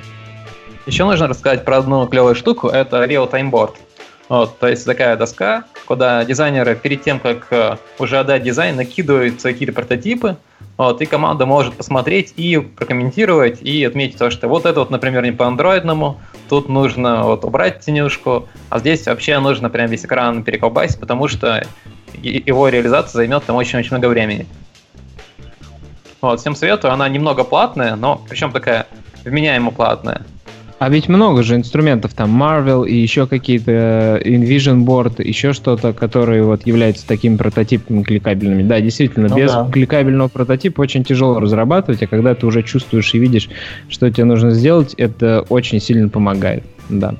Еще 0.87 1.05
нужно 1.05 1.27
рассказать 1.27 1.65
про 1.65 1.79
одну 1.79 2.07
клевую 2.07 2.35
штуку, 2.35 2.69
это 2.69 3.05
Real 3.05 3.31
Time 3.31 3.51
Board. 3.51 3.75
Вот, 4.29 4.59
то 4.59 4.67
есть 4.67 4.85
такая 4.85 5.17
доска, 5.17 5.65
куда 5.87 6.25
дизайнеры 6.25 6.75
перед 6.75 7.03
тем, 7.03 7.21
как 7.21 7.47
э, 7.53 7.77
уже 8.01 8.19
отдать 8.19 8.43
дизайн, 8.43 8.75
накидывают 8.75 9.41
какие-то 9.41 9.73
прототипы, 9.73 10.37
вот, 10.77 11.01
и 11.01 11.07
команда 11.07 11.47
может 11.47 11.75
посмотреть 11.75 12.35
и 12.37 12.59
прокомментировать, 12.59 13.63
и 13.63 13.85
отметить 13.85 14.19
то, 14.19 14.31
что 14.31 14.49
вот 14.49 14.67
это 14.67 14.81
вот, 14.81 14.91
например, 14.91 15.23
не 15.25 15.31
по 15.31 15.47
андроидному, 15.47 16.21
тут 16.49 16.69
нужно 16.69 17.23
вот 17.23 17.45
убрать 17.45 17.81
тенюшку, 17.81 18.49
а 18.69 18.81
здесь 18.81 19.07
вообще 19.07 19.39
нужно 19.39 19.71
прям 19.71 19.89
весь 19.89 20.05
экран 20.05 20.43
переколбасить, 20.43 20.99
потому 20.99 21.29
что 21.29 21.65
его 22.23 22.69
реализация 22.69 23.19
займет 23.19 23.45
там 23.45 23.57
очень-очень 23.57 23.91
много 23.91 24.07
времени. 24.07 24.47
Вот, 26.21 26.41
всем 26.41 26.55
советую, 26.55 26.93
она 26.93 27.09
немного 27.09 27.45
платная, 27.45 27.97
но 27.97 28.21
причем 28.29 28.53
такая 28.53 28.87
вменяемо 29.25 29.71
платная. 29.71 30.23
А 30.79 30.91
ведь 30.91 31.09
много 31.09 31.43
же 31.43 31.55
инструментов, 31.55 32.13
там 32.13 32.43
Marvel 32.43 32.87
и 32.87 32.95
еще 32.95 33.27
какие-то 33.27 33.71
э, 33.71 34.23
InVision 34.23 34.85
Board, 34.85 35.23
еще 35.23 35.55
что-то, 35.55 35.95
которые 35.95 36.43
вот 36.43 36.67
являются 36.67 37.07
такими 37.07 37.37
прототипами 37.37 38.03
кликабельными. 38.03 38.63
Да, 38.63 38.79
действительно, 38.81 39.29
ну, 39.29 39.37
без 39.37 39.53
да. 39.53 39.71
кликабельного 39.73 40.29
прототипа 40.29 40.83
очень 40.83 41.03
тяжело 41.03 41.41
разрабатывать, 41.41 42.03
а 42.03 42.07
когда 42.07 42.35
ты 42.35 42.45
уже 42.47 42.63
чувствуешь 42.63 43.15
и 43.15 43.19
видишь, 43.19 43.49
что 43.89 44.11
тебе 44.11 44.25
нужно 44.25 44.51
сделать, 44.51 44.93
это 44.95 45.47
очень 45.49 45.81
сильно 45.81 46.11
помогает. 46.11 46.63
Да. 46.91 47.15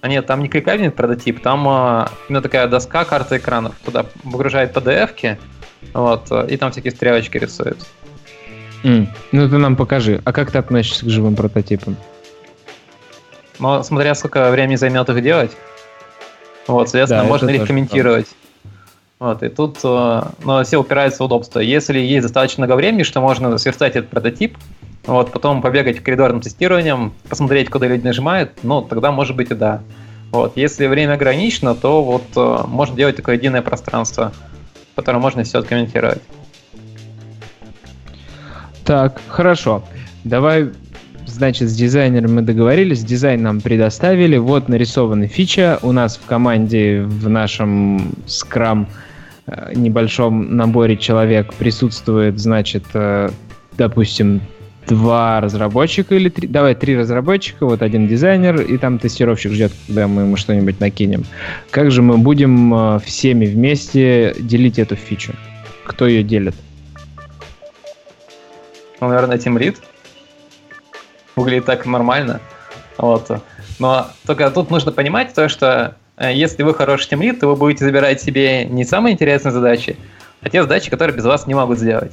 А 0.00 0.08
нет, 0.08 0.24
там 0.26 0.42
не 0.42 0.48
кликабельный 0.48 0.90
прототип, 0.90 1.42
там 1.42 1.68
а, 1.68 2.10
именно 2.28 2.40
такая 2.40 2.66
доска 2.66 3.04
карта 3.04 3.36
экранов. 3.36 3.74
Туда 3.84 4.06
выгружает 4.24 4.74
PDF-ки, 4.74 5.38
вот, 5.92 6.32
и 6.48 6.56
там 6.56 6.72
всякие 6.72 6.92
стрелочки 6.92 7.36
рисуют. 7.36 7.78
Mm. 8.86 9.08
Ну 9.32 9.48
ты 9.48 9.58
нам 9.58 9.74
покажи. 9.74 10.20
А 10.24 10.32
как 10.32 10.52
ты 10.52 10.58
относишься 10.58 11.04
к 11.04 11.08
живым 11.08 11.34
прототипам? 11.34 11.96
Но 13.58 13.82
смотря 13.82 14.14
сколько 14.14 14.50
времени 14.50 14.76
займет 14.76 15.08
их 15.08 15.22
делать, 15.22 15.50
вот, 16.68 16.88
соответственно, 16.88 17.22
да, 17.22 17.28
можно 17.28 17.48
ли 17.48 17.56
их 17.56 17.66
комментировать. 17.66 18.26
Вот, 19.18 19.42
и 19.42 19.48
тут 19.48 19.78
э, 19.82 20.22
ну, 20.44 20.62
все 20.62 20.78
упирается 20.78 21.22
в 21.22 21.26
удобство. 21.26 21.58
Если 21.60 21.98
есть 21.98 22.22
достаточно 22.22 22.64
много 22.64 22.76
времени, 22.76 23.02
что 23.02 23.20
можно 23.20 23.56
сверстать 23.56 23.96
этот 23.96 24.10
прототип, 24.10 24.58
вот, 25.06 25.32
потом 25.32 25.62
побегать 25.62 26.00
в 26.00 26.02
коридорным 26.02 26.42
тестированием, 26.42 27.14
посмотреть, 27.28 27.70
куда 27.70 27.86
люди 27.86 28.04
нажимают, 28.04 28.52
ну, 28.62 28.82
тогда 28.82 29.10
может 29.12 29.34
быть 29.34 29.50
и 29.50 29.54
да. 29.54 29.80
Вот, 30.32 30.56
если 30.56 30.86
время 30.86 31.14
ограничено, 31.14 31.74
то 31.74 32.04
вот 32.04 32.24
э, 32.36 32.66
можно 32.66 32.94
делать 32.94 33.16
такое 33.16 33.36
единое 33.36 33.62
пространство, 33.62 34.32
в 34.92 34.96
котором 34.96 35.22
можно 35.22 35.44
все 35.44 35.60
откомментировать. 35.60 36.20
Так, 38.86 39.20
хорошо. 39.26 39.82
Давай, 40.22 40.70
значит, 41.26 41.68
с 41.68 41.74
дизайнером 41.74 42.36
мы 42.36 42.42
договорились, 42.42 43.02
дизайн 43.02 43.42
нам 43.42 43.60
предоставили. 43.60 44.36
Вот 44.36 44.68
нарисована 44.68 45.26
фича. 45.26 45.80
У 45.82 45.90
нас 45.90 46.16
в 46.16 46.24
команде 46.24 47.02
в 47.02 47.28
нашем 47.28 48.12
Scrum 48.26 48.86
э, 49.48 49.72
небольшом 49.74 50.56
наборе 50.56 50.96
человек 50.96 51.52
присутствует, 51.54 52.38
значит, 52.38 52.84
э, 52.94 53.30
допустим, 53.76 54.40
два 54.86 55.40
разработчика 55.40 56.14
или 56.14 56.28
три, 56.28 56.46
давай 56.46 56.76
три 56.76 56.96
разработчика, 56.96 57.66
вот 57.66 57.82
один 57.82 58.06
дизайнер, 58.06 58.60
и 58.60 58.78
там 58.78 59.00
тестировщик 59.00 59.50
ждет, 59.50 59.72
когда 59.88 60.06
мы 60.06 60.22
ему 60.22 60.36
что-нибудь 60.36 60.78
накинем. 60.78 61.24
Как 61.72 61.90
же 61.90 62.02
мы 62.02 62.18
будем 62.18 62.72
э, 62.72 63.00
всеми 63.04 63.46
вместе 63.46 64.36
делить 64.38 64.78
эту 64.78 64.94
фичу? 64.94 65.34
Кто 65.84 66.06
ее 66.06 66.22
делит? 66.22 66.54
Ну, 69.00 69.08
наверное, 69.08 69.36
Team 69.36 69.58
Lead. 69.58 69.76
Выглядит 71.36 71.66
так 71.66 71.86
нормально. 71.86 72.40
Вот. 72.98 73.30
Но 73.78 74.08
только 74.26 74.50
тут 74.50 74.70
нужно 74.70 74.92
понимать 74.92 75.34
то, 75.34 75.48
что 75.48 75.96
э, 76.16 76.32
если 76.32 76.62
вы 76.62 76.74
хороший 76.74 77.12
Team 77.12 77.20
Lead, 77.20 77.40
то 77.40 77.48
вы 77.48 77.56
будете 77.56 77.84
забирать 77.84 78.22
себе 78.22 78.64
не 78.64 78.84
самые 78.84 79.14
интересные 79.14 79.52
задачи, 79.52 79.96
а 80.40 80.48
те 80.48 80.62
задачи, 80.62 80.90
которые 80.90 81.16
без 81.16 81.24
вас 81.24 81.46
не 81.46 81.54
могут 81.54 81.78
сделать. 81.78 82.12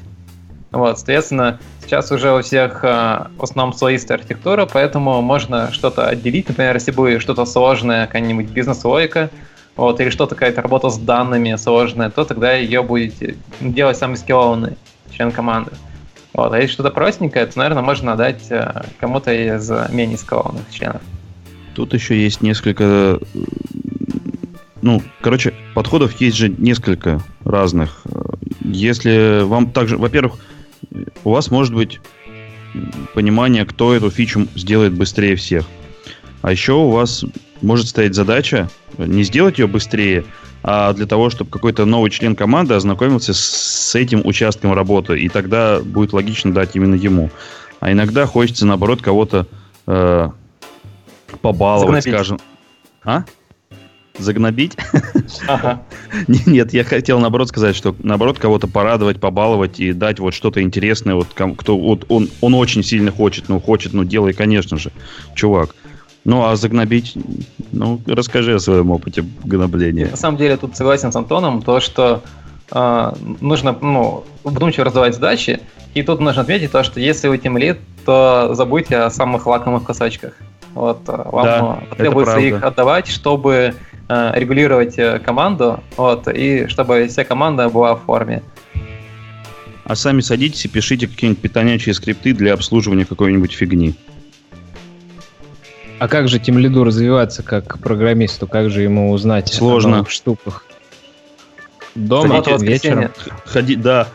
Вот, 0.71 0.97
соответственно, 0.97 1.59
сейчас 1.81 2.11
уже 2.11 2.33
у 2.33 2.41
всех 2.41 2.83
э, 2.83 3.27
в 3.37 3.43
основном 3.43 3.73
слоистая 3.75 4.17
архитектура, 4.17 4.65
поэтому 4.65 5.21
можно 5.21 5.71
что-то 5.71 6.07
отделить. 6.07 6.49
Например, 6.49 6.73
если 6.73 6.91
будет 6.91 7.21
что-то 7.21 7.45
сложное, 7.45 8.07
какая-нибудь 8.07 8.47
бизнес-логика, 8.47 9.29
вот, 9.75 9.99
или 9.99 10.09
что-то 10.09 10.35
какая-то 10.35 10.61
работа 10.61 10.89
с 10.89 10.97
данными 10.97 11.55
сложная, 11.55 12.09
то 12.09 12.25
тогда 12.25 12.53
ее 12.53 12.83
будете 12.83 13.35
делать 13.59 13.97
самый 13.97 14.17
скиллованный 14.17 14.75
член 15.11 15.31
команды. 15.31 15.71
Вот, 16.33 16.51
а 16.51 16.57
если 16.57 16.73
что-то 16.73 16.89
простенькое, 16.89 17.45
то, 17.45 17.59
наверное, 17.59 17.83
можно 17.83 18.13
отдать 18.13 18.45
э, 18.49 18.83
кому-то 18.99 19.31
из 19.31 19.69
менее 19.91 20.17
скиллованных 20.17 20.63
членов. 20.71 21.01
Тут 21.75 21.93
еще 21.93 22.19
есть 22.21 22.41
несколько... 22.41 23.19
Ну, 24.81 25.01
короче, 25.21 25.53
подходов 25.75 26.19
есть 26.19 26.37
же 26.37 26.49
несколько 26.49 27.21
разных. 27.45 28.03
Если 28.61 29.43
вам 29.43 29.71
также... 29.71 29.97
Во-первых, 29.97 30.35
у 31.23 31.31
вас 31.31 31.51
может 31.51 31.73
быть 31.73 31.99
понимание, 33.13 33.65
кто 33.65 33.93
эту 33.93 34.09
фичу 34.09 34.47
сделает 34.55 34.93
быстрее 34.93 35.35
всех. 35.35 35.65
А 36.41 36.51
еще 36.51 36.73
у 36.73 36.89
вас 36.89 37.23
может 37.61 37.87
стоять 37.87 38.15
задача 38.15 38.69
не 38.97 39.23
сделать 39.23 39.59
ее 39.59 39.67
быстрее, 39.67 40.25
а 40.63 40.93
для 40.93 41.05
того, 41.05 41.29
чтобы 41.29 41.51
какой-то 41.51 41.85
новый 41.85 42.09
член 42.09 42.35
команды 42.35 42.73
ознакомился 42.73 43.33
с 43.33 43.93
этим 43.95 44.21
участком 44.25 44.73
работы, 44.73 45.19
и 45.19 45.29
тогда 45.29 45.79
будет 45.79 46.13
логично 46.13 46.53
дать 46.53 46.75
именно 46.75 46.95
ему. 46.95 47.29
А 47.79 47.91
иногда 47.91 48.25
хочется, 48.25 48.65
наоборот, 48.65 49.01
кого-то 49.01 49.45
э, 49.87 50.29
побаловать, 51.41 52.03
Загнобить. 52.03 52.13
скажем. 52.13 52.39
А? 53.03 53.25
загнобить. 54.17 54.77
Ага. 55.47 55.83
Нет, 56.27 56.73
я 56.73 56.83
хотел 56.83 57.19
наоборот 57.19 57.49
сказать, 57.49 57.75
что 57.75 57.95
наоборот 58.03 58.37
кого-то 58.39 58.67
порадовать, 58.67 59.19
побаловать 59.19 59.79
и 59.79 59.93
дать 59.93 60.19
вот 60.19 60.33
что-то 60.33 60.61
интересное. 60.61 61.15
Вот 61.15 61.27
кто 61.57 61.77
вот 61.77 62.05
он, 62.09 62.29
он 62.41 62.53
очень 62.53 62.83
сильно 62.83 63.11
хочет, 63.11 63.49
ну 63.49 63.59
хочет, 63.59 63.93
ну 63.93 64.03
делай, 64.03 64.33
конечно 64.33 64.77
же, 64.77 64.91
чувак. 65.35 65.75
Ну, 66.25 66.45
а 66.45 66.55
загнобить, 66.55 67.17
ну, 67.71 67.99
расскажи 68.07 68.55
о 68.55 68.59
своем 68.59 68.91
опыте 68.91 69.25
гнобления. 69.43 70.09
На 70.09 70.17
самом 70.17 70.37
деле, 70.37 70.57
тут 70.57 70.77
согласен 70.77 71.11
с 71.11 71.15
Антоном, 71.15 71.61
то, 71.61 71.79
что 71.79 72.21
э, 72.71 73.13
нужно, 73.41 73.77
ну, 73.81 74.23
вдумчиво 74.43 74.85
раздавать 74.85 75.15
задачи, 75.15 75.59
и 75.93 76.01
тут 76.01 76.21
нужно 76.21 76.41
отметить 76.41 76.71
то, 76.71 76.83
что 76.83 76.99
если 76.99 77.27
вы 77.27 77.37
тем 77.37 77.57
лид, 77.57 77.79
то 78.05 78.51
забудьте 78.53 78.97
о 78.97 79.09
самых 79.09 79.45
лакомых 79.47 79.83
кусочках. 79.83 80.33
Вот, 80.73 81.01
вам 81.07 81.45
да, 81.45 81.83
потребуется 81.89 82.39
их 82.39 82.63
отдавать, 82.63 83.07
чтобы 83.07 83.75
Э, 84.09 84.31
регулировать 84.35 85.23
команду, 85.23 85.81
вот, 85.95 86.27
и 86.27 86.67
чтобы 86.67 87.07
вся 87.07 87.23
команда 87.23 87.69
была 87.69 87.95
в 87.95 88.01
форме. 88.01 88.43
А 89.85 89.95
сами 89.95 90.19
садитесь 90.19 90.65
и 90.65 90.67
пишите 90.67 91.07
какие-нибудь 91.07 91.41
питонячие 91.41 91.95
скрипты 91.95 92.33
для 92.33 92.53
обслуживания 92.53 93.05
какой-нибудь 93.05 93.53
фигни. 93.53 93.95
А 95.99 96.07
как 96.07 96.27
же 96.27 96.39
тем 96.39 96.57
лиду 96.57 96.83
развиваться 96.83 97.43
как 97.43 97.79
программисту? 97.79 98.47
Как 98.47 98.69
же 98.69 98.81
ему 98.81 99.11
узнать 99.11 99.53
Сложно. 99.53 99.89
о 99.89 99.95
новых 99.97 100.09
штуках? 100.09 100.65
Дома, 101.95 102.43
Ходите, 102.43 102.65
вечером? 102.65 103.11
Ходи, 103.45 103.75
да. 103.75 104.07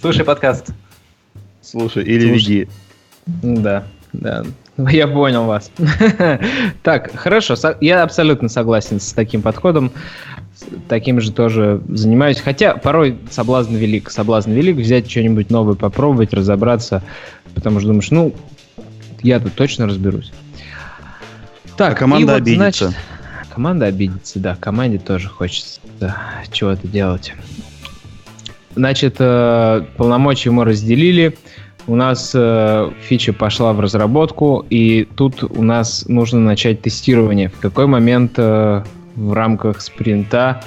Слушай 0.00 0.24
подкаст. 0.24 0.70
Слушай, 1.62 2.04
или 2.04 2.28
Слушай. 2.28 2.34
веди. 2.34 2.68
Да, 3.26 3.84
да. 4.12 4.44
Я 4.90 5.08
понял 5.08 5.44
вас. 5.44 5.70
так, 6.82 7.14
хорошо. 7.14 7.54
Я 7.80 8.02
абсолютно 8.02 8.48
согласен 8.48 9.00
с 9.00 9.12
таким 9.12 9.42
подходом. 9.42 9.92
Таким 10.88 11.20
же 11.20 11.32
тоже 11.32 11.80
занимаюсь. 11.88 12.40
Хотя 12.40 12.76
порой 12.76 13.18
соблазн 13.30 13.74
велик. 13.76 14.10
Соблазн 14.10 14.52
велик 14.52 14.76
взять 14.76 15.10
что-нибудь 15.10 15.50
новое, 15.50 15.74
попробовать, 15.74 16.32
разобраться. 16.32 17.02
Потому 17.54 17.78
что 17.80 17.88
думаешь, 17.88 18.10
ну, 18.10 18.34
я 19.22 19.40
тут 19.40 19.54
точно 19.54 19.86
разберусь. 19.86 20.32
Так, 21.76 21.92
а 21.92 21.96
команда 21.96 22.32
вот, 22.32 22.42
обидится. 22.42 22.88
Значит, 22.88 23.00
команда 23.54 23.86
обидится, 23.86 24.38
да. 24.38 24.56
Команде 24.56 24.98
тоже 24.98 25.28
хочется 25.28 25.80
да, 25.98 26.16
чего-то 26.52 26.86
делать. 26.86 27.34
Значит, 28.74 29.16
э, 29.18 29.84
полномочия 29.96 30.50
мы 30.50 30.64
разделили 30.64 31.36
у 31.86 31.96
нас 31.96 32.32
э, 32.34 32.90
фича 33.02 33.32
пошла 33.32 33.72
в 33.72 33.80
разработку, 33.80 34.64
и 34.70 35.08
тут 35.16 35.42
у 35.42 35.62
нас 35.62 36.04
нужно 36.06 36.38
начать 36.40 36.82
тестирование. 36.82 37.48
В 37.48 37.58
какой 37.58 37.86
момент 37.86 38.34
э, 38.36 38.84
в 39.16 39.32
рамках 39.32 39.80
спринта 39.80 40.62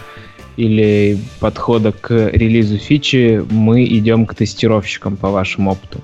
или 0.57 1.17
подхода 1.39 1.91
к 1.91 2.11
релизу 2.11 2.77
фичи 2.77 3.43
мы 3.49 3.85
идем 3.85 4.25
к 4.25 4.35
тестировщикам 4.35 5.15
по 5.15 5.29
вашему 5.29 5.71
опыту? 5.71 6.01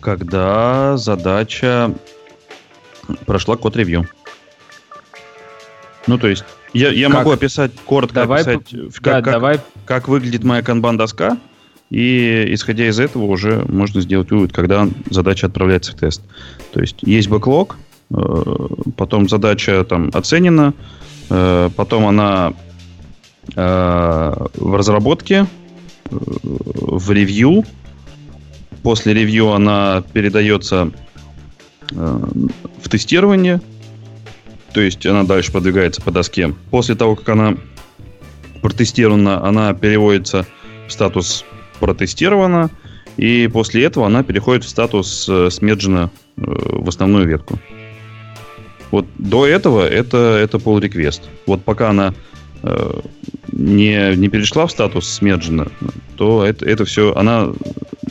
Когда 0.00 0.96
задача 0.96 1.92
прошла 3.26 3.56
код-ревью. 3.56 4.08
Ну, 6.06 6.18
то 6.18 6.28
есть, 6.28 6.44
я, 6.72 6.90
я 6.90 7.08
могу 7.08 7.30
описать, 7.30 7.72
коротко 7.84 8.14
давай, 8.14 8.42
описать, 8.42 8.70
как, 8.94 9.02
да, 9.02 9.22
как, 9.22 9.32
давай. 9.32 9.60
как 9.84 10.08
выглядит 10.08 10.44
моя 10.44 10.62
канбан-доска, 10.62 11.38
и 11.90 12.46
исходя 12.48 12.88
из 12.88 12.98
этого 12.98 13.24
уже 13.24 13.64
можно 13.68 14.00
сделать 14.00 14.30
вывод, 14.30 14.52
когда 14.52 14.88
задача 15.10 15.46
отправляется 15.46 15.92
в 15.92 15.96
тест. 15.96 16.22
То 16.72 16.80
есть 16.80 16.96
есть 17.02 17.28
бэклог, 17.28 17.76
э, 18.10 18.66
потом 18.96 19.28
задача 19.28 19.84
там 19.84 20.10
оценена, 20.12 20.74
э, 21.30 21.70
потом 21.74 22.06
она 22.06 22.52
э, 23.56 24.46
в 24.54 24.74
разработке, 24.76 25.46
в 26.10 27.10
ревью. 27.10 27.64
После 28.82 29.14
ревью 29.14 29.52
она 29.52 30.02
передается 30.12 30.90
в 31.90 32.88
тестирование, 32.88 33.60
то 34.72 34.80
есть 34.80 35.04
она 35.06 35.24
дальше 35.24 35.52
продвигается 35.52 36.02
по 36.02 36.10
доске. 36.10 36.54
После 36.70 36.94
того, 36.94 37.16
как 37.16 37.28
она 37.30 37.56
протестирована, 38.60 39.44
она 39.44 39.72
переводится 39.74 40.46
в 40.86 40.92
статус 40.92 41.44
протестирована, 41.80 42.70
и 43.16 43.48
после 43.48 43.84
этого 43.84 44.06
она 44.06 44.22
переходит 44.22 44.64
в 44.64 44.68
статус 44.68 45.28
э, 45.28 45.50
смерджена 45.50 46.10
э, 46.36 46.40
в 46.44 46.88
основную 46.88 47.26
ветку. 47.26 47.58
Вот 48.90 49.06
до 49.18 49.46
этого 49.46 49.86
это, 49.86 50.38
это 50.40 50.58
pull 50.58 50.80
request. 50.80 51.22
Вот 51.46 51.64
пока 51.64 51.90
она 51.90 52.14
э, 52.62 53.00
не, 53.52 54.16
не 54.16 54.28
перешла 54.28 54.66
в 54.66 54.70
статус 54.70 55.08
смерджена, 55.08 55.68
то 56.16 56.44
это, 56.44 56.64
это 56.64 56.84
все, 56.84 57.14
она 57.14 57.52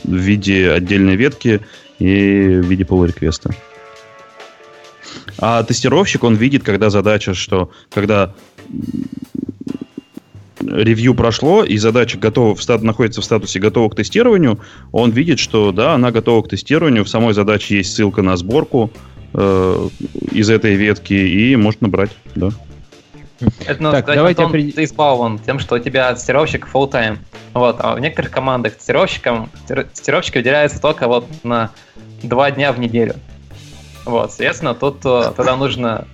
в 0.04 0.14
виде 0.14 0.70
отдельной 0.70 1.16
ветки 1.16 1.60
и 1.98 2.60
в 2.62 2.66
виде 2.66 2.84
pull 2.84 3.06
реквеста 3.06 3.54
А 5.38 5.62
тестировщик, 5.62 6.24
он 6.24 6.34
видит, 6.34 6.64
когда 6.64 6.90
задача, 6.90 7.34
что 7.34 7.70
когда 7.90 8.34
ревью 10.60 11.14
прошло, 11.14 11.64
и 11.64 11.78
задача 11.78 12.18
готова 12.18 12.54
в 12.54 12.62
стат, 12.62 12.82
находится 12.82 13.20
в 13.20 13.24
статусе 13.24 13.60
готова 13.60 13.88
к 13.88 13.96
тестированию, 13.96 14.60
он 14.92 15.10
видит, 15.10 15.38
что 15.38 15.72
да, 15.72 15.94
она 15.94 16.10
готова 16.10 16.42
к 16.42 16.48
тестированию, 16.48 17.04
в 17.04 17.08
самой 17.08 17.34
задаче 17.34 17.76
есть 17.76 17.94
ссылка 17.94 18.22
на 18.22 18.36
сборку 18.36 18.90
э, 19.34 19.88
из 20.32 20.50
этой 20.50 20.74
ветки, 20.74 21.14
и 21.14 21.56
может 21.56 21.80
набрать, 21.80 22.10
да. 22.34 22.50
Это, 23.66 23.80
ну, 23.80 23.92
так, 23.92 24.04
сказать, 24.04 24.16
давайте 24.18 24.42
Антон, 24.42 24.60
опред... 24.60 24.74
ты 24.74 24.84
избалован 24.84 25.38
тем, 25.38 25.60
что 25.60 25.76
у 25.76 25.78
тебя 25.78 26.12
тестировщик 26.12 26.68
full 26.72 26.90
time. 26.90 27.18
Вот, 27.54 27.76
а 27.78 27.94
в 27.94 28.00
некоторых 28.00 28.32
командах 28.32 28.74
тестировщикам, 28.74 29.48
тестировщики 29.66 30.38
выделяются 30.38 30.80
только 30.80 31.06
вот 31.06 31.24
на 31.44 31.70
два 32.22 32.50
дня 32.50 32.72
в 32.72 32.80
неделю. 32.80 33.14
Вот, 34.08 34.30
соответственно, 34.30 34.74
тут 34.74 35.04
э, 35.04 35.32
тогда 35.36 35.54
нужно 35.54 36.06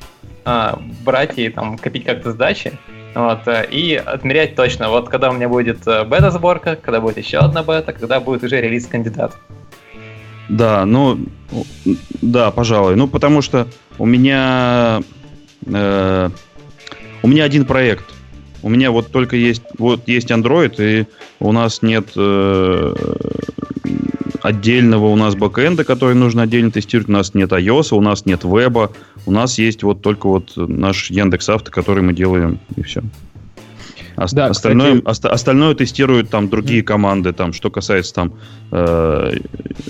а, 0.44 0.80
брать 1.04 1.38
и 1.38 1.48
там 1.48 1.78
копить 1.78 2.04
как-то 2.04 2.32
сдачи, 2.32 2.72
Вот, 3.14 3.46
э, 3.46 3.68
и 3.70 3.94
отмерять 3.94 4.56
точно, 4.56 4.90
вот 4.90 5.08
когда 5.08 5.30
у 5.30 5.32
меня 5.32 5.48
будет 5.48 5.84
бета-сборка, 5.84 6.74
когда 6.74 7.00
будет 7.00 7.18
еще 7.18 7.38
одна 7.38 7.62
бета, 7.62 7.92
когда 7.92 8.18
будет 8.18 8.42
уже 8.42 8.60
релиз 8.60 8.88
кандидат. 8.88 9.36
Да, 10.48 10.84
ну, 10.84 11.20
да, 12.20 12.50
пожалуй. 12.50 12.96
Ну, 12.96 13.06
потому 13.06 13.42
что 13.42 13.68
у 13.98 14.06
меня, 14.06 15.00
э, 15.64 16.30
у 17.22 17.28
меня 17.28 17.44
один 17.44 17.64
проект. 17.64 18.06
У 18.62 18.68
меня 18.68 18.90
вот 18.90 19.12
только 19.12 19.36
есть, 19.36 19.62
вот 19.78 20.08
есть 20.08 20.32
Android, 20.32 20.74
и 20.78 21.06
у 21.38 21.52
нас 21.52 21.80
нет 21.82 22.08
э, 22.16 22.94
отдельного 24.44 25.06
у 25.06 25.16
нас 25.16 25.34
бэкэнда, 25.34 25.84
который 25.84 26.14
нужно 26.14 26.42
отдельно 26.42 26.70
тестировать. 26.70 27.08
У 27.08 27.12
нас 27.12 27.32
нет 27.32 27.50
iOS, 27.50 27.94
у 27.96 28.00
нас 28.02 28.26
нет 28.26 28.44
веба. 28.44 28.92
У 29.24 29.32
нас 29.32 29.58
есть 29.58 29.82
вот 29.82 30.02
только 30.02 30.28
вот 30.28 30.52
наш 30.56 31.10
Яндекс 31.10 31.48
Авто, 31.48 31.70
который 31.70 32.02
мы 32.02 32.12
делаем, 32.12 32.58
и 32.76 32.82
все. 32.82 33.02
Ост- 34.16 34.34
да, 34.34 34.46
остальное, 34.46 34.98
кстати... 34.98 35.10
ост- 35.10 35.26
остальное 35.26 35.74
тестируют 35.74 36.30
там 36.30 36.48
другие 36.48 36.82
команды, 36.82 37.32
там, 37.32 37.52
что 37.52 37.70
касается 37.70 38.14
там 38.14 38.32
э, 38.70 39.32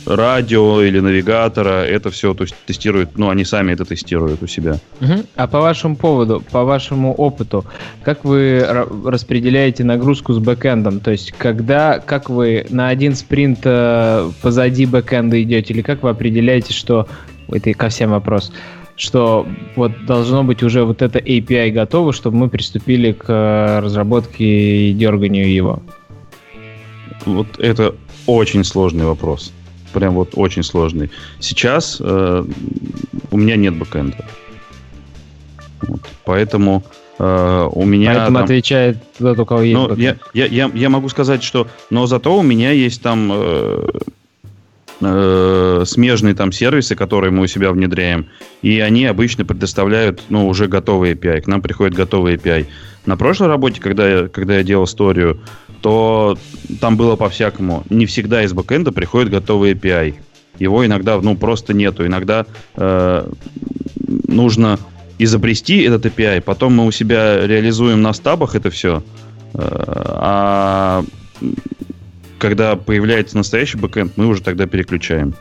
радио 0.06 0.82
или 0.82 1.00
навигатора, 1.00 1.84
это 1.84 2.10
все 2.10 2.34
то 2.34 2.44
есть, 2.44 2.54
тестируют, 2.66 3.18
ну, 3.18 3.30
они 3.30 3.44
сами 3.44 3.72
это 3.72 3.84
тестируют 3.84 4.42
у 4.42 4.46
себя. 4.46 4.78
Mm-hmm. 5.00 5.26
А 5.36 5.46
по 5.46 5.60
вашему 5.60 5.96
поводу, 5.96 6.42
по 6.50 6.64
вашему 6.64 7.14
опыту, 7.14 7.64
как 8.02 8.24
вы 8.24 8.66
распределяете 9.04 9.84
нагрузку 9.84 10.32
с 10.32 10.38
бэкэндом? 10.38 11.00
То 11.00 11.10
есть, 11.10 11.32
когда, 11.32 11.98
как 11.98 12.30
вы 12.30 12.66
на 12.70 12.88
один 12.88 13.14
спринт 13.14 13.60
э, 13.64 14.30
позади 14.42 14.86
бэкэнда 14.86 15.42
идете, 15.42 15.74
или 15.74 15.82
как 15.82 16.02
вы 16.02 16.10
определяете, 16.10 16.72
что 16.72 17.06
это 17.48 17.72
ко 17.74 17.88
всем 17.88 18.10
вопрос, 18.10 18.52
что 18.96 19.46
вот 19.76 19.92
должно 20.06 20.44
быть 20.44 20.62
уже 20.62 20.84
вот 20.84 21.02
это 21.02 21.18
API 21.18 21.70
готово, 21.70 22.12
чтобы 22.12 22.36
мы 22.36 22.48
приступили 22.48 23.12
к 23.12 23.24
э, 23.28 23.80
разработке 23.80 24.90
и 24.90 24.92
дерганию 24.92 25.52
его? 25.52 25.82
Вот 27.26 27.58
это 27.58 27.94
очень 28.26 28.64
сложный 28.64 29.04
вопрос. 29.04 29.52
Прям 29.92 30.14
вот 30.14 30.30
очень 30.34 30.62
сложный. 30.62 31.10
Сейчас 31.40 31.98
э, 32.00 32.44
у 33.30 33.36
меня 33.36 33.56
нет 33.56 33.76
бэкэнда. 33.76 34.24
Вот. 35.82 36.00
Поэтому 36.24 36.82
э, 37.18 37.68
у 37.72 37.84
меня... 37.84 38.14
Поэтому 38.14 38.38
там, 38.38 38.44
отвечает 38.44 38.98
тот, 39.18 39.38
у 39.38 39.46
кого 39.46 39.62
есть 39.62 39.74
ну, 39.76 39.94
я, 39.96 40.16
я, 40.32 40.46
я, 40.46 40.70
я 40.74 40.88
могу 40.88 41.08
сказать, 41.08 41.42
что... 41.42 41.68
Но 41.90 42.06
зато 42.06 42.36
у 42.36 42.42
меня 42.42 42.70
есть 42.70 43.02
там... 43.02 43.30
Э, 43.32 43.86
э, 45.06 45.84
смежные 45.86 46.34
там 46.34 46.52
сервисы, 46.52 46.94
которые 46.94 47.30
мы 47.30 47.44
у 47.44 47.46
себя 47.46 47.70
внедряем, 47.72 48.26
и 48.62 48.80
они 48.80 49.06
обычно 49.06 49.44
предоставляют, 49.44 50.22
ну, 50.28 50.48
уже 50.48 50.66
готовый 50.66 51.12
API. 51.12 51.42
К 51.42 51.46
нам 51.46 51.62
приходит 51.62 51.94
готовый 51.94 52.34
API. 52.34 52.66
На 53.06 53.16
прошлой 53.16 53.48
работе, 53.48 53.80
когда 53.80 54.08
я, 54.08 54.28
когда 54.28 54.56
я 54.56 54.62
делал 54.62 54.84
историю, 54.84 55.40
то 55.82 56.38
там 56.80 56.96
было 56.96 57.16
по-всякому. 57.16 57.84
Не 57.90 58.06
всегда 58.06 58.42
из 58.42 58.52
бэкэнда 58.52 58.92
приходит 58.92 59.30
готовый 59.30 59.74
API. 59.74 60.14
Его 60.58 60.86
иногда, 60.86 61.20
ну, 61.20 61.36
просто 61.36 61.74
нету. 61.74 62.06
Иногда 62.06 62.46
э, 62.76 63.28
нужно 64.28 64.78
изобрести 65.18 65.82
этот 65.82 66.06
API, 66.06 66.40
потом 66.40 66.74
мы 66.74 66.86
у 66.86 66.90
себя 66.90 67.46
реализуем 67.46 68.02
на 68.02 68.12
стабах 68.12 68.54
это 68.54 68.70
все, 68.70 69.02
э, 69.54 69.58
а 69.58 71.04
когда 72.44 72.76
появляется 72.76 73.38
настоящий 73.38 73.78
бэкэнд, 73.78 74.18
мы 74.18 74.26
уже 74.26 74.42
тогда 74.42 74.66
переключаем. 74.66 75.34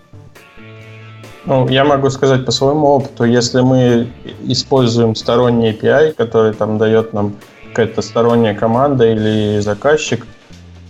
Ну, 1.43 1.67
я 1.67 1.83
могу 1.83 2.09
сказать 2.09 2.45
по 2.45 2.51
своему 2.51 2.87
опыту, 2.87 3.25
если 3.25 3.59
мы 3.59 4.07
используем 4.45 5.13
сторонний 5.13 5.71
API, 5.71 6.13
который 6.13 6.53
там 6.53 6.77
дает 6.77 7.11
нам 7.11 7.35
какая-то 7.67 8.01
сторонняя 8.01 8.55
команда 8.55 9.05
или 9.05 9.59
заказчик, 9.59 10.25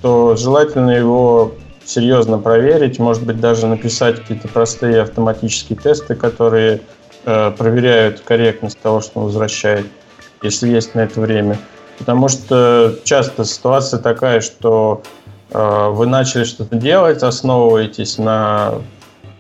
то 0.04 0.36
желательно 0.36 0.92
его 0.92 1.56
серьезно 1.84 2.38
проверить, 2.38 3.00
может 3.00 3.26
быть, 3.26 3.40
даже 3.40 3.66
написать 3.66 4.20
какие-то 4.20 4.48
простые 4.50 5.02
автоматические 5.02 5.80
тесты, 5.80 6.14
которые 6.14 6.82
э, 7.26 7.52
проверяют 7.58 8.20
корректность 8.20 8.80
того, 8.80 9.02
что 9.02 9.20
он 9.20 9.26
возвращает, 9.26 9.88
если 10.44 10.70
есть 10.70 10.94
на 10.94 11.00
это 11.00 11.20
время. 11.20 11.58
Потому 11.98 12.28
что 12.28 13.00
часто 13.04 13.46
ситуация 13.46 14.00
такая, 14.00 14.42
что 14.42 15.02
Э, 15.23 15.23
вы 15.54 16.06
начали 16.08 16.44
что-то 16.44 16.76
делать, 16.76 17.22
основываетесь 17.22 18.18
на 18.18 18.76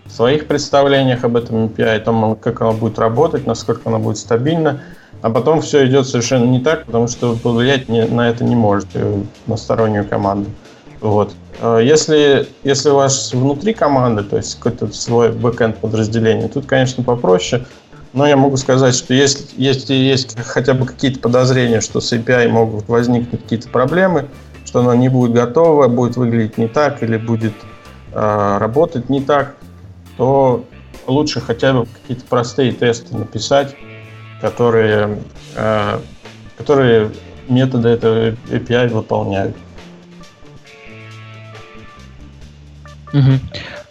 своих 0.07 0.47
представлениях 0.47 1.23
об 1.23 1.35
этом 1.35 1.65
API, 1.65 1.95
о 1.95 1.99
том, 1.99 2.35
как 2.35 2.61
оно 2.61 2.73
будет 2.73 2.99
работать, 2.99 3.47
насколько 3.47 3.81
оно 3.85 3.99
будет 3.99 4.17
стабильно, 4.17 4.81
а 5.21 5.29
потом 5.29 5.61
все 5.61 5.87
идет 5.87 6.07
совершенно 6.07 6.45
не 6.45 6.59
так, 6.59 6.85
потому 6.85 7.07
что 7.07 7.35
повлиять 7.35 7.89
не, 7.89 8.05
на 8.05 8.29
это 8.29 8.43
не 8.43 8.55
можете, 8.55 9.23
на 9.47 9.57
стороннюю 9.57 10.07
команду. 10.07 10.49
Вот. 10.99 11.33
Э, 11.61 11.79
если, 11.81 12.47
если 12.63 12.89
у 12.89 12.95
вас 12.95 13.33
внутри 13.33 13.73
команды, 13.73 14.23
то 14.23 14.37
есть 14.37 14.55
какой-то 14.55 14.93
свой 14.93 15.31
бэкэнд 15.31 15.77
подразделение, 15.77 16.47
тут, 16.47 16.65
конечно, 16.65 17.03
попроще, 17.03 17.65
но 18.11 18.27
я 18.27 18.37
могу 18.37 18.57
сказать, 18.57 18.93
что 18.93 19.13
если, 19.13 19.45
если 19.57 19.93
есть 19.93 20.37
хотя 20.39 20.73
бы 20.73 20.85
какие-то 20.85 21.19
подозрения, 21.19 21.81
что 21.81 21.99
с 21.99 22.13
API 22.13 22.47
могут 22.49 22.87
возникнуть 22.87 23.41
какие-то 23.41 23.69
проблемы, 23.69 24.27
что 24.73 24.79
она 24.79 24.95
не 24.95 25.07
будет 25.07 25.33
готова, 25.33 25.87
будет 25.87 26.17
выглядеть 26.17 26.57
не 26.57 26.67
так 26.67 27.03
или 27.03 27.17
будет 27.17 27.53
э, 28.11 28.57
работать 28.59 29.07
не 29.07 29.21
так, 29.21 29.55
то 30.17 30.65
лучше 31.05 31.41
хотя 31.41 31.73
бы 31.73 31.85
какие-то 31.85 32.25
простые 32.25 32.71
тесты 32.71 33.15
написать, 33.15 33.75
которые, 34.41 35.19
э, 35.55 35.99
которые 36.57 37.11
методы 37.47 37.89
этого 37.89 38.29
API 38.49 38.87
выполняют. 38.87 39.55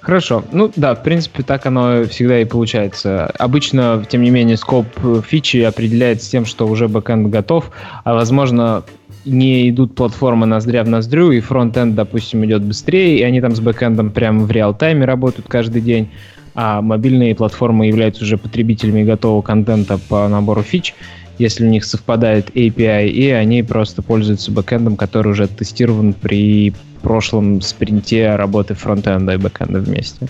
Хорошо. 0.00 0.42
Ну 0.50 0.72
да, 0.74 0.96
в 0.96 1.04
принципе, 1.04 1.44
так 1.44 1.64
оно 1.64 2.06
всегда 2.06 2.40
и 2.40 2.44
получается. 2.44 3.26
Обычно, 3.38 4.04
тем 4.08 4.22
не 4.22 4.30
менее, 4.30 4.56
scope 4.56 4.86
фичи 5.24 5.58
определяется 5.58 6.28
тем, 6.28 6.44
что 6.44 6.66
уже 6.66 6.88
backend 6.88 7.28
готов, 7.28 7.70
а 8.02 8.14
возможно, 8.14 8.82
не 9.24 9.70
идут 9.70 9.94
платформы 9.94 10.46
ноздря 10.46 10.84
в 10.84 10.88
ноздрю, 10.88 11.30
и 11.32 11.40
frontend, 11.40 11.94
допустим, 11.94 12.44
идет 12.44 12.62
быстрее, 12.62 13.18
и 13.18 13.22
они 13.22 13.40
там 13.40 13.54
с 13.54 13.60
backend 13.60 13.99
ом 13.99 14.10
прямо 14.10 14.44
в 14.44 14.50
real-time 14.50 14.99
е 14.99 15.04
работают 15.04 15.46
каждый 15.48 15.82
день, 15.82 16.10
а 16.54 16.82
мобильные 16.82 17.34
платформы 17.34 17.86
являются 17.86 18.24
уже 18.24 18.36
потребителями 18.36 19.04
готового 19.04 19.42
контента 19.42 19.98
по 19.98 20.28
набору 20.28 20.62
фич, 20.62 20.94
если 21.38 21.64
у 21.64 21.68
них 21.68 21.84
совпадает 21.84 22.50
API, 22.50 23.08
и 23.08 23.30
они 23.30 23.62
просто 23.62 24.02
пользуются 24.02 24.50
backend 24.50 24.82
ом, 24.82 24.96
который 24.96 25.32
уже 25.32 25.46
тестирован 25.46 26.12
при 26.12 26.72
прошлом 27.02 27.60
спринте 27.60 28.36
работы 28.36 28.74
фронтенда 28.74 29.34
и 29.34 29.36
бэкэнда 29.36 29.80
вместе, 29.80 30.28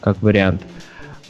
как 0.00 0.20
вариант. 0.22 0.62
Uh, 0.62 0.79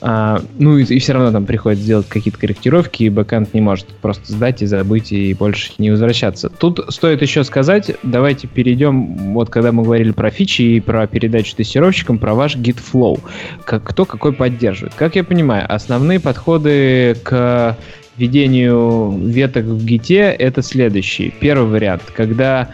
а, 0.01 0.42
ну 0.59 0.78
и, 0.78 0.84
и 0.84 0.98
все 0.98 1.12
равно 1.12 1.30
там 1.32 1.46
приходится 1.46 1.84
сделать 1.84 2.09
какие-то 2.09 2.38
корректировки, 2.38 3.03
и 3.03 3.11
бэкэнд 3.11 3.53
не 3.55 3.61
может 3.61 3.86
просто 3.86 4.32
сдать 4.32 4.62
и 4.62 4.66
забыть 4.66 5.12
и 5.12 5.34
больше 5.34 5.72
не 5.78 5.90
возвращаться. 5.90 6.48
Тут 6.48 6.80
стоит 6.88 7.22
еще 7.22 7.44
сказать, 7.44 7.92
давайте 8.03 8.46
перейдем, 8.46 9.34
вот 9.34 9.51
когда 9.51 9.72
мы 9.72 9.82
говорили 9.82 10.12
про 10.12 10.30
фичи 10.30 10.62
и 10.62 10.80
про 10.80 11.07
передачу 11.07 11.55
тестировщикам, 11.55 12.18
про 12.18 12.34
ваш 12.34 12.57
Git 12.57 12.78
Flow. 12.92 13.20
Как, 13.64 13.84
кто 13.84 14.05
какой 14.05 14.32
поддерживает. 14.32 14.94
Как 14.94 15.16
я 15.16 15.24
понимаю, 15.24 15.66
основные 15.72 16.20
подходы 16.20 17.16
к 17.22 17.76
ведению 18.16 19.18
веток 19.18 19.64
в 19.64 19.84
гите 19.84 20.30
это 20.30 20.62
следующий. 20.62 21.32
Первый 21.40 21.70
вариант, 21.70 22.03
когда 22.14 22.68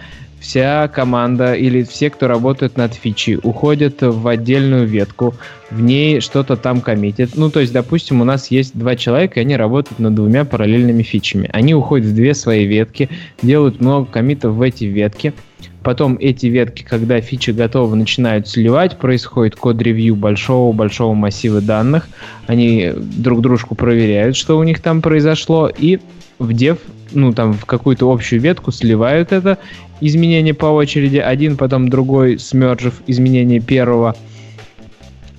вся 0.47 0.87
команда 0.87 1.55
или 1.55 1.83
все, 1.83 2.09
кто 2.09 2.29
работает 2.29 2.77
над 2.77 2.95
фичи, 2.95 3.39
уходят 3.43 3.97
в 4.01 4.29
отдельную 4.29 4.87
ветку, 4.87 5.35
в 5.71 5.83
ней 5.83 6.21
что-то 6.21 6.57
там 6.57 6.81
коммитят. 6.81 7.31
Ну, 7.35 7.51
то 7.51 7.59
есть, 7.59 7.73
допустим, 7.73 8.21
у 8.21 8.25
нас 8.25 8.53
есть 8.53 8.79
два 8.79 8.95
человека, 8.95 9.41
и 9.41 9.43
они 9.43 9.57
работают 9.57 9.99
над 9.99 10.15
двумя 10.15 10.45
параллельными 10.45 11.03
фичами. 11.03 11.51
Они 11.53 11.75
уходят 11.75 12.07
в 12.07 12.15
две 12.15 12.33
свои 12.35 12.65
ветки, 12.65 13.09
делают 13.43 13.81
много 13.81 14.07
коммитов 14.07 14.55
в 14.55 14.63
эти 14.63 14.85
ветки. 14.85 15.35
Потом 15.83 16.17
эти 16.21 16.47
ветки, 16.47 16.85
когда 16.85 17.21
фичи 17.21 17.51
готовы, 17.51 17.97
начинают 17.97 18.47
сливать, 18.47 18.99
происходит 18.99 19.57
код-ревью 19.57 20.15
большого-большого 20.15 21.15
массива 21.15 21.61
данных. 21.61 22.09
Они 22.47 22.93
друг 22.95 23.41
дружку 23.41 23.75
проверяют, 23.75 24.37
что 24.37 24.59
у 24.59 24.63
них 24.63 24.81
там 24.81 25.03
произошло, 25.03 25.69
и 25.77 25.99
в 26.39 26.53
дев 26.53 26.79
ну, 27.17 27.33
там, 27.33 27.55
в 27.55 27.65
какую-то 27.65 28.11
общую 28.11 28.41
ветку 28.41 28.71
сливают 28.71 29.33
это 29.33 29.59
изменение 30.01 30.55
по 30.55 30.67
очереди, 30.67 31.17
один, 31.17 31.57
потом 31.57 31.89
другой, 31.89 32.39
смержив 32.39 33.01
изменение 33.07 33.61
первого. 33.61 34.15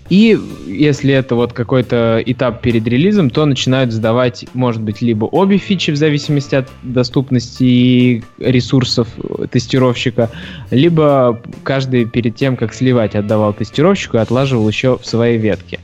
И 0.09 0.39
если 0.65 1.13
это 1.13 1.35
вот 1.35 1.51
какой-то 1.51 2.23
этап 2.25 2.61
перед 2.61 2.87
релизом, 2.87 3.29
то 3.29 3.45
начинают 3.45 3.91
сдавать, 3.91 4.45
может 4.53 4.81
быть, 4.81 5.01
либо 5.01 5.25
обе 5.25 5.57
фичи 5.57 5.91
в 5.91 5.97
зависимости 5.97 6.55
от 6.55 6.69
доступности 6.81 7.63
и 7.63 8.23
ресурсов 8.37 9.09
тестировщика, 9.51 10.29
либо 10.71 11.41
каждый 11.63 12.05
перед 12.05 12.35
тем, 12.35 12.55
как 12.55 12.73
сливать, 12.73 13.15
отдавал 13.15 13.53
тестировщику 13.53 14.17
и 14.17 14.21
отлаживал 14.21 14.67
еще 14.67 14.97
в 14.97 15.05
своей 15.05 15.37
ветке. 15.37 15.79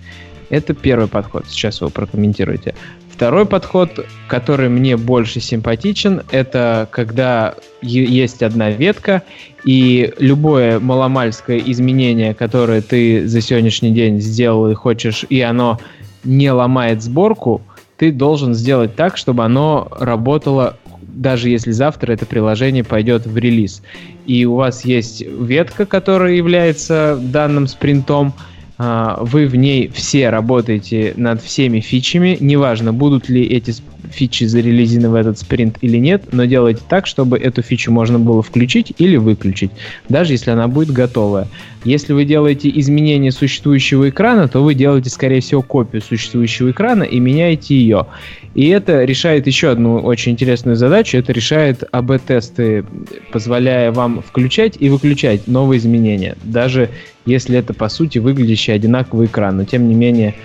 Это 0.54 0.76
первый 0.76 1.08
подход. 1.08 1.46
Сейчас 1.50 1.82
вы 1.82 1.90
прокомментируете. 1.90 2.76
Второй 3.10 3.48
подход, 3.48 4.06
который 4.28 4.70
мне 4.70 4.98
больше 4.98 5.40
симпатичен, 5.40 6.22
это 6.30 6.88
когда 6.92 7.56
есть 7.82 8.44
одна 8.44 8.70
ветка, 8.70 9.24
и 9.66 10.14
любое 10.20 10.80
маломальское 10.80 11.58
изменение, 11.58 12.36
которое 12.36 12.84
ты 12.84 13.28
за 13.28 13.42
сегодняшний 13.42 13.90
день 13.90 14.22
сделал 14.22 14.70
и 14.70 14.76
хочешь, 14.76 15.26
и 15.28 15.42
оно 15.42 15.80
не 16.24 16.52
ломает 16.52 17.02
сборку, 17.02 17.64
ты 17.98 18.12
должен 18.12 18.54
сделать 18.54 18.96
так, 18.96 19.18
чтобы 19.18 19.44
оно 19.44 19.88
работало 20.00 20.78
даже 21.02 21.50
если 21.50 21.72
завтра 21.72 22.14
это 22.14 22.26
приложение 22.26 22.84
пойдет 22.84 23.26
в 23.26 23.38
релиз. 23.38 23.84
И 24.26 24.46
у 24.46 24.56
вас 24.56 24.84
есть 24.84 25.22
ветка, 25.22 25.86
которая 25.86 26.34
является 26.34 27.20
данным 27.22 27.68
спринтом, 27.68 28.34
вы 28.78 29.48
в 29.48 29.56
ней 29.56 29.88
все 29.90 30.30
работаете 30.30 31.14
над 31.16 31.42
всеми 31.42 31.80
фичами, 31.80 32.38
неважно, 32.40 32.92
будут 32.92 33.30
ли 33.30 33.44
эти 33.46 33.74
фичи 34.14 34.46
зарелизены 34.46 35.10
в 35.10 35.16
этот 35.16 35.40
спринт 35.40 35.78
или 35.82 35.98
нет, 35.98 36.26
но 36.32 36.46
делайте 36.46 36.82
так, 36.88 37.08
чтобы 37.08 37.38
эту 37.38 37.62
фичу 37.62 37.92
можно 37.92 38.20
было 38.20 38.42
включить 38.42 38.94
или 38.98 39.18
выключить, 39.18 39.72
даже 40.10 40.34
если 40.34 40.52
она 40.52 40.68
будет 40.68 40.92
готовая. 40.92 41.48
Если 41.86 42.14
вы 42.14 42.24
делаете 42.24 42.72
изменение 42.74 43.32
существующего 43.32 44.10
экрана, 44.10 44.48
то 44.48 44.64
вы 44.64 44.74
делаете, 44.74 45.10
скорее 45.10 45.42
всего, 45.42 45.62
копию 45.62 46.02
существующего 46.02 46.72
экрана 46.72 47.04
и 47.04 47.20
меняете 47.20 47.76
ее. 47.76 48.08
И 48.56 48.70
это 48.70 49.04
решает 49.04 49.48
еще 49.48 49.70
одну 49.70 49.98
очень 49.98 50.32
интересную 50.32 50.78
задачу. 50.78 51.18
Это 51.18 51.34
решает 51.34 51.84
АБ-тесты, 51.92 52.86
позволяя 53.34 53.92
вам 53.92 54.22
включать 54.22 54.78
и 54.80 54.90
выключать 54.90 55.48
новые 55.48 55.80
изменения. 55.80 56.38
Даже 56.44 56.90
если 57.26 57.58
это, 57.58 57.74
по 57.74 57.90
сути, 57.90 58.20
выглядящий 58.20 58.74
одинаковый 58.74 59.28
экран. 59.28 59.58
Но, 59.58 59.66
тем 59.66 59.88
не 59.88 59.96
менее, 59.96 60.36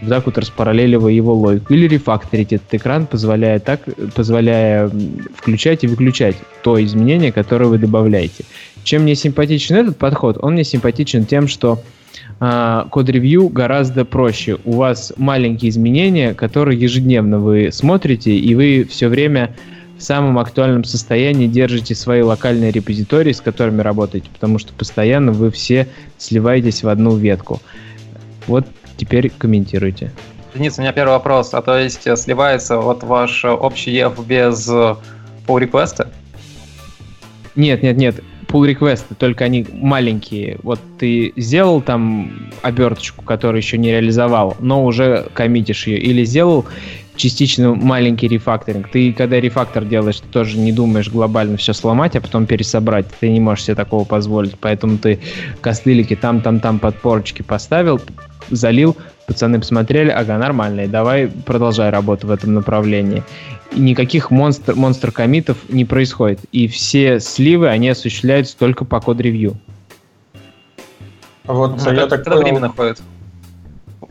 вот 0.00 0.10
так 0.10 0.26
вот 0.26 0.38
распараллеливая 0.38 1.12
его 1.12 1.34
логику. 1.34 1.72
Или 1.72 1.88
рефакторить 1.88 2.52
этот 2.52 2.72
экран, 2.74 3.06
позволяя, 3.06 3.58
так, 3.58 3.80
позволяя 4.14 4.90
включать 5.36 5.84
и 5.84 5.86
выключать 5.86 6.36
то 6.62 6.82
изменение, 6.82 7.32
которое 7.32 7.66
вы 7.66 7.78
добавляете. 7.78 8.44
Чем 8.82 9.02
мне 9.02 9.14
симпатичен 9.14 9.76
этот 9.76 9.96
подход? 9.96 10.38
Он 10.42 10.54
мне 10.54 10.64
симпатичен 10.64 11.24
тем, 11.24 11.48
что 11.48 11.82
а, 12.40 12.86
код-ревью 12.90 13.48
гораздо 13.48 14.04
проще. 14.04 14.58
У 14.64 14.72
вас 14.72 15.12
маленькие 15.16 15.70
изменения, 15.70 16.34
которые 16.34 16.78
ежедневно 16.78 17.38
вы 17.38 17.70
смотрите, 17.72 18.36
и 18.36 18.54
вы 18.54 18.86
все 18.88 19.08
время 19.08 19.54
в 19.96 20.02
самом 20.02 20.38
актуальном 20.38 20.84
состоянии 20.84 21.46
держите 21.46 21.94
свои 21.94 22.22
локальные 22.22 22.72
репозитории, 22.72 23.32
с 23.32 23.40
которыми 23.40 23.80
работаете, 23.80 24.28
потому 24.32 24.58
что 24.58 24.72
постоянно 24.72 25.32
вы 25.32 25.50
все 25.50 25.88
сливаетесь 26.18 26.82
в 26.82 26.88
одну 26.88 27.16
ветку. 27.16 27.62
Вот 28.46 28.66
теперь 28.96 29.30
комментируйте. 29.30 30.10
Денис, 30.54 30.78
у 30.78 30.82
меня 30.82 30.92
первый 30.92 31.12
вопрос. 31.12 31.54
А 31.54 31.62
то 31.62 31.78
есть 31.78 32.06
э, 32.06 32.16
сливается 32.16 32.78
вот 32.78 33.02
ваш 33.02 33.44
общий 33.44 33.92
EF 33.92 34.24
без 34.24 34.68
pull 34.68 35.00
request? 35.46 36.06
Нет, 37.56 37.82
нет, 37.82 37.96
нет 37.96 38.16
pull 38.54 38.66
реквесты, 38.66 39.16
только 39.16 39.44
они 39.44 39.66
маленькие. 39.72 40.58
Вот 40.62 40.78
ты 40.98 41.32
сделал 41.36 41.80
там 41.80 42.52
оберточку, 42.62 43.24
которую 43.24 43.60
еще 43.60 43.78
не 43.78 43.90
реализовал, 43.90 44.56
но 44.60 44.84
уже 44.84 45.26
коммитишь 45.34 45.88
ее. 45.88 45.98
Или 45.98 46.24
сделал 46.24 46.64
частично 47.16 47.74
маленький 47.74 48.28
рефакторинг. 48.28 48.90
Ты, 48.90 49.12
когда 49.12 49.40
рефактор 49.40 49.84
делаешь, 49.84 50.20
ты 50.20 50.28
тоже 50.28 50.58
не 50.58 50.72
думаешь 50.72 51.08
глобально 51.08 51.56
все 51.56 51.72
сломать, 51.72 52.16
а 52.16 52.20
потом 52.20 52.46
пересобрать. 52.46 53.06
Ты 53.20 53.30
не 53.30 53.40
можешь 53.40 53.64
себе 53.64 53.76
такого 53.76 54.04
позволить. 54.04 54.56
Поэтому 54.58 54.98
ты 54.98 55.20
костылики 55.60 56.16
там-там-там 56.16 56.78
подпорочки 56.78 57.42
поставил, 57.42 58.00
залил, 58.50 58.96
пацаны 59.26 59.58
посмотрели, 59.58 60.10
ага, 60.10 60.38
нормально, 60.38 60.86
давай 60.86 61.28
продолжай 61.28 61.90
работу 61.90 62.26
в 62.26 62.30
этом 62.30 62.54
направлении. 62.54 63.22
И 63.72 63.80
никаких 63.80 64.30
монстр, 64.30 64.74
монстр 64.74 65.10
комитов 65.10 65.58
не 65.68 65.84
происходит. 65.84 66.40
И 66.52 66.68
все 66.68 67.20
сливы, 67.20 67.68
они 67.68 67.88
осуществляются 67.88 68.56
только 68.56 68.84
по 68.84 69.00
код-ревью. 69.00 69.56
А 71.46 71.52
вот 71.52 71.82
ну, 71.84 71.92
я 71.92 72.06
так 72.06 72.24
понял... 72.24 72.38
время 72.38 72.60
находит? 72.60 73.02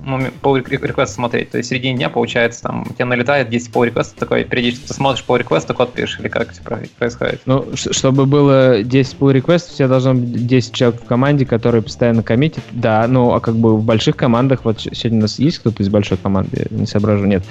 Pull 0.04 0.64
request 0.64 1.08
смотреть. 1.08 1.52
То 1.52 1.58
есть 1.58 1.70
в 1.70 1.72
середине 1.72 1.98
дня, 1.98 2.10
получается, 2.10 2.64
там 2.64 2.86
у 2.90 2.94
тебя 2.94 3.06
налетает 3.06 3.50
10 3.50 3.72
pull 3.72 3.92
request, 3.92 4.14
такой 4.18 4.44
периодически 4.44 4.88
ты 4.88 4.94
смотришь 4.94 5.24
pull 5.28 5.42
request, 5.42 5.74
код 5.74 5.94
пишешь, 5.94 6.20
или 6.20 6.28
как 6.28 6.52
это 6.52 6.88
происходит? 6.98 7.42
Ну, 7.46 7.66
чтобы 7.76 8.26
было 8.26 8.84
10 8.84 9.18
pull 9.20 9.34
request, 9.34 9.74
у 9.74 9.78
тебя 9.78 9.88
должно 9.88 10.14
быть 10.14 10.48
10 10.48 10.74
человек 10.74 11.02
в 11.02 11.06
команде, 11.06 11.46
которые 11.46 11.82
постоянно 11.82 12.24
коммитят. 12.24 12.64
Да, 12.72 13.06
ну, 13.08 13.34
а 13.34 13.40
как 13.40 13.56
бы 13.56 13.78
в 13.78 13.84
больших 13.84 14.16
командах, 14.16 14.66
вот 14.66 14.82
сегодня 14.82 15.20
у 15.20 15.22
нас 15.22 15.40
есть 15.40 15.60
кто-то 15.60 15.84
из 15.84 15.90
большой 15.90 16.18
команды, 16.18 16.68
не 16.70 16.86
соображу, 16.86 17.26
нет. 17.26 17.44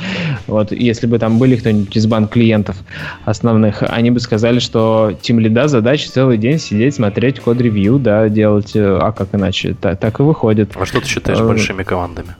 Вот, 0.46 0.72
если 0.72 1.06
бы 1.06 1.18
там 1.18 1.38
были 1.38 1.56
кто-нибудь 1.56 1.96
из 1.96 2.06
банк 2.06 2.32
клиентов 2.32 2.76
основных, 3.24 3.82
они 3.82 4.10
бы 4.10 4.20
сказали, 4.20 4.58
что 4.58 5.16
тем 5.20 5.38
лида 5.40 5.68
задача 5.68 6.10
целый 6.10 6.38
день 6.38 6.58
сидеть, 6.58 6.94
смотреть 6.94 7.40
код-ревью, 7.40 7.98
да, 7.98 8.28
делать, 8.28 8.74
э, 8.74 8.98
а 9.00 9.12
как 9.12 9.34
иначе? 9.34 9.74
Так, 9.80 9.98
так 9.98 10.20
и 10.20 10.22
выходит. 10.22 10.72
А 10.76 10.86
что 10.86 11.00
ты 11.00 11.06
считаешь 11.06 11.38
э, 11.38 11.46
большими 11.46 11.82
командами? 11.82 12.34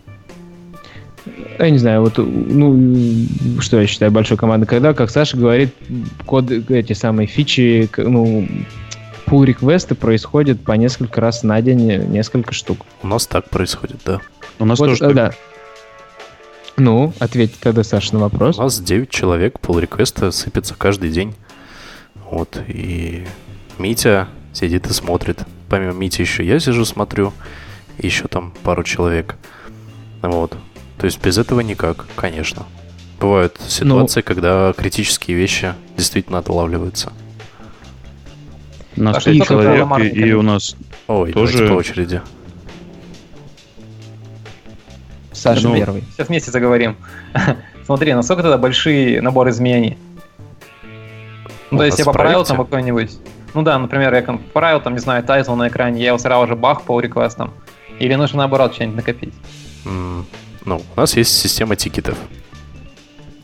Я 1.59 1.71
не 1.71 1.79
знаю, 1.79 2.03
вот, 2.03 2.19
ну, 2.19 3.27
что 3.61 3.81
я 3.81 3.87
считаю 3.87 4.11
большой 4.11 4.37
командой, 4.37 4.67
когда, 4.67 4.95
как 4.95 5.11
Саша 5.11 5.37
говорит, 5.37 5.75
код, 6.27 6.51
эти 6.51 6.93
самые 6.93 7.27
фичи, 7.27 7.89
ну, 7.97 8.49
pull 9.27 9.45
реквесты 9.45 9.95
происходят 9.95 10.63
по 10.63 10.73
несколько 10.73 11.21
раз 11.21 11.43
на 11.43 11.61
день, 11.63 12.09
несколько 12.09 12.53
штук. 12.53 12.79
У 13.03 13.07
нас 13.07 13.27
так 13.27 13.49
происходит, 13.49 14.01
да. 14.05 14.21
У 14.59 14.65
нас 14.65 14.79
вот, 14.79 14.87
тоже 14.89 15.01
так. 15.01 15.15
Да. 15.15 15.33
Ну, 16.77 17.13
ответьте 17.19 17.57
тогда, 17.61 17.85
Саша, 17.85 18.15
на 18.15 18.21
вопрос. 18.21 18.59
У 18.59 18.63
нас 18.63 18.81
9 18.81 19.11
человек, 19.11 19.59
pull 19.61 19.81
реквеста 19.81 20.31
сыпется 20.31 20.75
каждый 20.77 21.11
день. 21.11 21.35
Вот, 22.31 22.59
и 22.67 23.27
Митя 23.79 24.29
сидит 24.53 24.87
и 24.87 24.93
смотрит. 24.93 25.41
Помимо 25.69 25.93
Мити 25.93 26.21
еще 26.21 26.45
я 26.45 26.61
сижу, 26.61 26.85
смотрю, 26.85 27.33
еще 27.99 28.29
там 28.29 28.53
пару 28.63 28.83
человек. 28.85 29.37
Вот. 30.23 30.57
То 31.03 31.07
есть 31.07 31.21
без 31.21 31.37
этого 31.37 31.59
никак, 31.59 32.07
конечно. 32.15 32.63
Бывают 33.19 33.61
ситуации, 33.67 34.21
ну, 34.21 34.25
когда 34.25 34.73
критические 34.73 35.37
вещи 35.37 35.75
действительно 35.97 36.39
отлавливаются. 36.39 37.13
У 38.97 39.03
нас 39.03 39.17
а 39.17 39.21
человек, 39.21 39.99
и, 39.99 40.21
и 40.21 40.33
у 40.33 40.43
нас 40.43 40.77
Ой, 41.09 41.33
тоже... 41.33 41.67
по 41.67 41.73
очереди. 41.73 42.23
Саша 45.33 45.67
ну, 45.67 45.75
первый. 45.75 46.05
Сейчас 46.13 46.29
вместе 46.29 46.53
заговорим. 46.53 46.97
Смотри, 47.85 48.15
насколько 48.15 48.43
тогда 48.43 48.57
большие 48.57 49.21
набор 49.23 49.49
изменений? 49.49 49.99
Ну, 51.73 51.79
то 51.79 51.85
есть 51.85 51.99
я 51.99 52.05
поправил 52.05 52.45
там 52.45 52.59
какой-нибудь... 52.59 53.11
Ну 53.55 53.63
да, 53.63 53.77
например, 53.77 54.15
я 54.15 54.23
поправил 54.23 54.81
там, 54.81 54.93
не 54.93 55.01
знаю, 55.01 55.25
title 55.25 55.57
на 55.57 55.67
экране, 55.67 56.01
я 56.01 56.09
его 56.11 56.19
сразу 56.19 56.47
же 56.47 56.55
бах 56.55 56.83
pull 56.83 57.01
request 57.01 57.37
ом. 57.37 57.53
Или 57.99 58.15
нужно 58.15 58.39
наоборот 58.39 58.73
что-нибудь 58.73 58.99
накопить? 58.99 59.35
Mm, 59.85 60.27
ну, 60.65 60.83
у 60.95 61.01
нас 61.01 61.17
есть 61.17 61.37
система 61.37 61.77
тикетов. 61.77 62.17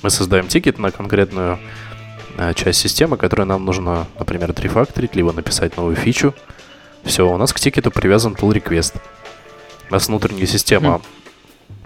Мы 0.02 0.10
создаем 0.10 0.46
тикет 0.46 0.78
на 0.78 0.90
конкретную 0.90 1.58
э, 2.36 2.54
часть 2.54 2.80
системы, 2.80 3.16
которую 3.16 3.46
нам 3.46 3.64
нужно, 3.64 4.06
например, 4.18 4.50
отрефакторить, 4.50 5.16
либо 5.16 5.32
написать 5.32 5.76
новую 5.76 5.96
фичу. 5.96 6.34
Все, 7.04 7.28
у 7.28 7.36
нас 7.36 7.52
к 7.52 7.60
тикету 7.60 7.90
привязан 7.90 8.34
pull 8.34 8.52
request. 8.52 8.94
У 9.90 9.92
нас 9.92 10.08
внутренняя 10.08 10.46
система 10.46 11.00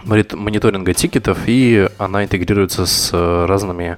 mm. 0.05 0.37
мониторинга 0.37 0.93
тикетов, 0.93 1.39
и 1.47 1.89
она 1.99 2.25
интегрируется 2.25 2.85
с 2.85 3.11
э, 3.13 3.47
разными 3.47 3.97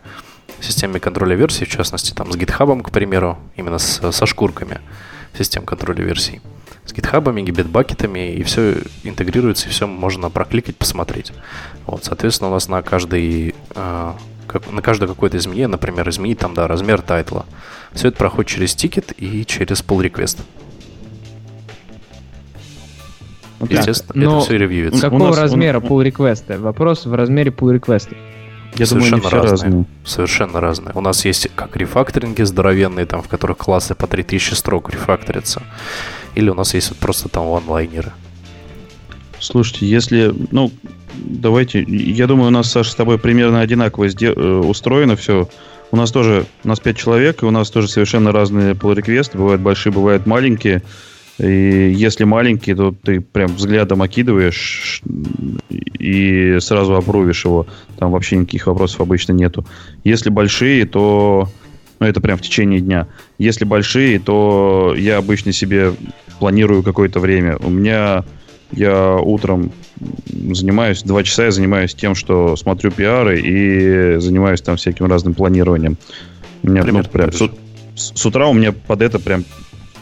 системами 0.61 0.99
контроля 0.99 1.35
версий, 1.35 1.65
в 1.65 1.69
частности, 1.69 2.13
там 2.13 2.31
с 2.33 2.37
GitHub, 2.37 2.83
к 2.83 2.91
примеру, 2.91 3.39
именно 3.57 3.79
с, 3.79 4.13
со 4.13 4.27
шкурками 4.27 4.81
систем 5.37 5.65
контроля 5.65 6.05
версий 6.05 6.41
с 6.85 6.93
GitHub 6.93 7.23
ами, 7.23 7.43
Bitbucket 7.43 8.07
ами, 8.07 8.35
и 8.35 8.43
все 8.43 8.77
интегрируется, 9.03 9.69
и 9.69 9.71
все 9.71 9.87
можно 9.87 10.31
прокликать, 10.31 10.77
посмотреть. 10.77 11.33
Вот, 11.87 12.05
соответственно, 12.05 12.51
у 12.51 12.53
нас 12.53 12.69
на 12.69 12.83
каждый, 12.83 13.55
э, 13.75 14.13
как, 14.47 14.71
на 14.71 14.83
каждое 14.83 15.07
какое-то 15.07 15.37
изменение, 15.39 15.69
например, 15.69 16.09
изменить 16.09 16.39
там, 16.39 16.55
да, 16.55 16.69
размер 16.69 17.01
title 17.01 17.34
а, 17.34 17.47
все 17.93 18.09
это 18.09 18.19
проходит 18.19 18.51
через 18.51 18.75
тикет 18.75 19.13
и 19.17 19.45
через 19.47 19.83
pull 19.83 20.01
request. 20.03 20.41
Естественно, 23.69 24.25
Но 24.25 24.37
это 24.39 24.47
все 24.47 24.59
ревьюется. 24.59 25.01
Какого 25.01 25.29
нас, 25.29 25.39
размера 25.39 25.81
он... 25.81 25.87
pull 25.87 26.07
request? 26.07 26.59
Вопрос 26.59 27.07
в 27.07 27.15
размере 27.15 27.51
pull 27.51 27.79
request. 27.79 28.15
Я 28.77 28.87
совершенно 28.87 29.23
думаю, 29.23 29.43
разные. 29.43 29.51
разные. 29.51 29.85
Совершенно 30.05 30.61
разные. 30.61 30.93
У 30.95 31.01
нас 31.01 31.25
есть 31.25 31.49
как 31.55 31.77
рефакторинги 31.77 32.43
здоровенные, 32.43 33.07
там, 33.07 33.23
в 33.23 33.29
которых 33.29 33.59
классы 33.59 33.95
по 33.95 34.07
3000 34.07 34.55
строк 34.55 34.91
рефакторятся. 34.91 35.63
Или 36.35 36.51
у 36.51 36.55
нас 36.55 36.75
есть 36.75 36.91
вот 36.91 36.99
просто 36.99 37.29
там 37.29 37.47
онлайнеры. 37.47 38.13
Слушайте, 39.41 39.87
если, 39.87 40.33
ну, 40.51 40.71
давайте, 41.15 41.83
я 41.83 42.27
думаю, 42.27 42.49
у 42.49 42.51
нас, 42.51 42.71
Саша, 42.71 42.91
с 42.91 42.95
тобой 42.95 43.19
примерно 43.19 43.61
одинаково 43.61 44.07
э, 44.07 44.33
устроено 44.59 45.17
все. 45.17 45.49
У 45.91 45.97
нас 45.97 46.11
тоже, 46.11 46.47
у 46.65 46.69
нас 46.69 46.81
пять 46.81 46.97
человек, 46.97 47.43
и 47.43 47.47
у 47.47 47.51
нас 47.51 47.71
тоже 47.71 47.89
совершенно 47.89 48.33
разные 48.33 48.75
pull 48.75 48.95
реквесты 48.95 49.39
бывают 49.39 49.61
большие, 49.61 49.93
бывают 49.93 50.27
маленькие. 50.27 50.83
И 51.39 51.93
если 51.95 52.25
маленький, 52.25 52.75
то 52.75 52.93
ты 52.93 53.21
прям 53.21 53.55
взглядом 53.55 54.03
окидываешь 54.03 55.03
и 55.99 56.59
сразу 56.61 56.95
опровишь 56.95 57.45
его. 57.45 57.67
Там 57.99 58.13
вообще 58.13 58.37
никаких 58.37 58.67
вопросов 58.67 59.01
обычно 59.01 59.33
нету. 59.33 59.67
Если 60.05 60.31
большие, 60.31 60.87
то 60.87 61.49
ну, 61.99 62.07
это 62.07 62.21
прям 62.21 62.39
в 62.39 62.43
течение 62.43 62.81
дня. 62.81 63.09
Если 63.39 63.65
большие, 63.65 64.19
то 64.19 64.95
я 64.97 65.19
обычно 65.19 65.53
себе 65.53 65.93
планирую 66.39 66.83
какое-то 66.83 67.21
время. 67.21 67.57
У 67.59 67.71
меня 67.71 68.25
я 68.73 69.17
утром 69.17 69.73
занимаюсь, 70.53 71.03
два 71.03 71.23
часа 71.23 71.45
я 71.45 71.51
занимаюсь 71.51 71.95
тем, 71.95 72.15
что 72.15 72.57
смотрю 72.57 72.91
пиары 72.91 73.41
и 73.41 74.19
занимаюсь 74.21 74.61
там 74.61 74.77
всяким 74.77 75.07
разным 75.07 75.35
планированием. 75.35 75.97
У 76.63 76.71
меня, 76.71 76.83
ну, 76.85 77.03
прям, 77.05 77.31
с, 77.33 77.51
с 77.95 78.27
утра 78.27 78.47
у 78.47 78.55
меня 78.55 78.73
под 78.73 79.03
это 79.03 79.19
прям 79.19 79.45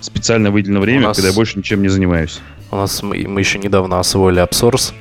специально 0.01 0.51
выделено 0.51 0.81
время, 0.81 1.09
нас... 1.09 1.17
когда 1.17 1.29
я 1.29 1.35
больше 1.35 1.59
ничем 1.59 1.83
не 1.83 1.89
занимаюсь. 1.89 2.41
У 2.71 2.77
нас 2.77 3.03
мы, 3.03 3.27
мы 3.29 3.41
еще 3.41 3.59
недавно 3.59 4.01
освоили 4.01 4.43
AppSource. 4.43 4.93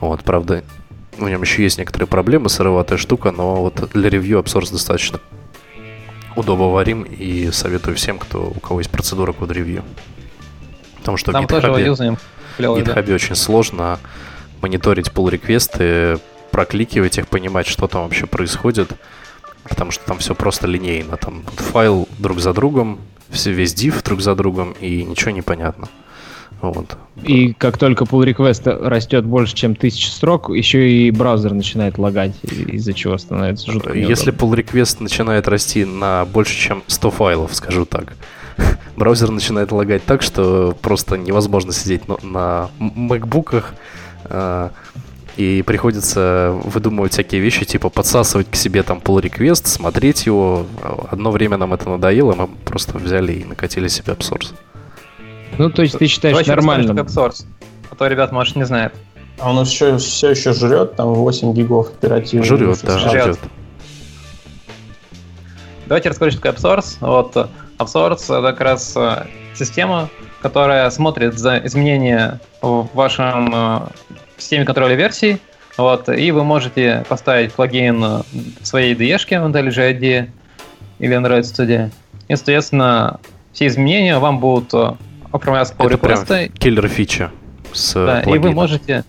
Вот, 0.00 0.22
правда, 0.22 0.62
в 1.18 1.28
нем 1.28 1.42
еще 1.42 1.62
есть 1.62 1.78
некоторые 1.78 2.06
проблемы, 2.06 2.48
сыроватая 2.48 2.98
штука, 2.98 3.32
но 3.32 3.56
вот 3.56 3.90
для 3.92 4.10
ревью 4.10 4.38
AppSource 4.40 4.72
достаточно 4.72 5.20
удобоварим 6.36 7.02
и 7.02 7.50
советую 7.50 7.96
всем, 7.96 8.18
кто, 8.18 8.52
у 8.54 8.60
кого 8.60 8.80
есть 8.80 8.90
процедура 8.90 9.32
код 9.32 9.50
ревью. 9.50 9.82
Потому 11.06 11.18
что 11.18 11.30
Там 11.30 11.46
в 11.46 11.48
GitHub, 11.48 12.18
в 12.58 12.60
GitHub 12.60 13.02
да. 13.06 13.14
очень 13.14 13.36
сложно 13.36 14.00
мониторить 14.60 15.06
pull 15.10 15.30
реквесты 15.30 16.18
прокликивать 16.50 17.16
их, 17.18 17.28
понимать, 17.28 17.68
что 17.68 17.86
там 17.86 18.02
вообще 18.02 18.26
происходит, 18.26 18.90
потому 19.68 19.92
что 19.92 20.04
там 20.04 20.18
все 20.18 20.34
просто 20.34 20.66
линейно. 20.66 21.16
Там 21.16 21.44
файл 21.44 22.08
друг 22.18 22.40
за 22.40 22.52
другом, 22.52 22.98
все 23.30 23.52
весь 23.52 23.72
div 23.72 24.02
друг 24.02 24.20
за 24.20 24.34
другом, 24.34 24.74
и 24.80 25.04
ничего 25.04 25.30
не 25.30 25.42
понятно. 25.42 25.88
Вот. 26.60 26.96
И 27.22 27.52
как 27.52 27.78
только 27.78 28.02
pull 28.02 28.24
request 28.24 28.88
растет 28.88 29.24
больше, 29.24 29.54
чем 29.54 29.76
тысяча 29.76 30.10
строк, 30.10 30.48
еще 30.48 30.90
и 30.90 31.12
браузер 31.12 31.52
начинает 31.54 31.98
лагать, 31.98 32.34
из-за 32.42 32.94
чего 32.94 33.16
становится 33.16 33.70
жутко 33.70 33.92
Если 33.92 34.32
pull 34.32 34.56
request 34.56 34.96
начинает 34.98 35.46
расти 35.46 35.84
на 35.84 36.24
больше, 36.24 36.58
чем 36.58 36.82
100 36.88 37.10
файлов, 37.12 37.54
скажу 37.54 37.84
так, 37.84 38.14
браузер 38.96 39.30
начинает 39.30 39.72
лагать 39.72 40.04
так, 40.04 40.22
что 40.22 40.76
просто 40.80 41.16
невозможно 41.16 41.72
сидеть 41.72 42.08
на, 42.08 42.16
на 42.22 42.70
макбуках, 42.78 43.74
э, 44.24 44.70
и 45.36 45.62
приходится 45.62 46.58
выдумывать 46.64 47.12
всякие 47.12 47.40
вещи, 47.42 47.66
типа 47.66 47.90
подсасывать 47.90 48.50
к 48.50 48.56
себе 48.56 48.82
там 48.82 48.98
pull 48.98 49.20
request, 49.22 49.66
смотреть 49.66 50.24
его. 50.26 50.66
Одно 51.10 51.30
время 51.30 51.58
нам 51.58 51.74
это 51.74 51.90
надоело, 51.90 52.34
мы 52.34 52.48
просто 52.48 52.96
взяли 52.96 53.34
и 53.34 53.44
накатили 53.44 53.88
себе 53.88 54.14
AppSource. 54.14 54.54
Ну, 55.58 55.70
то 55.70 55.82
есть 55.82 55.98
ты 55.98 56.06
считаешь 56.06 56.34
Давайте 56.34 56.50
нормальным? 56.52 56.96
AppSource, 56.96 57.44
а 57.90 57.94
то 57.94 58.06
ребят, 58.06 58.32
может, 58.32 58.56
не 58.56 58.64
знают. 58.64 58.94
А 59.38 59.50
он 59.50 59.62
еще, 59.62 59.98
все 59.98 60.30
еще 60.30 60.54
жрет 60.54 60.96
там 60.96 61.12
8 61.12 61.52
гигов 61.52 61.90
оперативно. 61.90 62.44
Жрет, 62.44 62.80
да, 62.82 62.98
жрет. 62.98 63.38
Давайте 65.86 66.08
расскажу, 66.08 66.32
что 66.32 66.40
такое 66.40 66.76
AppSource. 66.76 66.96
Вот 67.00 67.50
AppSource— 67.78 68.24
это 68.38 68.52
как 68.52 68.60
раз 68.60 68.94
э, 68.96 69.26
система, 69.54 70.08
которая 70.40 70.88
смотрит 70.90 71.38
за 71.38 71.58
изменения 71.64 72.40
в 72.62 72.88
вашем 72.94 73.52
э, 73.54 73.80
системе 74.38 74.64
контроля 74.64 74.94
версий, 74.94 75.38
вот, 75.76 76.08
и 76.08 76.30
вы 76.30 76.42
можете 76.42 77.04
поставить 77.08 77.52
плагин 77.52 78.22
своей 78.62 78.94
IDE 78.94 79.18
в 79.18 79.30
IntelliJ 79.30 79.98
IDE 79.98 80.30
или 80.98 81.16
Android 81.16 81.40
Studio. 81.40 81.90
И, 82.28 82.36
соответственно, 82.36 83.20
все 83.52 83.66
изменения 83.66 84.18
вам 84.18 84.40
будут 84.40 84.72
э, 84.72 84.92
оформляться 85.32 85.74
по 85.74 85.86
реквесту. 85.88 86.52
киллер 86.58 86.88
фича 86.88 87.30
с 87.72 87.94
да, 87.94 88.22
И 88.22 88.38
вы 88.38 88.52
можете 88.52 89.04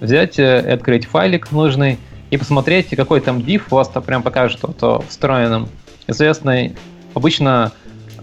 взять, 0.00 0.38
открыть 0.38 1.06
файлик 1.06 1.50
нужный 1.52 1.98
и 2.30 2.36
посмотреть, 2.36 2.94
какой 2.94 3.20
там 3.20 3.38
div 3.38 3.62
у 3.70 3.76
вас 3.76 3.88
там 3.88 4.02
прям 4.02 4.22
покажет 4.22 4.60
вот, 4.62 5.06
встроенным. 5.08 5.68
И, 6.06 6.12
соответственно, 6.12 6.70
обычно 7.14 7.72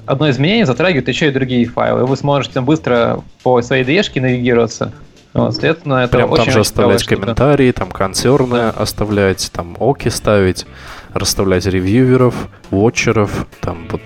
одно 0.06 0.30
изменение 0.30 0.66
затрагивает 0.66 1.08
еще 1.08 1.28
и 1.28 1.32
другие 1.32 1.66
файлы. 1.66 2.06
Вы 2.06 2.18
сможете 2.18 2.62
быстро 2.62 3.24
по 3.44 3.62
своей 3.62 3.84
IDE 3.84 4.20
навигироваться. 4.20 4.92
Вот, 5.34 5.54
соответственно, 5.54 6.04
это 6.04 6.18
Прям 6.18 6.32
очень 6.32 6.46
там 6.46 6.54
же 6.54 6.60
оставлять 6.60 7.04
комментарии, 7.06 7.72
там 7.72 7.90
консерны 7.90 8.58
да. 8.58 8.70
оставлять, 8.72 9.50
там 9.54 9.78
оки 9.80 10.10
ставить, 10.10 10.66
расставлять 11.14 11.66
ревьюверов, 11.66 12.50
вотчеров, 12.70 13.48
там 13.62 13.88
вот 13.90 14.02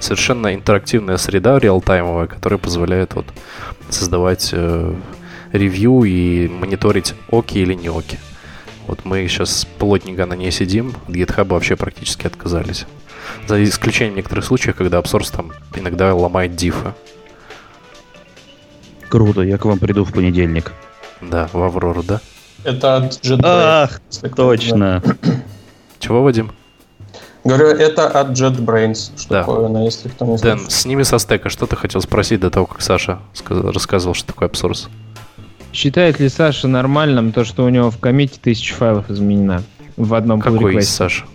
совершенно 0.00 0.52
интерактивная 0.52 1.16
среда 1.16 1.60
реалтаймовая, 1.60 2.26
которая 2.26 2.58
позволяет 2.58 3.14
вот 3.14 3.26
создавать 3.88 4.50
э, 4.52 4.94
ревью 5.52 6.02
и 6.02 6.48
мониторить 6.48 7.14
оки 7.30 7.58
или 7.58 7.74
не 7.74 7.88
оки. 7.88 8.18
Вот 8.88 9.04
мы 9.04 9.26
сейчас 9.28 9.66
плотненько 9.78 10.26
на 10.26 10.34
ней 10.34 10.50
сидим, 10.50 10.94
от 11.08 11.14
GitHub 11.14 11.44
вообще 11.44 11.76
практически 11.76 12.26
отказались. 12.26 12.86
За 13.46 13.62
исключением 13.62 14.16
некоторых 14.16 14.44
случаев, 14.44 14.76
когда 14.76 14.98
абсорс 14.98 15.30
там 15.30 15.52
иногда 15.74 16.14
ломает 16.14 16.56
дифы. 16.56 16.94
Круто, 19.08 19.42
я 19.42 19.58
к 19.58 19.64
вам 19.64 19.78
приду 19.78 20.04
в 20.04 20.12
понедельник. 20.12 20.72
Да, 21.20 21.48
в 21.52 21.62
Аврору, 21.62 22.02
да? 22.02 22.20
Это 22.64 22.96
от 22.96 23.12
JetBrains. 23.24 23.40
Ах, 23.44 24.00
точно. 24.34 25.02
Чего, 25.98 26.22
Вадим? 26.22 26.52
Говорю, 27.44 27.68
это 27.68 28.08
от 28.08 28.30
JetBrains 28.30 29.20
штуковина, 29.20 29.80
да. 29.80 29.84
если 29.84 30.08
кто 30.08 30.24
не 30.24 30.38
знает. 30.38 30.58
Дэн, 30.58 30.70
сними 30.70 31.04
со 31.04 31.18
стека. 31.18 31.50
Что 31.50 31.66
ты 31.66 31.76
хотел 31.76 32.00
спросить 32.00 32.40
до 32.40 32.50
того, 32.50 32.66
как 32.66 32.80
Саша 32.80 33.20
сказал, 33.34 33.70
рассказывал, 33.70 34.14
что 34.14 34.28
такое 34.28 34.48
AppSource? 34.48 34.88
Считает 35.72 36.20
ли 36.20 36.28
Саша 36.28 36.68
нормальным 36.68 37.32
то, 37.32 37.44
что 37.44 37.64
у 37.64 37.68
него 37.68 37.90
в 37.90 37.98
комите 37.98 38.38
тысяча 38.40 38.74
файлов 38.74 39.10
изменено 39.10 39.62
в 39.96 40.14
одном 40.14 40.40
Какой 40.40 40.76
из 40.76 40.88
Саша? 40.88 41.26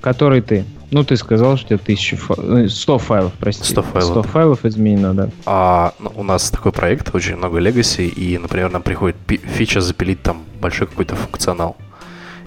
Который 0.00 0.40
ты. 0.40 0.64
Ну, 0.90 1.04
ты 1.04 1.16
сказал, 1.16 1.56
что 1.56 1.74
у 1.74 1.78
тебя 1.78 1.80
1000 1.82 2.68
100 2.70 2.98
файлов, 2.98 3.32
прости. 3.38 3.64
100 3.64 3.82
файлов. 3.82 4.10
100 4.10 4.22
файлов 4.22 4.64
изменено, 4.64 5.12
да. 5.12 5.28
А 5.44 5.92
ну, 5.98 6.12
у 6.14 6.22
нас 6.22 6.50
такой 6.50 6.72
проект, 6.72 7.14
очень 7.14 7.36
много 7.36 7.58
легаси, 7.58 8.06
и, 8.08 8.38
например, 8.38 8.70
нам 8.70 8.82
приходит 8.82 9.16
фича 9.26 9.80
запилить 9.80 10.22
там 10.22 10.44
большой 10.60 10.86
какой-то 10.86 11.14
функционал. 11.14 11.76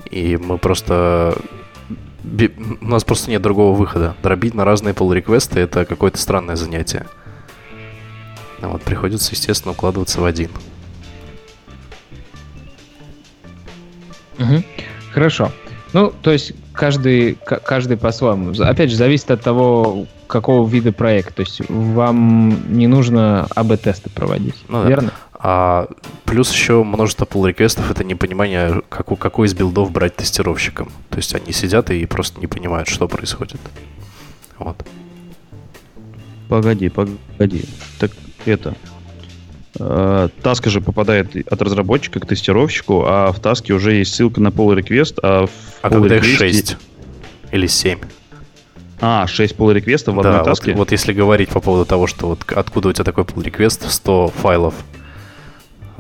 И 0.10 0.38
мы 0.38 0.58
просто... 0.58 1.36
У 2.24 2.88
нас 2.88 3.04
просто 3.04 3.30
нет 3.30 3.42
другого 3.42 3.76
выхода. 3.76 4.16
Дробить 4.24 4.54
на 4.54 4.66
разные 4.66 4.94
pull 4.94 5.14
реквесты 5.14 5.60
это 5.60 5.86
какое-то 5.86 6.18
странное 6.18 6.56
занятие. 6.56 7.06
Вот, 8.60 8.82
приходится, 8.84 9.32
естественно, 9.34 9.72
укладываться 9.72 10.22
в 10.22 10.26
один. 10.26 10.50
Угу. 14.40 14.64
Хорошо. 15.14 15.52
Ну, 15.94 16.14
то 16.22 16.32
есть 16.32 16.54
каждый, 16.74 17.36
каждый 17.36 17.98
по-своему. 17.98 18.54
Опять 18.62 18.90
же, 18.90 18.96
зависит 18.96 19.32
от 19.32 19.42
того, 19.42 20.06
какого 20.28 20.68
вида 20.68 20.92
проект. 20.92 21.36
То 21.36 21.42
есть 21.42 21.62
вам 21.70 22.74
не 22.76 22.88
нужно 22.88 23.48
АБ-тесты 23.56 24.10
проводить, 24.10 24.56
ну, 24.68 24.88
верно? 24.88 25.10
Да. 25.10 25.32
А 25.44 25.88
плюс 26.26 26.52
еще 26.52 26.84
множество 26.84 27.26
pull 27.26 27.48
request 27.48 27.81
ов 27.81 27.90
это 27.90 28.04
непонимание, 28.04 28.84
как, 28.90 29.08
какой 29.18 29.48
из 29.48 29.56
билдов 29.56 29.92
брать 29.92 30.16
тестировщикам. 30.16 30.92
То 31.10 31.18
есть 31.18 31.34
они 31.34 31.52
сидят 31.52 31.90
и 31.90 32.06
просто 32.06 32.40
не 32.40 32.48
понимают, 32.48 32.88
что 32.88 33.08
происходит. 33.08 33.60
Вот. 34.60 34.86
Погоди, 36.48 36.90
погоди. 36.90 37.66
Так 38.00 38.12
это... 38.46 38.76
Э, 39.80 40.28
таска 40.42 40.70
же 40.70 40.82
попадает 40.82 41.36
от 41.50 41.62
разработчика 41.62 42.20
к 42.20 42.26
тестировщику, 42.26 43.04
а 43.06 43.32
в 43.32 43.40
таске 43.40 43.74
уже 43.74 43.94
есть 43.94 44.14
ссылка 44.14 44.42
на 44.42 44.50
pull 44.50 44.78
request, 44.78 45.20
а 45.24 45.48
в 45.48 45.52
А 45.82 45.90
когда 45.90 46.18
их 46.18 46.24
6 46.24 46.78
или 47.52 47.68
7. 47.68 48.00
А, 49.00 49.28
6 49.28 49.56
pull 49.56 49.74
request 49.74 50.07
ов 50.07 50.16
в 50.16 50.22
да, 50.22 50.30
одной 50.30 50.46
таске? 50.46 50.72
Вот, 50.72 50.80
вот 50.80 50.92
если 50.92 51.14
говорить 51.14 51.50
по 51.50 51.62
поводу 51.62 51.86
того, 51.86 52.08
что 52.08 52.28
вот 52.28 52.52
откуда 52.52 52.90
у 52.90 52.94
тебя 52.94 53.06
такой 53.06 53.24
pull 53.24 53.44
request 53.44 53.90
100 53.90 54.28
файлов, 54.28 54.74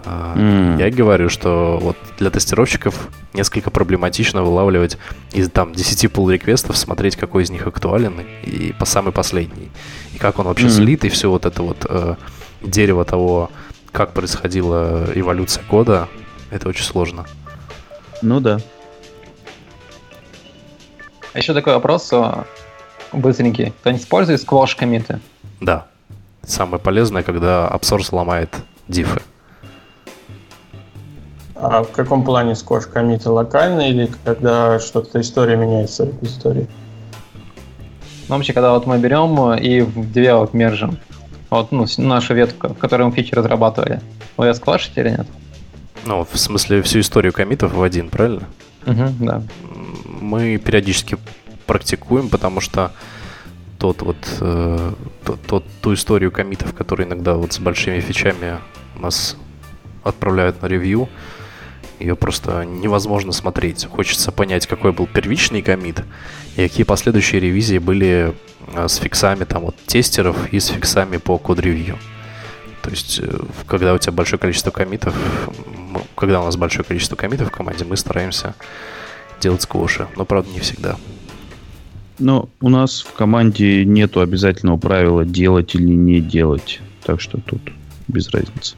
mm. 0.03 0.77
я 0.79 0.91
говорю, 0.91 1.29
что 1.29 1.79
вот 1.81 1.95
для 2.19 2.29
тестировщиков 2.29 3.07
несколько 3.33 3.71
проблематично 3.71 4.43
вылавливать 4.43 4.97
из 5.31 5.49
там 5.49 5.73
10 5.73 6.11
pull 6.11 6.31
реквестов, 6.31 6.77
смотреть, 6.77 7.15
какой 7.15 7.43
из 7.43 7.49
них 7.49 7.65
актуален, 7.65 8.21
и 8.43 8.73
по 8.77 8.85
самый 8.85 9.13
последний. 9.13 9.71
И 10.13 10.17
как 10.17 10.39
он 10.39 10.47
вообще 10.47 10.67
mm. 10.67 10.71
слит, 10.71 11.05
и 11.05 11.09
все 11.09 11.29
вот 11.29 11.45
это 11.45 11.63
вот 11.63 11.85
э, 11.87 12.15
дерево 12.61 13.05
того, 13.05 13.49
как 13.91 14.13
происходила 14.13 15.05
эволюция 15.13 15.63
кода, 15.63 16.07
это 16.49 16.69
очень 16.69 16.83
сложно. 16.83 17.25
Ну 18.21 18.39
да. 18.39 18.59
А 21.33 21.37
еще 21.37 21.53
такой 21.53 21.73
вопрос 21.73 22.11
быстренький. 23.13 23.73
Кто 23.81 23.91
не 23.91 23.97
использует 23.97 24.41
сквош 24.41 24.75
комиты? 24.75 25.19
Да. 25.59 25.87
Самое 26.43 26.81
полезное, 26.81 27.23
когда 27.23 27.69
AppSource 27.73 28.15
ломает 28.15 28.55
дифы. 28.87 29.21
А 31.55 31.83
в 31.83 31.91
каком 31.91 32.23
плане 32.23 32.55
сквош 32.55 32.87
комиты 32.87 33.29
локально 33.29 33.81
или 33.81 34.09
когда 34.25 34.79
что-то 34.79 35.21
история 35.21 35.55
меняется 35.55 36.05
в 36.05 36.23
истории? 36.23 36.67
Ну, 38.27 38.35
вообще, 38.35 38.53
когда 38.53 38.71
вот 38.71 38.87
мы 38.87 38.97
берем 38.97 39.53
и 39.53 39.81
в 39.81 39.97
develop 39.99 40.49
мержим, 40.53 40.97
Вот, 41.51 41.73
ну, 41.73 41.85
наша 41.97 42.33
ветка, 42.33 42.69
в 42.69 42.77
которой 42.77 43.03
мы 43.03 43.11
фичи 43.11 43.35
разрабатывали. 43.35 43.99
Вы 44.37 44.47
ее 44.47 44.53
сквашите 44.53 45.01
или 45.01 45.09
нет? 45.09 45.27
Ну, 46.05 46.25
в 46.31 46.37
смысле, 46.37 46.81
всю 46.81 47.01
историю 47.01 47.33
комитов 47.33 47.73
в 47.73 47.83
один, 47.83 48.09
правильно? 48.09 48.47
Угу, 48.87 49.09
да. 49.19 49.43
Мы 50.05 50.57
периодически 50.57 51.17
практикуем, 51.67 52.29
потому 52.29 52.61
что 52.61 52.93
тот 53.77 54.01
вот 54.01 54.17
э, 54.39 54.93
тот, 55.25 55.41
тот, 55.41 55.65
ту 55.81 55.93
историю 55.93 56.31
комитов, 56.31 56.73
которые 56.73 57.05
иногда 57.05 57.35
вот 57.35 57.51
с 57.51 57.59
большими 57.59 57.99
фичами 57.99 58.59
нас 58.95 59.35
отправляют 60.03 60.61
на 60.61 60.67
ревью, 60.67 61.09
ее 62.01 62.15
просто 62.15 62.65
невозможно 62.65 63.31
смотреть. 63.31 63.85
Хочется 63.85 64.31
понять, 64.31 64.67
какой 64.67 64.91
был 64.91 65.07
первичный 65.07 65.61
комит 65.61 66.03
и 66.55 66.63
какие 66.63 66.83
последующие 66.83 67.39
ревизии 67.39 67.77
были 67.77 68.33
э, 68.73 68.87
с 68.87 68.95
фиксами 68.95 69.43
там 69.43 69.63
вот 69.63 69.75
тестеров 69.85 70.51
и 70.51 70.59
с 70.59 70.67
фиксами 70.67 71.17
по 71.17 71.37
код-ревью. 71.37 71.97
То 72.81 72.89
есть, 72.89 73.19
э, 73.19 73.39
когда 73.67 73.93
у 73.93 73.97
тебя 73.97 74.11
большое 74.11 74.39
количество 74.39 74.71
комитов, 74.71 75.15
когда 76.15 76.41
у 76.41 76.45
нас 76.45 76.57
большое 76.57 76.83
количество 76.83 77.15
комитов 77.15 77.49
в 77.49 77.51
команде, 77.51 77.85
мы 77.85 77.97
стараемся 77.97 78.55
делать 79.39 79.61
сквоши, 79.61 80.07
но, 80.15 80.25
правда, 80.25 80.51
не 80.51 80.59
всегда. 80.59 80.97
Но 82.19 82.49
у 82.59 82.69
нас 82.69 83.01
в 83.01 83.13
команде 83.13 83.85
нету 83.85 84.19
обязательного 84.21 84.77
правила 84.77 85.25
делать 85.25 85.73
или 85.75 85.93
не 85.93 86.19
делать, 86.19 86.81
так 87.03 87.19
что 87.19 87.39
тут 87.39 87.61
без 88.07 88.29
разницы 88.29 88.75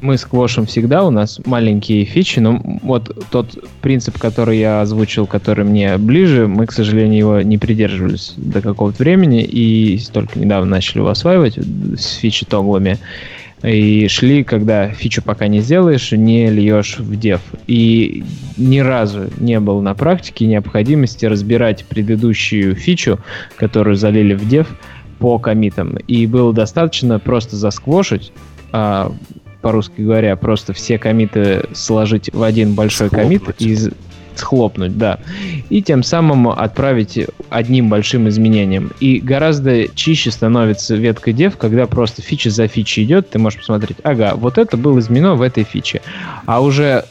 мы 0.00 0.16
сквошим 0.16 0.66
всегда, 0.66 1.04
у 1.04 1.10
нас 1.10 1.40
маленькие 1.44 2.04
фичи, 2.04 2.38
но 2.38 2.60
вот 2.82 3.10
тот 3.30 3.58
принцип, 3.82 4.18
который 4.18 4.58
я 4.58 4.80
озвучил, 4.80 5.26
который 5.26 5.64
мне 5.64 5.96
ближе, 5.98 6.46
мы, 6.46 6.66
к 6.66 6.72
сожалению, 6.72 7.18
его 7.18 7.40
не 7.42 7.58
придерживались 7.58 8.34
до 8.36 8.60
какого-то 8.60 9.02
времени 9.02 9.42
и 9.42 10.00
только 10.12 10.38
недавно 10.38 10.70
начали 10.70 10.98
его 10.98 11.08
осваивать 11.08 11.58
с 11.58 12.14
фичи 12.14 12.46
тоглами. 12.46 12.98
И 13.64 14.06
шли, 14.06 14.44
когда 14.44 14.88
фичу 14.88 15.20
пока 15.20 15.48
не 15.48 15.60
сделаешь, 15.60 16.12
не 16.12 16.48
льешь 16.48 16.98
в 16.98 17.18
дев. 17.18 17.40
И 17.66 18.22
ни 18.56 18.78
разу 18.78 19.30
не 19.38 19.58
было 19.58 19.80
на 19.80 19.94
практике 19.94 20.46
необходимости 20.46 21.26
разбирать 21.26 21.84
предыдущую 21.84 22.76
фичу, 22.76 23.18
которую 23.56 23.96
залили 23.96 24.34
в 24.34 24.48
дев, 24.48 24.68
по 25.18 25.40
комитам. 25.40 25.96
И 25.96 26.28
было 26.28 26.52
достаточно 26.52 27.18
просто 27.18 27.56
засквошить, 27.56 28.32
а, 28.70 29.12
по-русски 29.60 30.00
говоря, 30.00 30.36
просто 30.36 30.72
все 30.72 30.98
комиты 30.98 31.64
сложить 31.72 32.32
в 32.32 32.42
один 32.42 32.74
большой 32.74 33.10
комит 33.10 33.42
и 33.58 33.76
схлопнуть, 34.38 34.96
да. 34.96 35.18
И 35.68 35.82
тем 35.82 36.02
самым 36.02 36.48
отправить 36.48 37.18
одним 37.50 37.88
большим 37.88 38.28
изменением. 38.28 38.92
И 39.00 39.18
гораздо 39.18 39.88
чище 39.88 40.30
становится 40.30 40.94
ветка 40.94 41.32
dev, 41.32 41.56
когда 41.58 41.86
просто 41.86 42.22
фича 42.22 42.50
за 42.50 42.68
фичей 42.68 43.04
идет, 43.04 43.30
ты 43.30 43.38
можешь 43.38 43.58
посмотреть, 43.58 43.98
ага, 44.04 44.34
вот 44.36 44.58
это 44.58 44.76
было 44.76 44.98
изменено 45.00 45.34
в 45.34 45.42
этой 45.42 45.64
фиче. 45.64 46.02
А 46.46 46.60
уже 46.60 47.04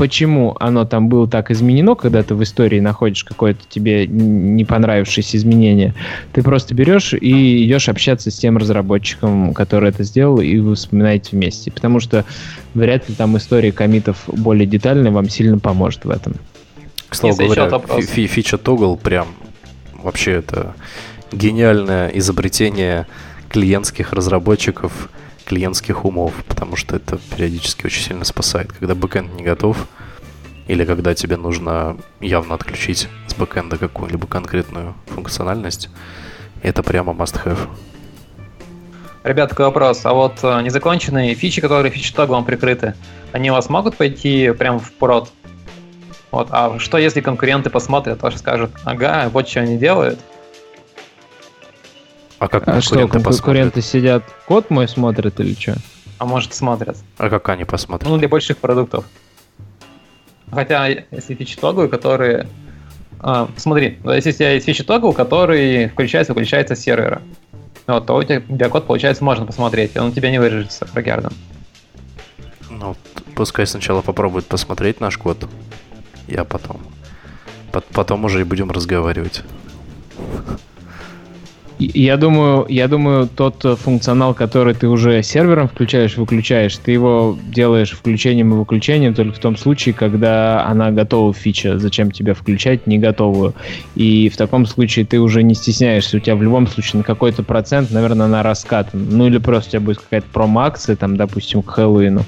почему 0.00 0.56
оно 0.60 0.86
там 0.86 1.10
было 1.10 1.28
так 1.28 1.50
изменено, 1.50 1.94
когда 1.94 2.22
ты 2.22 2.34
в 2.34 2.42
истории 2.42 2.80
находишь 2.80 3.22
какое-то 3.22 3.60
тебе 3.68 4.06
не 4.06 4.64
понравившееся 4.64 5.36
изменение, 5.36 5.94
ты 6.32 6.42
просто 6.42 6.74
берешь 6.74 7.12
и 7.12 7.66
идешь 7.66 7.86
общаться 7.90 8.30
с 8.30 8.34
тем 8.36 8.56
разработчиком, 8.56 9.52
который 9.52 9.90
это 9.90 10.02
сделал, 10.02 10.40
и 10.40 10.58
вы 10.58 10.74
вспоминаете 10.74 11.32
вместе. 11.32 11.70
Потому 11.70 12.00
что 12.00 12.24
вряд 12.72 13.10
ли 13.10 13.14
там 13.14 13.36
история 13.36 13.72
комитов 13.72 14.24
более 14.26 14.66
детальная 14.66 15.12
вам 15.12 15.28
сильно 15.28 15.58
поможет 15.58 16.06
в 16.06 16.10
этом. 16.10 16.32
К 17.10 17.14
слову 17.14 17.36
говоря, 17.36 17.68
фи 18.00 18.26
фича 18.26 18.56
Toggle 18.56 18.98
прям 18.98 19.28
вообще 20.02 20.32
это 20.32 20.74
гениальное 21.30 22.08
изобретение 22.08 23.06
клиентских 23.50 24.14
разработчиков– 24.14 25.10
клиентских 25.50 26.04
умов, 26.04 26.32
потому 26.46 26.76
что 26.76 26.94
это 26.94 27.18
периодически 27.34 27.84
очень 27.84 28.04
сильно 28.04 28.24
спасает. 28.24 28.72
Когда 28.72 28.94
бэкэнд 28.94 29.34
не 29.34 29.42
готов, 29.42 29.88
или 30.68 30.84
когда 30.84 31.12
тебе 31.12 31.36
нужно 31.36 31.96
явно 32.20 32.54
отключить 32.54 33.08
с 33.26 33.34
бэкэнда 33.34 33.76
какую-либо 33.76 34.28
конкретную 34.28 34.94
функциональность, 35.06 35.90
это 36.62 36.84
прямо 36.84 37.12
must-have. 37.12 37.58
Ребят, 39.24 39.50
такой 39.50 39.64
вопрос. 39.64 40.06
А 40.06 40.12
вот 40.12 40.34
э, 40.44 40.62
незаконченные 40.62 41.34
фичи, 41.34 41.60
которые 41.60 41.90
фичи 41.90 42.14
вам 42.16 42.44
прикрыты, 42.44 42.94
они 43.32 43.50
у 43.50 43.54
вас 43.54 43.68
могут 43.68 43.96
пойти 43.96 44.52
прямо 44.52 44.78
в 44.78 44.92
прод? 44.92 45.32
Вот, 46.30 46.46
а 46.52 46.78
что 46.78 46.96
если 46.96 47.20
конкуренты 47.20 47.70
посмотрят, 47.70 48.20
тоже 48.20 48.38
скажут, 48.38 48.70
ага, 48.84 49.28
вот 49.32 49.48
что 49.48 49.60
они 49.60 49.78
делают, 49.78 50.20
а 52.40 52.48
как 52.48 52.66
а 52.66 52.80
что, 52.80 53.06
конкуренты 53.06 53.82
сидят, 53.82 54.24
код 54.46 54.70
мой 54.70 54.88
смотрят 54.88 55.38
или 55.40 55.52
что? 55.52 55.76
А 56.16 56.24
может 56.24 56.54
смотрят. 56.54 56.96
А 57.18 57.28
как 57.28 57.46
они 57.50 57.66
посмотрят? 57.66 58.08
Ну, 58.08 58.16
для 58.16 58.28
больших 58.28 58.56
продуктов. 58.56 59.04
Хотя, 60.50 60.88
если 60.88 61.34
фичи 61.34 61.58
тогл, 61.58 61.86
которые... 61.86 62.48
А, 63.20 63.46
смотри, 63.58 63.98
если 64.04 64.30
у 64.30 64.32
тебя 64.32 64.52
есть 64.52 64.64
фичи 64.64 64.82
тогл, 64.82 65.12
который 65.12 65.88
включается 65.90 66.32
выключается 66.32 66.74
с 66.74 66.80
сервера, 66.80 67.20
вот, 67.86 68.06
то 68.06 68.16
у 68.16 68.22
тебя 68.22 68.70
код, 68.70 68.86
получается, 68.86 69.22
можно 69.22 69.44
посмотреть, 69.44 69.94
он 69.98 70.08
у 70.08 70.12
тебя 70.12 70.30
не 70.30 70.38
выражится 70.38 70.86
фрагердом. 70.86 71.34
Ну, 72.70 72.96
пускай 73.36 73.66
сначала 73.66 74.00
попробует 74.00 74.46
посмотреть 74.46 74.98
наш 74.98 75.18
код, 75.18 75.46
я 76.26 76.44
потом. 76.44 76.80
Потом 77.92 78.24
уже 78.24 78.40
и 78.40 78.44
будем 78.44 78.70
разговаривать. 78.70 79.42
Я 81.80 82.18
думаю, 82.18 82.66
я 82.68 82.88
думаю, 82.88 83.26
тот 83.26 83.64
э, 83.64 83.74
функционал, 83.74 84.34
который 84.34 84.74
ты 84.74 84.86
уже 84.86 85.22
сервером 85.22 85.66
включаешь, 85.66 86.18
выключаешь, 86.18 86.76
ты 86.76 86.92
его 86.92 87.38
делаешь 87.54 87.92
включением 87.92 88.52
и 88.52 88.56
выключением 88.56 89.14
только 89.14 89.36
в 89.36 89.38
том 89.38 89.56
случае, 89.56 89.94
когда 89.94 90.66
она 90.66 90.90
готова 90.90 91.32
фича. 91.32 91.78
Зачем 91.78 92.10
тебе 92.10 92.34
включать 92.34 92.86
не 92.86 92.98
готовую? 92.98 93.54
И 93.94 94.28
в 94.28 94.36
таком 94.36 94.66
случае 94.66 95.06
ты 95.06 95.20
уже 95.20 95.42
не 95.42 95.54
стесняешься. 95.54 96.18
У 96.18 96.20
тебя 96.20 96.36
в 96.36 96.42
любом 96.42 96.66
случае 96.66 96.98
на 96.98 97.04
какой-то 97.04 97.42
процент, 97.42 97.90
наверное, 97.90 98.26
на 98.26 98.42
раскатан. 98.42 99.06
Ну 99.10 99.26
или 99.26 99.38
просто 99.38 99.68
у 99.68 99.72
тебя 99.72 99.80
будет 99.80 100.00
какая-то 100.00 100.26
промо-акция, 100.30 100.96
там, 100.96 101.16
допустим, 101.16 101.62
к 101.62 101.70
Хэллоуину. 101.70 102.26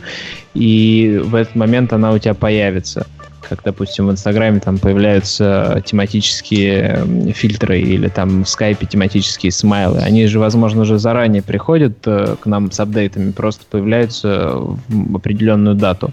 И 0.55 1.21
в 1.23 1.35
этот 1.35 1.55
момент 1.57 1.93
она 1.93 2.13
у 2.13 2.19
тебя 2.19 2.33
появится 2.33 3.07
как, 3.49 3.63
допустим, 3.65 4.07
в 4.07 4.11
Инстаграме 4.11 4.61
там 4.61 4.79
появляются 4.79 5.83
тематические 5.85 7.33
фильтры 7.35 7.81
или 7.81 8.09
там 8.09 8.45
в 8.45 8.49
Скайпе 8.49 8.87
тематические 8.87 9.53
смайлы. 9.53 9.99
Они 9.99 10.27
же, 10.27 10.39
возможно, 10.39 10.83
уже 10.83 10.99
заранее 10.99 11.43
приходят 11.43 11.99
э, 12.07 12.37
к 12.41 12.47
нам 12.47 12.71
с 12.71 12.81
апдейтами, 12.81 13.33
просто 13.33 13.65
появляются 13.69 14.55
в 14.89 15.17
определенную 15.17 15.75
дату. 15.75 16.13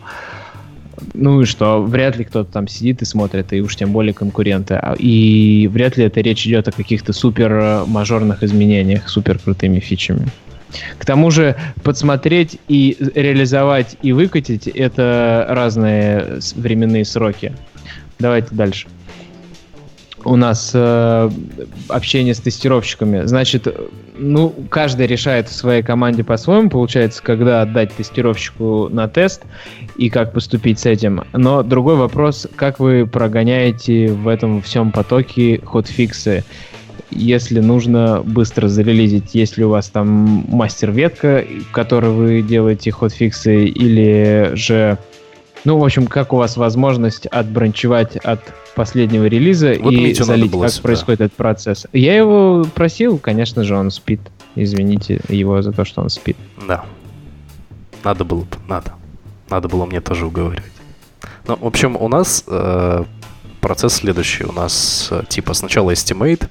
Ну 1.13 1.41
и 1.41 1.45
что, 1.45 1.81
вряд 1.81 2.17
ли 2.17 2.25
кто-то 2.25 2.51
там 2.51 2.67
сидит 2.67 3.01
и 3.01 3.05
смотрит, 3.05 3.53
и 3.53 3.61
уж 3.61 3.75
тем 3.75 3.91
более 3.91 4.13
конкуренты. 4.13 4.75
А, 4.75 4.93
и 4.93 5.67
вряд 5.67 5.97
ли 5.97 6.03
это 6.03 6.21
речь 6.21 6.45
идет 6.45 6.67
о 6.67 6.71
каких-то 6.71 7.13
супер 7.13 7.83
мажорных 7.87 8.43
изменениях, 8.43 9.09
супер 9.09 9.39
крутыми 9.39 9.79
фичами. 9.79 10.27
К 10.97 11.05
тому 11.05 11.31
же 11.31 11.55
подсмотреть 11.83 12.59
и 12.67 12.97
реализовать 13.15 13.97
и 14.01 14.11
выкатить 14.11 14.67
это 14.67 15.45
разные 15.49 16.39
временные 16.55 17.05
сроки. 17.05 17.53
Давайте 18.19 18.49
дальше. 18.51 18.87
У 20.25 20.35
нас 20.35 20.71
э, 20.73 21.29
общение 21.87 22.33
с 22.33 22.39
тестировщиками. 22.39 23.25
Значит, 23.25 23.73
ну, 24.17 24.53
каждый 24.69 25.07
решает 25.07 25.47
в 25.47 25.53
своей 25.53 25.81
команде 25.81 26.25
по-своему, 26.25 26.69
получается, 26.69 27.23
когда 27.23 27.61
отдать 27.61 27.93
тестировщику 27.93 28.89
на 28.89 29.07
тест 29.07 29.43
и 29.97 30.09
как 30.09 30.33
поступить 30.33 30.79
с 30.79 30.85
этим. 30.85 31.23
Но 31.31 31.63
другой 31.63 31.95
вопрос, 31.95 32.47
как 32.55 32.79
вы 32.79 33.07
прогоняете 33.07 34.11
в 34.11 34.27
этом 34.27 34.61
всем 34.61 34.91
потоке 34.91 35.61
ход-фиксы 35.63 36.43
если 37.11 37.59
нужно 37.59 38.21
быстро 38.23 38.67
зарелизить, 38.67 39.33
если 39.33 39.63
у 39.63 39.69
вас 39.69 39.89
там 39.89 40.45
мастер-ветка, 40.47 41.45
в 41.69 41.71
которой 41.71 42.11
вы 42.11 42.41
делаете 42.41 42.91
ход-фиксы, 42.91 43.65
или 43.65 44.51
же, 44.53 44.97
ну, 45.65 45.77
в 45.77 45.83
общем, 45.83 46.07
как 46.07 46.33
у 46.33 46.37
вас 46.37 46.57
возможность 46.57 47.25
отбранчевать 47.27 48.17
от 48.17 48.41
последнего 48.75 49.25
релиза 49.25 49.75
вот 49.79 49.91
и 49.91 50.13
залить, 50.13 50.51
как 50.51 50.69
сюда. 50.69 50.83
происходит 50.83 51.21
этот 51.21 51.33
процесс. 51.37 51.85
Я 51.91 52.15
его 52.15 52.65
просил, 52.75 53.17
конечно 53.17 53.63
же, 53.63 53.75
он 53.75 53.91
спит. 53.91 54.21
Извините 54.55 55.21
его 55.29 55.61
за 55.61 55.71
то, 55.71 55.85
что 55.85 56.01
он 56.01 56.09
спит. 56.09 56.37
Да. 56.67 56.85
Надо 58.03 58.23
было, 58.23 58.45
надо. 58.67 58.93
Надо 59.49 59.67
было 59.67 59.85
мне 59.85 59.99
тоже 59.99 60.25
уговаривать. 60.25 60.71
Ну, 61.47 61.57
в 61.57 61.65
общем, 61.65 61.95
у 61.95 62.07
нас 62.07 62.43
э, 62.47 63.03
процесс 63.59 63.95
следующий. 63.95 64.45
У 64.45 64.51
нас 64.51 65.09
э, 65.11 65.23
типа 65.27 65.53
сначала 65.53 65.91
estimate, 65.91 66.47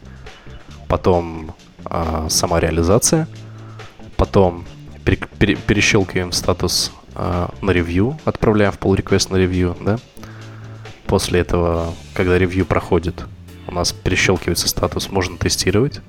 потом 0.89 1.55
э, 1.85 2.27
сама 2.31 2.61
реализация, 2.61 3.29
потом 4.17 4.65
пере, 5.05 5.19
пере, 5.39 5.55
перещелкиваем 5.55 6.33
статус 6.33 6.93
э, 7.15 7.49
на 7.61 7.71
ревью, 7.71 8.19
отправляем 8.25 8.73
в 8.73 8.79
pull 8.79 8.97
request 8.97 9.33
на 9.33 9.37
ревью, 9.37 9.77
да. 9.81 9.99
После 11.07 11.41
этого, 11.41 11.95
когда 12.15 12.39
ревью 12.39 12.67
проходит, 12.67 13.25
у 13.67 13.73
нас 13.73 13.93
перещелкивается 13.93 14.69
статус 14.69 15.11
«можно 15.11 15.37
тестировать». 15.39 16.01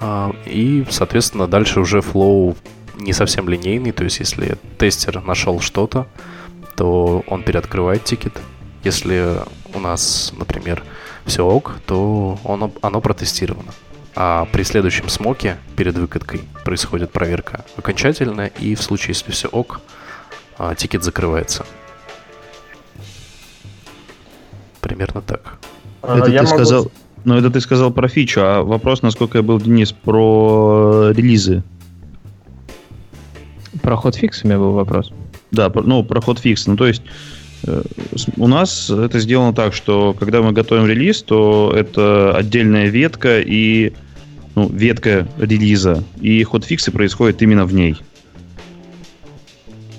А, 0.00 0.34
и, 0.46 0.86
соответственно, 0.90 1.46
дальше 1.46 1.80
уже 1.80 2.00
flow 2.00 2.56
не 2.98 3.12
совсем 3.12 3.48
линейный, 3.48 3.92
то 3.92 4.04
есть 4.04 4.20
если 4.20 4.56
тестер 4.78 5.22
нашел 5.22 5.60
что-то, 5.60 6.06
то 6.76 7.24
он 7.26 7.42
переоткрывает 7.42 8.04
тикет. 8.04 8.34
Если 8.84 9.40
у 9.74 9.80
нас, 9.80 10.32
например, 10.36 10.84
все 11.28 11.46
ок, 11.46 11.76
то 11.86 12.38
он, 12.44 12.72
оно 12.82 13.00
протестировано. 13.00 13.72
А 14.16 14.48
при 14.50 14.64
следующем 14.64 15.08
smoke 15.08 15.50
е 15.50 15.58
перед 15.76 15.96
выкаткой 15.96 16.40
происходит 16.64 17.12
проверка 17.12 17.64
окончательная, 17.76 18.48
и 18.58 18.74
в 18.74 18.82
случае, 18.82 19.10
если 19.10 19.30
все 19.30 19.46
ок, 19.48 19.80
а, 20.58 20.74
тикет 20.74 21.04
закрывается. 21.04 21.64
Примерно 24.80 25.22
так. 25.22 25.58
А, 26.02 26.18
это 26.18 26.30
я 26.30 26.40
ты 26.40 26.46
могу... 26.46 26.56
сказал, 26.56 26.90
ну 27.24 27.36
это 27.36 27.50
ты 27.50 27.60
сказал 27.60 27.92
про 27.92 28.08
фичу, 28.08 28.40
а 28.42 28.62
вопрос, 28.62 29.02
насколько 29.02 29.38
я 29.38 29.42
был, 29.42 29.60
Денис, 29.60 29.92
про 29.92 31.10
релизы. 31.10 31.62
Про 33.82 33.96
hotfix 33.96 34.42
у 34.42 34.48
меня 34.48 34.58
был 34.58 34.72
вопрос. 34.72 35.12
Да, 35.50 35.70
ну, 35.74 36.02
про 36.02 36.20
hotfix. 36.20 36.66
Ну, 36.66 36.76
то 36.76 36.86
есть, 36.86 37.02
у 38.36 38.46
нас 38.46 38.90
это 38.90 39.18
сделано 39.20 39.52
так, 39.52 39.74
что 39.74 40.14
когда 40.18 40.42
мы 40.42 40.52
готовим 40.52 40.86
релиз, 40.86 41.22
то 41.22 41.72
это 41.74 42.34
отдельная 42.36 42.88
ветка 42.88 43.40
и 43.40 43.92
ну, 44.54 44.68
ветка 44.68 45.28
релиза, 45.38 46.02
и 46.20 46.42
ход 46.42 46.64
фиксы 46.64 46.90
происходит 46.90 47.42
именно 47.42 47.64
в 47.64 47.74
ней. 47.74 47.96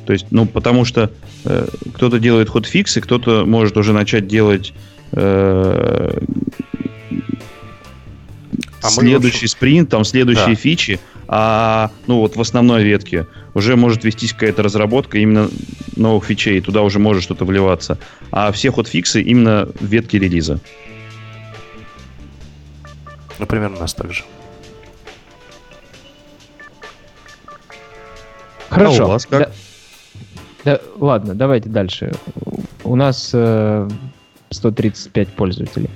То 0.06 0.14
есть, 0.14 0.28
ну, 0.32 0.46
потому 0.46 0.86
что 0.86 1.12
э, 1.46 1.68
кто-то 1.94 2.20
делает 2.20 2.50
ход 2.50 2.66
фиксы, 2.66 3.00
кто-то 3.00 3.46
может 3.46 3.78
уже 3.78 3.94
начать 3.94 4.28
делать 4.28 4.74
э, 5.12 6.20
а 8.82 8.90
следующий 8.90 9.46
мы... 9.46 9.50
спринт, 9.50 9.90
там 9.90 10.04
следующие 10.04 10.48
да. 10.48 10.56
фичи, 10.56 11.00
а 11.32 11.92
ну 12.08 12.18
вот 12.18 12.36
в 12.36 12.42
основной 12.42 12.84
ветке 12.84 13.28
уже 13.54 13.76
может 13.76 14.04
вестись 14.04 14.34
какая-то 14.34 14.64
разработка 14.64 15.20
именно 15.20 15.48
новых 15.96 16.26
фичей, 16.26 16.60
туда 16.60 16.82
уже 16.82 16.98
может 16.98 17.22
что-то 17.22 17.46
вливаться. 17.46 18.00
А 18.32 18.52
все 18.52 18.72
хотфиксы 18.72 19.22
именно 19.22 19.70
в 19.80 19.86
ветке 19.86 20.18
релиза. 20.18 20.60
Например, 23.38 23.72
у 23.72 23.80
нас 23.80 23.94
также. 23.94 24.24
Хорошо. 28.70 29.04
А 29.04 29.06
у 29.06 29.10
вас 29.10 29.28
как? 29.28 29.40
Да, 29.40 29.52
да, 30.66 30.82
ладно, 30.98 31.36
давайте 31.36 31.70
дальше. 31.70 32.12
У 32.84 32.96
нас 32.96 33.30
э, 33.34 33.88
135 34.50 35.28
пользователей. 35.30 35.92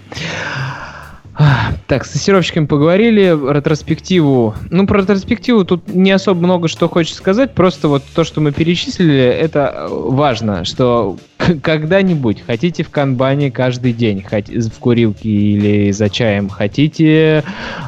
Так, 1.88 2.06
с 2.06 2.12
тестировщиками 2.12 2.66
поговорили, 2.66 3.38
ретроспективу. 3.52 4.54
Ну, 4.70 4.86
про 4.86 5.00
ретроспективу 5.02 5.66
тут 5.66 5.88
не 5.88 6.12
особо 6.12 6.40
много 6.42 6.68
что 6.68 6.88
хочется 6.88 7.18
сказать, 7.18 7.54
просто 7.54 7.88
вот 7.88 8.04
то, 8.14 8.24
что 8.24 8.40
мы 8.40 8.52
перечислили, 8.52 9.24
это 9.24 9.88
важно, 9.90 10.64
что 10.64 11.18
когда-нибудь 11.62 12.44
хотите 12.46 12.84
в 12.84 12.90
канбане 12.90 13.52
каждый 13.52 13.94
день, 13.94 14.24
в 14.24 14.80
курилке 14.80 15.30
или 15.30 15.92
за 15.92 16.10
чаем, 16.10 16.50
хотите 16.50 17.44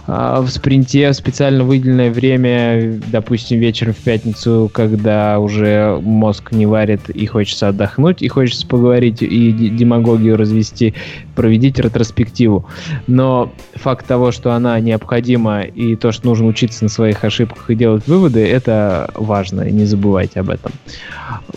э, 0.07 0.37
в 0.39 0.49
спринте 0.49 1.11
в 1.11 1.13
специально 1.13 1.63
выделенное 1.63 2.11
время, 2.11 2.99
допустим, 3.07 3.59
вечером 3.59 3.93
в 3.93 3.97
пятницу, 3.97 4.69
когда 4.73 5.39
уже 5.39 5.99
мозг 6.01 6.51
не 6.51 6.65
варит 6.65 7.09
и 7.09 7.25
хочется 7.25 7.69
отдохнуть, 7.69 8.21
и 8.21 8.27
хочется 8.27 8.67
поговорить 8.67 9.21
и 9.21 9.51
демагогию 9.51 10.37
развести, 10.37 10.93
проведите 11.35 11.81
ретроспективу. 11.81 12.65
Но 13.07 13.51
факт 13.75 14.05
того, 14.07 14.31
что 14.31 14.53
она 14.53 14.79
необходима 14.79 15.61
и 15.61 15.95
то, 15.95 16.11
что 16.11 16.27
нужно 16.27 16.47
учиться 16.47 16.83
на 16.83 16.89
своих 16.89 17.23
ошибках 17.23 17.69
и 17.69 17.75
делать 17.75 18.07
выводы, 18.07 18.45
это 18.45 19.11
важно, 19.15 19.61
не 19.69 19.85
забывайте 19.85 20.39
об 20.39 20.49
этом. 20.49 20.71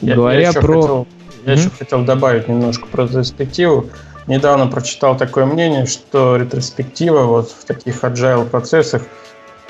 Я, 0.00 0.14
Говоря 0.14 0.40
я 0.40 0.52
про... 0.52 0.80
Хотел, 0.80 1.06
я 1.48 1.54
еще 1.54 1.70
хотел 1.70 2.04
добавить 2.04 2.46
немножко 2.46 2.86
про 2.86 3.04
ретроспективу. 3.04 3.86
Недавно 4.26 4.66
прочитал 4.66 5.16
такое 5.16 5.46
мнение, 5.46 5.86
что 5.86 6.36
ретроспектива 6.36 7.22
вот 7.22 7.50
в 7.50 7.64
таких 7.64 8.04
agile 8.04 8.44
процессах 8.44 9.02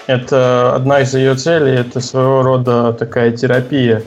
это 0.09 0.75
одна 0.75 1.01
из 1.01 1.15
ее 1.15 1.37
целей, 1.37 1.77
это 1.77 2.01
своего 2.01 2.43
рода 2.43 2.93
такая 2.93 3.31
терапия. 3.31 4.03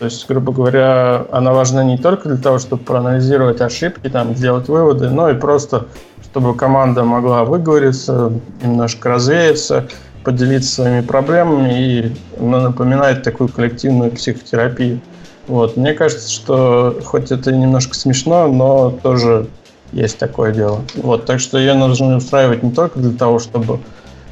То 0.00 0.06
есть, 0.06 0.26
грубо 0.28 0.52
говоря, 0.52 1.24
она 1.30 1.52
важна 1.52 1.84
не 1.84 1.98
только 1.98 2.28
для 2.28 2.38
того, 2.38 2.58
чтобы 2.58 2.82
проанализировать 2.82 3.60
ошибки, 3.60 4.08
там, 4.08 4.34
сделать 4.34 4.66
выводы, 4.66 5.08
но 5.08 5.30
и 5.30 5.34
просто, 5.34 5.86
чтобы 6.24 6.56
команда 6.56 7.04
могла 7.04 7.44
выговориться, 7.44 8.32
немножко 8.60 9.10
развеяться, 9.10 9.86
поделиться 10.24 10.74
своими 10.74 11.00
проблемами 11.02 11.72
и 11.78 12.16
ну, 12.40 12.60
напоминает 12.60 13.22
такую 13.22 13.48
коллективную 13.50 14.10
психотерапию. 14.10 15.00
Вот. 15.46 15.76
Мне 15.76 15.92
кажется, 15.92 16.30
что 16.30 16.98
хоть 17.04 17.30
это 17.30 17.52
немножко 17.52 17.94
смешно, 17.94 18.48
но 18.48 18.90
тоже 18.90 19.46
есть 19.92 20.18
такое 20.18 20.52
дело. 20.52 20.82
Вот. 20.94 21.26
Так 21.26 21.40
что 21.40 21.58
ее 21.58 21.74
нужно 21.74 22.16
устраивать 22.16 22.62
не 22.62 22.72
только 22.72 22.98
для 22.98 23.16
того, 23.16 23.38
чтобы 23.38 23.80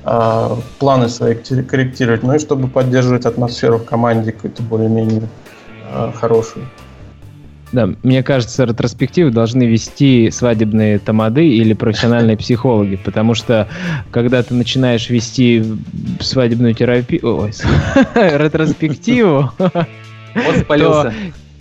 э, 0.05 0.57
планы 0.79 1.09
свои 1.09 1.35
корректировать, 1.35 2.23
но 2.23 2.35
и 2.35 2.39
чтобы 2.39 2.69
поддерживать 2.69 3.27
атмосферу 3.27 3.79
в 3.79 3.85
команде 3.85 4.33
какую-то 4.33 4.63
более-менее 4.63 5.29
Э, 5.93 6.11
хороший. 6.15 6.63
Да, 7.73 7.89
мне 8.03 8.23
кажется, 8.23 8.65
ретроспективы 8.65 9.31
должны 9.31 9.63
вести 9.63 10.31
свадебные 10.31 10.99
тамады 10.99 11.49
или 11.49 11.73
профессиональные 11.73 12.37
психологи, 12.37 12.97
потому 12.97 13.35
что 13.35 13.67
когда 14.11 14.43
ты 14.43 14.53
начинаешь 14.53 15.09
вести 15.09 15.65
свадебную 16.21 16.75
терапию, 16.75 17.21
ой, 17.23 17.53
ретроспективу, 18.15 19.53
вот 20.35 20.57
спалился. 20.57 21.15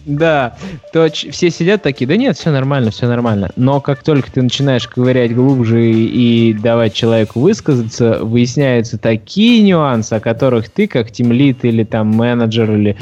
Да, 0.06 0.56
то 0.94 1.08
все 1.10 1.52
сидят 1.52 1.84
такие, 1.84 2.08
да 2.08 2.18
нет, 2.18 2.36
все 2.36 2.50
нормально, 2.50 2.90
все 2.90 3.08
нормально. 3.08 3.52
Но 3.56 3.80
как 3.82 4.02
только 4.04 4.32
ты 4.32 4.42
начинаешь 4.42 4.88
ковырять 4.88 5.36
глубже 5.36 5.92
и 5.92 6.54
давать 6.54 6.94
человеку 6.94 7.40
высказаться, 7.40 8.20
выясняются 8.24 8.98
такие 8.98 9.62
нюансы, 9.62 10.14
о 10.14 10.20
которых 10.20 10.70
ты, 10.70 10.88
как 10.88 11.12
тимлит 11.12 11.64
или 11.64 11.84
там 11.84 12.08
менеджер 12.08 12.72
или 12.72 12.98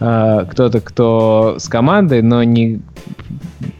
э, 0.00 0.44
кто-то, 0.50 0.80
кто 0.80 1.56
с 1.58 1.68
командой, 1.68 2.20
но 2.20 2.42
не 2.42 2.80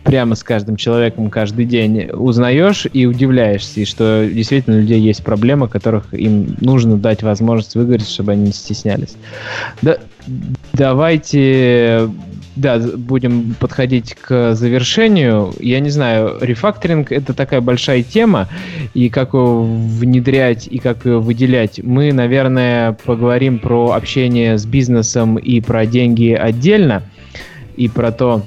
прямо 0.02 0.34
с 0.34 0.42
каждым 0.42 0.76
человеком 0.76 1.30
каждый 1.30 1.64
день 1.64 2.10
узнаешь 2.12 2.86
и 2.92 3.06
удивляешься, 3.06 3.80
и 3.80 3.84
что 3.84 4.28
действительно 4.30 4.76
у 4.76 4.80
людей 4.80 5.00
есть 5.00 5.24
проблемы, 5.24 5.68
которых 5.68 6.12
им 6.12 6.56
нужно 6.60 6.96
дать 6.96 7.22
возможность 7.22 7.74
выговорить, 7.74 8.08
чтобы 8.08 8.32
они 8.32 8.46
не 8.46 8.52
стеснялись. 8.52 9.16
Да, 9.82 9.98
давайте 10.72 12.08
да, 12.56 12.78
будем 12.78 13.54
подходить 13.58 14.14
к 14.14 14.54
завершению. 14.54 15.52
Я 15.58 15.80
не 15.80 15.90
знаю, 15.90 16.38
рефакторинг 16.40 17.10
это 17.10 17.34
такая 17.34 17.60
большая 17.60 18.02
тема, 18.02 18.48
и 18.94 19.08
как 19.08 19.34
его 19.34 19.64
внедрять 19.64 20.68
и 20.68 20.78
как 20.78 21.04
его 21.04 21.20
выделять. 21.20 21.80
Мы, 21.82 22.12
наверное, 22.12 22.96
поговорим 23.04 23.58
про 23.58 23.92
общение 23.92 24.56
с 24.56 24.66
бизнесом 24.66 25.36
и 25.36 25.60
про 25.60 25.86
деньги 25.86 26.30
отдельно, 26.30 27.02
и 27.76 27.88
про 27.88 28.12
то, 28.12 28.42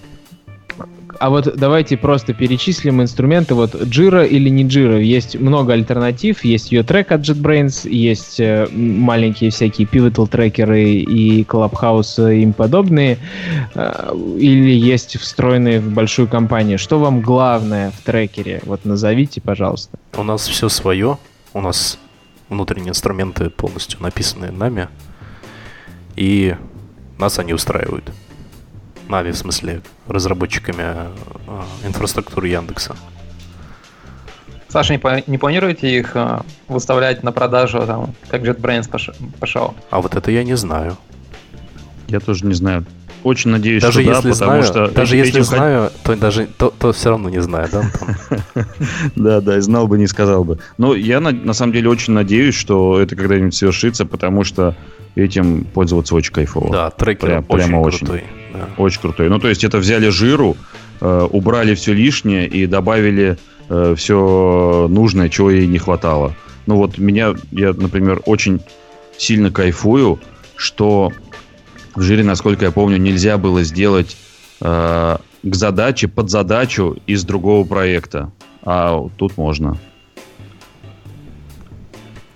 а 1.19 1.29
вот 1.29 1.55
давайте 1.55 1.97
просто 1.97 2.33
перечислим 2.33 3.01
инструменты. 3.01 3.55
Вот 3.55 3.75
Jira 3.75 4.27
или 4.27 4.49
не 4.49 4.63
Jira. 4.63 5.01
Есть 5.01 5.39
много 5.39 5.73
альтернатив. 5.73 6.43
Есть 6.43 6.71
ее 6.71 6.83
трек 6.83 7.11
от 7.11 7.21
JetBrains, 7.21 7.89
есть 7.89 8.39
э, 8.39 8.67
маленькие 8.71 9.49
всякие 9.49 9.87
pivotal 9.87 10.27
трекеры 10.27 10.83
и 10.83 11.43
Clubhouse 11.43 12.35
и 12.35 12.43
им 12.43 12.53
подобные. 12.53 13.17
Э, 13.75 14.13
или 14.37 14.71
есть 14.71 15.17
встроенные 15.17 15.79
в 15.79 15.91
большую 15.91 16.27
компанию. 16.27 16.77
Что 16.77 16.99
вам 16.99 17.21
главное 17.21 17.91
в 17.91 18.01
трекере? 18.03 18.61
Вот 18.65 18.85
назовите, 18.85 19.41
пожалуйста. 19.41 19.97
У 20.15 20.23
нас 20.23 20.47
все 20.47 20.69
свое. 20.69 21.17
У 21.53 21.61
нас 21.61 21.97
внутренние 22.49 22.89
инструменты 22.89 23.49
полностью 23.49 24.01
написаны 24.01 24.51
нами. 24.51 24.87
И 26.15 26.55
нас 27.17 27.39
они 27.39 27.53
устраивают. 27.53 28.11
Нави, 29.09 29.31
в 29.31 29.37
смысле, 29.37 29.81
разработчиками 30.07 30.83
э, 30.83 31.07
инфраструктуры 31.85 32.47
Яндекса. 32.47 32.95
Саша, 34.67 34.93
не, 34.93 35.23
не 35.27 35.37
планируете 35.37 35.97
их 35.97 36.11
э, 36.15 36.41
выставлять 36.67 37.23
на 37.23 37.31
продажу, 37.31 37.85
там, 37.85 38.13
как 38.29 38.43
JetBrains 38.43 38.89
пошел? 39.39 39.73
А 39.89 40.01
вот 40.01 40.15
это 40.15 40.29
я 40.31 40.43
не 40.43 40.57
знаю. 40.57 40.97
Я 42.07 42.19
тоже 42.19 42.45
не 42.45 42.53
знаю. 42.53 42.85
Очень 43.23 43.51
надеюсь, 43.51 43.81
даже 43.81 44.01
что 44.01 44.11
если 44.11 44.29
да, 44.29 44.33
знаю, 44.33 44.61
потому 44.61 44.85
что... 44.85 44.93
Даже 44.95 45.15
если 45.15 45.41
знаю, 45.41 45.91
то, 46.03 46.15
даже, 46.15 46.47
то, 46.57 46.73
то 46.77 46.93
все 46.93 47.09
равно 47.09 47.29
не 47.29 47.41
знаю, 47.41 47.67
да, 47.71 47.83
Да, 49.15 49.41
да, 49.41 49.59
знал 49.59 49.87
бы, 49.87 49.97
не 49.97 50.07
сказал 50.07 50.43
бы. 50.43 50.59
Но 50.77 50.95
я 50.95 51.19
на, 51.19 51.53
самом 51.53 51.73
деле 51.73 51.89
очень 51.89 52.13
надеюсь, 52.13 52.55
что 52.55 52.99
это 52.99 53.15
когда-нибудь 53.15 53.55
свершится, 53.55 54.05
потому 54.05 54.43
что 54.43 54.75
этим 55.17 55.65
пользоваться 55.65 56.15
очень 56.15 56.33
кайфово. 56.33 56.71
Да, 56.71 56.89
трекер 56.89 57.27
Прям, 57.27 57.45
очень 57.47 57.67
прямо 57.67 57.83
крутой. 57.83 58.17
Очень. 58.17 58.27
Да. 58.53 58.69
Очень 58.77 59.01
крутой. 59.01 59.29
Ну, 59.29 59.39
то 59.39 59.47
есть 59.47 59.63
это 59.63 59.77
взяли 59.77 60.09
жиру, 60.09 60.57
э, 61.01 61.27
убрали 61.31 61.75
все 61.75 61.93
лишнее 61.93 62.47
и 62.47 62.65
добавили 62.65 63.37
э, 63.69 63.95
все 63.97 64.87
нужное, 64.89 65.29
чего 65.29 65.51
ей 65.51 65.67
не 65.67 65.77
хватало. 65.77 66.35
Ну 66.65 66.75
вот 66.75 66.97
меня, 66.97 67.35
я, 67.51 67.73
например, 67.73 68.21
очень 68.25 68.61
сильно 69.17 69.51
кайфую, 69.51 70.19
что 70.55 71.11
в 71.95 72.01
жире, 72.01 72.23
насколько 72.23 72.65
я 72.65 72.71
помню, 72.71 72.97
нельзя 72.97 73.37
было 73.37 73.63
сделать 73.63 74.17
э, 74.61 75.17
к 75.43 75.55
задаче, 75.55 76.07
под 76.07 76.29
задачу 76.29 76.97
из 77.07 77.23
другого 77.23 77.65
проекта. 77.65 78.31
А 78.63 79.07
тут 79.17 79.37
можно. 79.37 79.77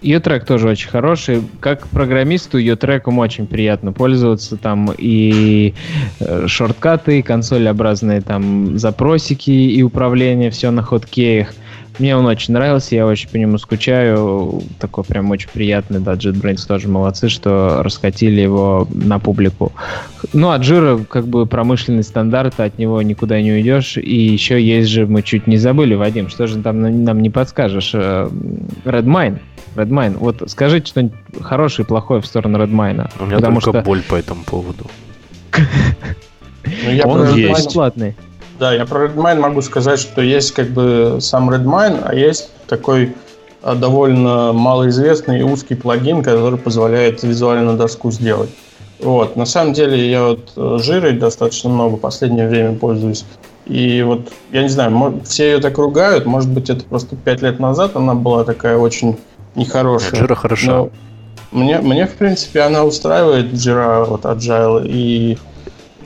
Ее 0.02 0.20
трек 0.20 0.46
тоже 0.46 0.68
очень 0.68 0.90
хороший. 0.90 1.44
Как 1.60 1.88
программисту 1.88 2.58
ее 2.58 2.76
треком 2.76 3.20
очень 3.20 3.46
приятно 3.46 3.94
пользоваться. 3.94 4.58
Там 4.58 4.92
и 4.98 5.76
э, 6.20 6.48
шорткаты, 6.48 7.20
и 7.20 7.22
консолеобразные 7.22 8.22
там 8.22 8.80
запросики 8.80 9.52
и 9.52 9.84
управление, 9.84 10.50
все 10.50 10.72
на 10.72 10.82
хоткеях. 10.82 11.54
Мне 12.00 12.16
он 12.16 12.26
очень 12.26 12.54
нравился, 12.54 12.96
я 12.96 13.06
очень 13.06 13.30
по 13.30 13.36
нему 13.38 13.58
скучаю. 13.58 14.62
Такой 14.80 15.04
прям 15.04 15.30
очень 15.30 15.50
приятный, 15.50 16.00
да, 16.00 16.14
JetBrains 16.14 16.66
тоже 16.68 16.88
молодцы, 16.88 17.30
что 17.30 17.84
раскатили 17.84 18.42
его 18.42 18.88
на 18.92 19.20
публику. 19.20 19.72
Ну, 20.34 20.52
от 20.52 20.64
жира 20.64 20.98
как 20.98 21.28
бы 21.28 21.46
промышленный 21.46 22.04
стандарт, 22.04 22.60
от 22.60 22.78
него 22.78 23.02
никуда 23.02 23.42
не 23.42 23.52
уйдешь. 23.52 23.98
И 23.98 24.16
еще 24.16 24.62
есть 24.62 24.90
же, 24.90 25.06
мы 25.06 25.22
чуть 25.22 25.48
не 25.48 25.58
забыли, 25.58 25.96
Вадим, 25.96 26.30
что 26.30 26.48
же 26.48 26.62
там 26.62 27.04
нам 27.04 27.22
не 27.22 27.30
подскажешь? 27.30 27.92
Э, 27.94 28.30
Redmine. 28.86 29.40
Redmine. 29.76 30.18
Вот 30.18 30.44
скажите 30.48 30.88
что-нибудь 30.88 31.18
хорошее 31.42 31.86
и 31.86 31.88
плохое 31.88 32.22
в 32.22 32.26
сторону 32.26 32.58
Redmine. 32.58 33.10
У 33.20 33.26
меня 33.26 33.40
только 33.40 33.62
что... 33.62 33.82
боль 33.82 34.02
по 34.02 34.16
этому 34.16 34.44
поводу. 34.44 34.86
Ну, 36.64 37.10
Он 37.10 37.36
есть. 37.36 37.68
бесплатный. 37.68 38.16
Да, 38.62 38.76
я 38.76 38.86
про 38.86 39.08
Redmine 39.08 39.40
могу 39.40 39.64
сказать, 39.64 40.00
что 40.00 40.22
есть 40.22 40.52
как 40.52 40.70
бы 40.70 41.18
сам 41.20 41.50
Redmine, 41.50 42.00
а 42.06 42.14
есть 42.14 42.52
такой 42.68 43.16
а, 43.64 43.74
довольно 43.74 44.54
малоизвестный 44.54 45.40
и 45.40 45.42
узкий 45.42 45.74
плагин, 45.74 46.22
который 46.22 46.60
позволяет 46.60 47.24
визуальную 47.24 47.76
доску 47.76 48.12
сделать. 48.12 48.52
Вот. 49.00 49.36
На 49.36 49.48
самом 49.48 49.74
деле 49.74 50.08
я 50.08 50.26
вот 50.26 50.52
э, 50.56 50.78
жирой 50.80 51.14
достаточно 51.14 51.72
много 51.72 51.96
в 51.96 52.00
последнее 52.02 52.48
время 52.48 52.76
пользуюсь. 52.76 53.26
И 53.66 54.04
вот, 54.04 54.32
я 54.52 54.62
не 54.62 54.70
знаю, 54.70 55.22
все 55.26 55.54
ее 55.54 55.60
так 55.60 55.80
ругают, 55.80 56.28
может 56.28 56.52
быть, 56.52 56.70
это 56.70 56.84
просто 56.84 57.16
пять 57.16 57.42
лет 57.42 57.60
назад 57.60 57.96
она 57.96 58.14
была 58.14 58.44
такая 58.44 58.78
очень 58.78 59.18
нехорошая. 59.56 60.20
Жира 60.20 60.36
хороша. 60.36 60.90
мне, 61.52 61.80
мне, 61.80 62.06
в 62.06 62.14
принципе, 62.14 62.62
она 62.62 62.84
устраивает 62.84 63.54
Jira, 63.54 64.06
вот 64.06 64.26
Agile, 64.26 64.86
и 64.86 65.40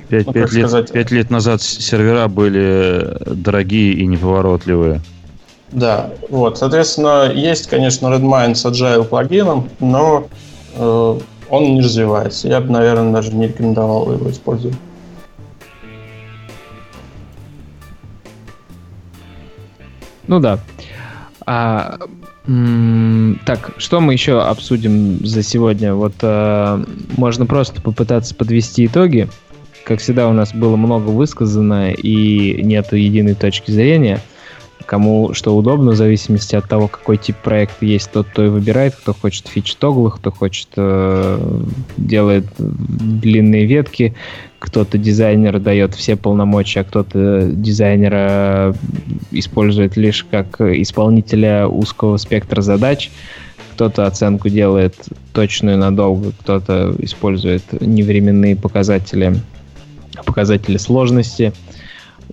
Пять, 0.10 0.28
ну, 0.28 0.34
пять, 0.34 0.52
лет, 0.52 0.70
сказать... 0.70 0.92
пять 0.92 1.12
лет 1.12 1.30
назад 1.30 1.62
сервера 1.62 2.28
были 2.28 3.18
дорогие 3.26 3.94
и 3.94 4.06
неповоротливые. 4.06 5.02
Да, 5.72 6.12
вот, 6.30 6.58
соответственно, 6.58 7.32
есть, 7.34 7.68
конечно, 7.68 8.08
Redmine 8.08 8.56
с 8.56 8.66
Agile 8.66 9.04
плагином, 9.04 9.70
но 9.80 10.28
э, 10.76 11.20
он 11.50 11.64
не 11.76 11.82
развивается. 11.82 12.48
Я 12.48 12.62
бы, 12.62 12.72
наверное, 12.72 13.12
даже 13.12 13.34
не 13.34 13.48
рекомендовал 13.48 14.12
его 14.12 14.30
использовать. 14.30 14.78
Ну 20.28 20.40
да. 20.40 20.60
А, 21.46 21.98
так, 23.46 23.72
что 23.78 24.02
мы 24.02 24.14
еще 24.14 24.42
обсудим 24.42 25.26
за 25.26 25.44
сегодня? 25.44 25.94
Вот 25.94 26.14
э, 26.22 26.86
можно 27.18 27.46
просто 27.46 27.82
попытаться 27.82 28.34
подвести 28.36 28.86
итоги. 28.86 29.30
Как 29.86 30.00
всегда, 30.00 30.28
у 30.28 30.34
нас 30.34 30.52
было 30.52 30.76
много 30.78 31.10
высказано, 31.10 31.92
и 31.92 32.60
нет 32.64 32.92
единой 32.92 33.36
точки 33.36 33.70
зрения. 33.70 34.20
Кому 34.88 35.34
что 35.34 35.56
удобно, 35.56 35.92
в 35.92 35.96
зависимости 35.96 36.56
от 36.56 36.68
того, 36.68 36.88
какой 36.88 37.18
тип 37.18 37.36
проекта 37.38 37.86
есть, 37.86 38.12
тот 38.12 38.28
то 38.34 38.44
и 38.44 38.50
выбирает. 38.50 38.96
Кто 38.96 39.14
хочет 39.14 39.48
фич 39.48 39.76
тоглы, 39.76 40.10
кто 40.10 40.32
хочет 40.32 40.70
э, 40.76 41.62
делает 41.98 42.46
длинные 42.58 43.66
ветки, 43.66 44.16
кто-то 44.58 44.98
дизайнер 44.98 45.60
дает 45.60 45.94
все 45.94 46.16
полномочия, 46.16 46.80
а 46.80 46.84
кто-то 46.84 47.52
дизайнера 47.52 48.76
использует 49.30 49.98
лишь 49.98 50.26
как 50.30 50.62
исполнителя 50.62 51.68
узкого 51.68 52.18
спектра 52.18 52.62
задач 52.62 53.12
кто-то 53.74 54.08
оценку 54.08 54.48
делает 54.48 54.96
точную 55.34 55.78
надолго, 55.78 56.32
кто-то 56.40 56.96
использует 57.00 57.64
невременные 57.82 58.56
показатели 58.56 59.36
показатели 60.24 60.78
сложности. 60.78 61.54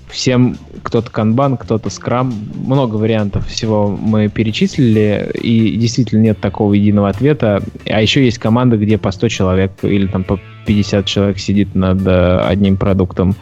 Всем 0.08 0.56
кто-то 0.82 1.10
канбан, 1.10 1.56
кто-то 1.56 1.90
скрам. 1.90 2.32
Много 2.54 2.96
вариантов 2.96 3.46
всего 3.48 3.88
мы 3.88 4.28
перечислили, 4.28 5.30
и 5.34 5.76
действительно 5.76 6.20
нет 6.20 6.40
такого 6.40 6.74
единого 6.74 7.08
ответа. 7.08 7.62
А 7.86 8.00
еще 8.00 8.24
есть 8.24 8.38
команда, 8.38 8.76
где 8.76 8.98
по 8.98 9.10
100 9.10 9.28
человек 9.28 9.72
или 9.82 10.06
там 10.06 10.24
по 10.24 10.38
50 10.66 11.06
человек 11.06 11.38
сидит 11.38 11.74
над 11.74 12.06
э, 12.06 12.38
одним 12.38 12.76
продуктом. 12.76 13.34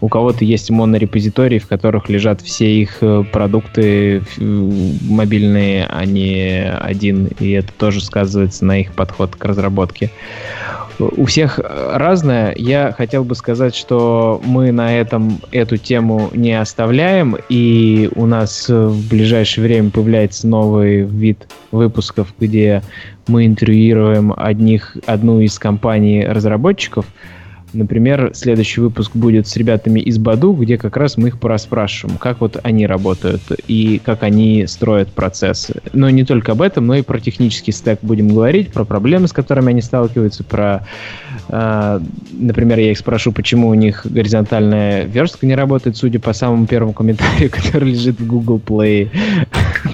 У 0.00 0.08
кого-то 0.08 0.44
есть 0.44 0.70
монорепозитории, 0.70 1.58
в 1.58 1.66
которых 1.66 2.08
лежат 2.08 2.40
все 2.40 2.72
их 2.74 2.98
э, 3.00 3.24
продукты 3.30 4.22
мобильные, 4.38 5.86
а 5.88 6.04
не 6.04 6.70
один, 6.70 7.28
и 7.38 7.50
это 7.50 7.72
тоже 7.72 8.02
сказывается 8.02 8.64
на 8.64 8.80
их 8.80 8.92
подход 8.92 9.36
к 9.36 9.44
разработке 9.44 10.10
у 10.98 11.24
всех 11.24 11.58
разное. 11.58 12.54
Я 12.56 12.94
хотел 12.96 13.24
бы 13.24 13.34
сказать, 13.34 13.74
что 13.74 14.40
мы 14.44 14.72
на 14.72 14.98
этом 14.98 15.40
эту 15.50 15.76
тему 15.76 16.30
не 16.32 16.58
оставляем, 16.58 17.36
и 17.48 18.10
у 18.14 18.26
нас 18.26 18.68
в 18.68 19.08
ближайшее 19.08 19.64
время 19.64 19.90
появляется 19.90 20.46
новый 20.46 21.02
вид 21.02 21.48
выпусков, 21.70 22.28
где 22.38 22.82
мы 23.28 23.46
интервьюируем 23.46 24.32
одних, 24.36 24.96
одну 25.06 25.40
из 25.40 25.58
компаний 25.58 26.24
разработчиков– 26.24 27.06
Например, 27.72 28.32
следующий 28.34 28.80
выпуск 28.80 29.12
будет 29.14 29.46
с 29.48 29.56
ребятами 29.56 29.98
из 30.00 30.18
Баду, 30.18 30.52
где 30.52 30.76
как 30.76 30.96
раз 30.96 31.16
мы 31.16 31.28
их 31.28 31.40
пораспрашиваем, 31.40 32.18
как 32.18 32.40
вот 32.40 32.58
они 32.62 32.86
работают 32.86 33.40
и 33.66 34.00
как 34.04 34.22
они 34.22 34.66
строят 34.66 35.08
процессы. 35.08 35.80
Но 35.92 36.10
не 36.10 36.24
только 36.24 36.52
об 36.52 36.60
этом, 36.60 36.86
но 36.86 36.96
и 36.96 37.02
про 37.02 37.18
технический 37.18 37.72
стек 37.72 38.00
будем 38.02 38.28
говорить, 38.28 38.72
про 38.72 38.84
проблемы, 38.84 39.26
с 39.26 39.32
которыми 39.32 39.70
они 39.70 39.80
сталкиваются, 39.80 40.44
про, 40.44 40.86
э, 41.48 42.00
например, 42.32 42.78
я 42.78 42.90
их 42.90 42.98
спрошу, 42.98 43.32
почему 43.32 43.68
у 43.68 43.74
них 43.74 44.04
горизонтальная 44.04 45.04
верстка 45.04 45.46
не 45.46 45.54
работает, 45.54 45.96
судя 45.96 46.20
по 46.20 46.34
самому 46.34 46.66
первому 46.66 46.92
комментарию, 46.92 47.50
который 47.52 47.90
лежит 47.92 48.20
в 48.20 48.26
Google 48.26 48.60
Play. 48.64 49.08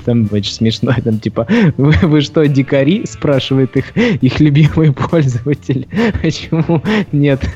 Там 0.08 0.26
очень 0.32 0.54
смешно, 0.54 0.94
там 1.04 1.18
типа, 1.20 1.46
вы, 1.76 1.92
вы 2.00 2.22
что, 2.22 2.48
дикари? 2.48 3.04
Спрашивает 3.04 3.76
их, 3.76 3.94
их 3.94 4.40
любимый 4.40 4.94
пользователь. 4.94 5.86
Почему 6.22 6.82
нет 7.12 7.46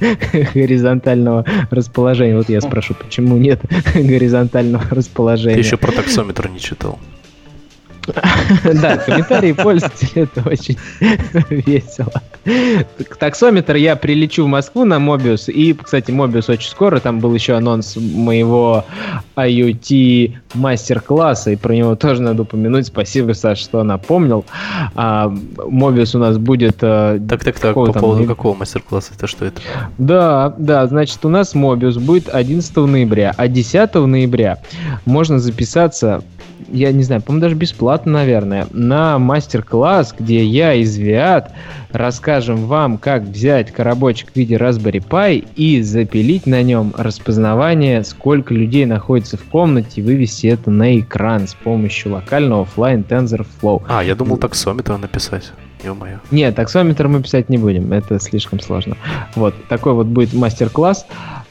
горизонтального 0.53 1.47
расположения. 1.71 2.37
Вот 2.37 2.51
я 2.51 2.61
спрошу, 2.61 2.93
почему 2.93 3.39
нет 3.39 3.63
горизонтального 3.95 4.85
расположения? 4.91 5.55
Ты 5.55 5.61
еще 5.61 5.79
про 5.79 5.93
таксометр 5.93 6.51
не 6.51 6.61
читал. 6.61 6.99
Да, 8.07 8.97
комментарии 8.97 9.53
пользователей 9.53 10.11
это 10.23 10.49
очень 10.49 10.77
весело. 11.51 12.13
Таксометр 13.19 13.77
я 13.77 13.95
прилечу 13.97 14.45
в 14.45 14.49
Москву 14.49 14.85
на 14.85 14.95
Mobius. 14.95 15.51
И, 15.51 15.73
кстати, 15.75 16.11
Mobius 16.11 16.51
очень 16.51 16.69
скоро. 16.69 16.99
Там 16.99 17.21
был 17.21 17.35
еще 17.35 17.55
анонс 17.55 17.97
моего 17.97 18.85
IoT 19.37 20.35
мастер-класса. 20.55 21.53
И 21.53 21.57
про 21.57 21.75
него 21.75 21.95
тоже 21.95 22.23
надо 22.23 22.43
упомянуть. 22.43 22.89
Спасибо, 22.89 23.33
Саш, 23.33 23.59
что 23.59 23.83
напомнил. 23.85 24.45
А, 24.95 25.33
Mobius 25.57 26.17
у 26.17 26.19
нас 26.19 26.39
будет... 26.39 26.79
Э, 26.83 27.21
так, 27.29 27.45
так, 27.45 27.59
так. 27.61 27.75
По 27.75 27.93
поводу 27.93 28.25
какого 28.25 28.55
мастер-класса? 28.55 29.13
Это 29.17 29.27
что 29.27 29.45
это? 29.45 29.61
Да, 29.99 30.55
да. 30.59 30.87
Значит, 30.89 31.25
у 31.25 31.29
нас 31.29 31.55
Mobius 31.55 32.01
будет 32.01 32.29
11 32.29 32.77
ноября. 32.77 33.35
А 33.37 33.47
10 33.47 33.95
ноября 33.95 34.59
можно 35.05 35.39
записаться 35.39 36.23
я 36.73 36.93
не 36.93 37.03
знаю, 37.03 37.23
по-моему, 37.23 37.43
даже 37.43 37.55
бесплатно, 37.55 37.92
наверное, 38.07 38.67
на 38.71 39.19
мастер-класс, 39.19 40.15
где 40.19 40.45
я 40.45 40.75
из 40.75 40.97
Виат 40.97 41.53
расскажем 41.91 42.67
вам, 42.67 42.99
как 42.99 43.23
взять 43.23 43.71
коробочек 43.73 44.33
в 44.33 44.37
виде 44.37 44.57
Raspberry 44.57 45.05
Pi 45.07 45.47
и 45.57 45.83
запилить 45.83 46.47
на 46.47 46.63
нем 46.63 46.95
распознавание, 46.97 48.03
сколько 48.05 48.55
людей 48.55 48.87
находится 48.87 49.37
в 49.37 49.45
комнате, 49.45 50.01
и 50.01 50.03
вывести 50.03 50.47
это 50.47 50.71
на 50.71 50.99
экран 50.99 51.47
с 51.47 51.55
помощью 51.55 52.13
локального 52.13 52.63
офлайн 52.63 53.05
TensorFlow. 53.09 53.83
А, 53.89 54.03
я 54.03 54.15
думал 54.15 54.39
таксометр 54.39 54.97
написать. 54.97 55.53
Ё-моё. 55.85 56.19
Нет, 56.31 56.55
таксометр 56.55 57.09
мы 57.09 57.23
писать 57.23 57.49
не 57.49 57.59
будем, 57.59 57.93
это 57.93 58.21
слишком 58.21 58.61
сложно. 58.61 58.97
Вот, 59.35 59.55
такой 59.69 59.95
вот 59.95 60.07
будет 60.07 60.33
мастер-класс. 60.33 61.07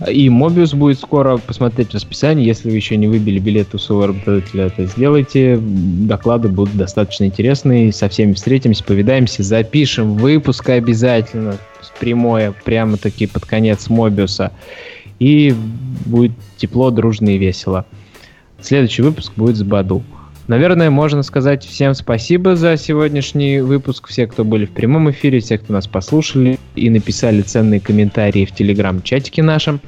И 0.10 0.30
Mobius 0.30 0.76
будет 0.76 1.00
скоро 1.00 1.38
посмотреть 1.38 1.94
расписание. 1.94 2.46
Если 2.46 2.70
вы 2.70 2.76
еще 2.76 2.98
не 2.98 3.08
выбили 3.08 3.40
билет 3.40 3.76
у 3.76 3.78
своего 3.78 4.08
работодателя, 4.08 4.66
это 4.66 4.86
сделайте. 4.86 5.60
Доклады 5.62 6.48
будут 6.48 6.76
достаточно 6.76 7.26
интересные. 7.26 7.92
Со 7.92 8.10
всеми 8.10 8.34
встретимся, 8.34 8.84
повидаемся, 8.84 9.44
запишем 9.44 10.16
выпуск 10.16 10.70
обязательно 10.70 11.58
прямое, 12.00 12.54
прямо-таки 12.66 13.28
под 13.28 13.46
конец 13.46 13.90
Мобиуса. 13.90 14.52
И 15.20 15.54
будет 16.06 16.32
тепло, 16.58 16.90
дружно 16.90 17.30
и 17.30 17.38
весело. 17.38 17.86
Следующий 18.60 19.04
выпуск 19.04 19.34
будет 19.36 19.56
с 19.56 19.64
Баду. 19.64 20.04
Наверное, 20.52 20.90
можно 20.90 21.24
сказать 21.24 21.66
всем 21.66 21.94
спасибо 21.94 22.58
за 22.58 22.76
сегодняшний 22.76 23.62
выпуск. 23.62 24.10
Все, 24.10 24.28
кто 24.28 24.44
были 24.44 24.66
в 24.66 24.72
прямом 24.72 25.10
эфире, 25.10 25.40
все, 25.40 25.58
кто 25.58 25.72
нас 25.72 25.88
послушали 25.88 26.60
и 26.76 26.90
написали 26.90 27.42
ценные 27.42 27.80
комментарии 27.80 28.44
в 28.44 28.52
телеграм-чатике 28.52 29.44
нашем. 29.44 29.80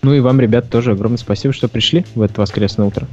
Ну 0.00 0.14
и 0.14 0.20
вам, 0.20 0.40
ребят, 0.40 0.70
тоже 0.70 0.92
огромное 0.92 1.18
спасибо, 1.18 1.52
что 1.52 1.68
пришли 1.68 2.06
в 2.14 2.22
это 2.22 2.40
воскресное 2.40 2.86
утро. 2.86 3.06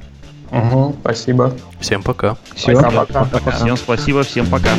Угу, 0.49 0.95
спасибо. 1.01 1.53
Всем 1.81 2.03
пока. 2.03 2.37
Всего. 2.55 2.81
Пока-пока. 2.81 3.51
Всем 3.51 3.75
спасибо, 3.75 4.23
всем 4.23 4.45
пока. 4.45 4.69